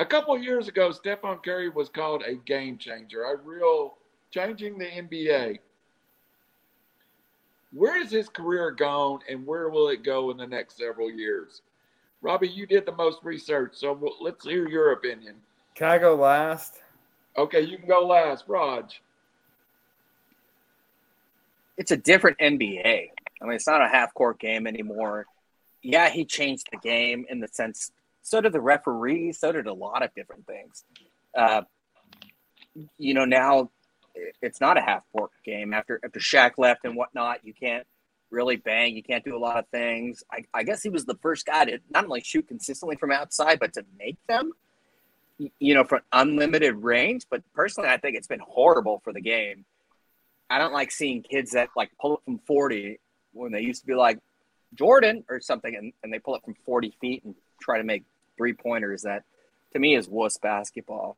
A 0.00 0.06
couple 0.06 0.38
years 0.38 0.68
ago, 0.68 0.92
Stephen 0.92 1.38
Curry 1.44 1.68
was 1.68 1.88
called 1.88 2.22
a 2.22 2.36
game 2.36 2.78
changer, 2.78 3.24
a 3.24 3.36
real 3.36 3.96
changing 4.30 4.78
the 4.78 4.84
NBA. 4.84 5.58
Where 7.72 7.98
has 7.98 8.10
his 8.10 8.28
career 8.28 8.70
gone 8.70 9.20
and 9.28 9.44
where 9.44 9.68
will 9.68 9.88
it 9.88 10.04
go 10.04 10.30
in 10.30 10.36
the 10.36 10.46
next 10.46 10.78
several 10.78 11.10
years? 11.10 11.62
Robbie, 12.22 12.48
you 12.48 12.66
did 12.66 12.86
the 12.86 12.92
most 12.92 13.18
research, 13.22 13.72
so 13.74 14.16
let's 14.20 14.44
hear 14.44 14.68
your 14.68 14.92
opinion. 14.92 15.34
Can 15.74 15.88
I 15.88 15.98
go 15.98 16.14
last? 16.14 16.78
Okay, 17.38 17.60
you 17.60 17.78
can 17.78 17.86
go 17.86 18.04
last, 18.04 18.46
Raj. 18.48 19.00
It's 21.76 21.92
a 21.92 21.96
different 21.96 22.36
NBA. 22.38 23.10
I 23.40 23.44
mean, 23.44 23.54
it's 23.54 23.68
not 23.68 23.80
a 23.80 23.86
half 23.86 24.12
court 24.12 24.40
game 24.40 24.66
anymore. 24.66 25.24
Yeah, 25.80 26.08
he 26.08 26.24
changed 26.24 26.66
the 26.72 26.78
game 26.78 27.26
in 27.30 27.38
the 27.38 27.46
sense, 27.46 27.92
so 28.22 28.40
did 28.40 28.52
the 28.52 28.60
referees, 28.60 29.38
so 29.38 29.52
did 29.52 29.68
a 29.68 29.72
lot 29.72 30.02
of 30.02 30.12
different 30.16 30.48
things. 30.48 30.84
Uh, 31.32 31.62
you 32.98 33.14
know, 33.14 33.24
now 33.24 33.70
it's 34.42 34.60
not 34.60 34.76
a 34.76 34.80
half 34.80 35.04
court 35.12 35.30
game. 35.44 35.72
After 35.72 36.00
after 36.04 36.18
Shaq 36.18 36.58
left 36.58 36.84
and 36.84 36.96
whatnot, 36.96 37.44
you 37.44 37.54
can't 37.54 37.86
really 38.32 38.56
bang. 38.56 38.96
You 38.96 39.02
can't 39.04 39.24
do 39.24 39.36
a 39.36 39.38
lot 39.38 39.58
of 39.58 39.68
things. 39.68 40.24
I, 40.32 40.44
I 40.52 40.64
guess 40.64 40.82
he 40.82 40.88
was 40.88 41.04
the 41.04 41.16
first 41.22 41.46
guy 41.46 41.66
to 41.66 41.78
not 41.88 42.02
only 42.02 42.20
shoot 42.20 42.48
consistently 42.48 42.96
from 42.96 43.12
outside, 43.12 43.60
but 43.60 43.74
to 43.74 43.84
make 43.96 44.18
them, 44.26 44.54
you 45.38 45.74
know, 45.74 45.84
for 45.84 46.02
unlimited 46.12 46.76
range. 46.76 47.26
But 47.30 47.42
personally, 47.54 47.88
I 47.90 47.96
think 47.96 48.16
it's 48.16 48.26
been 48.26 48.40
horrible 48.40 49.00
for 49.04 49.12
the 49.12 49.20
game. 49.20 49.64
I 50.50 50.58
don't 50.58 50.72
like 50.72 50.90
seeing 50.90 51.22
kids 51.22 51.52
that 51.52 51.68
like 51.76 51.90
pull 52.00 52.14
it 52.14 52.20
from 52.24 52.38
40 52.46 52.98
when 53.32 53.52
they 53.52 53.60
used 53.60 53.82
to 53.82 53.86
be 53.86 53.94
like 53.94 54.18
Jordan 54.74 55.24
or 55.28 55.40
something, 55.40 55.74
and, 55.74 55.92
and 56.02 56.12
they 56.12 56.18
pull 56.18 56.34
it 56.34 56.44
from 56.44 56.54
40 56.64 56.94
feet 57.00 57.24
and 57.24 57.34
try 57.60 57.78
to 57.78 57.84
make 57.84 58.04
three 58.36 58.52
pointers. 58.52 59.02
That 59.02 59.24
to 59.72 59.78
me 59.78 59.94
is 59.94 60.08
wuss 60.08 60.38
basketball. 60.38 61.16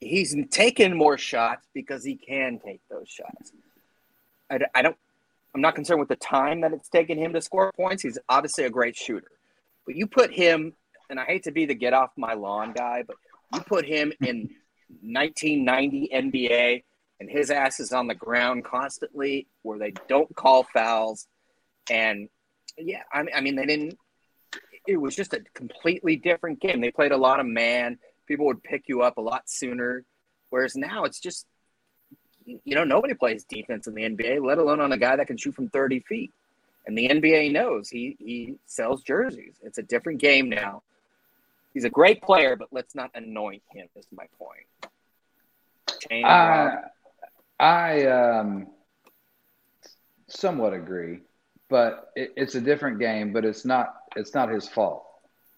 He's 0.00 0.36
taken 0.50 0.96
more 0.96 1.16
shots 1.16 1.66
because 1.72 2.04
he 2.04 2.16
can 2.16 2.58
take 2.58 2.80
those 2.90 3.08
shots. 3.08 3.52
I, 4.50 4.60
I 4.74 4.82
don't. 4.82 4.96
I'm 5.54 5.62
not 5.62 5.74
concerned 5.74 6.00
with 6.00 6.10
the 6.10 6.16
time 6.16 6.60
that 6.60 6.74
it's 6.74 6.88
taken 6.88 7.16
him 7.16 7.32
to 7.32 7.40
score 7.40 7.72
points. 7.72 8.02
He's 8.02 8.18
obviously 8.28 8.64
a 8.64 8.70
great 8.70 8.94
shooter, 8.94 9.30
but 9.86 9.96
you 9.96 10.06
put 10.06 10.30
him, 10.32 10.74
and 11.10 11.20
I 11.20 11.24
hate 11.24 11.44
to 11.44 11.52
be 11.52 11.66
the 11.66 11.74
get 11.74 11.92
off 11.92 12.10
my 12.16 12.34
lawn 12.34 12.72
guy, 12.72 13.04
but 13.06 13.16
you 13.54 13.60
put 13.60 13.84
him 13.84 14.12
in 14.20 14.50
1990 15.02 16.10
NBA, 16.12 16.84
and 17.20 17.30
his 17.30 17.50
ass 17.50 17.80
is 17.80 17.92
on 17.92 18.06
the 18.06 18.14
ground 18.14 18.64
constantly, 18.64 19.46
where 19.62 19.78
they 19.78 19.92
don't 20.08 20.34
call 20.36 20.64
fouls, 20.64 21.26
and 21.90 22.28
yeah, 22.78 23.02
I 23.12 23.22
mean, 23.22 23.34
I 23.34 23.40
mean 23.40 23.56
they 23.56 23.66
didn't. 23.66 23.98
It 24.86 24.96
was 24.96 25.16
just 25.16 25.34
a 25.34 25.40
completely 25.54 26.16
different 26.16 26.60
game. 26.60 26.80
They 26.80 26.92
played 26.92 27.12
a 27.12 27.16
lot 27.16 27.40
of 27.40 27.46
man. 27.46 27.98
People 28.26 28.46
would 28.46 28.62
pick 28.62 28.84
you 28.88 29.02
up 29.02 29.16
a 29.16 29.20
lot 29.20 29.48
sooner, 29.48 30.04
whereas 30.50 30.76
now 30.76 31.04
it's 31.04 31.20
just 31.20 31.46
you 32.46 32.74
know, 32.74 32.84
nobody 32.84 33.14
plays 33.14 33.44
defense 33.44 33.86
in 33.86 33.94
the 33.94 34.02
NBA, 34.02 34.44
let 34.44 34.58
alone 34.58 34.80
on 34.80 34.92
a 34.92 34.96
guy 34.96 35.16
that 35.16 35.26
can 35.26 35.36
shoot 35.36 35.54
from 35.54 35.68
30 35.68 36.00
feet. 36.00 36.32
And 36.86 36.96
the 36.96 37.08
NBA 37.08 37.52
knows 37.52 37.88
he 37.88 38.16
he 38.20 38.58
sells 38.66 39.02
jerseys. 39.02 39.56
It's 39.62 39.78
a 39.78 39.82
different 39.82 40.20
game 40.20 40.48
now. 40.48 40.82
He's 41.76 41.84
a 41.84 41.90
great 41.90 42.22
player, 42.22 42.56
but 42.56 42.68
let's 42.72 42.94
not 42.94 43.10
anoint 43.14 43.62
him. 43.70 43.86
Is 43.96 44.06
my 44.10 44.24
point. 44.38 44.64
I, 46.24 46.70
I 47.60 48.06
um, 48.06 48.68
somewhat 50.26 50.72
agree, 50.72 51.18
but 51.68 52.12
it, 52.16 52.32
it's 52.34 52.54
a 52.54 52.62
different 52.62 52.98
game. 52.98 53.30
But 53.34 53.44
it's 53.44 53.66
not 53.66 53.94
it's 54.16 54.32
not 54.32 54.48
his 54.48 54.66
fault. 54.66 55.04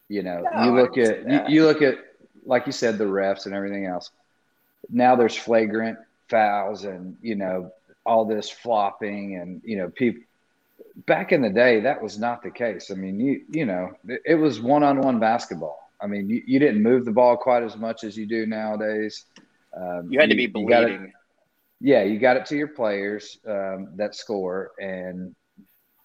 You 0.09 0.25
know, 0.25 0.43
No, 0.53 0.65
you 0.65 0.73
look 0.73 0.99
at 0.99 1.31
you, 1.31 1.41
you 1.47 1.65
look 1.65 1.83
at 1.83 1.99
like 2.45 2.67
you 2.67 2.73
said 2.73 2.99
the 2.99 3.05
refs 3.05 3.47
and 3.47 3.55
everything 3.55 3.87
else. 3.87 4.11
Now 4.91 5.15
there's 5.15 5.37
flagrant 5.37 5.99
fouls 6.29 6.83
and 6.83 7.17
you 7.23 7.37
know 7.37 7.71
all 8.05 8.25
this 8.25 8.51
flopping 8.51 9.37
and 9.37 9.63
you 9.65 9.77
know 9.77 9.89
people. 9.89 10.25
Back 11.07 11.31
in 11.31 11.43
the 11.43 11.51
day, 11.51 11.79
that 11.83 12.03
was 12.03 12.19
not 12.19 12.43
the 12.43 12.51
case. 12.51 12.91
I 12.91 12.95
mean, 12.95 13.21
you 13.21 13.43
you 13.53 13.67
know, 13.67 13.93
it, 14.09 14.23
it 14.27 14.35
was 14.35 14.61
one 14.61 14.83
on 14.83 15.01
one 15.01 15.21
basketball. 15.21 15.88
I 16.01 16.07
mean, 16.07 16.29
you, 16.29 16.43
you 16.47 16.59
didn't 16.59 16.83
move 16.83 17.05
the 17.05 17.13
ball 17.13 17.37
quite 17.37 17.63
as 17.63 17.77
much 17.77 18.05
as 18.05 18.17
you 18.17 18.27
do 18.27 18.47
nowadays. 18.47 19.25
Um, 19.77 20.09
you 20.11 20.21
had 20.21 20.31
to 20.31 20.37
be 20.37 20.47
bleeding. 20.47 21.13
yeah, 21.81 22.03
you 22.03 22.19
got 22.19 22.37
it 22.37 22.47
to 22.47 22.57
your 22.57 22.69
players 22.69 23.39
um, 23.47 23.91
that 23.97 24.15
score, 24.15 24.71
and 24.81 25.35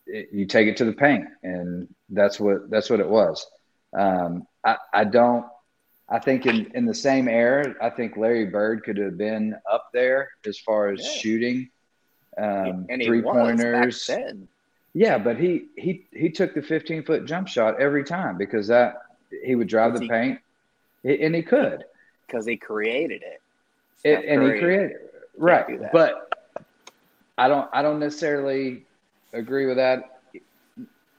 it, 0.06 0.30
you 0.34 0.46
take 0.46 0.68
it 0.68 0.78
to 0.78 0.86
the 0.86 0.94
paint, 0.94 1.26
and 1.44 1.88
that's 2.10 2.40
what 2.40 2.70
that's 2.70 2.90
what 2.90 3.00
it 3.00 3.10
was. 3.10 3.46
Um, 3.98 4.48
I, 4.66 4.78
I 4.94 5.04
don't. 5.06 5.46
I 6.10 6.20
think 6.20 6.46
in, 6.46 6.72
in 6.76 6.86
the 6.86 6.94
same 6.94 7.28
era, 7.28 7.74
I 7.82 7.90
think 7.90 8.18
Larry 8.18 8.46
Bird 8.46 8.84
could 8.84 8.98
have 8.98 9.18
been 9.18 9.56
up 9.72 9.86
there 9.94 10.30
as 10.46 10.60
far 10.60 10.90
as 10.92 11.00
Yeah. 11.02 11.10
shooting 11.22 11.70
um, 12.38 12.88
three 13.04 13.22
pointers. 13.22 14.10
Yeah, 14.94 15.18
but 15.18 15.38
he 15.38 15.70
he 15.76 16.08
he 16.12 16.30
took 16.30 16.54
the 16.54 16.62
15 16.62 17.04
foot 17.04 17.26
jump 17.26 17.48
shot 17.48 17.82
every 17.82 18.04
time 18.04 18.38
because 18.38 18.68
that 18.68 18.96
he 19.44 19.56
would 19.56 19.68
drive 19.68 19.94
the 19.94 20.02
he- 20.02 20.10
paint, 20.10 20.40
and 21.04 21.36
he 21.36 21.42
could. 21.42 21.84
Because 22.28 22.46
he 22.46 22.58
created 22.58 23.24
it. 23.24 23.42
it, 24.04 24.26
and 24.26 24.44
he 24.44 24.60
created 24.60 24.92
do 24.92 24.98
right 25.38 25.66
but 25.92 26.16
i 27.38 27.48
don't 27.48 27.70
i 27.74 27.82
don't 27.82 28.00
necessarily 28.00 28.86
agree 29.34 29.66
with 29.66 29.78
that 29.78 30.04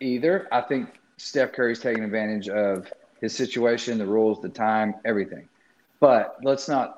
either. 0.00 0.46
I 0.52 0.60
think 0.60 0.88
steph 1.18 1.52
curry's 1.52 1.80
taking 1.80 2.04
advantage 2.04 2.48
of 2.48 2.86
his 3.20 3.36
situation 3.36 3.98
the 3.98 4.06
rules 4.06 4.40
the 4.40 4.48
time 4.48 4.94
everything. 5.04 5.48
But 6.00 6.36
let's 6.42 6.68
not 6.68 6.94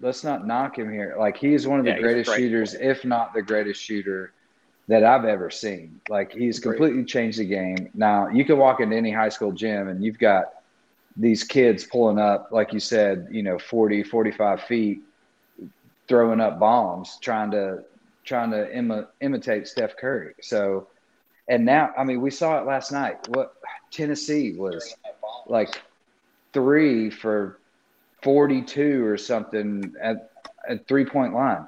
let's 0.00 0.24
not 0.24 0.46
knock 0.46 0.78
him 0.78 0.92
here. 0.92 1.16
Like 1.18 1.36
he 1.36 1.54
is 1.54 1.66
one 1.66 1.80
of 1.80 1.84
the 1.86 1.92
Yeah, 1.92 2.00
greatest 2.00 2.28
great 2.28 2.38
shooters 2.38 2.74
if 2.74 3.04
not 3.04 3.34
the 3.34 3.42
greatest 3.42 3.82
shooter 3.82 4.32
that 4.88 5.04
I've 5.04 5.24
ever 5.24 5.50
seen. 5.50 6.00
Like 6.08 6.32
he's 6.32 6.58
completely 6.58 7.04
changed 7.04 7.38
the 7.38 7.44
game. 7.44 7.90
Now 7.94 8.28
you 8.28 8.44
can 8.44 8.58
walk 8.58 8.80
into 8.80 8.96
any 8.96 9.10
high 9.10 9.30
school 9.30 9.52
gym 9.52 9.88
and 9.88 10.04
you've 10.04 10.18
got 10.18 10.52
these 11.16 11.44
kids 11.44 11.84
pulling 11.84 12.18
up, 12.18 12.48
like 12.50 12.72
you 12.72 12.80
said, 12.80 13.28
you 13.30 13.42
know, 13.42 13.58
40, 13.58 14.02
45 14.02 14.62
feet, 14.62 15.00
throwing 16.08 16.40
up 16.40 16.58
bombs, 16.58 17.18
trying 17.20 17.50
to 17.52 17.84
trying 18.24 18.50
to 18.50 18.74
Im- 18.76 19.06
imitate 19.20 19.68
Steph 19.68 19.96
Curry. 19.96 20.34
So, 20.40 20.88
and 21.48 21.64
now, 21.64 21.90
I 21.96 22.04
mean, 22.04 22.20
we 22.20 22.30
saw 22.30 22.58
it 22.58 22.66
last 22.66 22.90
night. 22.90 23.28
What 23.28 23.54
Tennessee 23.92 24.54
was 24.56 24.96
like 25.46 25.82
three 26.52 27.10
for 27.10 27.58
42 28.22 29.04
or 29.04 29.18
something 29.18 29.92
at 30.00 30.30
at 30.68 30.88
three 30.88 31.04
point 31.04 31.34
line. 31.34 31.66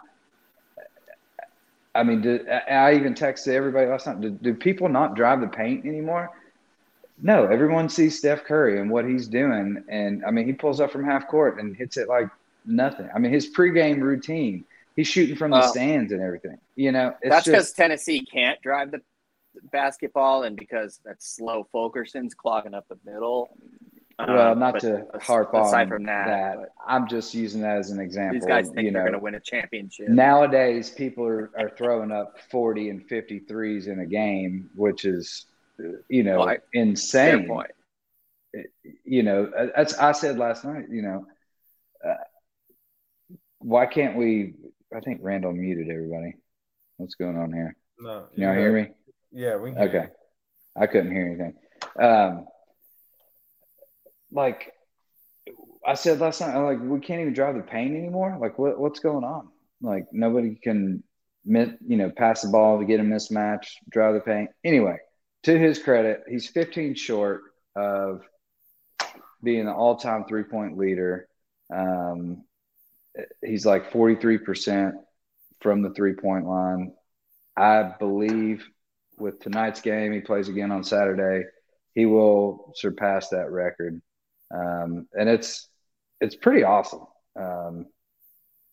I 1.97 2.03
mean, 2.03 2.21
did, 2.21 2.49
I 2.49 2.95
even 2.95 3.15
texted 3.15 3.49
everybody 3.49 3.87
last 3.87 4.07
night. 4.07 4.21
Do, 4.21 4.31
do 4.31 4.55
people 4.55 4.89
not 4.89 5.15
drive 5.15 5.41
the 5.41 5.49
paint 5.49 5.85
anymore? 5.87 6.31
No, 7.23 7.47
everyone 7.47 7.89
sees 7.89 8.19
Steph 8.19 8.45
Curry 8.45 8.79
and 8.79 8.91
what 8.91 9.07
he's 9.07 9.27
doing, 9.27 9.83
and 9.89 10.25
I 10.25 10.31
mean, 10.31 10.47
he 10.47 10.53
pulls 10.53 10.81
up 10.81 10.93
from 10.93 11.05
half 11.05 11.29
court 11.29 11.59
and 11.59 11.75
hits 11.75 11.97
it 11.97 12.09
like 12.09 12.29
nothing. 12.67 13.09
I 13.15 13.19
mean, 13.19 13.33
his 13.33 13.49
pregame 13.55 14.03
routine, 14.03 14.65
he's 14.97 15.09
shooting 15.09 15.35
from 15.35 15.51
the 15.51 15.67
stands 15.67 16.13
and 16.13 16.21
everything. 16.21 16.59
You 16.75 16.93
know, 16.93 17.15
it's 17.23 17.31
That's 17.31 17.47
because 17.47 17.73
Tennessee 17.73 18.21
can't 18.21 18.61
drive 18.61 18.91
the 18.91 19.01
basketball, 19.73 20.43
and 20.43 20.57
because 20.57 21.01
that's 21.05 21.27
slow 21.27 21.67
Fulkerson's 21.73 22.35
clogging 22.35 22.75
up 22.75 22.87
the 22.89 22.99
middle. 23.11 23.49
Well, 24.19 24.53
Um, 24.53 24.59
not 24.59 24.75
but 24.75 24.81
to 24.81 25.07
as- 25.15 25.23
harp 25.23 25.53
on 25.53 25.89
from 25.89 26.05
that, 26.05 26.57
but 26.57 26.69
I'm 26.87 27.07
just 27.07 27.35
using 27.35 27.61
that 27.61 27.77
as 27.77 27.91
an 27.91 28.01
example. 28.01 28.41
these 28.41 28.47
guys 28.47 28.69
think 28.71 28.87
you 28.87 28.91
they're 28.93 29.03
going 29.03 29.13
to 29.13 29.19
win 29.19 29.35
a 29.35 29.41
championship. 29.41 30.09
nowadays 30.09 30.89
people 30.89 31.27
are, 31.27 31.51
are 31.59 31.69
throwing 31.77 32.11
up 32.11 32.41
40 32.51 32.89
and 32.89 33.07
53s 33.09 33.89
in 33.89 34.01
a 34.01 34.07
game, 34.07 34.71
which 34.75 35.05
is, 35.05 35.45
you 36.09 36.23
know, 36.23 36.39
Well, 36.39 36.49
I- 36.49 36.59
insane. 36.73 37.47
point. 37.47 37.71
You 39.05 39.23
know, 39.23 39.51
that's 39.77 39.99
I 39.99 40.13
said 40.13 40.39
last 40.39 40.65
night. 40.65 40.87
You 40.89 41.03
know, 41.03 41.27
uh, 42.03 42.15
why 43.59 43.85
can't 43.85 44.17
we? 44.17 44.55
I 44.97 45.01
think 45.01 45.21
Randall 45.23 45.53
muted 45.53 45.91
everybody. 45.91 46.37
What's 46.97 47.17
going 47.17 47.37
on 47.37 47.53
here? 47.53 47.77
No, 47.99 48.29
Can 48.33 48.43
y'all 48.45 48.55
hear 48.55 48.73
me? 48.73 48.93
Yeah, 49.31 49.57
we 49.57 49.73
can. 49.73 49.79
hear 49.79 49.89
Okay. 50.05 50.13
I 50.75 50.87
couldn't 50.87 51.13
hear 51.13 51.27
anything. 51.27 51.55
Um, 52.01 52.47
like 54.31 54.73
I 55.87 55.95
said 55.95 56.21
last 56.21 56.41
night, 56.41 56.57
like 56.57 56.81
we 56.81 57.01
can't 57.01 57.21
even 57.21 57.33
drive 57.33 57.57
the 57.57 57.63
paint 57.63 57.97
anymore. 57.97 58.37
Like 58.41 58.59
what 58.59 58.79
what's 58.79 59.01
going 59.01 59.25
on? 59.25 59.49
Like 59.81 60.07
nobody 60.13 60.57
can, 60.57 61.03
you 61.45 61.77
know, 61.97 62.11
pass 62.11 62.43
the 62.43 62.49
ball 62.49 62.79
to 62.79 62.85
get 62.85 63.01
a 63.01 63.05
mismatch, 63.05 63.69
drive 63.91 64.15
the 64.15 64.21
paint. 64.21 64.51
Anyway, 64.65 64.99
to 65.45 65.59
his 65.59 65.79
credit, 65.79 66.23
he's 66.29 66.49
15 66.49 66.95
short 66.95 67.43
of 67.77 68.23
being 69.43 69.67
the 69.67 69.73
all-time 69.73 70.25
three-point 70.25 70.77
leader. 70.77 71.29
Um, 71.73 72.45
he's 73.45 73.67
like 73.67 73.93
43% 73.93 74.93
from 75.61 75.83
the 75.83 75.91
three-point 75.91 76.47
line. 76.47 76.93
I 77.57 77.83
believe 77.99 78.67
with 79.19 79.41
tonight's 79.41 79.81
game, 79.81 80.13
he 80.13 80.21
plays 80.21 80.49
again 80.49 80.73
on 80.73 80.85
Saturday. 80.85 81.47
He 81.95 82.07
will 82.07 82.73
surpass 82.75 83.29
that 83.31 83.51
record, 83.51 84.03
um, 84.55 85.07
and 85.19 85.29
it's 85.29 85.69
it's 86.21 86.37
pretty 86.37 86.65
awesome, 86.65 87.07
um, 87.39 87.87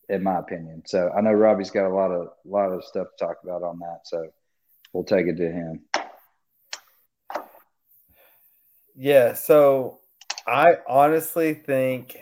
in 0.10 0.24
my 0.24 0.40
opinion. 0.40 0.84
So 0.86 1.12
I 1.16 1.22
know 1.22 1.32
Robbie's 1.32 1.72
got 1.72 1.88
a 1.88 1.94
lot 1.94 2.12
of 2.12 2.30
lot 2.46 2.72
of 2.72 2.84
stuff 2.84 3.08
to 3.18 3.26
talk 3.26 3.38
about 3.44 3.64
on 3.64 3.80
that. 3.80 4.02
So 4.06 4.28
we'll 4.94 5.04
take 5.04 5.28
it 5.28 5.38
to 5.38 5.52
him. 5.52 5.82
Yeah, 8.96 9.34
so 9.34 10.00
I 10.46 10.78
honestly 10.88 11.56
think 11.56 12.16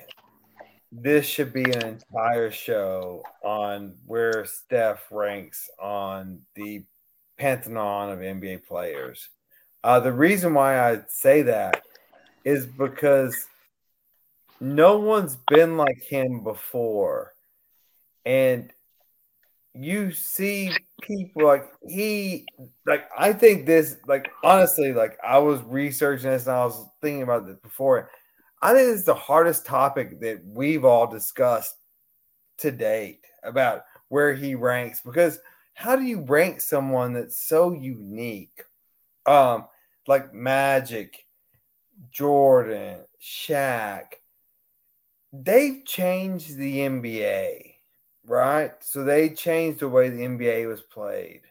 this 0.92 1.26
should 1.26 1.52
be 1.52 1.64
an 1.64 1.86
entire 1.86 2.52
show 2.52 3.24
on 3.44 3.96
where 4.06 4.46
Steph 4.46 5.06
ranks 5.12 5.70
on 5.80 6.42
the 6.56 6.86
pantheon 7.38 8.12
of 8.12 8.20
NBA 8.20 8.66
players. 8.66 9.30
Uh, 9.84 10.00
the 10.00 10.14
reason 10.14 10.54
why 10.54 10.80
I 10.80 11.02
say 11.08 11.42
that 11.44 11.84
is 12.44 12.66
because 12.66 13.48
no 14.60 15.00
one's 15.00 15.38
been 15.48 15.78
like 15.78 16.02
him 16.04 16.44
before. 16.44 17.34
And 18.26 18.72
you 19.74 20.12
see 20.12 20.72
people 21.02 21.46
like 21.46 21.66
he 21.88 22.46
like 22.86 23.10
I 23.18 23.34
think 23.34 23.66
this 23.66 23.98
like 24.06 24.30
honestly 24.44 24.94
like 24.94 25.18
I 25.24 25.40
was 25.40 25.62
researching 25.64 26.30
this 26.30 26.46
and 26.46 26.56
I 26.56 26.66
was 26.66 26.86
thinking 27.02 27.24
about 27.24 27.48
this 27.48 27.58
before. 27.58 28.10
I 28.62 28.74
think 28.74 28.94
it's 28.94 29.06
the 29.06 29.16
hardest 29.16 29.66
topic 29.66 30.20
that 30.22 30.42
we've 30.46 30.86
all 30.86 31.08
discussed 31.08 31.76
to 32.60 32.72
date 32.72 33.26
about 33.44 33.84
where 34.10 34.36
he 34.36 34.56
ranks 34.56 35.02
because 35.04 35.40
how 35.74 35.96
do 35.96 36.04
you 36.04 36.22
rank 36.22 36.62
someone 36.62 37.14
that's 37.14 37.42
so 37.42 37.72
unique? 37.72 38.64
Um 39.26 39.66
like 40.08 40.34
Magic, 40.34 41.26
Jordan, 42.10 43.00
Shaq, 43.22 44.06
they've 45.32 45.86
changed 45.86 46.58
the 46.58 46.80
NBA 46.80 47.72
right? 48.26 48.72
So 48.80 49.04
they 49.04 49.30
changed 49.30 49.80
the 49.80 49.90
way 49.90 50.10
the 50.10 50.24
NBA 50.24 50.68
was 50.68 50.82
played. 50.82 51.42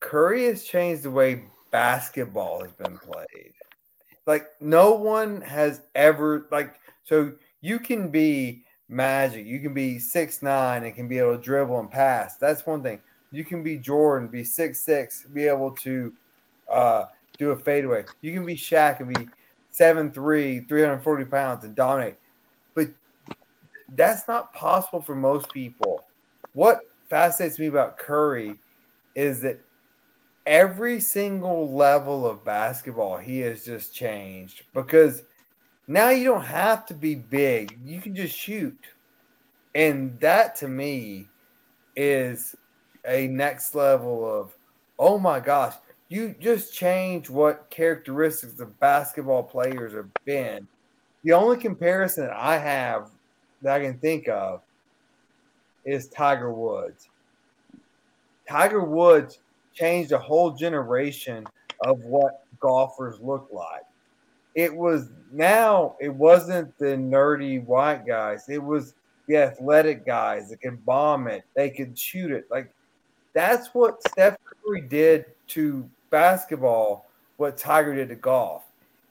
Curry 0.00 0.46
has 0.46 0.64
changed 0.64 1.02
the 1.02 1.10
way 1.10 1.44
basketball 1.70 2.62
has 2.62 2.72
been 2.72 2.98
played. 2.98 3.52
Like 4.26 4.46
no 4.60 4.92
one 4.92 5.40
has 5.42 5.82
ever 5.94 6.46
like 6.50 6.80
so 7.04 7.32
you 7.60 7.78
can 7.78 8.10
be 8.10 8.64
magic, 8.88 9.46
you 9.46 9.60
can 9.60 9.74
be 9.74 9.98
six 9.98 10.42
nine 10.42 10.84
and 10.84 10.94
can 10.94 11.08
be 11.08 11.18
able 11.18 11.36
to 11.36 11.42
dribble 11.42 11.78
and 11.78 11.90
pass. 11.90 12.36
That's 12.36 12.66
one 12.66 12.82
thing. 12.82 13.00
You 13.32 13.44
can 13.44 13.62
be 13.62 13.76
Jordan, 13.76 14.28
be 14.28 14.44
six 14.44 14.80
six, 14.80 15.24
be 15.26 15.46
able 15.46 15.72
to 15.76 16.12
uh, 16.70 17.06
do 17.38 17.50
a 17.50 17.56
fadeaway. 17.56 18.04
You 18.20 18.32
can 18.32 18.44
be 18.44 18.56
Shaq 18.56 19.00
and 19.00 19.14
be 19.14 19.28
seven 19.70 20.10
three, 20.10 20.60
340 20.60 21.24
pounds 21.26 21.64
and 21.64 21.74
dominate. 21.74 22.16
But 22.74 22.88
that's 23.94 24.26
not 24.26 24.52
possible 24.52 25.02
for 25.02 25.14
most 25.14 25.52
people. 25.52 26.04
What 26.54 26.80
fascinates 27.08 27.58
me 27.58 27.66
about 27.66 27.98
Curry 27.98 28.58
is 29.14 29.40
that 29.42 29.60
every 30.46 31.00
single 31.00 31.72
level 31.74 32.26
of 32.26 32.44
basketball 32.44 33.16
he 33.16 33.40
has 33.40 33.64
just 33.64 33.94
changed 33.94 34.62
because 34.72 35.22
now 35.88 36.10
you 36.10 36.24
don't 36.24 36.44
have 36.44 36.86
to 36.86 36.94
be 36.94 37.14
big, 37.14 37.78
you 37.84 38.00
can 38.00 38.14
just 38.14 38.36
shoot. 38.36 38.78
And 39.74 40.18
that 40.20 40.56
to 40.56 40.68
me 40.68 41.28
is 41.94 42.54
a 43.06 43.26
next 43.28 43.74
level 43.74 44.24
of 44.24 44.56
oh 44.98 45.18
my 45.18 45.40
gosh, 45.40 45.74
you 46.08 46.34
just 46.38 46.72
change 46.72 47.28
what 47.28 47.68
characteristics 47.70 48.60
of 48.60 48.78
basketball 48.78 49.42
players 49.42 49.92
have 49.94 50.12
been. 50.24 50.66
The 51.24 51.32
only 51.32 51.56
comparison 51.56 52.26
that 52.26 52.36
I 52.36 52.58
have 52.58 53.10
that 53.62 53.80
I 53.80 53.84
can 53.84 53.98
think 53.98 54.28
of 54.28 54.62
is 55.84 56.08
Tiger 56.08 56.52
Woods. 56.52 57.08
Tiger 58.48 58.84
Woods 58.84 59.40
changed 59.74 60.12
a 60.12 60.18
whole 60.18 60.52
generation 60.52 61.44
of 61.84 61.98
what 62.00 62.44
golfers 62.60 63.18
look 63.20 63.48
like. 63.52 63.82
It 64.54 64.74
was 64.74 65.10
now 65.32 65.96
it 66.00 66.14
wasn't 66.14 66.76
the 66.78 66.96
nerdy 66.96 67.64
white 67.64 68.06
guys. 68.06 68.48
It 68.48 68.62
was 68.62 68.94
the 69.26 69.36
athletic 69.36 70.06
guys 70.06 70.50
that 70.50 70.60
could 70.60 70.84
bomb 70.86 71.26
it. 71.26 71.44
They 71.54 71.70
could 71.70 71.98
shoot 71.98 72.30
it. 72.30 72.46
Like 72.50 72.72
that's 73.34 73.74
what 73.74 74.00
Steph 74.08 74.36
Curry 74.64 74.82
did 74.82 75.26
to 75.48 75.88
basketball, 76.10 77.06
what 77.36 77.56
Tiger 77.56 77.94
did 77.94 78.08
to 78.08 78.14
golf. 78.14 78.64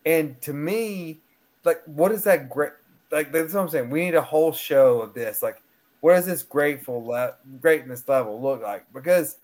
And 0.05 0.39
to 0.41 0.53
me, 0.53 1.19
like 1.63 1.81
what 1.85 2.11
is 2.11 2.23
that 2.25 2.49
great 2.49 2.71
like 3.11 3.31
that's 3.31 3.53
what 3.53 3.61
I'm 3.61 3.69
saying. 3.69 3.89
We 3.89 4.05
need 4.05 4.15
a 4.15 4.21
whole 4.21 4.51
show 4.51 5.01
of 5.01 5.13
this. 5.13 5.41
Like, 5.41 5.61
what 6.01 6.15
does 6.15 6.25
this 6.25 6.43
grateful 6.43 7.05
le- 7.05 7.35
greatness 7.61 8.07
level 8.07 8.41
look 8.41 8.61
like? 8.61 8.85
Because 8.93 9.37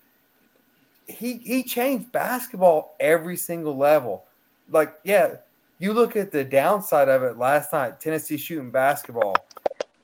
he 1.08 1.38
he 1.38 1.64
changed 1.64 2.12
basketball 2.12 2.96
every 3.00 3.38
single 3.38 3.78
level. 3.78 4.26
Like, 4.70 4.94
yeah, 5.04 5.36
you 5.80 5.94
look 5.94 6.16
at 6.16 6.32
the 6.32 6.44
downside 6.44 7.10
of 7.10 7.24
it 7.24 7.38
last 7.38 7.74
night, 7.74 8.00
Tennessee 8.00 8.38
shooting 8.38 8.72
basketball, 8.72 9.36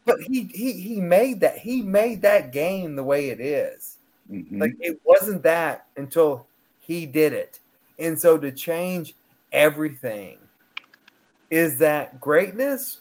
but 0.05 0.19
he 0.21 0.43
he 0.53 0.73
he 0.73 1.01
made 1.01 1.39
that 1.41 1.57
he 1.57 1.81
made 1.81 2.21
that 2.21 2.51
game 2.51 2.95
the 2.95 3.03
way 3.03 3.29
it 3.29 3.39
is. 3.39 3.97
Mhm. 4.31 4.59
Like 4.59 4.75
it 4.79 4.99
wasn't 5.03 5.43
that 5.43 5.87
until 5.95 6.47
he 6.87 7.05
did 7.05 7.33
it. 7.33 7.59
And 7.99 8.17
so 8.17 8.37
to 8.37 8.51
change 8.51 9.13
everything, 9.51 10.39
is 11.49 11.77
that 11.79 12.19
greatness? 12.19 12.99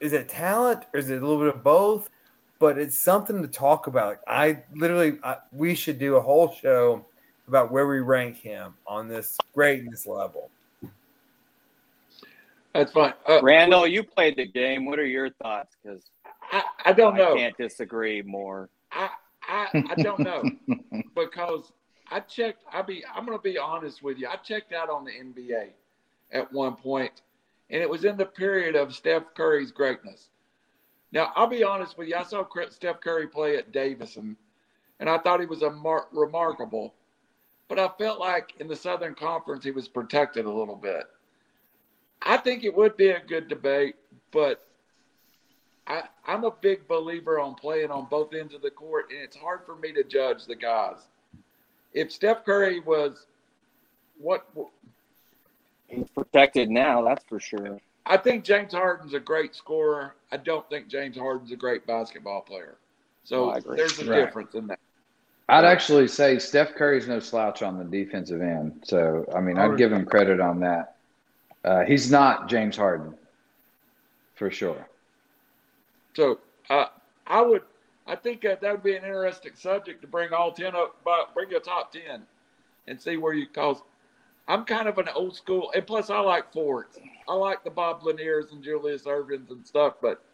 Is 0.00 0.12
it 0.12 0.28
talent? 0.28 0.84
Or 0.92 0.98
is 0.98 1.08
it 1.08 1.22
a 1.22 1.26
little 1.26 1.38
bit 1.38 1.54
of 1.54 1.62
both? 1.62 2.10
But 2.58 2.78
it's 2.78 2.98
something 2.98 3.40
to 3.40 3.48
talk 3.48 3.86
about. 3.86 4.18
I 4.26 4.64
literally, 4.74 5.18
I, 5.22 5.36
we 5.52 5.76
should 5.76 5.98
do 5.98 6.16
a 6.16 6.20
whole 6.20 6.52
show 6.52 7.06
about 7.46 7.70
where 7.70 7.86
we 7.86 8.00
rank 8.00 8.36
him 8.36 8.74
on 8.86 9.08
this 9.08 9.38
greatness 9.54 10.06
level. 10.06 10.50
That's 12.74 12.92
fine. 12.92 13.14
Uh, 13.26 13.40
Randall, 13.42 13.86
you 13.86 14.02
played 14.02 14.36
the 14.36 14.46
game. 14.46 14.84
What 14.84 14.98
are 14.98 15.06
your 15.06 15.30
thoughts? 15.30 15.76
Because 15.82 16.10
I, 16.52 16.62
I 16.86 16.92
don't 16.92 17.16
know. 17.16 17.34
I 17.34 17.38
can't 17.38 17.56
disagree 17.56 18.22
more. 18.22 18.68
I, 18.92 19.08
I, 19.42 19.68
I 19.90 20.02
don't 20.02 20.20
know 20.20 20.42
because 21.14 21.72
I 22.10 22.20
checked. 22.20 22.62
I 22.72 22.82
be 22.82 23.04
I'm 23.14 23.26
going 23.26 23.38
to 23.38 23.42
be 23.42 23.58
honest 23.58 24.02
with 24.02 24.18
you. 24.18 24.28
I 24.28 24.36
checked 24.36 24.72
out 24.72 24.90
on 24.90 25.04
the 25.04 25.12
NBA 25.12 25.70
at 26.32 26.52
one 26.52 26.76
point, 26.76 27.22
and 27.70 27.82
it 27.82 27.88
was 27.88 28.04
in 28.04 28.16
the 28.16 28.26
period 28.26 28.76
of 28.76 28.94
Steph 28.94 29.34
Curry's 29.34 29.72
greatness. 29.72 30.30
Now 31.12 31.32
I'll 31.36 31.46
be 31.46 31.64
honest 31.64 31.98
with 31.98 32.08
you. 32.08 32.16
I 32.16 32.22
saw 32.24 32.44
Steph 32.70 33.00
Curry 33.00 33.26
play 33.26 33.56
at 33.56 33.72
Davidson, 33.72 34.36
and 35.00 35.08
I 35.08 35.18
thought 35.18 35.40
he 35.40 35.46
was 35.46 35.62
a 35.62 35.70
mar- 35.70 36.08
remarkable. 36.12 36.94
But 37.68 37.78
I 37.78 37.88
felt 37.98 38.18
like 38.18 38.54
in 38.60 38.66
the 38.66 38.76
Southern 38.76 39.14
Conference 39.14 39.62
he 39.62 39.70
was 39.70 39.88
protected 39.88 40.46
a 40.46 40.50
little 40.50 40.76
bit. 40.76 41.04
I 42.22 42.38
think 42.38 42.64
it 42.64 42.74
would 42.74 42.96
be 42.96 43.10
a 43.10 43.20
good 43.20 43.48
debate, 43.48 43.96
but 44.32 44.66
I, 45.86 46.02
I'm 46.26 46.44
a 46.44 46.50
big 46.50 46.88
believer 46.88 47.38
on 47.38 47.54
playing 47.54 47.90
on 47.90 48.06
both 48.10 48.34
ends 48.34 48.54
of 48.54 48.62
the 48.62 48.70
court, 48.70 49.10
and 49.10 49.20
it's 49.20 49.36
hard 49.36 49.60
for 49.64 49.76
me 49.76 49.92
to 49.92 50.02
judge 50.02 50.46
the 50.46 50.56
guys. 50.56 50.96
If 51.92 52.12
Steph 52.12 52.44
Curry 52.44 52.80
was 52.80 53.26
what 54.16 54.46
He's 55.86 56.08
protected 56.10 56.68
now, 56.68 57.02
that's 57.02 57.24
for 57.28 57.40
sure. 57.40 57.78
I 58.04 58.16
think 58.18 58.44
James 58.44 58.72
Harden's 58.72 59.14
a 59.14 59.20
great 59.20 59.54
scorer. 59.54 60.16
I 60.30 60.36
don't 60.36 60.68
think 60.68 60.88
James 60.88 61.16
Harden's 61.16 61.52
a 61.52 61.56
great 61.56 61.86
basketball 61.86 62.42
player. 62.42 62.76
So 63.24 63.44
Oh, 63.44 63.50
I 63.50 63.60
there's 63.60 63.98
a 63.98 64.04
Right. 64.10 64.24
difference 64.26 64.54
in 64.54 64.66
that. 64.68 64.78
I'd 65.50 65.64
actually 65.64 66.08
say 66.08 66.38
Steph 66.38 66.74
Curry's 66.74 67.08
no 67.08 67.20
slouch 67.20 67.62
on 67.62 67.78
the 67.78 67.84
defensive 67.84 68.42
end. 68.42 68.82
So, 68.84 69.24
I 69.34 69.40
mean, 69.40 69.58
Oh, 69.58 69.62
I'd 69.72 69.78
give 69.78 69.90
him 69.92 70.04
credit 70.04 70.40
on 70.40 70.60
that. 70.60 70.96
Uh, 71.64 71.84
he's 71.84 72.10
not 72.10 72.48
James 72.48 72.76
Harden, 72.76 73.14
for 74.34 74.50
sure. 74.50 74.86
So 76.14 76.40
uh, 76.68 76.86
I 77.26 77.40
would, 77.40 77.62
I 78.08 78.16
think 78.16 78.40
that 78.42 78.60
that 78.62 78.72
would 78.72 78.82
be 78.82 78.96
an 78.96 79.04
interesting 79.04 79.52
subject 79.54 80.00
to 80.02 80.08
bring 80.08 80.32
all 80.32 80.50
ten 80.52 80.74
up, 80.74 80.96
but 81.04 81.34
bring 81.34 81.50
your 81.50 81.60
top 81.60 81.92
ten, 81.92 82.22
and 82.86 83.00
see 83.00 83.16
where 83.16 83.34
you 83.34 83.46
cause. 83.46 83.82
I'm 84.48 84.64
kind 84.64 84.88
of 84.88 84.96
an 84.96 85.08
old 85.14 85.36
school, 85.36 85.70
and 85.74 85.86
plus 85.86 86.08
I 86.08 86.18
like 86.20 86.50
forwards. 86.54 86.98
I 87.28 87.34
like 87.34 87.62
the 87.64 87.70
Bob 87.70 88.02
Laniers 88.02 88.50
and 88.52 88.64
Julius 88.64 89.02
Ervings 89.02 89.50
and 89.50 89.66
stuff, 89.66 89.96
but 90.00 90.24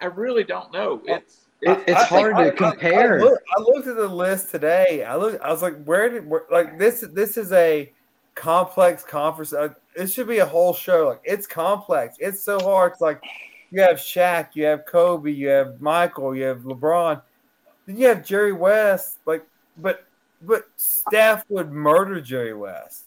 I 0.00 0.06
really 0.06 0.42
don't 0.42 0.72
know. 0.72 1.00
It's 1.04 1.46
It, 1.60 1.78
it's 1.86 2.00
I 2.00 2.04
hard 2.06 2.34
I- 2.34 2.40
I- 2.46 2.50
to 2.50 2.56
compare. 2.56 3.20
I, 3.20 3.22
look- 3.22 3.42
I 3.56 3.60
looked 3.60 3.86
at 3.86 3.94
the 3.94 4.08
list 4.08 4.50
today. 4.50 5.04
I 5.04 5.14
look. 5.14 5.40
I 5.40 5.50
was 5.52 5.62
like, 5.62 5.80
where 5.84 6.08
did 6.08 6.28
where, 6.28 6.42
like 6.50 6.76
this? 6.76 7.02
This 7.12 7.36
is 7.36 7.52
a 7.52 7.92
complex 8.34 9.04
conference. 9.04 9.52
Uh, 9.52 9.68
it 9.94 10.08
should 10.08 10.26
be 10.26 10.38
a 10.38 10.46
whole 10.46 10.74
show. 10.74 11.06
Like 11.10 11.20
it's 11.22 11.46
complex. 11.46 12.16
It's 12.18 12.42
so 12.42 12.58
hard. 12.58 12.92
It's 12.92 13.00
like 13.00 13.22
you 13.72 13.80
have 13.82 13.96
Shaq, 13.96 14.50
you 14.54 14.64
have 14.66 14.84
Kobe, 14.86 15.32
you 15.32 15.48
have 15.48 15.80
Michael, 15.80 16.36
you 16.36 16.44
have 16.44 16.58
LeBron, 16.60 17.22
then 17.86 17.96
you 17.96 18.06
have 18.06 18.24
Jerry 18.24 18.52
West. 18.52 19.18
Like, 19.26 19.44
but 19.78 20.04
but 20.42 20.66
Steph 20.76 21.44
would 21.48 21.70
murder 21.72 22.20
Jerry 22.20 22.54
West. 22.54 23.04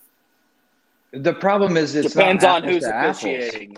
the 1.12 1.34
problem 1.34 1.78
is 1.78 1.96
it 1.96 2.04
Depends 2.08 2.44
not 2.44 2.64
on 2.64 2.70
who's 2.70 2.84
officiating. 2.86 3.76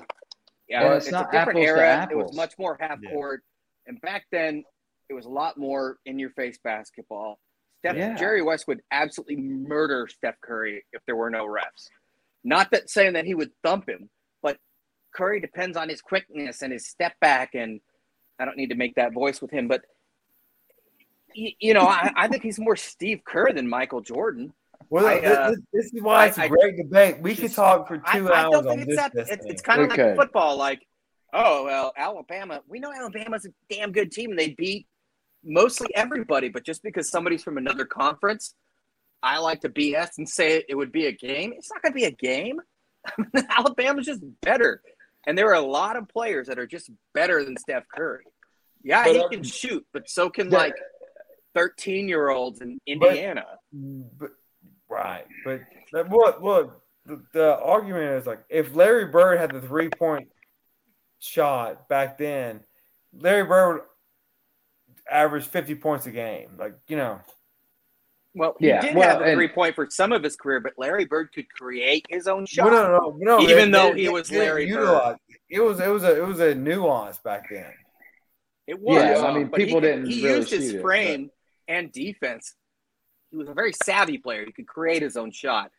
Yeah, 0.69 0.85
And 0.85 0.93
it's, 0.95 1.05
it's 1.05 1.09
a 1.09 1.11
not 1.19 1.31
different 1.31 1.59
apples 1.59 1.65
to 1.65 1.69
era. 1.71 2.07
It 2.11 2.17
was 2.17 2.35
much 2.35 2.53
more 2.57 2.77
half 2.79 2.99
Yeah. 3.01 3.11
court, 3.11 3.43
and 3.85 3.99
back 4.01 4.25
then 4.31 4.63
it 5.09 5.13
was 5.13 5.25
a 5.25 5.29
lot 5.29 5.57
more 5.57 5.97
in 6.05 6.19
your 6.19 6.29
face 6.31 6.57
basketball. 6.63 7.39
Steph, 7.79 7.95
Yeah. 7.95 8.15
Jerry 8.15 8.41
West 8.41 8.67
would 8.67 8.81
absolutely 8.91 9.37
murder 9.37 10.07
Steph 10.07 10.39
Curry 10.41 10.83
if 10.93 11.01
there 11.05 11.15
were 11.15 11.29
no 11.29 11.45
refs. 11.47 11.89
Not 12.43 12.71
that 12.71 12.89
saying 12.89 13.13
that 13.13 13.25
he 13.25 13.33
would 13.35 13.51
thump 13.63 13.87
him, 13.89 14.01
but 14.01 14.09
Curry 15.17 15.39
depends 15.39 15.75
on 15.75 15.89
his 15.89 15.99
quickness 16.01 16.61
and 16.61 16.71
his 16.71 16.87
step 16.87 17.13
back. 17.19 17.55
And 17.55 17.81
I 18.39 18.45
don't 18.45 18.55
need 18.57 18.69
to 18.69 18.75
make 18.75 18.95
that 18.95 19.13
voice 19.13 19.41
with 19.41 19.49
him, 19.51 19.67
but 19.67 19.81
y- 21.35 21.55
you 21.59 21.73
know, 21.73 21.87
I, 21.87 22.11
I 22.15 22.27
think 22.27 22.43
he's 22.43 22.59
more 22.59 22.75
Steve 22.75 23.21
Kerr 23.25 23.51
than 23.51 23.67
Michael 23.67 24.01
Jordan. 24.01 24.53
Well, 24.89 25.07
I, 25.07 25.19
this, 25.19 25.37
uh, 25.37 25.49
this- 25.49 25.59
this 25.73 25.85
is 25.93 26.01
why 26.01 26.27
it's 26.27 26.37
a 26.37 26.41
I- 26.41 26.45
I 26.45 26.47
great 26.49 26.77
debate. 26.77 27.19
We 27.19 27.35
could 27.35 27.51
talk 27.53 27.87
for 27.87 27.97
two 27.97 28.31
I 28.31 28.43
hours 28.43 28.51
don't 28.51 28.67
on 28.67 28.77
think 28.77 28.89
this. 28.89 28.97
it's 28.97 28.97
that. 29.01 29.13
this 29.13 29.29
It's, 29.31 29.45
it's 29.47 29.61
kind 29.61 29.81
of 29.81 29.91
Okay. 29.91 30.09
like 30.09 30.15
football. 30.17 30.55
Like, 30.57 30.81
oh 31.33 31.65
well, 31.65 31.93
Alabama. 31.97 32.61
We 32.67 32.79
know 32.79 32.93
Alabama's 32.93 33.45
a 33.45 33.49
damn 33.73 33.91
good 33.91 34.11
team, 34.11 34.29
and 34.31 34.39
they 34.39 34.49
beat 34.51 34.87
mostly 35.43 35.87
everybody. 35.95 36.49
But 36.49 36.63
just 36.63 36.83
because 36.83 37.09
somebody's 37.09 37.43
from 37.43 37.57
another 37.57 37.85
conference, 37.85 38.53
I 39.23 39.39
like 39.39 39.61
to 39.61 39.69
BS 39.69 40.11
and 40.19 40.29
say 40.29 40.63
it 40.69 40.75
would 40.75 40.91
be 40.91 41.07
a 41.07 41.11
game. 41.11 41.53
It's 41.57 41.71
not 41.73 41.81
going 41.81 41.93
to 41.93 41.95
be 41.95 42.05
a 42.05 42.11
game. 42.11 42.59
Alabama's 43.49 44.05
just 44.05 44.21
better, 44.41 44.81
and 45.27 45.37
there 45.37 45.49
are 45.49 45.55
a 45.55 45.61
lot 45.61 45.95
of 45.97 46.07
players 46.07 46.47
that 46.47 46.57
are 46.57 46.65
just 46.65 46.89
better 47.13 47.43
than 47.45 47.55
Steph 47.57 47.83
Curry. 47.93 48.23
Yeah, 48.81 49.03
But, 49.03 49.15
he 49.15 49.21
uh, 49.21 49.27
can 49.27 49.43
shoot, 49.43 49.85
but 49.93 50.09
so 50.09 50.29
can 50.29 50.49
Yeah. 50.49 50.57
like 50.57 50.75
thirteen-year-olds 51.53 52.61
in 52.61 52.79
Indiana. 52.87 53.45
But, 53.71 54.31
right, 54.89 55.25
but 55.45 55.61
but 55.91 56.09
look, 56.09 56.41
look. 56.41 56.81
The, 57.05 57.23
the 57.31 57.57
argument 57.57 58.03
is 58.19 58.25
like 58.25 58.43
if 58.49 58.75
Larry 58.75 59.05
Bird 59.05 59.39
had 59.39 59.51
the 59.51 59.61
three 59.61 59.89
point 59.89 60.27
shot 61.19 61.87
back 61.87 62.17
then, 62.17 62.65
Larry 63.13 63.45
Bird 63.45 63.75
would 63.75 63.83
average 65.09 65.45
fifty 65.45 65.73
points 65.73 66.05
a 66.05 66.11
game. 66.11 66.57
Like 66.57 66.75
you 66.89 66.97
know, 66.97 67.21
Well, 68.37 68.55
he 68.59 68.67
Yeah, 68.67 68.81
did 68.81 68.95
well, 68.95 69.09
have 69.19 69.21
a 69.27 69.33
three 69.33 69.47
point 69.47 69.75
for 69.75 69.87
some 69.89 70.11
of 70.11 70.23
his 70.23 70.35
career, 70.35 70.59
but 70.59 70.73
Larry 70.77 71.05
Bird 71.05 71.29
could 71.33 71.49
create 71.49 72.05
his 72.09 72.27
own 72.27 72.45
shot. 72.45 72.71
no, 72.71 72.87
no, 72.97 73.17
no. 73.19 73.41
Even 73.41 73.71
they- 73.71 73.77
though 73.77 73.93
they- 73.93 74.01
he 74.01 74.09
was 74.09 74.29
didn't 74.29 74.43
Larry 74.45 74.71
Bird. 74.71 75.17
It 75.49 75.59
was 75.61 75.79
it 75.79 75.87
was 75.87 76.03
a 76.03 76.17
it 76.17 76.25
was 76.25 76.39
a 76.39 76.53
nuance 76.55 77.17
back 77.19 77.49
then. 77.49 77.73
It 78.67 78.79
was. 78.79 78.95
Yeah, 79.01 79.25
I 79.25 79.33
mean, 79.33 79.49
people 79.49 79.79
he, 79.79 79.87
didn't 79.87 80.05
He 80.07 80.23
really 80.23 80.37
used 80.39 80.51
his 80.51 80.71
shoot 80.71 80.79
it, 80.79 80.81
frame 80.81 81.31
and 81.67 81.91
defense. 81.91 82.53
He 83.31 83.37
was 83.37 83.47
a 83.49 83.53
very 83.53 83.73
savvy 83.83 84.17
player. 84.17 84.45
He 84.45 84.51
could 84.51 84.67
create 84.67 85.01
his 85.01 85.15
own 85.17 85.31
shot. 85.31 85.71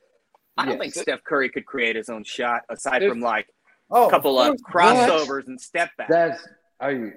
I 0.57 0.65
don't 0.65 0.75
Yes. 0.83 0.95
think 0.95 0.95
Steph 0.95 1.23
Curry 1.25 1.51
could 1.51 1.67
create 1.67 1.97
his 1.97 2.09
own 2.09 2.25
shot 2.25 2.63
aside 2.69 3.03
If- 3.03 3.11
from 3.11 3.21
like 3.21 3.47
Oh, 3.91 4.09
a 4.09 4.11
couple 4.11 4.39
of 4.39 4.55
crossovers 4.71 5.47
and 5.47 5.59
step 5.61 5.91
backs. 5.97 6.11
That's 6.11 6.49
are 6.81 6.93
you? 6.93 7.13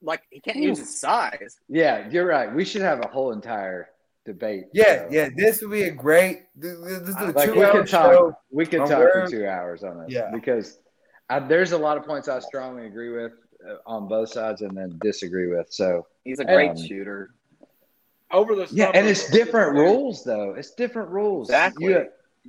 Like 0.00 0.22
he 0.30 0.40
can't 0.40 0.56
use 0.58 0.78
his 0.78 0.98
size. 1.00 1.58
Yeah, 1.68 2.08
you're 2.08 2.26
right. 2.26 2.54
We 2.54 2.64
should 2.64 2.82
have 2.82 3.00
a 3.04 3.08
whole 3.08 3.32
entire 3.32 3.90
debate. 4.32 4.64
Yeah, 4.72 5.04
So, 5.04 5.08
yeah. 5.10 5.28
This 5.36 5.60
would 5.62 5.70
be 5.70 5.82
a 5.84 5.90
great. 5.90 6.42
This 6.54 6.78
this 6.78 7.08
is 7.08 7.16
a 7.16 7.32
Like 7.32 7.48
we 7.48 7.54
two 7.54 7.64
hour 7.64 7.72
could 7.72 7.88
talk. 7.88 8.12
show. 8.12 8.32
We 8.50 8.66
could 8.66 8.80
on 8.80 8.88
talk 8.88 8.98
where- 9.00 9.24
for 9.26 9.30
two 9.30 9.46
hours 9.46 9.82
on 9.82 9.98
this. 10.04 10.12
Yeah. 10.12 10.30
because 10.32 10.78
I, 11.30 11.40
there's 11.40 11.72
a 11.72 11.78
lot 11.78 11.96
of 11.98 12.04
points 12.04 12.28
I 12.28 12.38
strongly 12.40 12.86
agree 12.86 13.10
with 13.10 13.32
uh, 13.68 13.74
on 13.86 14.06
both 14.08 14.30
sides, 14.30 14.62
and 14.62 14.76
then 14.76 14.98
disagree 15.02 15.48
with. 15.48 15.66
So 15.70 16.06
He's 16.24 16.38
a 16.40 16.44
great 16.44 16.70
Um, 16.70 16.76
shooter. 16.86 17.30
over 18.30 18.54
the 18.54 18.66
yeah, 18.70 18.90
and 18.94 19.06
it's 19.06 19.30
different 19.30 19.72
rules 19.74 20.22
though. 20.24 20.54
It's 20.54 20.72
different 20.74 21.08
rules. 21.10 21.48
Exactly. 21.48 21.86
You, 21.86 22.06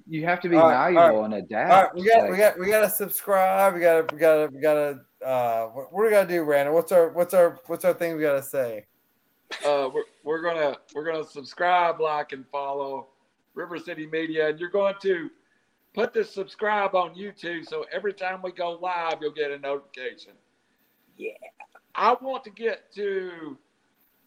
you 0.08 0.26
have 0.26 0.40
to 0.42 0.50
be 0.50 0.56
All 0.56 0.70
right, 0.70 0.94
malleable 0.94 1.26
and 1.26 1.34
adapt. 1.34 1.72
All 1.72 1.82
right, 1.84 1.96
we 1.96 2.08
got 2.08 2.22
Like, 2.24 2.32
we 2.32 2.38
got 2.38 2.60
we 2.60 2.68
got 2.68 2.82
to 2.82 2.90
subscribe. 2.90 3.74
We 3.74 3.80
got 3.82 4.08
to 4.10 4.16
we 4.16 4.20
got 4.20 4.36
to 4.36 4.50
we 4.56 4.62
got 4.62 4.74
to. 4.76 5.00
Uh, 5.26 5.66
what, 5.74 5.92
what 5.92 6.02
do 6.02 6.06
we 6.06 6.12
got 6.12 6.28
to 6.30 6.34
do, 6.34 6.44
Randall? 6.44 6.74
What's 6.76 6.92
our 6.94 7.10
what's 7.10 7.34
our 7.34 7.58
what's 7.68 7.84
our 7.84 7.94
thing 7.94 8.16
we 8.16 8.22
got 8.22 8.36
to 8.36 8.44
say? 8.44 8.86
Uh, 9.66 9.90
we're, 9.94 10.04
we're 10.24 10.42
gonna 10.42 10.78
we're 10.94 11.06
gonna 11.06 11.24
subscribe, 11.24 12.00
like, 12.00 12.32
and 12.32 12.46
follow 12.52 13.08
River 13.56 13.78
City 13.78 14.08
Media, 14.08 14.50
and 14.50 14.60
you're 14.60 14.70
going 14.70 14.96
to 15.02 15.30
put 15.94 16.14
this 16.14 16.34
subscribe 16.34 16.96
on 16.96 17.16
YouTube, 17.16 17.66
so 17.66 17.86
every 17.92 18.14
time 18.14 18.42
we 18.44 18.52
go 18.52 18.78
live, 18.82 19.18
you'll 19.22 19.32
get 19.32 19.52
a 19.52 19.58
notification. 19.58 20.34
Yeah. 21.18 21.32
I 21.96 22.16
want 22.22 22.44
to 22.46 22.52
get 22.52 22.94
to, 22.94 23.58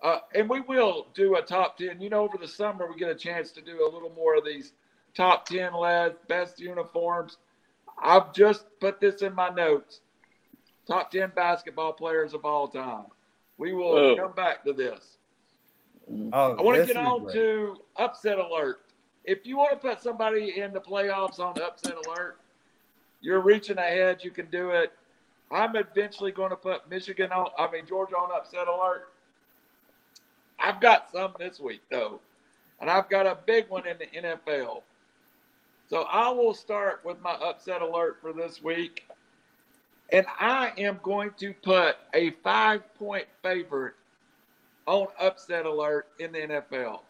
uh, 0.03 0.19
and 0.35 0.51
we 0.51 0.61
will 0.61 1.07
do 1.15 1.37
a 1.37 1.43
top 1.43 1.79
ten. 1.79 2.01
You 2.01 2.11
know, 2.11 2.25
over 2.25 2.37
the 2.37 2.49
summer 2.49 2.87
we 2.91 2.99
get 2.99 3.11
a 3.11 3.15
chance 3.15 3.53
to 3.53 3.63
do 3.63 3.89
a 3.89 3.91
little 3.91 4.11
more 4.11 4.37
of 4.37 4.45
these 4.45 4.73
top 5.15 5.47
ten 5.47 5.73
led 5.73 6.17
best 6.29 6.61
uniforms. 6.61 7.39
I've 8.03 8.35
just 8.35 8.67
put 8.81 9.01
this 9.01 9.23
in 9.23 9.35
my 9.35 9.49
notes. 9.49 10.01
Top 10.87 11.11
ten 11.13 11.31
basketball 11.35 11.93
players 11.93 12.35
of 12.35 12.45
all 12.45 12.67
time. 12.69 13.07
We 13.63 13.73
will 13.75 13.97
Oh. 13.97 14.17
come 14.17 14.33
back 14.33 14.65
to 14.65 14.73
this. 14.73 15.19
Oh, 16.33 16.57
I 16.57 16.63
want 16.63 16.81
to 16.81 16.85
get 16.85 16.97
on 16.97 17.23
great. 17.23 17.35
to 17.35 17.77
upset 17.95 18.39
alert. 18.41 18.81
If 19.25 19.47
you 19.47 19.57
want 19.57 19.71
to 19.71 19.77
put 19.77 20.01
somebody 20.03 20.59
in 20.59 20.73
the 20.73 20.81
playoffs 20.81 21.39
on 21.39 21.63
upset 21.63 21.95
alert, 22.05 22.41
you're 23.21 23.39
reaching 23.41 23.79
ahead. 23.79 24.25
You 24.25 24.33
can 24.33 24.47
do 24.51 24.71
it. 24.71 24.93
I'm 25.53 25.77
eventually 25.77 26.33
going 26.33 26.51
to 26.51 26.57
put 26.57 26.91
Michigan 26.91 27.31
on. 27.31 27.51
I 27.57 27.71
mean 27.71 27.87
Georgia 27.87 28.17
on 28.17 28.33
upset 28.33 28.67
alert. 28.67 29.13
I've 30.59 30.81
got 30.81 31.13
some 31.13 31.33
this 31.39 31.61
week 31.61 31.83
though, 31.89 32.19
and 32.81 32.91
I've 32.91 33.09
got 33.09 33.27
a 33.29 33.39
big 33.47 33.69
one 33.69 33.87
in 33.87 33.97
the 33.97 34.07
NFL. 34.07 34.83
So 35.89 36.03
I 36.11 36.31
will 36.31 36.53
start 36.55 37.03
with 37.05 37.21
my 37.21 37.35
upset 37.35 37.81
alert 37.81 38.19
for 38.21 38.33
this 38.33 38.61
week, 38.61 39.07
and 40.13 40.27
I 40.39 40.73
am 40.77 41.01
going 41.03 41.31
to 41.39 41.55
put 41.55 41.97
a 42.13 42.31
five-point 42.43 43.27
favorite 43.43 43.95
on 44.87 45.07
upset 45.19 45.65
alert 45.65 46.07
in 46.19 46.33
the 46.33 46.39
NFL. 46.39 47.01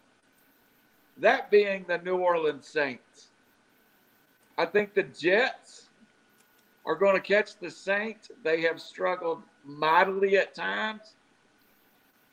That 1.18 1.50
being 1.50 1.84
the 1.88 1.98
New 1.98 2.16
Orleans 2.16 2.66
Saints. 2.66 3.28
I 4.56 4.66
think 4.66 4.94
the 4.94 5.02
Jets 5.02 5.88
are 6.86 6.94
going 6.94 7.14
to 7.14 7.20
catch 7.20 7.58
the 7.58 7.70
Saints. 7.70 8.30
They 8.44 8.60
have 8.62 8.80
struggled 8.80 9.42
mightily 9.64 10.36
at 10.36 10.54
times. 10.54 11.14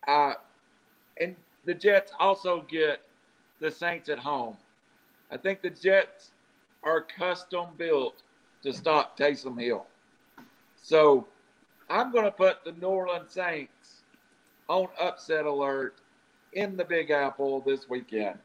Uh, 0.08 0.34
and 1.20 1.36
the 1.66 1.74
Jets 1.74 2.12
also 2.20 2.66
get 2.70 3.02
the 3.60 3.72
Saints 3.72 4.08
at 4.10 4.20
home. 4.20 4.56
I 5.32 5.38
think 5.38 5.62
the 5.62 5.70
Jets 5.70 6.32
are 6.84 7.02
custom 7.02 7.70
built 7.78 8.22
to 8.64 8.74
stop 8.74 9.18
Taysom 9.18 9.60
Hill. 9.60 9.86
So 10.90 11.28
I'm 11.92 12.12
going 12.12 12.26
to 12.26 12.32
put 12.32 12.64
the 12.66 12.72
New 12.72 12.88
Orleans 12.88 13.30
Saints 13.30 14.02
on 14.68 14.88
upset 15.00 15.46
alert 15.46 15.98
in 16.54 16.76
the 16.76 16.84
Big 16.84 17.12
Apple 17.12 17.62
this 17.62 17.88
weekend. 17.88 18.40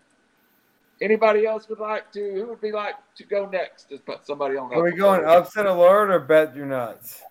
Anybody 1.00 1.46
else 1.46 1.70
would 1.70 1.78
like 1.78 2.12
to? 2.12 2.20
Who 2.34 2.46
would 2.48 2.60
be 2.60 2.70
like 2.70 2.96
to 3.16 3.24
go 3.24 3.48
next? 3.48 3.88
Just 3.88 4.04
put 4.04 4.26
somebody 4.26 4.58
on. 4.58 4.74
Are 4.74 4.82
we 4.82 4.92
going 4.92 5.24
alert. 5.24 5.38
upset 5.38 5.64
alert 5.64 6.10
or 6.10 6.20
bet 6.20 6.54
your 6.54 6.66
nuts? 6.66 7.22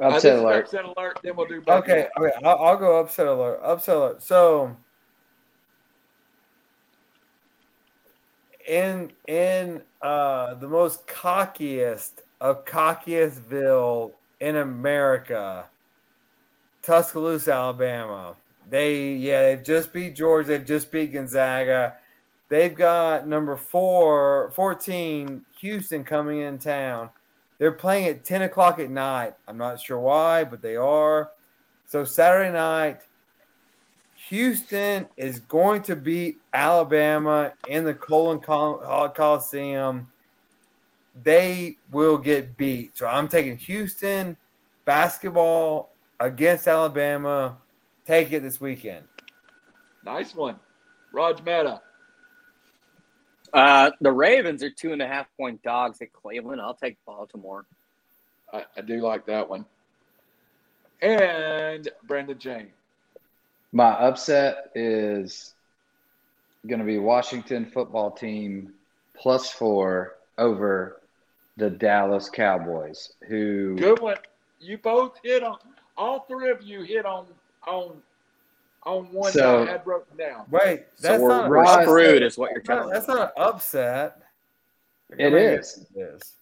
Upset 0.00 0.36
is 0.36 0.40
alert. 0.40 0.64
Upset 0.64 0.84
alert. 0.86 1.18
Then 1.22 1.36
we'll 1.36 1.46
do. 1.46 1.62
Okay, 1.68 2.08
okay, 2.18 2.32
I'll, 2.42 2.56
I'll 2.56 2.76
go 2.78 3.00
upset 3.00 3.26
alert. 3.26 3.60
Upset 3.62 3.96
alert. 3.96 4.22
So, 4.22 4.74
in 8.66 9.12
in 9.28 9.82
uh, 10.00 10.54
the 10.54 10.68
most 10.68 11.06
cockiest 11.06 12.22
of 12.40 12.64
cockiestville 12.64 14.12
in 14.42 14.56
America, 14.56 15.66
Tuscaloosa, 16.82 17.52
Alabama. 17.52 18.34
They 18.68 19.12
yeah, 19.14 19.42
they've 19.42 19.62
just 19.62 19.92
beat 19.92 20.16
Georgia, 20.16 20.48
they've 20.48 20.66
just 20.66 20.90
beat 20.90 21.12
Gonzaga. 21.12 21.94
They've 22.48 22.74
got 22.74 23.26
number 23.26 23.56
four, 23.56 24.50
14, 24.54 25.42
Houston 25.60 26.04
coming 26.04 26.40
in 26.40 26.58
town. 26.58 27.08
They're 27.58 27.72
playing 27.72 28.08
at 28.08 28.24
10 28.24 28.42
o'clock 28.42 28.78
at 28.78 28.90
night. 28.90 29.34
I'm 29.48 29.56
not 29.56 29.80
sure 29.80 29.98
why, 29.98 30.44
but 30.44 30.60
they 30.60 30.76
are. 30.76 31.30
So 31.86 32.04
Saturday 32.04 32.52
night, 32.52 33.02
Houston 34.28 35.06
is 35.16 35.38
going 35.40 35.82
to 35.84 35.96
beat 35.96 36.42
Alabama 36.52 37.54
in 37.68 37.84
the 37.84 37.94
Colon 37.94 38.38
uh, 38.46 39.08
Coliseum. 39.08 40.11
They 41.20 41.76
will 41.90 42.16
get 42.18 42.56
beat. 42.56 42.96
So 42.96 43.06
I'm 43.06 43.28
taking 43.28 43.56
Houston 43.58 44.36
basketball 44.84 45.92
against 46.18 46.66
Alabama. 46.66 47.58
Take 48.06 48.32
it 48.32 48.42
this 48.42 48.60
weekend. 48.60 49.04
Nice 50.04 50.34
one. 50.34 50.56
Raj 51.12 51.42
Mehta. 51.42 51.80
Uh, 53.52 53.90
the 54.00 54.10
Ravens 54.10 54.62
are 54.62 54.70
two 54.70 54.92
and 54.92 55.02
a 55.02 55.06
half 55.06 55.26
point 55.36 55.62
dogs 55.62 56.00
at 56.00 56.12
Cleveland. 56.12 56.60
I'll 56.60 56.74
take 56.74 56.96
Baltimore. 57.04 57.66
I, 58.52 58.64
I 58.76 58.80
do 58.80 59.00
like 59.00 59.26
that 59.26 59.48
one. 59.48 59.66
And 61.02 61.88
Brandon 62.04 62.38
James. 62.38 62.72
My 63.72 63.90
upset 63.90 64.70
is 64.74 65.54
going 66.66 66.78
to 66.78 66.84
be 66.84 66.98
Washington 66.98 67.66
football 67.66 68.10
team 68.10 68.72
plus 69.14 69.50
four 69.50 70.14
over 70.38 71.01
the 71.56 71.70
Dallas 71.70 72.28
Cowboys. 72.28 73.12
Who 73.28 73.76
good 73.76 74.00
one? 74.00 74.16
You 74.60 74.78
both 74.78 75.18
hit 75.22 75.42
on 75.42 75.58
all 75.96 76.20
three 76.20 76.50
of 76.50 76.62
you 76.62 76.82
hit 76.82 77.06
on 77.06 77.26
on 77.66 78.02
on 78.84 79.12
one 79.12 79.32
so, 79.32 79.62
I 79.62 79.70
had 79.70 79.84
broken 79.84 80.16
down. 80.16 80.46
Wait, 80.50 80.86
that's 81.00 81.18
so 81.18 81.22
we're, 81.22 81.28
not 81.28 81.50
we're 81.50 81.82
screwed, 81.84 82.22
is 82.22 82.36
what 82.36 82.50
you're 82.50 82.62
telling 82.62 82.88
me. 82.88 82.92
That's 82.94 83.06
not 83.06 83.32
an 83.36 83.42
upset. 83.42 84.18
It 85.18 85.32
is. 85.34 85.86
It 85.94 86.00
is. 86.00 86.34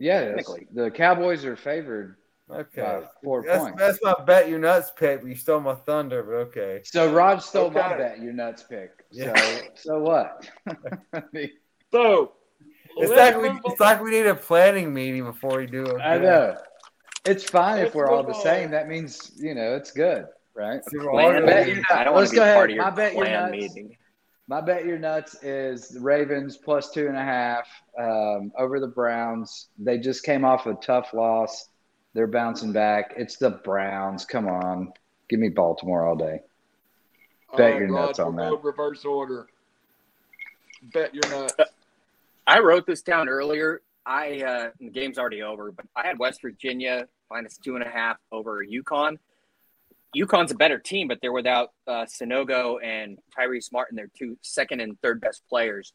Yeah, 0.00 0.36
the 0.72 0.90
Cowboys 0.90 1.44
are 1.44 1.56
favored 1.56 2.16
Okay. 2.50 3.02
four 3.22 3.42
that's, 3.42 3.62
points. 3.62 3.78
That's 3.78 3.98
my 4.02 4.14
bet 4.24 4.48
you 4.48 4.58
nuts 4.58 4.90
pick. 4.96 5.22
You 5.22 5.34
stole 5.34 5.60
my 5.60 5.74
thunder, 5.74 6.22
but 6.22 6.34
okay. 6.48 6.80
So 6.84 7.12
Rod 7.12 7.42
stole 7.42 7.66
okay. 7.66 7.78
my 7.78 7.96
bet 7.96 8.20
you 8.20 8.32
nuts 8.32 8.62
pick. 8.62 9.04
Yeah. 9.10 9.34
So 9.36 9.60
so 9.74 10.00
what? 10.00 10.48
so 11.92 12.32
it's 12.98 13.12
like 13.12 13.40
we 13.40 13.50
it's 13.70 13.80
like 13.80 14.02
we 14.02 14.10
need 14.10 14.26
a 14.26 14.34
planning 14.34 14.92
meeting 14.92 15.24
before 15.24 15.58
we 15.58 15.66
do 15.66 15.84
it. 15.84 16.00
I 16.00 16.18
know. 16.18 16.56
It's 17.24 17.44
fine 17.44 17.84
if 17.84 17.94
we're 17.94 18.10
all 18.10 18.22
the 18.22 18.32
same. 18.32 18.70
That 18.70 18.88
means 18.88 19.32
you 19.36 19.54
know 19.54 19.74
it's 19.74 19.90
good, 19.90 20.26
right? 20.54 20.80
Plan 20.84 21.46
bet 21.46 21.68
you 21.68 21.82
I 21.90 22.04
don't 22.04 22.16
Let's 22.16 22.30
want 22.32 22.34
to 22.34 22.34
be 22.34 22.38
part 22.38 22.70
of 22.70 22.76
your 22.76 22.84
my 22.84 22.90
bet 22.90 23.14
plan 23.14 23.50
meeting. 23.50 23.96
My 24.46 24.62
bet 24.62 24.86
you're 24.86 24.98
nuts 24.98 25.42
is 25.42 25.88
the 25.88 26.00
Ravens 26.00 26.56
plus 26.56 26.90
two 26.90 27.06
and 27.06 27.16
a 27.16 27.22
half 27.22 27.66
um, 27.98 28.50
over 28.58 28.80
the 28.80 28.86
Browns. 28.86 29.68
They 29.78 29.98
just 29.98 30.24
came 30.24 30.44
off 30.44 30.66
a 30.66 30.74
tough 30.74 31.12
loss 31.12 31.68
they're 32.14 32.26
bouncing 32.26 32.72
back. 32.72 33.14
It's 33.16 33.36
the 33.36 33.50
Browns. 33.50 34.24
Come 34.24 34.48
on. 34.48 34.92
Give 35.28 35.38
me 35.38 35.50
Baltimore 35.50 36.04
all 36.04 36.16
day. 36.16 36.40
Bet 37.56 37.78
your 37.78 37.88
nuts 37.88 38.18
on 38.18 38.34
that. 38.36 38.52
Reverse 38.62 39.04
order. 39.04 39.46
Bet 40.92 41.14
your 41.14 41.22
nuts. 41.30 41.54
I 42.48 42.60
wrote 42.60 42.86
this 42.86 43.02
down 43.02 43.28
earlier. 43.28 43.82
I 44.06 44.40
uh, 44.40 44.70
the 44.80 44.88
game's 44.88 45.18
already 45.18 45.42
over, 45.42 45.70
but 45.70 45.84
I 45.94 46.06
had 46.06 46.18
West 46.18 46.40
Virginia 46.40 47.06
minus 47.30 47.58
two 47.58 47.74
and 47.74 47.84
a 47.84 47.88
half 47.88 48.16
over 48.32 48.64
UConn. 48.64 49.18
UConn's 50.16 50.50
a 50.50 50.54
better 50.54 50.78
team, 50.78 51.08
but 51.08 51.18
they're 51.20 51.30
without 51.30 51.72
uh, 51.86 52.06
Sanogo 52.06 52.82
and 52.82 53.18
Tyrese 53.38 53.70
Martin. 53.70 53.96
They're 53.96 54.10
two 54.18 54.38
second 54.40 54.80
and 54.80 54.98
third 55.02 55.20
best 55.20 55.42
players. 55.46 55.92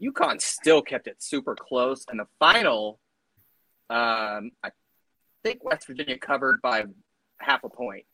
UConn 0.00 0.40
still 0.40 0.82
kept 0.82 1.08
it 1.08 1.20
super 1.20 1.56
close, 1.56 2.04
and 2.08 2.20
the 2.20 2.26
final, 2.38 3.00
um, 3.90 4.52
I 4.62 4.70
think 5.42 5.64
West 5.64 5.88
Virginia 5.88 6.16
covered 6.16 6.62
by 6.62 6.84
half 7.38 7.64
a 7.64 7.68
point. 7.68 8.06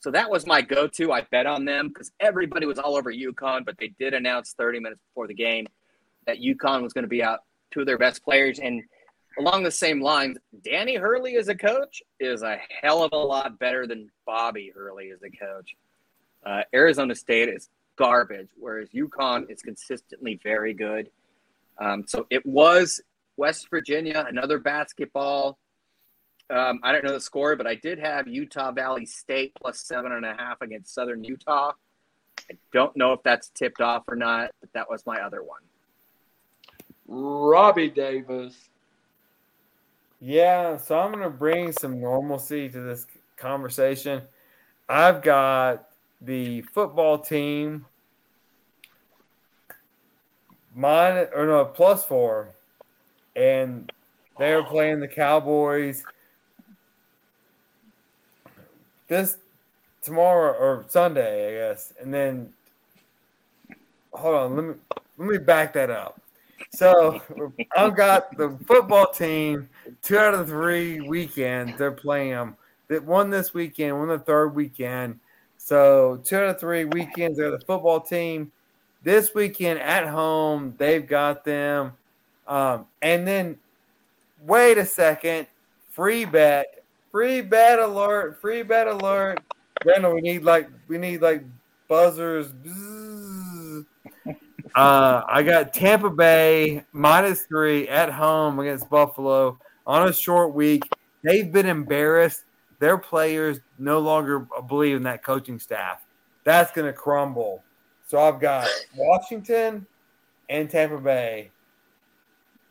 So 0.00 0.10
that 0.12 0.30
was 0.30 0.46
my 0.46 0.62
go 0.62 0.88
to. 0.88 1.12
I 1.12 1.26
bet 1.30 1.44
on 1.44 1.66
them 1.66 1.88
because 1.88 2.10
everybody 2.20 2.64
was 2.64 2.78
all 2.78 2.96
over 2.96 3.12
UConn, 3.12 3.66
but 3.66 3.76
they 3.76 3.88
did 3.98 4.14
announce 4.14 4.54
30 4.56 4.80
minutes 4.80 5.02
before 5.10 5.26
the 5.26 5.34
game 5.34 5.66
that 6.26 6.38
UConn 6.38 6.82
was 6.82 6.92
going 6.92 7.04
to 7.04 7.08
be 7.08 7.22
out 7.22 7.40
two 7.70 7.80
of 7.80 7.86
their 7.86 7.98
best 7.98 8.24
players. 8.24 8.58
And 8.58 8.82
along 9.38 9.62
the 9.62 9.70
same 9.70 10.00
lines, 10.00 10.38
Danny 10.64 10.96
Hurley 10.96 11.36
as 11.36 11.48
a 11.48 11.54
coach 11.54 12.02
is 12.20 12.42
a 12.42 12.58
hell 12.80 13.02
of 13.02 13.12
a 13.12 13.16
lot 13.16 13.58
better 13.58 13.86
than 13.86 14.10
Bobby 14.26 14.72
Hurley 14.74 15.10
as 15.10 15.22
a 15.22 15.30
coach. 15.30 15.74
Uh, 16.44 16.62
Arizona 16.74 17.14
State 17.14 17.48
is 17.48 17.68
garbage, 17.96 18.48
whereas 18.56 18.88
UConn 18.90 19.50
is 19.50 19.62
consistently 19.62 20.40
very 20.42 20.74
good. 20.74 21.10
Um, 21.78 22.04
so 22.06 22.26
it 22.30 22.44
was 22.44 23.00
West 23.36 23.68
Virginia, 23.70 24.26
another 24.28 24.58
basketball 24.58 25.58
um, 26.52 26.80
I 26.82 26.92
don't 26.92 27.04
know 27.04 27.14
the 27.14 27.20
score, 27.20 27.56
but 27.56 27.66
I 27.66 27.76
did 27.76 27.98
have 27.98 28.28
Utah 28.28 28.72
Valley 28.72 29.06
State 29.06 29.54
plus 29.54 29.80
seven 29.80 30.12
and 30.12 30.24
a 30.24 30.34
half 30.34 30.60
against 30.60 30.94
Southern 30.94 31.24
Utah. 31.24 31.72
I 32.50 32.56
don't 32.72 32.94
know 32.94 33.12
if 33.12 33.22
that's 33.22 33.48
tipped 33.50 33.80
off 33.80 34.02
or 34.06 34.16
not, 34.16 34.50
but 34.60 34.70
that 34.74 34.90
was 34.90 35.06
my 35.06 35.20
other 35.20 35.42
one. 35.42 35.60
Robbie 37.08 37.90
Davis. 37.90 38.68
Yeah, 40.20 40.76
so 40.76 40.98
I'm 40.98 41.10
going 41.10 41.24
to 41.24 41.30
bring 41.30 41.72
some 41.72 42.00
normalcy 42.00 42.68
to 42.68 42.80
this 42.80 43.06
conversation. 43.36 44.22
I've 44.88 45.20
got 45.22 45.88
the 46.20 46.62
football 46.62 47.18
team 47.18 47.86
minus 50.74 51.28
or 51.34 51.46
no 51.46 51.64
plus 51.64 52.04
four, 52.04 52.50
and 53.34 53.90
they're 54.38 54.62
playing 54.62 55.00
the 55.00 55.08
Cowboys 55.08 56.04
this 59.08 59.38
tomorrow 60.02 60.52
or 60.52 60.84
Sunday, 60.88 61.48
I 61.48 61.68
guess, 61.68 61.92
and 62.00 62.14
then 62.14 62.52
hold 64.12 64.34
on, 64.34 64.56
let 64.56 64.64
me 64.64 64.74
let 65.18 65.28
me 65.28 65.38
back 65.38 65.72
that 65.74 65.90
up. 65.90 66.21
So 66.70 67.20
I've 67.76 67.96
got 67.96 68.36
the 68.36 68.58
football 68.66 69.06
team. 69.06 69.68
Two 70.02 70.18
out 70.18 70.34
of 70.34 70.48
three 70.48 71.00
weekends 71.00 71.76
they're 71.78 71.90
playing 71.90 72.30
them. 72.30 72.56
That 72.88 73.04
won 73.04 73.30
this 73.30 73.54
weekend, 73.54 73.98
won 73.98 74.08
the 74.08 74.18
third 74.18 74.54
weekend. 74.54 75.18
So 75.56 76.20
two 76.24 76.36
out 76.36 76.48
of 76.48 76.60
three 76.60 76.84
weekends 76.84 77.38
they're 77.38 77.50
the 77.50 77.60
football 77.60 78.00
team. 78.00 78.52
This 79.02 79.34
weekend 79.34 79.80
at 79.80 80.06
home 80.08 80.74
they've 80.78 81.06
got 81.06 81.44
them. 81.44 81.92
Um, 82.46 82.86
and 83.00 83.26
then 83.26 83.58
wait 84.44 84.78
a 84.78 84.86
second, 84.86 85.46
free 85.90 86.24
bet 86.24 86.82
Free 87.12 87.42
bet 87.42 87.78
alert! 87.78 88.40
Free 88.40 88.62
bet 88.62 88.88
alert! 88.88 89.38
Randall, 89.84 90.14
we 90.14 90.22
need 90.22 90.44
like 90.44 90.70
we 90.88 90.96
need 90.96 91.20
like 91.20 91.44
buzzers. 91.86 92.52
Uh, 94.74 95.22
I 95.28 95.42
got 95.42 95.72
Tampa 95.72 96.10
Bay 96.10 96.84
minus 96.92 97.42
three 97.42 97.88
at 97.88 98.10
home 98.10 98.58
against 98.58 98.88
Buffalo 98.88 99.58
on 99.86 100.08
a 100.08 100.12
short 100.12 100.54
week. 100.54 100.84
They've 101.22 101.50
been 101.50 101.66
embarrassed. 101.66 102.44
Their 102.78 102.98
players 102.98 103.60
no 103.78 103.98
longer 103.98 104.46
believe 104.68 104.96
in 104.96 105.02
that 105.04 105.22
coaching 105.22 105.58
staff. 105.58 106.04
That's 106.44 106.72
going 106.72 106.86
to 106.86 106.92
crumble. 106.92 107.62
So 108.06 108.18
I've 108.18 108.40
got 108.40 108.68
Washington 108.96 109.86
and 110.48 110.68
Tampa 110.68 110.98
Bay 110.98 111.50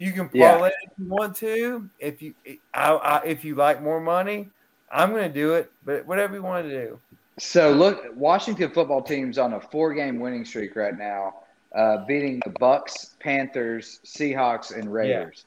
you 0.01 0.11
can 0.11 0.29
parlay 0.29 0.69
yeah. 0.69 0.89
if 0.89 0.91
you 0.97 1.05
want 1.05 1.35
to. 1.35 1.87
If 1.99 2.23
you 2.23 2.33
I, 2.73 2.91
I, 2.91 3.23
if 3.23 3.45
you 3.45 3.53
like 3.53 3.83
more 3.83 4.01
money, 4.01 4.49
I'm 4.91 5.11
going 5.11 5.27
to 5.27 5.33
do 5.33 5.53
it. 5.53 5.71
But 5.85 6.07
whatever 6.07 6.33
you 6.33 6.41
want 6.41 6.67
to 6.67 6.71
do. 6.71 6.99
So 7.37 7.71
look, 7.71 8.03
Washington 8.15 8.71
football 8.71 9.03
team's 9.03 9.37
on 9.37 9.53
a 9.53 9.61
four-game 9.61 10.19
winning 10.19 10.43
streak 10.43 10.75
right 10.75 10.97
now, 10.97 11.40
uh, 11.75 12.05
beating 12.05 12.41
the 12.45 12.51
Bucks, 12.59 13.15
Panthers, 13.19 13.99
Seahawks, 14.05 14.77
and 14.77 14.91
Raiders. 14.91 15.45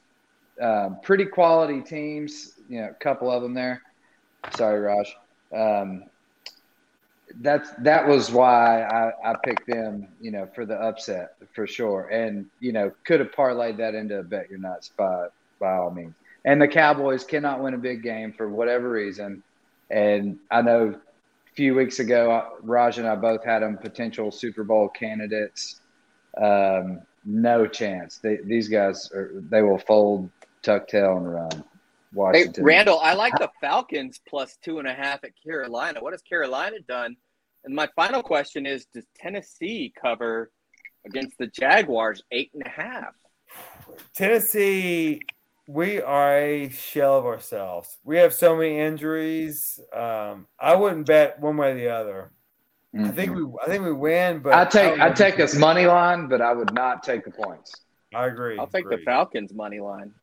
Yeah. 0.59 0.85
Um, 0.85 0.99
pretty 1.03 1.25
quality 1.25 1.81
teams. 1.81 2.53
You 2.69 2.81
know, 2.81 2.89
a 2.89 3.03
couple 3.03 3.29
of 3.31 3.41
them 3.43 3.53
there. 3.53 3.81
Sorry, 4.55 4.79
Raj. 4.79 5.15
Um, 5.53 6.05
that's 7.41 7.71
that 7.79 8.07
was 8.07 8.31
why 8.31 8.83
I, 8.83 9.31
I 9.31 9.35
picked 9.43 9.67
them, 9.67 10.07
you 10.21 10.31
know, 10.31 10.47
for 10.53 10.65
the 10.65 10.75
upset 10.75 11.35
for 11.53 11.67
sure. 11.67 12.07
And, 12.07 12.45
you 12.59 12.71
know, 12.71 12.91
could 13.05 13.19
have 13.19 13.31
parlayed 13.31 13.77
that 13.77 13.95
into 13.95 14.19
a 14.19 14.23
bet 14.23 14.49
you're 14.49 14.59
not 14.59 14.83
spot 14.83 15.31
by 15.59 15.73
all 15.73 15.91
means. 15.91 16.13
And 16.45 16.61
the 16.61 16.67
Cowboys 16.67 17.23
cannot 17.23 17.61
win 17.61 17.73
a 17.73 17.77
big 17.77 18.03
game 18.03 18.31
for 18.31 18.47
whatever 18.47 18.89
reason. 18.89 19.41
And 19.89 20.37
I 20.51 20.61
know 20.61 20.89
a 20.89 21.55
few 21.55 21.73
weeks 21.73 21.99
ago, 21.99 22.57
Raj 22.61 22.99
and 22.99 23.07
I 23.07 23.15
both 23.15 23.43
had 23.43 23.63
them 23.63 23.77
potential 23.77 24.31
Super 24.31 24.63
Bowl 24.63 24.87
candidates. 24.89 25.81
Um, 26.41 27.01
no 27.25 27.67
chance. 27.67 28.19
They, 28.19 28.37
these 28.43 28.67
guys 28.67 29.11
are 29.11 29.31
they 29.49 29.61
will 29.61 29.79
fold, 29.79 30.29
tuck 30.61 30.87
tail, 30.87 31.17
and 31.17 31.33
run. 31.33 31.51
Hey, 31.51 31.61
Washington. 32.13 32.63
Randall, 32.63 32.99
I 32.99 33.13
like 33.13 33.37
the 33.37 33.49
Falcons 33.59 34.21
plus 34.27 34.57
two 34.63 34.79
and 34.79 34.87
a 34.87 34.93
half 34.93 35.23
at 35.23 35.31
Carolina. 35.41 35.99
What 36.01 36.13
has 36.13 36.21
Carolina 36.21 36.77
done? 36.87 37.15
And 37.63 37.73
my 37.73 37.89
final 37.95 38.21
question 38.21 38.65
is: 38.65 38.85
Does 38.93 39.05
Tennessee 39.17 39.93
cover 39.99 40.51
against 41.05 41.37
the 41.37 41.47
Jaguars 41.47 42.23
eight 42.31 42.51
and 42.53 42.63
a 42.65 42.69
half? 42.69 43.13
Tennessee, 44.13 45.21
we 45.67 46.01
are 46.01 46.37
a 46.37 46.69
shell 46.69 47.17
of 47.17 47.25
ourselves. 47.25 47.97
We 48.03 48.17
have 48.17 48.33
so 48.33 48.55
many 48.55 48.79
injuries. 48.79 49.79
Um, 49.93 50.47
I 50.59 50.75
wouldn't 50.75 51.07
bet 51.07 51.39
one 51.39 51.57
way 51.57 51.71
or 51.71 51.75
the 51.75 51.89
other. 51.89 52.31
I 52.97 53.09
think 53.09 53.31
Mhm. 53.31 53.51
we, 53.51 53.59
I 53.61 53.65
think 53.65 53.83
we 53.83 53.91
win, 53.91 54.39
but 54.39 54.53
I 54.53 54.63
take 54.63 54.91
don't 54.91 55.01
I 55.01 55.11
take 55.11 55.39
us 55.39 55.53
money 55.55 55.85
line, 55.85 56.27
but 56.27 56.41
I 56.41 56.53
would 56.53 56.73
not 56.73 57.03
take 57.03 57.25
the 57.25 57.31
points. 57.31 57.81
I 58.13 58.27
agree. 58.27 58.57
I'll 58.57 58.67
take 58.67 58.87
the. 58.89 58.97
Falcons 58.99 59.53
money 59.53 59.79
line. 59.81 60.13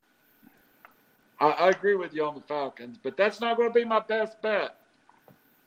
I, 1.38 1.48
I 1.50 1.68
agree 1.70 1.96
with 1.96 2.14
you 2.14 2.24
on 2.24 2.34
the 2.34 2.40
Falcons, 2.40 2.98
but 3.02 3.16
that's 3.16 3.40
not 3.40 3.56
going 3.58 3.68
to 3.68 3.74
be 3.74 3.84
my 3.84 4.00
best 4.00 4.40
bet. 4.40 4.76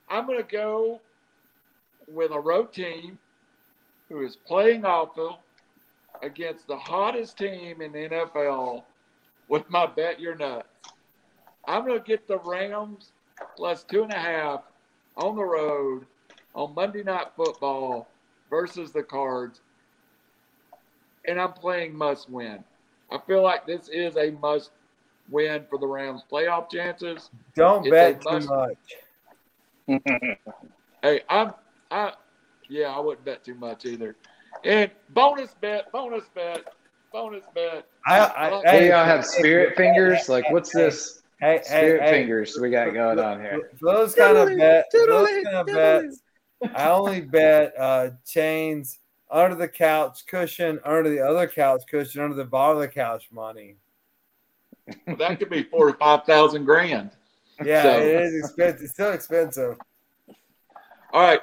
I'm 0.10 0.26
going 0.26 0.40
to 0.40 0.52
go 0.52 1.02
with 2.08 2.32
a 2.32 2.40
road 2.40 2.74
team 2.74 3.20
who 4.10 4.26
is 4.26 4.36
playing 4.36 4.86
awful 4.86 5.40
against 6.24 6.66
the 6.68 6.78
hottest 6.78 7.38
team 7.38 7.82
in 7.82 7.92
the 7.92 8.10
NFL 8.10 8.84
with 9.48 9.70
my 9.70 9.86
bet 9.86 10.20
you're 10.20 10.36
nuts. 10.36 10.68
I'm 11.68 11.86
going 11.86 12.00
to 12.00 12.06
get 12.06 12.28
the 12.28 12.40
Rams 12.40 13.12
plus 13.56 13.84
two 13.84 14.04
and 14.04 14.14
a 14.14 14.18
half 14.18 14.62
on 15.18 15.36
the 15.36 15.44
road 15.44 16.06
on 16.56 16.74
Monday 16.74 17.04
Night 17.04 17.28
Football 17.36 18.08
versus 18.50 18.92
the 18.92 19.04
Cards. 19.04 19.62
And 21.28 21.40
I'm 21.40 21.54
playing 21.54 21.96
must 21.96 22.30
win. 22.30 22.64
I 23.12 23.20
feel 23.28 23.44
like 23.44 23.68
this 23.68 23.90
is 23.90 24.16
a 24.16 24.32
must 24.32 24.72
win 25.30 25.66
for 25.70 25.78
the 25.78 25.88
Rams 25.88 26.24
playoff 26.32 26.72
chances. 26.72 27.30
Don't 27.56 27.86
It's 27.86 27.92
bet 27.92 28.22
too 28.22 28.40
much. 28.48 28.78
Hey, 31.04 31.22
I'm 31.30 31.54
I 31.92 32.14
yeah, 32.68 32.88
I 32.88 33.00
wouldn't 33.00 33.24
bet 33.26 33.44
too 33.44 33.54
much 33.54 33.86
either. 33.86 34.16
And 34.64 34.90
bonus 35.10 35.54
bet, 35.62 35.92
bonus 35.92 36.24
bet, 36.34 36.64
bonus 37.14 37.44
bet. 37.54 37.86
I, 38.08 38.20
I, 38.20 38.50
What 38.50 38.66
What 38.66 38.72
hey, 38.72 38.80
do 38.80 38.86
y'all 38.88 39.06
have 39.06 39.24
spirit 39.24 39.70
hey, 39.78 39.84
fingers? 39.84 40.28
hey, 40.28 40.34
Like 40.34 40.52
what's 40.52 40.72
hey, 40.74 40.86
this 40.86 41.24
Hey, 41.40 41.58
hey, 41.58 41.64
spirit 41.64 42.02
hey, 42.02 42.10
fingers 42.12 42.58
we 42.60 42.70
got 42.70 42.94
going 42.94 43.20
on 43.20 43.42
here? 43.42 43.70
Those 43.82 44.16
kind 44.16 44.38
of 44.38 44.48
Diddly, 44.48 44.58
bet, 44.58 44.86
those 44.92 45.28
kind 45.44 45.48
of 45.48 45.68
diddly. 45.68 45.76
bets, 45.76 46.22
I 46.74 46.90
only 46.90 47.22
bet 47.22 47.74
uh, 47.78 48.10
chains 48.26 49.00
under 49.30 49.56
the 49.56 49.68
couch 49.68 50.26
cushion, 50.26 50.80
under 50.86 51.10
the 51.10 51.20
other 51.20 51.48
couch 51.48 51.84
cushion, 51.90 52.22
under 52.22 52.36
the 52.36 52.46
bottom 52.46 52.78
of 52.78 52.82
the 52.82 52.88
couch 52.88 53.28
money. 53.32 53.76
That 55.18 55.40
could 55.40 55.50
be 55.50 55.64
four 55.64 55.90
or 55.90 55.94
five 55.94 56.24
thousand 56.26 56.66
grand. 56.66 57.12
Yeah, 57.64 57.84
So- 57.84 58.00
it 58.00 58.22
is 58.24 58.46
expensive. 58.46 58.82
It's 58.84 58.94
still 58.94 59.12
expensive. 59.12 59.78
All 61.12 61.22
right. 61.22 61.42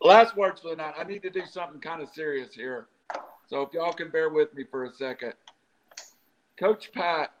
Last 0.00 0.36
words 0.36 0.60
for 0.60 0.68
the 0.70 0.76
night. 0.76 0.94
I 0.98 1.04
need 1.04 1.22
to 1.22 1.30
do 1.30 1.42
something 1.46 1.80
kind 1.80 2.02
of 2.02 2.10
serious 2.10 2.54
here. 2.54 2.88
So 3.46 3.62
if 3.62 3.72
y'all 3.72 3.92
can 3.92 4.10
bear 4.10 4.28
with 4.28 4.52
me 4.54 4.64
for 4.70 4.84
a 4.84 4.92
second. 4.92 5.32
Coach 6.58 6.92
Pat 6.92 7.32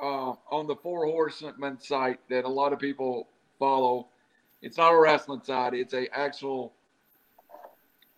uh, 0.00 0.34
on 0.50 0.66
the 0.66 0.76
Four 0.76 1.06
Horsemen 1.06 1.78
site 1.80 2.20
that 2.30 2.44
a 2.44 2.48
lot 2.48 2.72
of 2.72 2.78
people 2.78 3.28
follow. 3.58 4.08
It's 4.64 4.78
not 4.78 4.94
a 4.94 4.98
wrestling 4.98 5.42
site. 5.44 5.74
It's 5.74 5.92
a 5.92 6.08
actual 6.16 6.72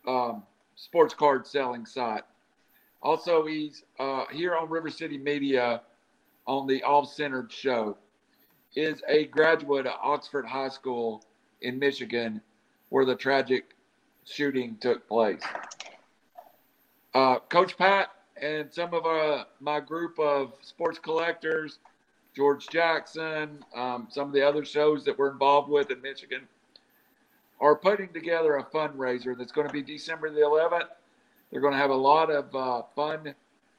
um, 0.07 0.45
sports 0.77 1.13
card 1.13 1.45
selling 1.45 1.85
site. 1.85 2.23
Also, 3.03 3.45
he's 3.45 3.83
uh, 3.99 4.27
here 4.31 4.55
on 4.55 4.71
River 4.71 4.89
City 4.89 5.19
Media 5.19 5.83
on 6.47 6.69
the 6.69 6.85
Off 6.85 7.13
Centered 7.13 7.51
Show. 7.51 7.99
Is 8.77 9.03
a 9.09 9.25
graduate 9.25 9.87
of 9.87 9.95
Oxford 10.01 10.47
High 10.47 10.69
School 10.69 11.25
in 11.63 11.81
Michigan, 11.81 12.41
where 12.91 13.05
the 13.05 13.17
tragic 13.17 13.75
shooting 14.25 14.77
took 14.81 15.09
place. 15.09 15.43
Uh, 17.13 17.41
Coach 17.49 17.77
Pat 17.77 18.11
and 18.41 18.73
some 18.73 18.95
of 18.95 19.05
uh, 19.05 19.47
my 19.59 19.81
group 19.81 20.17
of 20.21 20.53
sports 20.61 21.01
collectors, 21.01 21.81
George 22.37 22.69
Jackson, 22.69 23.65
um, 23.75 24.09
some 24.11 24.29
of 24.29 24.35
the 24.35 24.47
other 24.47 24.63
shows 24.63 25.05
that 25.07 25.19
we're 25.19 25.31
involved 25.31 25.71
with 25.71 25.91
in 25.91 26.03
Michigan, 26.03 26.43
are 27.61 27.75
putting 27.75 28.13
together 28.13 28.57
a 28.57 28.65
fundraiser 28.65 29.37
that's 29.37 29.53
going 29.53 29.67
to 29.67 29.73
be 29.73 29.81
December 29.81 30.31
the 30.31 30.41
11th. 30.41 30.89
They're 31.51 31.63
going 31.63 31.73
to 31.73 31.79
have 31.79 31.91
a 31.91 31.95
lot 31.95 32.31
of 32.31 32.55
uh, 32.55 32.83
fun, 32.95 33.35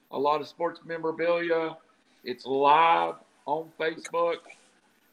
a 0.09 0.17
lot 0.17 0.41
of 0.41 0.47
sports 0.47 0.79
memorabilia. 0.83 1.77
It's 2.23 2.47
live 2.47 3.15
on 3.45 3.69
Facebook. 3.79 4.37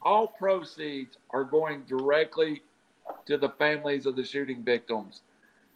All 0.01 0.27
proceeds 0.27 1.19
are 1.31 1.45
going 1.45 1.83
directly 1.83 2.63
to 3.27 3.37
the 3.37 3.51
families 3.51 4.07
of 4.07 4.17
the 4.17 4.25
shooting 4.25 4.63
victims. 4.63 5.21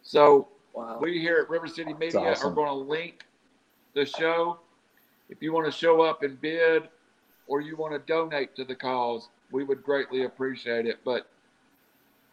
So 0.03 0.49
Wow. 0.73 0.99
we 1.01 1.19
here 1.19 1.39
at 1.39 1.51
River 1.51 1.67
City 1.67 1.93
Media 1.93 2.21
awesome. 2.21 2.53
are 2.53 2.55
going 2.55 2.69
to 2.69 2.91
link 2.91 3.25
the 3.95 4.07
show. 4.07 4.61
If 5.29 5.43
you 5.43 5.53
want 5.53 5.67
to 5.67 5.73
show 5.73 6.01
up 6.03 6.23
and 6.23 6.41
bid 6.41 6.89
or 7.49 7.61
you 7.61 7.77
want 7.77 7.95
to 7.95 7.99
donate 8.13 8.55
to 8.57 8.65
the 8.65 8.75
cause, 8.75 9.29
we 9.51 9.65
would 9.65 9.83
greatly 9.83 10.25
appreciate 10.25 10.87
it. 10.87 10.99
But 11.05 11.27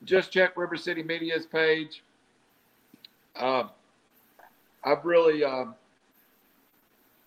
just 0.04 0.32
check 0.32 0.56
River 0.58 0.76
City 0.76 1.02
Media's 1.02 1.46
page. 1.46 2.04
Uh, 3.36 3.64
I've 4.84 5.04
really 5.04 5.44
um 5.44 5.76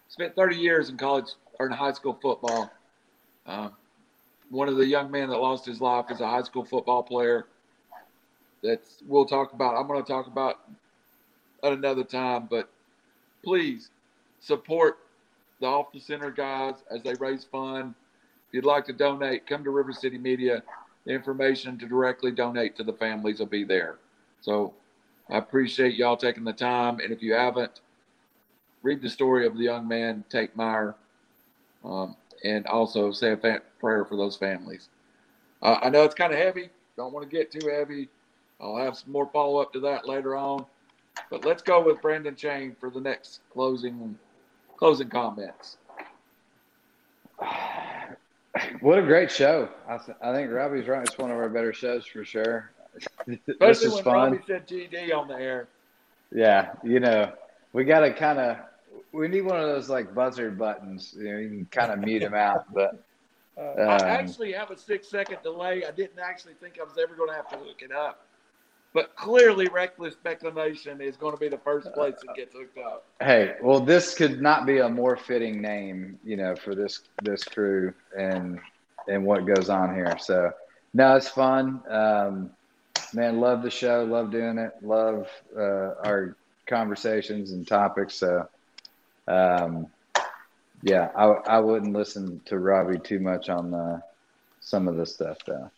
spent 0.09 0.35
30 0.36 0.56
years 0.56 0.89
in 0.90 0.97
college 0.97 1.31
or 1.59 1.66
in 1.66 1.73
high 1.73 1.93
school 1.93 2.19
football. 2.20 2.70
Uh, 3.47 3.70
one 4.51 4.69
of 4.69 4.77
the 4.77 4.86
young 4.86 5.10
men 5.10 5.28
that 5.28 5.36
lost 5.36 5.66
his 5.66 5.81
life 5.81 6.06
is 6.10 6.20
a 6.20 6.27
high 6.27 6.43
school 6.43 6.65
football 6.65 7.02
player. 7.02 7.47
That's 8.62 9.02
we'll 9.06 9.27
talk 9.27 9.52
about. 9.52 9.77
I'm 9.77 9.86
going 9.86 10.02
to 10.02 10.10
talk 10.10 10.27
about 10.27 10.60
at 11.62 11.73
another 11.73 12.05
time, 12.05 12.48
but 12.51 12.69
please 13.44 13.90
support 14.40 14.98
the 15.60 15.66
off 15.66 15.93
the 15.93 16.01
center 16.01 16.30
guys 16.30 16.74
as 16.90 17.02
they 17.02 17.14
raise 17.14 17.44
fund. 17.44 17.94
If 18.48 18.55
you'd 18.55 18.64
like 18.64 18.86
to 18.86 18.93
donate, 18.93 19.47
come 19.47 19.64
to 19.64 19.70
River 19.70 19.93
City 19.93 20.18
Media. 20.18 20.62
The 21.05 21.12
information 21.12 21.78
to 21.78 21.86
directly 21.86 22.30
donate 22.30 22.76
to 22.76 22.85
the 22.85 22.93
families 22.93 23.39
will 23.39 23.47
be 23.47 23.64
there. 23.64 23.98
So 24.40 24.74
I 25.30 25.39
appreciate 25.39 25.94
y'all 25.94 26.16
taking 26.16 26.44
the 26.44 26.52
time. 26.52 27.01
And 27.01 27.12
if 27.12 27.22
you 27.22 27.35
haven't, 27.35 27.80
read 28.82 29.02
the 29.02 29.09
story 29.09 29.47
of 29.47 29.56
the 29.56 29.64
young 29.64 29.89
man, 29.89 30.24
Tate 30.28 30.55
Myre, 30.56 30.94
um, 31.85 32.16
and 32.44 32.66
also 32.66 33.10
say 33.12 33.32
a 33.32 33.36
fa- 33.36 33.62
prayer 33.80 34.05
for 34.05 34.16
those 34.16 34.36
families. 34.36 34.89
Uh, 35.62 35.78
I 35.82 35.89
know 35.89 36.05
it's 36.05 36.14
kind 36.14 36.32
of 36.32 36.39
heavy. 36.39 36.70
Don't 36.97 37.12
want 37.12 37.28
to 37.28 37.36
get 37.36 37.51
too 37.51 37.68
heavy. 37.68 38.09
I'll 38.60 38.76
have 38.76 38.97
some 38.97 39.12
more 39.12 39.28
follow 39.32 39.60
up 39.60 39.72
to 39.72 39.80
that 39.80 40.06
later 40.06 40.36
on. 40.36 40.64
But 41.30 41.44
let's 41.44 41.62
go 41.62 41.85
with 41.85 42.01
Brandon 42.01 42.36
Chain 42.36 42.76
for 42.78 42.90
the 42.90 43.01
next 43.01 43.40
closing 43.52 44.18
closing 44.78 45.09
comments. 45.09 45.76
What 48.80 48.98
a 48.98 49.02
great 49.02 49.30
show! 49.30 49.68
I, 49.86 49.98
th- 49.98 50.18
I 50.20 50.32
think 50.32 50.50
Robbie's 50.50 50.88
right. 50.88 51.06
It's 51.06 51.16
one 51.16 51.30
of 51.30 51.36
our 51.36 51.48
better 51.48 51.72
shows 51.72 52.05
for 52.05 52.24
sure. 52.24 52.72
this 53.60 53.82
is 53.82 53.94
when 53.94 54.02
fun. 54.02 54.32
Robbie 54.32 54.38
said 54.48 54.66
GD 54.66 55.14
on 55.14 55.28
the 55.28 55.34
air. 55.34 55.68
Yeah, 56.32 56.72
you 56.82 56.98
know, 56.98 57.32
we 57.72 57.84
got 57.84 58.00
to 58.00 58.12
kind 58.12 58.40
of 58.40 58.56
we 59.12 59.28
need 59.28 59.42
one 59.42 59.60
of 59.60 59.68
those 59.68 59.88
like 59.88 60.12
buzzer 60.12 60.50
buttons. 60.50 61.14
You 61.16 61.32
know, 61.32 61.38
you 61.38 61.48
can 61.48 61.68
kind 61.70 61.92
of 61.92 62.00
mute 62.00 62.22
him 62.22 62.34
out, 62.34 62.72
but 62.72 63.00
I 63.59 63.96
um, 63.96 64.00
actually 64.02 64.52
have 64.52 64.70
a 64.70 64.78
six 64.78 65.09
second 65.09 65.38
delay. 65.44 65.84
I 65.84 65.90
didn't 65.90 66.18
actually 66.18 66.55
think 66.55 66.78
I 66.80 66.84
was 66.84 66.98
ever 67.00 67.14
going 67.14 67.30
to 67.30 67.36
have 67.36 67.48
to 67.50 67.59
look 67.59 67.82
it 67.82 67.92
up. 67.92 68.26
But 68.94 69.15
clearly, 69.16 69.69
reckless 69.69 70.15
speculation 70.15 71.01
is 71.01 71.16
going 71.16 71.35
to 71.35 71.40
be 71.40 71.48
the 71.48 71.59
first 71.59 71.93
place 71.93 72.15
that 72.27 72.35
gets 72.35 72.55
hooked 72.55 72.78
up. 72.78 73.05
hey, 73.20 73.55
well, 73.62 73.81
this 73.81 74.15
could 74.15 74.40
not 74.40 74.66
be 74.66 74.78
a 74.78 74.89
more 74.89 75.16
fitting 75.16 75.60
name, 75.60 76.19
you 76.24 76.36
know, 76.36 76.56
for 76.56 76.74
this 76.74 77.02
this 77.23 77.44
crew 77.44 77.93
and 78.16 78.59
and 79.06 79.24
what 79.24 79.47
goes 79.47 79.69
on 79.69 79.94
here. 79.94 80.16
So, 80.19 80.52
no, 80.94 81.16
it's 81.16 81.28
fun. 81.28 81.82
Um, 81.89 82.51
man, 83.12 83.40
love 83.40 83.62
the 83.62 83.70
show. 83.70 84.05
Love 84.05 84.31
doing 84.31 84.59
it. 84.59 84.73
Love 84.82 85.28
uh, 85.56 85.94
our 86.05 86.36
conversations 86.66 87.52
and 87.52 87.66
topics. 87.66 88.15
So, 88.15 88.48
um, 89.27 89.86
yeah, 90.82 91.10
I 91.15 91.24
I 91.24 91.59
wouldn't 91.59 91.93
listen 91.93 92.40
to 92.47 92.59
Robbie 92.59 92.98
too 92.98 93.20
much 93.20 93.51
on 93.51 93.74
uh, 93.74 94.01
some 94.60 94.89
of 94.89 94.97
the 94.97 95.05
stuff 95.05 95.39
though. 95.47 95.70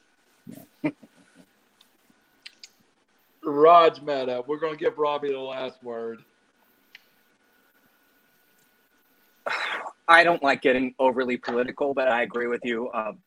Raj 3.44 4.00
Mehta, 4.02 4.42
we're 4.46 4.58
going 4.58 4.74
to 4.74 4.78
give 4.78 4.98
Robbie 4.98 5.32
the 5.32 5.38
last 5.38 5.82
word. 5.82 6.18
I 10.08 10.24
don't 10.24 10.42
like 10.42 10.60
getting 10.62 10.94
overly 10.98 11.36
political, 11.36 11.94
but 11.94 12.08
I 12.08 12.22
agree 12.22 12.48
with 12.48 12.62
you. 12.64 12.90
Um, 12.92 13.18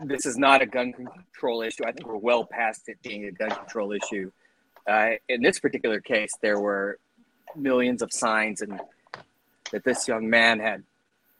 this 0.00 0.26
is 0.26 0.36
not 0.36 0.62
a 0.62 0.66
gun 0.66 0.92
control 0.92 1.62
issue. 1.62 1.84
I 1.86 1.92
think 1.92 2.06
we're 2.06 2.16
well 2.16 2.44
past 2.44 2.88
it 2.88 3.00
being 3.02 3.24
a 3.26 3.32
gun 3.32 3.50
control 3.50 3.92
issue. 3.92 4.30
Uh, 4.88 5.10
in 5.28 5.42
this 5.42 5.60
particular 5.60 6.00
case, 6.00 6.30
there 6.40 6.58
were 6.58 6.98
millions 7.54 8.00
of 8.02 8.12
signs 8.12 8.62
and 8.62 8.80
that 9.72 9.84
this 9.84 10.08
young 10.08 10.28
man 10.30 10.58
had 10.58 10.82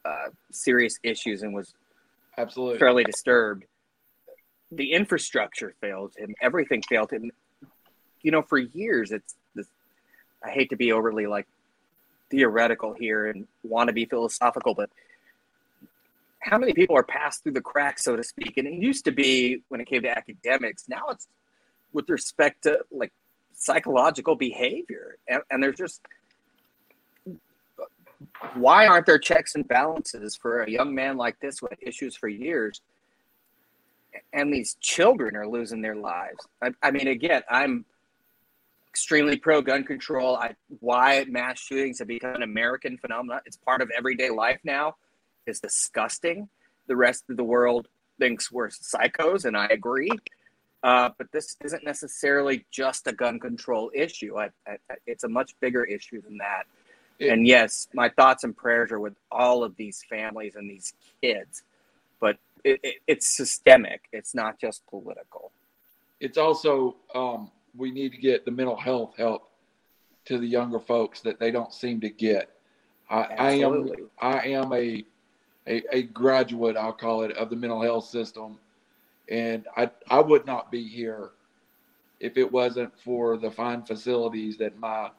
uh, 0.05 0.29
serious 0.51 0.99
issues 1.03 1.43
and 1.43 1.55
was 1.55 1.75
Absolutely. 2.37 2.79
fairly 2.79 3.05
disturbed. 3.05 3.65
The 4.71 4.93
infrastructure 4.93 5.75
failed 5.81 6.15
him. 6.17 6.35
Everything 6.41 6.83
failed 6.83 7.11
him. 7.11 7.31
You 8.23 8.31
know, 8.31 8.43
for 8.43 8.59
years, 8.59 9.13
it's 9.13 9.35
this. 9.55 9.67
I 10.45 10.51
hate 10.51 10.71
to 10.71 10.77
be 10.77 10.93
overly 10.93 11.27
like 11.27 11.47
theoretical 12.31 12.93
here 12.93 13.27
and 13.27 13.47
want 13.63 13.89
to 13.89 13.93
be 13.93 14.05
philosophical, 14.05 14.75
but 14.75 14.91
how 16.41 16.59
many 16.59 16.73
people 16.73 16.97
are 16.97 17.03
passed 17.03 17.43
through 17.43 17.53
the 17.53 17.61
cracks, 17.61 18.05
so 18.05 18.17
to 18.17 18.23
speak? 18.23 18.57
And 18.57 18.69
it 18.69 18.75
used 18.75 19.05
to 19.07 19.11
be 19.11 19.63
when 19.69 19.81
it 19.81 19.87
came 19.87 20.03
to 20.03 20.17
academics. 20.17 20.85
Now 20.89 21.09
it's 21.11 21.27
with 21.93 22.09
respect 22.09 22.63
to 22.65 22.81
like 22.93 23.13
psychological 23.55 24.37
behavior, 24.37 25.17
and, 25.29 25.43
and 25.51 25.63
there's 25.63 25.77
just 25.77 26.01
why 28.55 28.87
aren't 28.87 29.07
there 29.07 29.19
checks 29.19 29.55
and 29.55 29.67
balances 29.67 30.37
for 30.37 30.63
a 30.63 30.71
young 30.71 30.95
man 30.95 31.17
like 31.17 31.39
this 31.41 31.63
with 31.63 31.75
issues 31.81 32.17
for 32.17 32.29
years? 32.29 32.81
And 34.33 34.53
these 34.53 34.77
children 34.81 35.37
are 35.37 35.47
losing 35.47 35.83
their 35.83 35.97
lives. 35.97 36.47
I, 36.63 36.71
I 36.83 36.91
mean, 36.91 37.09
again, 37.09 37.43
I'm 37.51 37.85
extremely 38.89 39.37
pro 39.37 39.63
gun 39.63 39.85
control. 39.85 40.37
I, 40.37 40.55
why 40.81 41.25
mass 41.29 41.59
shootings 41.59 41.99
have 42.01 42.09
become 42.09 42.35
an 42.35 42.43
American 42.43 42.99
phenomenon. 42.99 43.41
It's 43.47 43.57
part 43.57 43.81
of 43.81 43.91
everyday 43.97 44.31
life 44.31 44.61
now. 44.65 44.97
It's 45.47 45.61
disgusting. 45.61 46.49
The 46.87 46.97
rest 46.97 47.25
of 47.31 47.37
the 47.37 47.45
world 47.45 47.89
thinks 48.19 48.51
we're 48.51 48.69
psychos, 48.69 49.45
and 49.45 49.57
I 49.57 49.67
agree. 49.67 50.11
Uh, 50.83 51.11
but 51.19 51.31
this 51.33 51.57
isn't 51.65 51.85
necessarily 51.85 52.65
just 52.71 53.07
a 53.07 53.13
gun 53.13 53.39
control 53.41 53.91
issue. 53.95 54.39
I, 54.39 54.51
I, 54.67 54.77
it's 55.07 55.25
a 55.25 55.29
much 55.29 55.55
bigger 55.61 55.85
issue 55.85 56.21
than 56.23 56.39
that. 56.39 56.65
It, 57.19 57.31
and 57.31 57.47
yes, 57.47 57.89
my 57.95 58.09
thoughts 58.09 58.45
and 58.45 58.57
prayers 58.57 58.93
are 58.93 59.01
with 59.01 59.15
all 59.31 59.65
of 59.65 59.77
these 59.77 60.05
families 60.09 60.55
and 60.55 60.71
these 60.71 60.93
kids, 61.21 61.63
but 62.21 62.37
it, 62.65 62.81
it, 62.83 62.95
it's 63.07 63.27
systemic. 63.27 64.03
It's 64.13 64.35
not 64.35 64.59
just 64.59 64.87
political. 64.87 65.53
It's 66.21 66.39
also 66.39 66.97
um, 67.15 67.51
we 67.77 67.91
need 67.91 68.13
to 68.13 68.19
get 68.19 68.45
the 68.45 68.51
mental 68.51 68.77
health 68.77 69.15
help 69.17 69.51
to 70.27 70.39
the 70.39 70.47
younger 70.47 70.79
folks 70.79 71.21
that 71.21 71.39
they 71.39 71.51
don't 71.51 71.73
seem 71.73 72.01
to 72.01 72.11
get. 72.11 72.51
I, 73.11 73.23
I 73.23 73.51
am 73.53 73.91
I 74.21 74.41
am 74.49 74.73
a, 74.73 75.05
a 75.67 75.83
a 75.93 76.03
graduate, 76.03 76.77
I'll 76.77 76.93
call 76.93 77.23
it, 77.23 77.37
of 77.37 77.51
the 77.51 77.57
mental 77.57 77.81
health 77.81 78.07
system, 78.07 78.59
and 79.29 79.67
I 79.77 79.91
I 80.11 80.21
would 80.21 80.45
not 80.45 80.71
be 80.71 80.87
here 80.87 81.31
if 82.21 82.37
it 82.37 82.51
wasn't 82.51 82.93
for 83.01 83.37
the 83.37 83.51
fine 83.51 83.83
facilities 83.85 84.59
that 84.59 84.79
my 84.79 85.11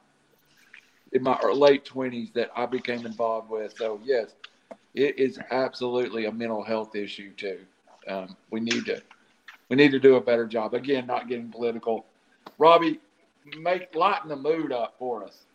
in 1.14 1.24
my 1.24 1.40
late 1.42 1.86
twenties 1.86 2.30
that 2.36 2.52
I 2.56 2.66
became 2.66 3.06
involved 3.06 3.50
with. 3.50 3.74
So 3.78 4.00
yes, 4.04 4.36
it 4.94 5.20
is 5.20 5.40
absolutely 5.52 6.26
a 6.26 6.32
mental 6.32 6.64
health 6.64 6.96
issue 6.96 7.32
too. 7.34 7.60
Um, 8.08 8.36
we 8.52 8.60
need 8.60 8.86
to 8.86 9.02
we 9.70 9.76
need 9.76 9.92
to 9.92 10.00
do 10.00 10.16
a 10.16 10.22
better 10.22 10.48
job. 10.48 10.74
Again, 10.74 11.06
not 11.06 11.28
getting 11.28 11.50
political. 11.50 12.06
Robbie, 12.58 13.00
make 13.60 13.94
lighten 13.96 14.30
the 14.30 14.36
mood 14.36 14.72
up 14.72 14.96
for 14.98 15.24
us. 15.24 15.46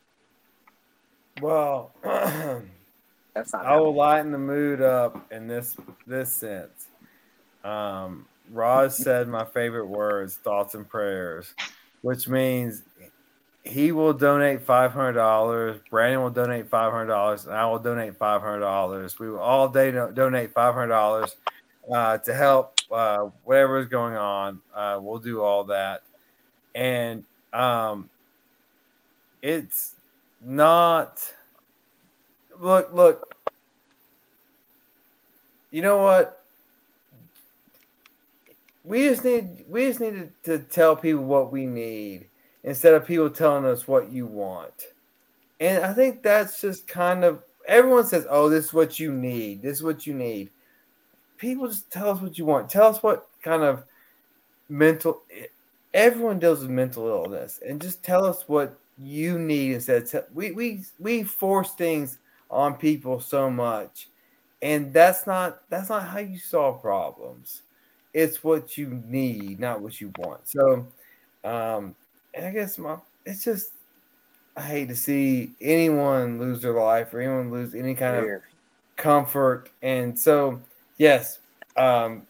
Well, 1.41 1.93
That's 3.35 3.53
not 3.53 3.67
I 3.67 3.77
will 3.77 3.95
lighten 3.95 4.31
the 4.31 4.39
mood 4.39 4.81
up 4.81 5.33
in 5.33 5.49
this 5.49 5.77
this 6.07 6.33
sense. 6.33 6.87
Um, 7.65 8.27
Roz 8.51 8.97
said 8.97 9.27
my 9.29 9.45
favorite 9.45 9.87
words, 9.87 10.37
thoughts 10.37 10.75
and 10.75 10.89
prayers, 10.89 11.53
which 12.03 12.29
means 12.29 12.83
he 13.65 13.93
will 13.93 14.13
donate 14.13 14.61
five 14.61 14.93
hundred 14.93 15.15
dollars. 15.15 15.81
Brandon 15.91 16.23
will 16.23 16.31
donate 16.31 16.69
five 16.69 16.93
hundred 16.93 17.07
dollars, 17.07 17.47
and 17.47 17.55
I 17.55 17.67
will 17.67 17.79
donate 17.79 18.17
five 18.17 18.43
hundred 18.43 18.61
dollars. 18.61 19.19
We 19.19 19.31
will 19.31 19.41
all 19.41 19.69
day 19.69 19.91
donate 19.91 20.53
five 20.53 20.75
hundred 20.75 20.89
dollars 20.89 21.35
uh, 21.91 22.19
to 22.19 22.35
help 22.35 22.79
uh, 22.91 23.31
whatever 23.45 23.79
is 23.79 23.87
going 23.87 24.17
on. 24.17 24.61
Uh, 24.75 24.99
we'll 25.01 25.19
do 25.19 25.41
all 25.41 25.65
that, 25.65 26.03
and 26.75 27.25
um, 27.55 28.11
it's 29.41 29.95
not. 30.45 31.33
Look, 32.61 32.93
look. 32.93 33.35
You 35.71 35.83
know 35.83 35.99
what? 36.03 36.45
We 38.85 39.09
just 39.09 39.25
need 39.25 39.65
we 39.67 39.87
just 39.87 40.01
need 40.01 40.31
to, 40.45 40.59
to 40.59 40.65
tell 40.65 40.95
people 40.97 41.25
what 41.25 41.51
we 41.51 41.65
need 41.65 42.29
instead 42.65 42.95
of 42.95 43.07
people 43.07 43.31
telling 43.31 43.65
us 43.65 43.87
what 43.87 44.11
you 44.11 44.27
want. 44.27 44.87
And 45.61 45.85
I 45.85 45.93
think 45.93 46.23
that's 46.23 46.61
just 46.61 46.89
kind 46.89 47.25
of 47.25 47.43
everyone 47.67 48.05
says, 48.07 48.27
"Oh, 48.29 48.49
this 48.49 48.67
is 48.67 48.73
what 48.75 48.99
you 48.99 49.13
need. 49.13 49.63
This 49.63 49.79
is 49.79 49.83
what 49.83 50.07
you 50.07 50.15
need." 50.15 50.51
People 51.39 51.69
just 51.69 51.91
tell 51.91 52.11
us 52.11 52.21
what 52.21 52.39
you 52.39 52.45
want. 52.45 52.71
Tell 52.71 52.89
us 52.89 53.03
what 53.03 53.29
kind 53.43 53.63
of 53.63 53.85
mental. 54.69 55.23
Everyone 55.93 56.39
deals 56.39 56.61
with 56.61 56.71
mental 56.71 57.07
illness, 57.07 57.61
and 57.67 57.81
just 57.81 58.03
tell 58.03 58.25
us 58.25 58.49
what 58.49 58.79
you 58.99 59.39
need 59.39 59.75
instead. 59.75 60.03
Of 60.15 60.25
we 60.35 60.53
we 60.53 60.83
we 60.99 61.23
force 61.23 61.73
things 61.75 62.19
on 62.51 62.77
people 62.77 63.21
so 63.21 63.51
much, 63.51 64.09
and 64.63 64.93
that's 64.93 65.27
not 65.27 65.69
that's 65.71 65.89
not 65.89 66.05
how 66.05 66.19
you 66.19 66.39
solve 66.39 66.83
problems. 66.83 67.63
It's 68.13 68.45
what 68.45 68.79
you 68.79 69.03
need, 69.07 69.59
not 69.61 69.81
what 69.81 70.01
you 70.01 70.13
want. 70.19 70.47
So, 70.49 70.87
um, 71.45 71.97
and 72.35 72.47
I 72.47 72.51
guess 72.51 72.79
my 72.79 72.97
it's 73.25 73.45
just 73.45 73.71
I 74.57 74.63
hate 74.63 74.89
to 74.89 74.97
see 74.97 75.53
anyone 75.61 76.39
lose 76.39 76.63
their 76.63 76.75
life 76.75 77.13
or 77.13 77.21
anyone 77.21 77.51
lose 77.51 77.75
any 77.75 77.95
kind 77.95 78.17
of 78.17 78.43
comfort. 78.97 79.71
And 79.83 80.19
so, 80.19 80.61
yes, 80.97 81.41
um, 81.77 82.23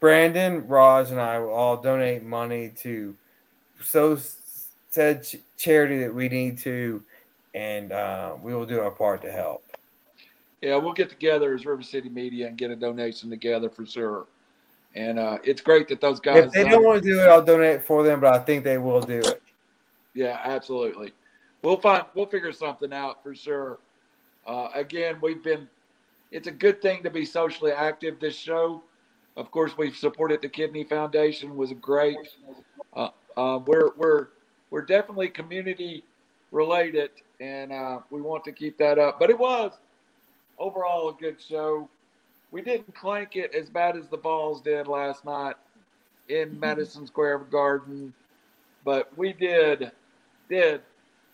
Brandon, 0.00 0.66
Raj, 0.66 1.10
and 1.10 1.20
I 1.20 1.38
will 1.38 1.50
all 1.50 1.76
donate 1.80 2.22
money 2.22 2.72
to 2.78 3.14
so 3.82 4.18
said 4.90 5.24
ch- 5.24 5.36
charity 5.58 5.98
that 5.98 6.14
we 6.14 6.28
need 6.28 6.58
to, 6.58 7.02
and 7.54 7.92
uh, 7.92 8.36
we 8.42 8.54
will 8.54 8.66
do 8.66 8.80
our 8.80 8.90
part 8.90 9.22
to 9.22 9.32
help. 9.32 9.62
Yeah, 10.62 10.76
we'll 10.76 10.94
get 10.94 11.10
together 11.10 11.54
as 11.54 11.66
River 11.66 11.82
City 11.82 12.08
Media 12.08 12.48
and 12.48 12.56
get 12.56 12.70
a 12.70 12.76
donation 12.76 13.28
together 13.28 13.68
for 13.68 13.84
sure. 13.84 14.26
And 14.96 15.18
uh, 15.18 15.38
it's 15.44 15.60
great 15.60 15.88
that 15.88 16.00
those 16.00 16.20
guys. 16.20 16.44
If 16.44 16.52
they 16.52 16.64
don't 16.64 16.82
want 16.82 17.02
to 17.02 17.08
do 17.08 17.20
it, 17.20 17.28
I'll 17.28 17.44
donate 17.44 17.82
for 17.84 18.02
them, 18.02 18.18
but 18.18 18.34
I 18.34 18.38
think 18.38 18.64
they 18.64 18.78
will 18.78 19.02
do 19.02 19.18
it. 19.18 19.42
Yeah, 20.14 20.40
absolutely. 20.42 21.12
We'll 21.62 21.76
find. 21.76 22.04
We'll 22.14 22.26
figure 22.26 22.50
something 22.50 22.94
out 22.94 23.22
for 23.22 23.34
sure. 23.34 23.78
Uh, 24.46 24.68
again, 24.74 25.18
we've 25.20 25.42
been. 25.44 25.68
It's 26.32 26.48
a 26.48 26.52
good 26.52 26.80
thing 26.80 27.02
to 27.02 27.10
be 27.10 27.26
socially 27.26 27.72
active. 27.72 28.18
This 28.20 28.34
show, 28.34 28.82
of 29.36 29.50
course, 29.50 29.76
we've 29.76 29.94
supported 29.94 30.40
the 30.40 30.48
Kidney 30.48 30.82
Foundation. 30.82 31.56
Was 31.56 31.74
great. 31.74 32.16
Uh, 32.94 33.10
uh, 33.36 33.58
we're 33.66 33.90
we're 33.98 34.28
we're 34.70 34.82
definitely 34.82 35.28
community 35.28 36.04
related, 36.52 37.10
and 37.38 37.70
uh, 37.70 37.98
we 38.10 38.22
want 38.22 38.44
to 38.44 38.52
keep 38.52 38.78
that 38.78 38.98
up. 38.98 39.20
But 39.20 39.28
it 39.28 39.38
was 39.38 39.72
overall 40.58 41.10
a 41.10 41.12
good 41.12 41.36
show 41.38 41.86
we 42.50 42.62
didn't 42.62 42.94
clank 42.94 43.36
it 43.36 43.54
as 43.54 43.68
bad 43.68 43.96
as 43.96 44.08
the 44.08 44.16
balls 44.16 44.60
did 44.60 44.86
last 44.86 45.24
night 45.24 45.56
in 46.28 46.50
mm-hmm. 46.50 46.60
Madison 46.60 47.06
Square 47.06 47.38
Garden, 47.50 48.12
but 48.84 49.16
we 49.16 49.32
did 49.32 49.90
did 50.48 50.80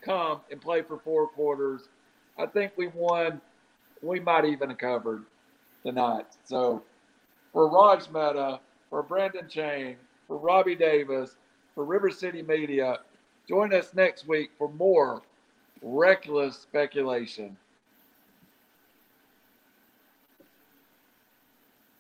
come 0.00 0.40
and 0.50 0.60
play 0.60 0.82
for 0.82 0.98
four 0.98 1.28
quarters. 1.28 1.88
I 2.38 2.46
think 2.46 2.72
we 2.76 2.88
won. 2.88 3.40
We 4.02 4.20
might 4.20 4.44
even 4.44 4.70
have 4.70 4.78
covered 4.78 5.24
tonight. 5.84 6.26
So 6.44 6.82
for 7.52 7.68
Raj 7.68 8.08
Mehta, 8.10 8.60
for 8.90 9.02
Brendan 9.02 9.48
Chain, 9.48 9.96
for 10.26 10.38
Robbie 10.38 10.74
Davis, 10.74 11.36
for 11.74 11.84
River 11.84 12.10
City 12.10 12.42
Media, 12.42 12.98
join 13.48 13.72
us 13.72 13.94
next 13.94 14.26
week 14.26 14.50
for 14.58 14.68
more 14.70 15.22
reckless 15.82 16.58
speculation. 16.58 17.56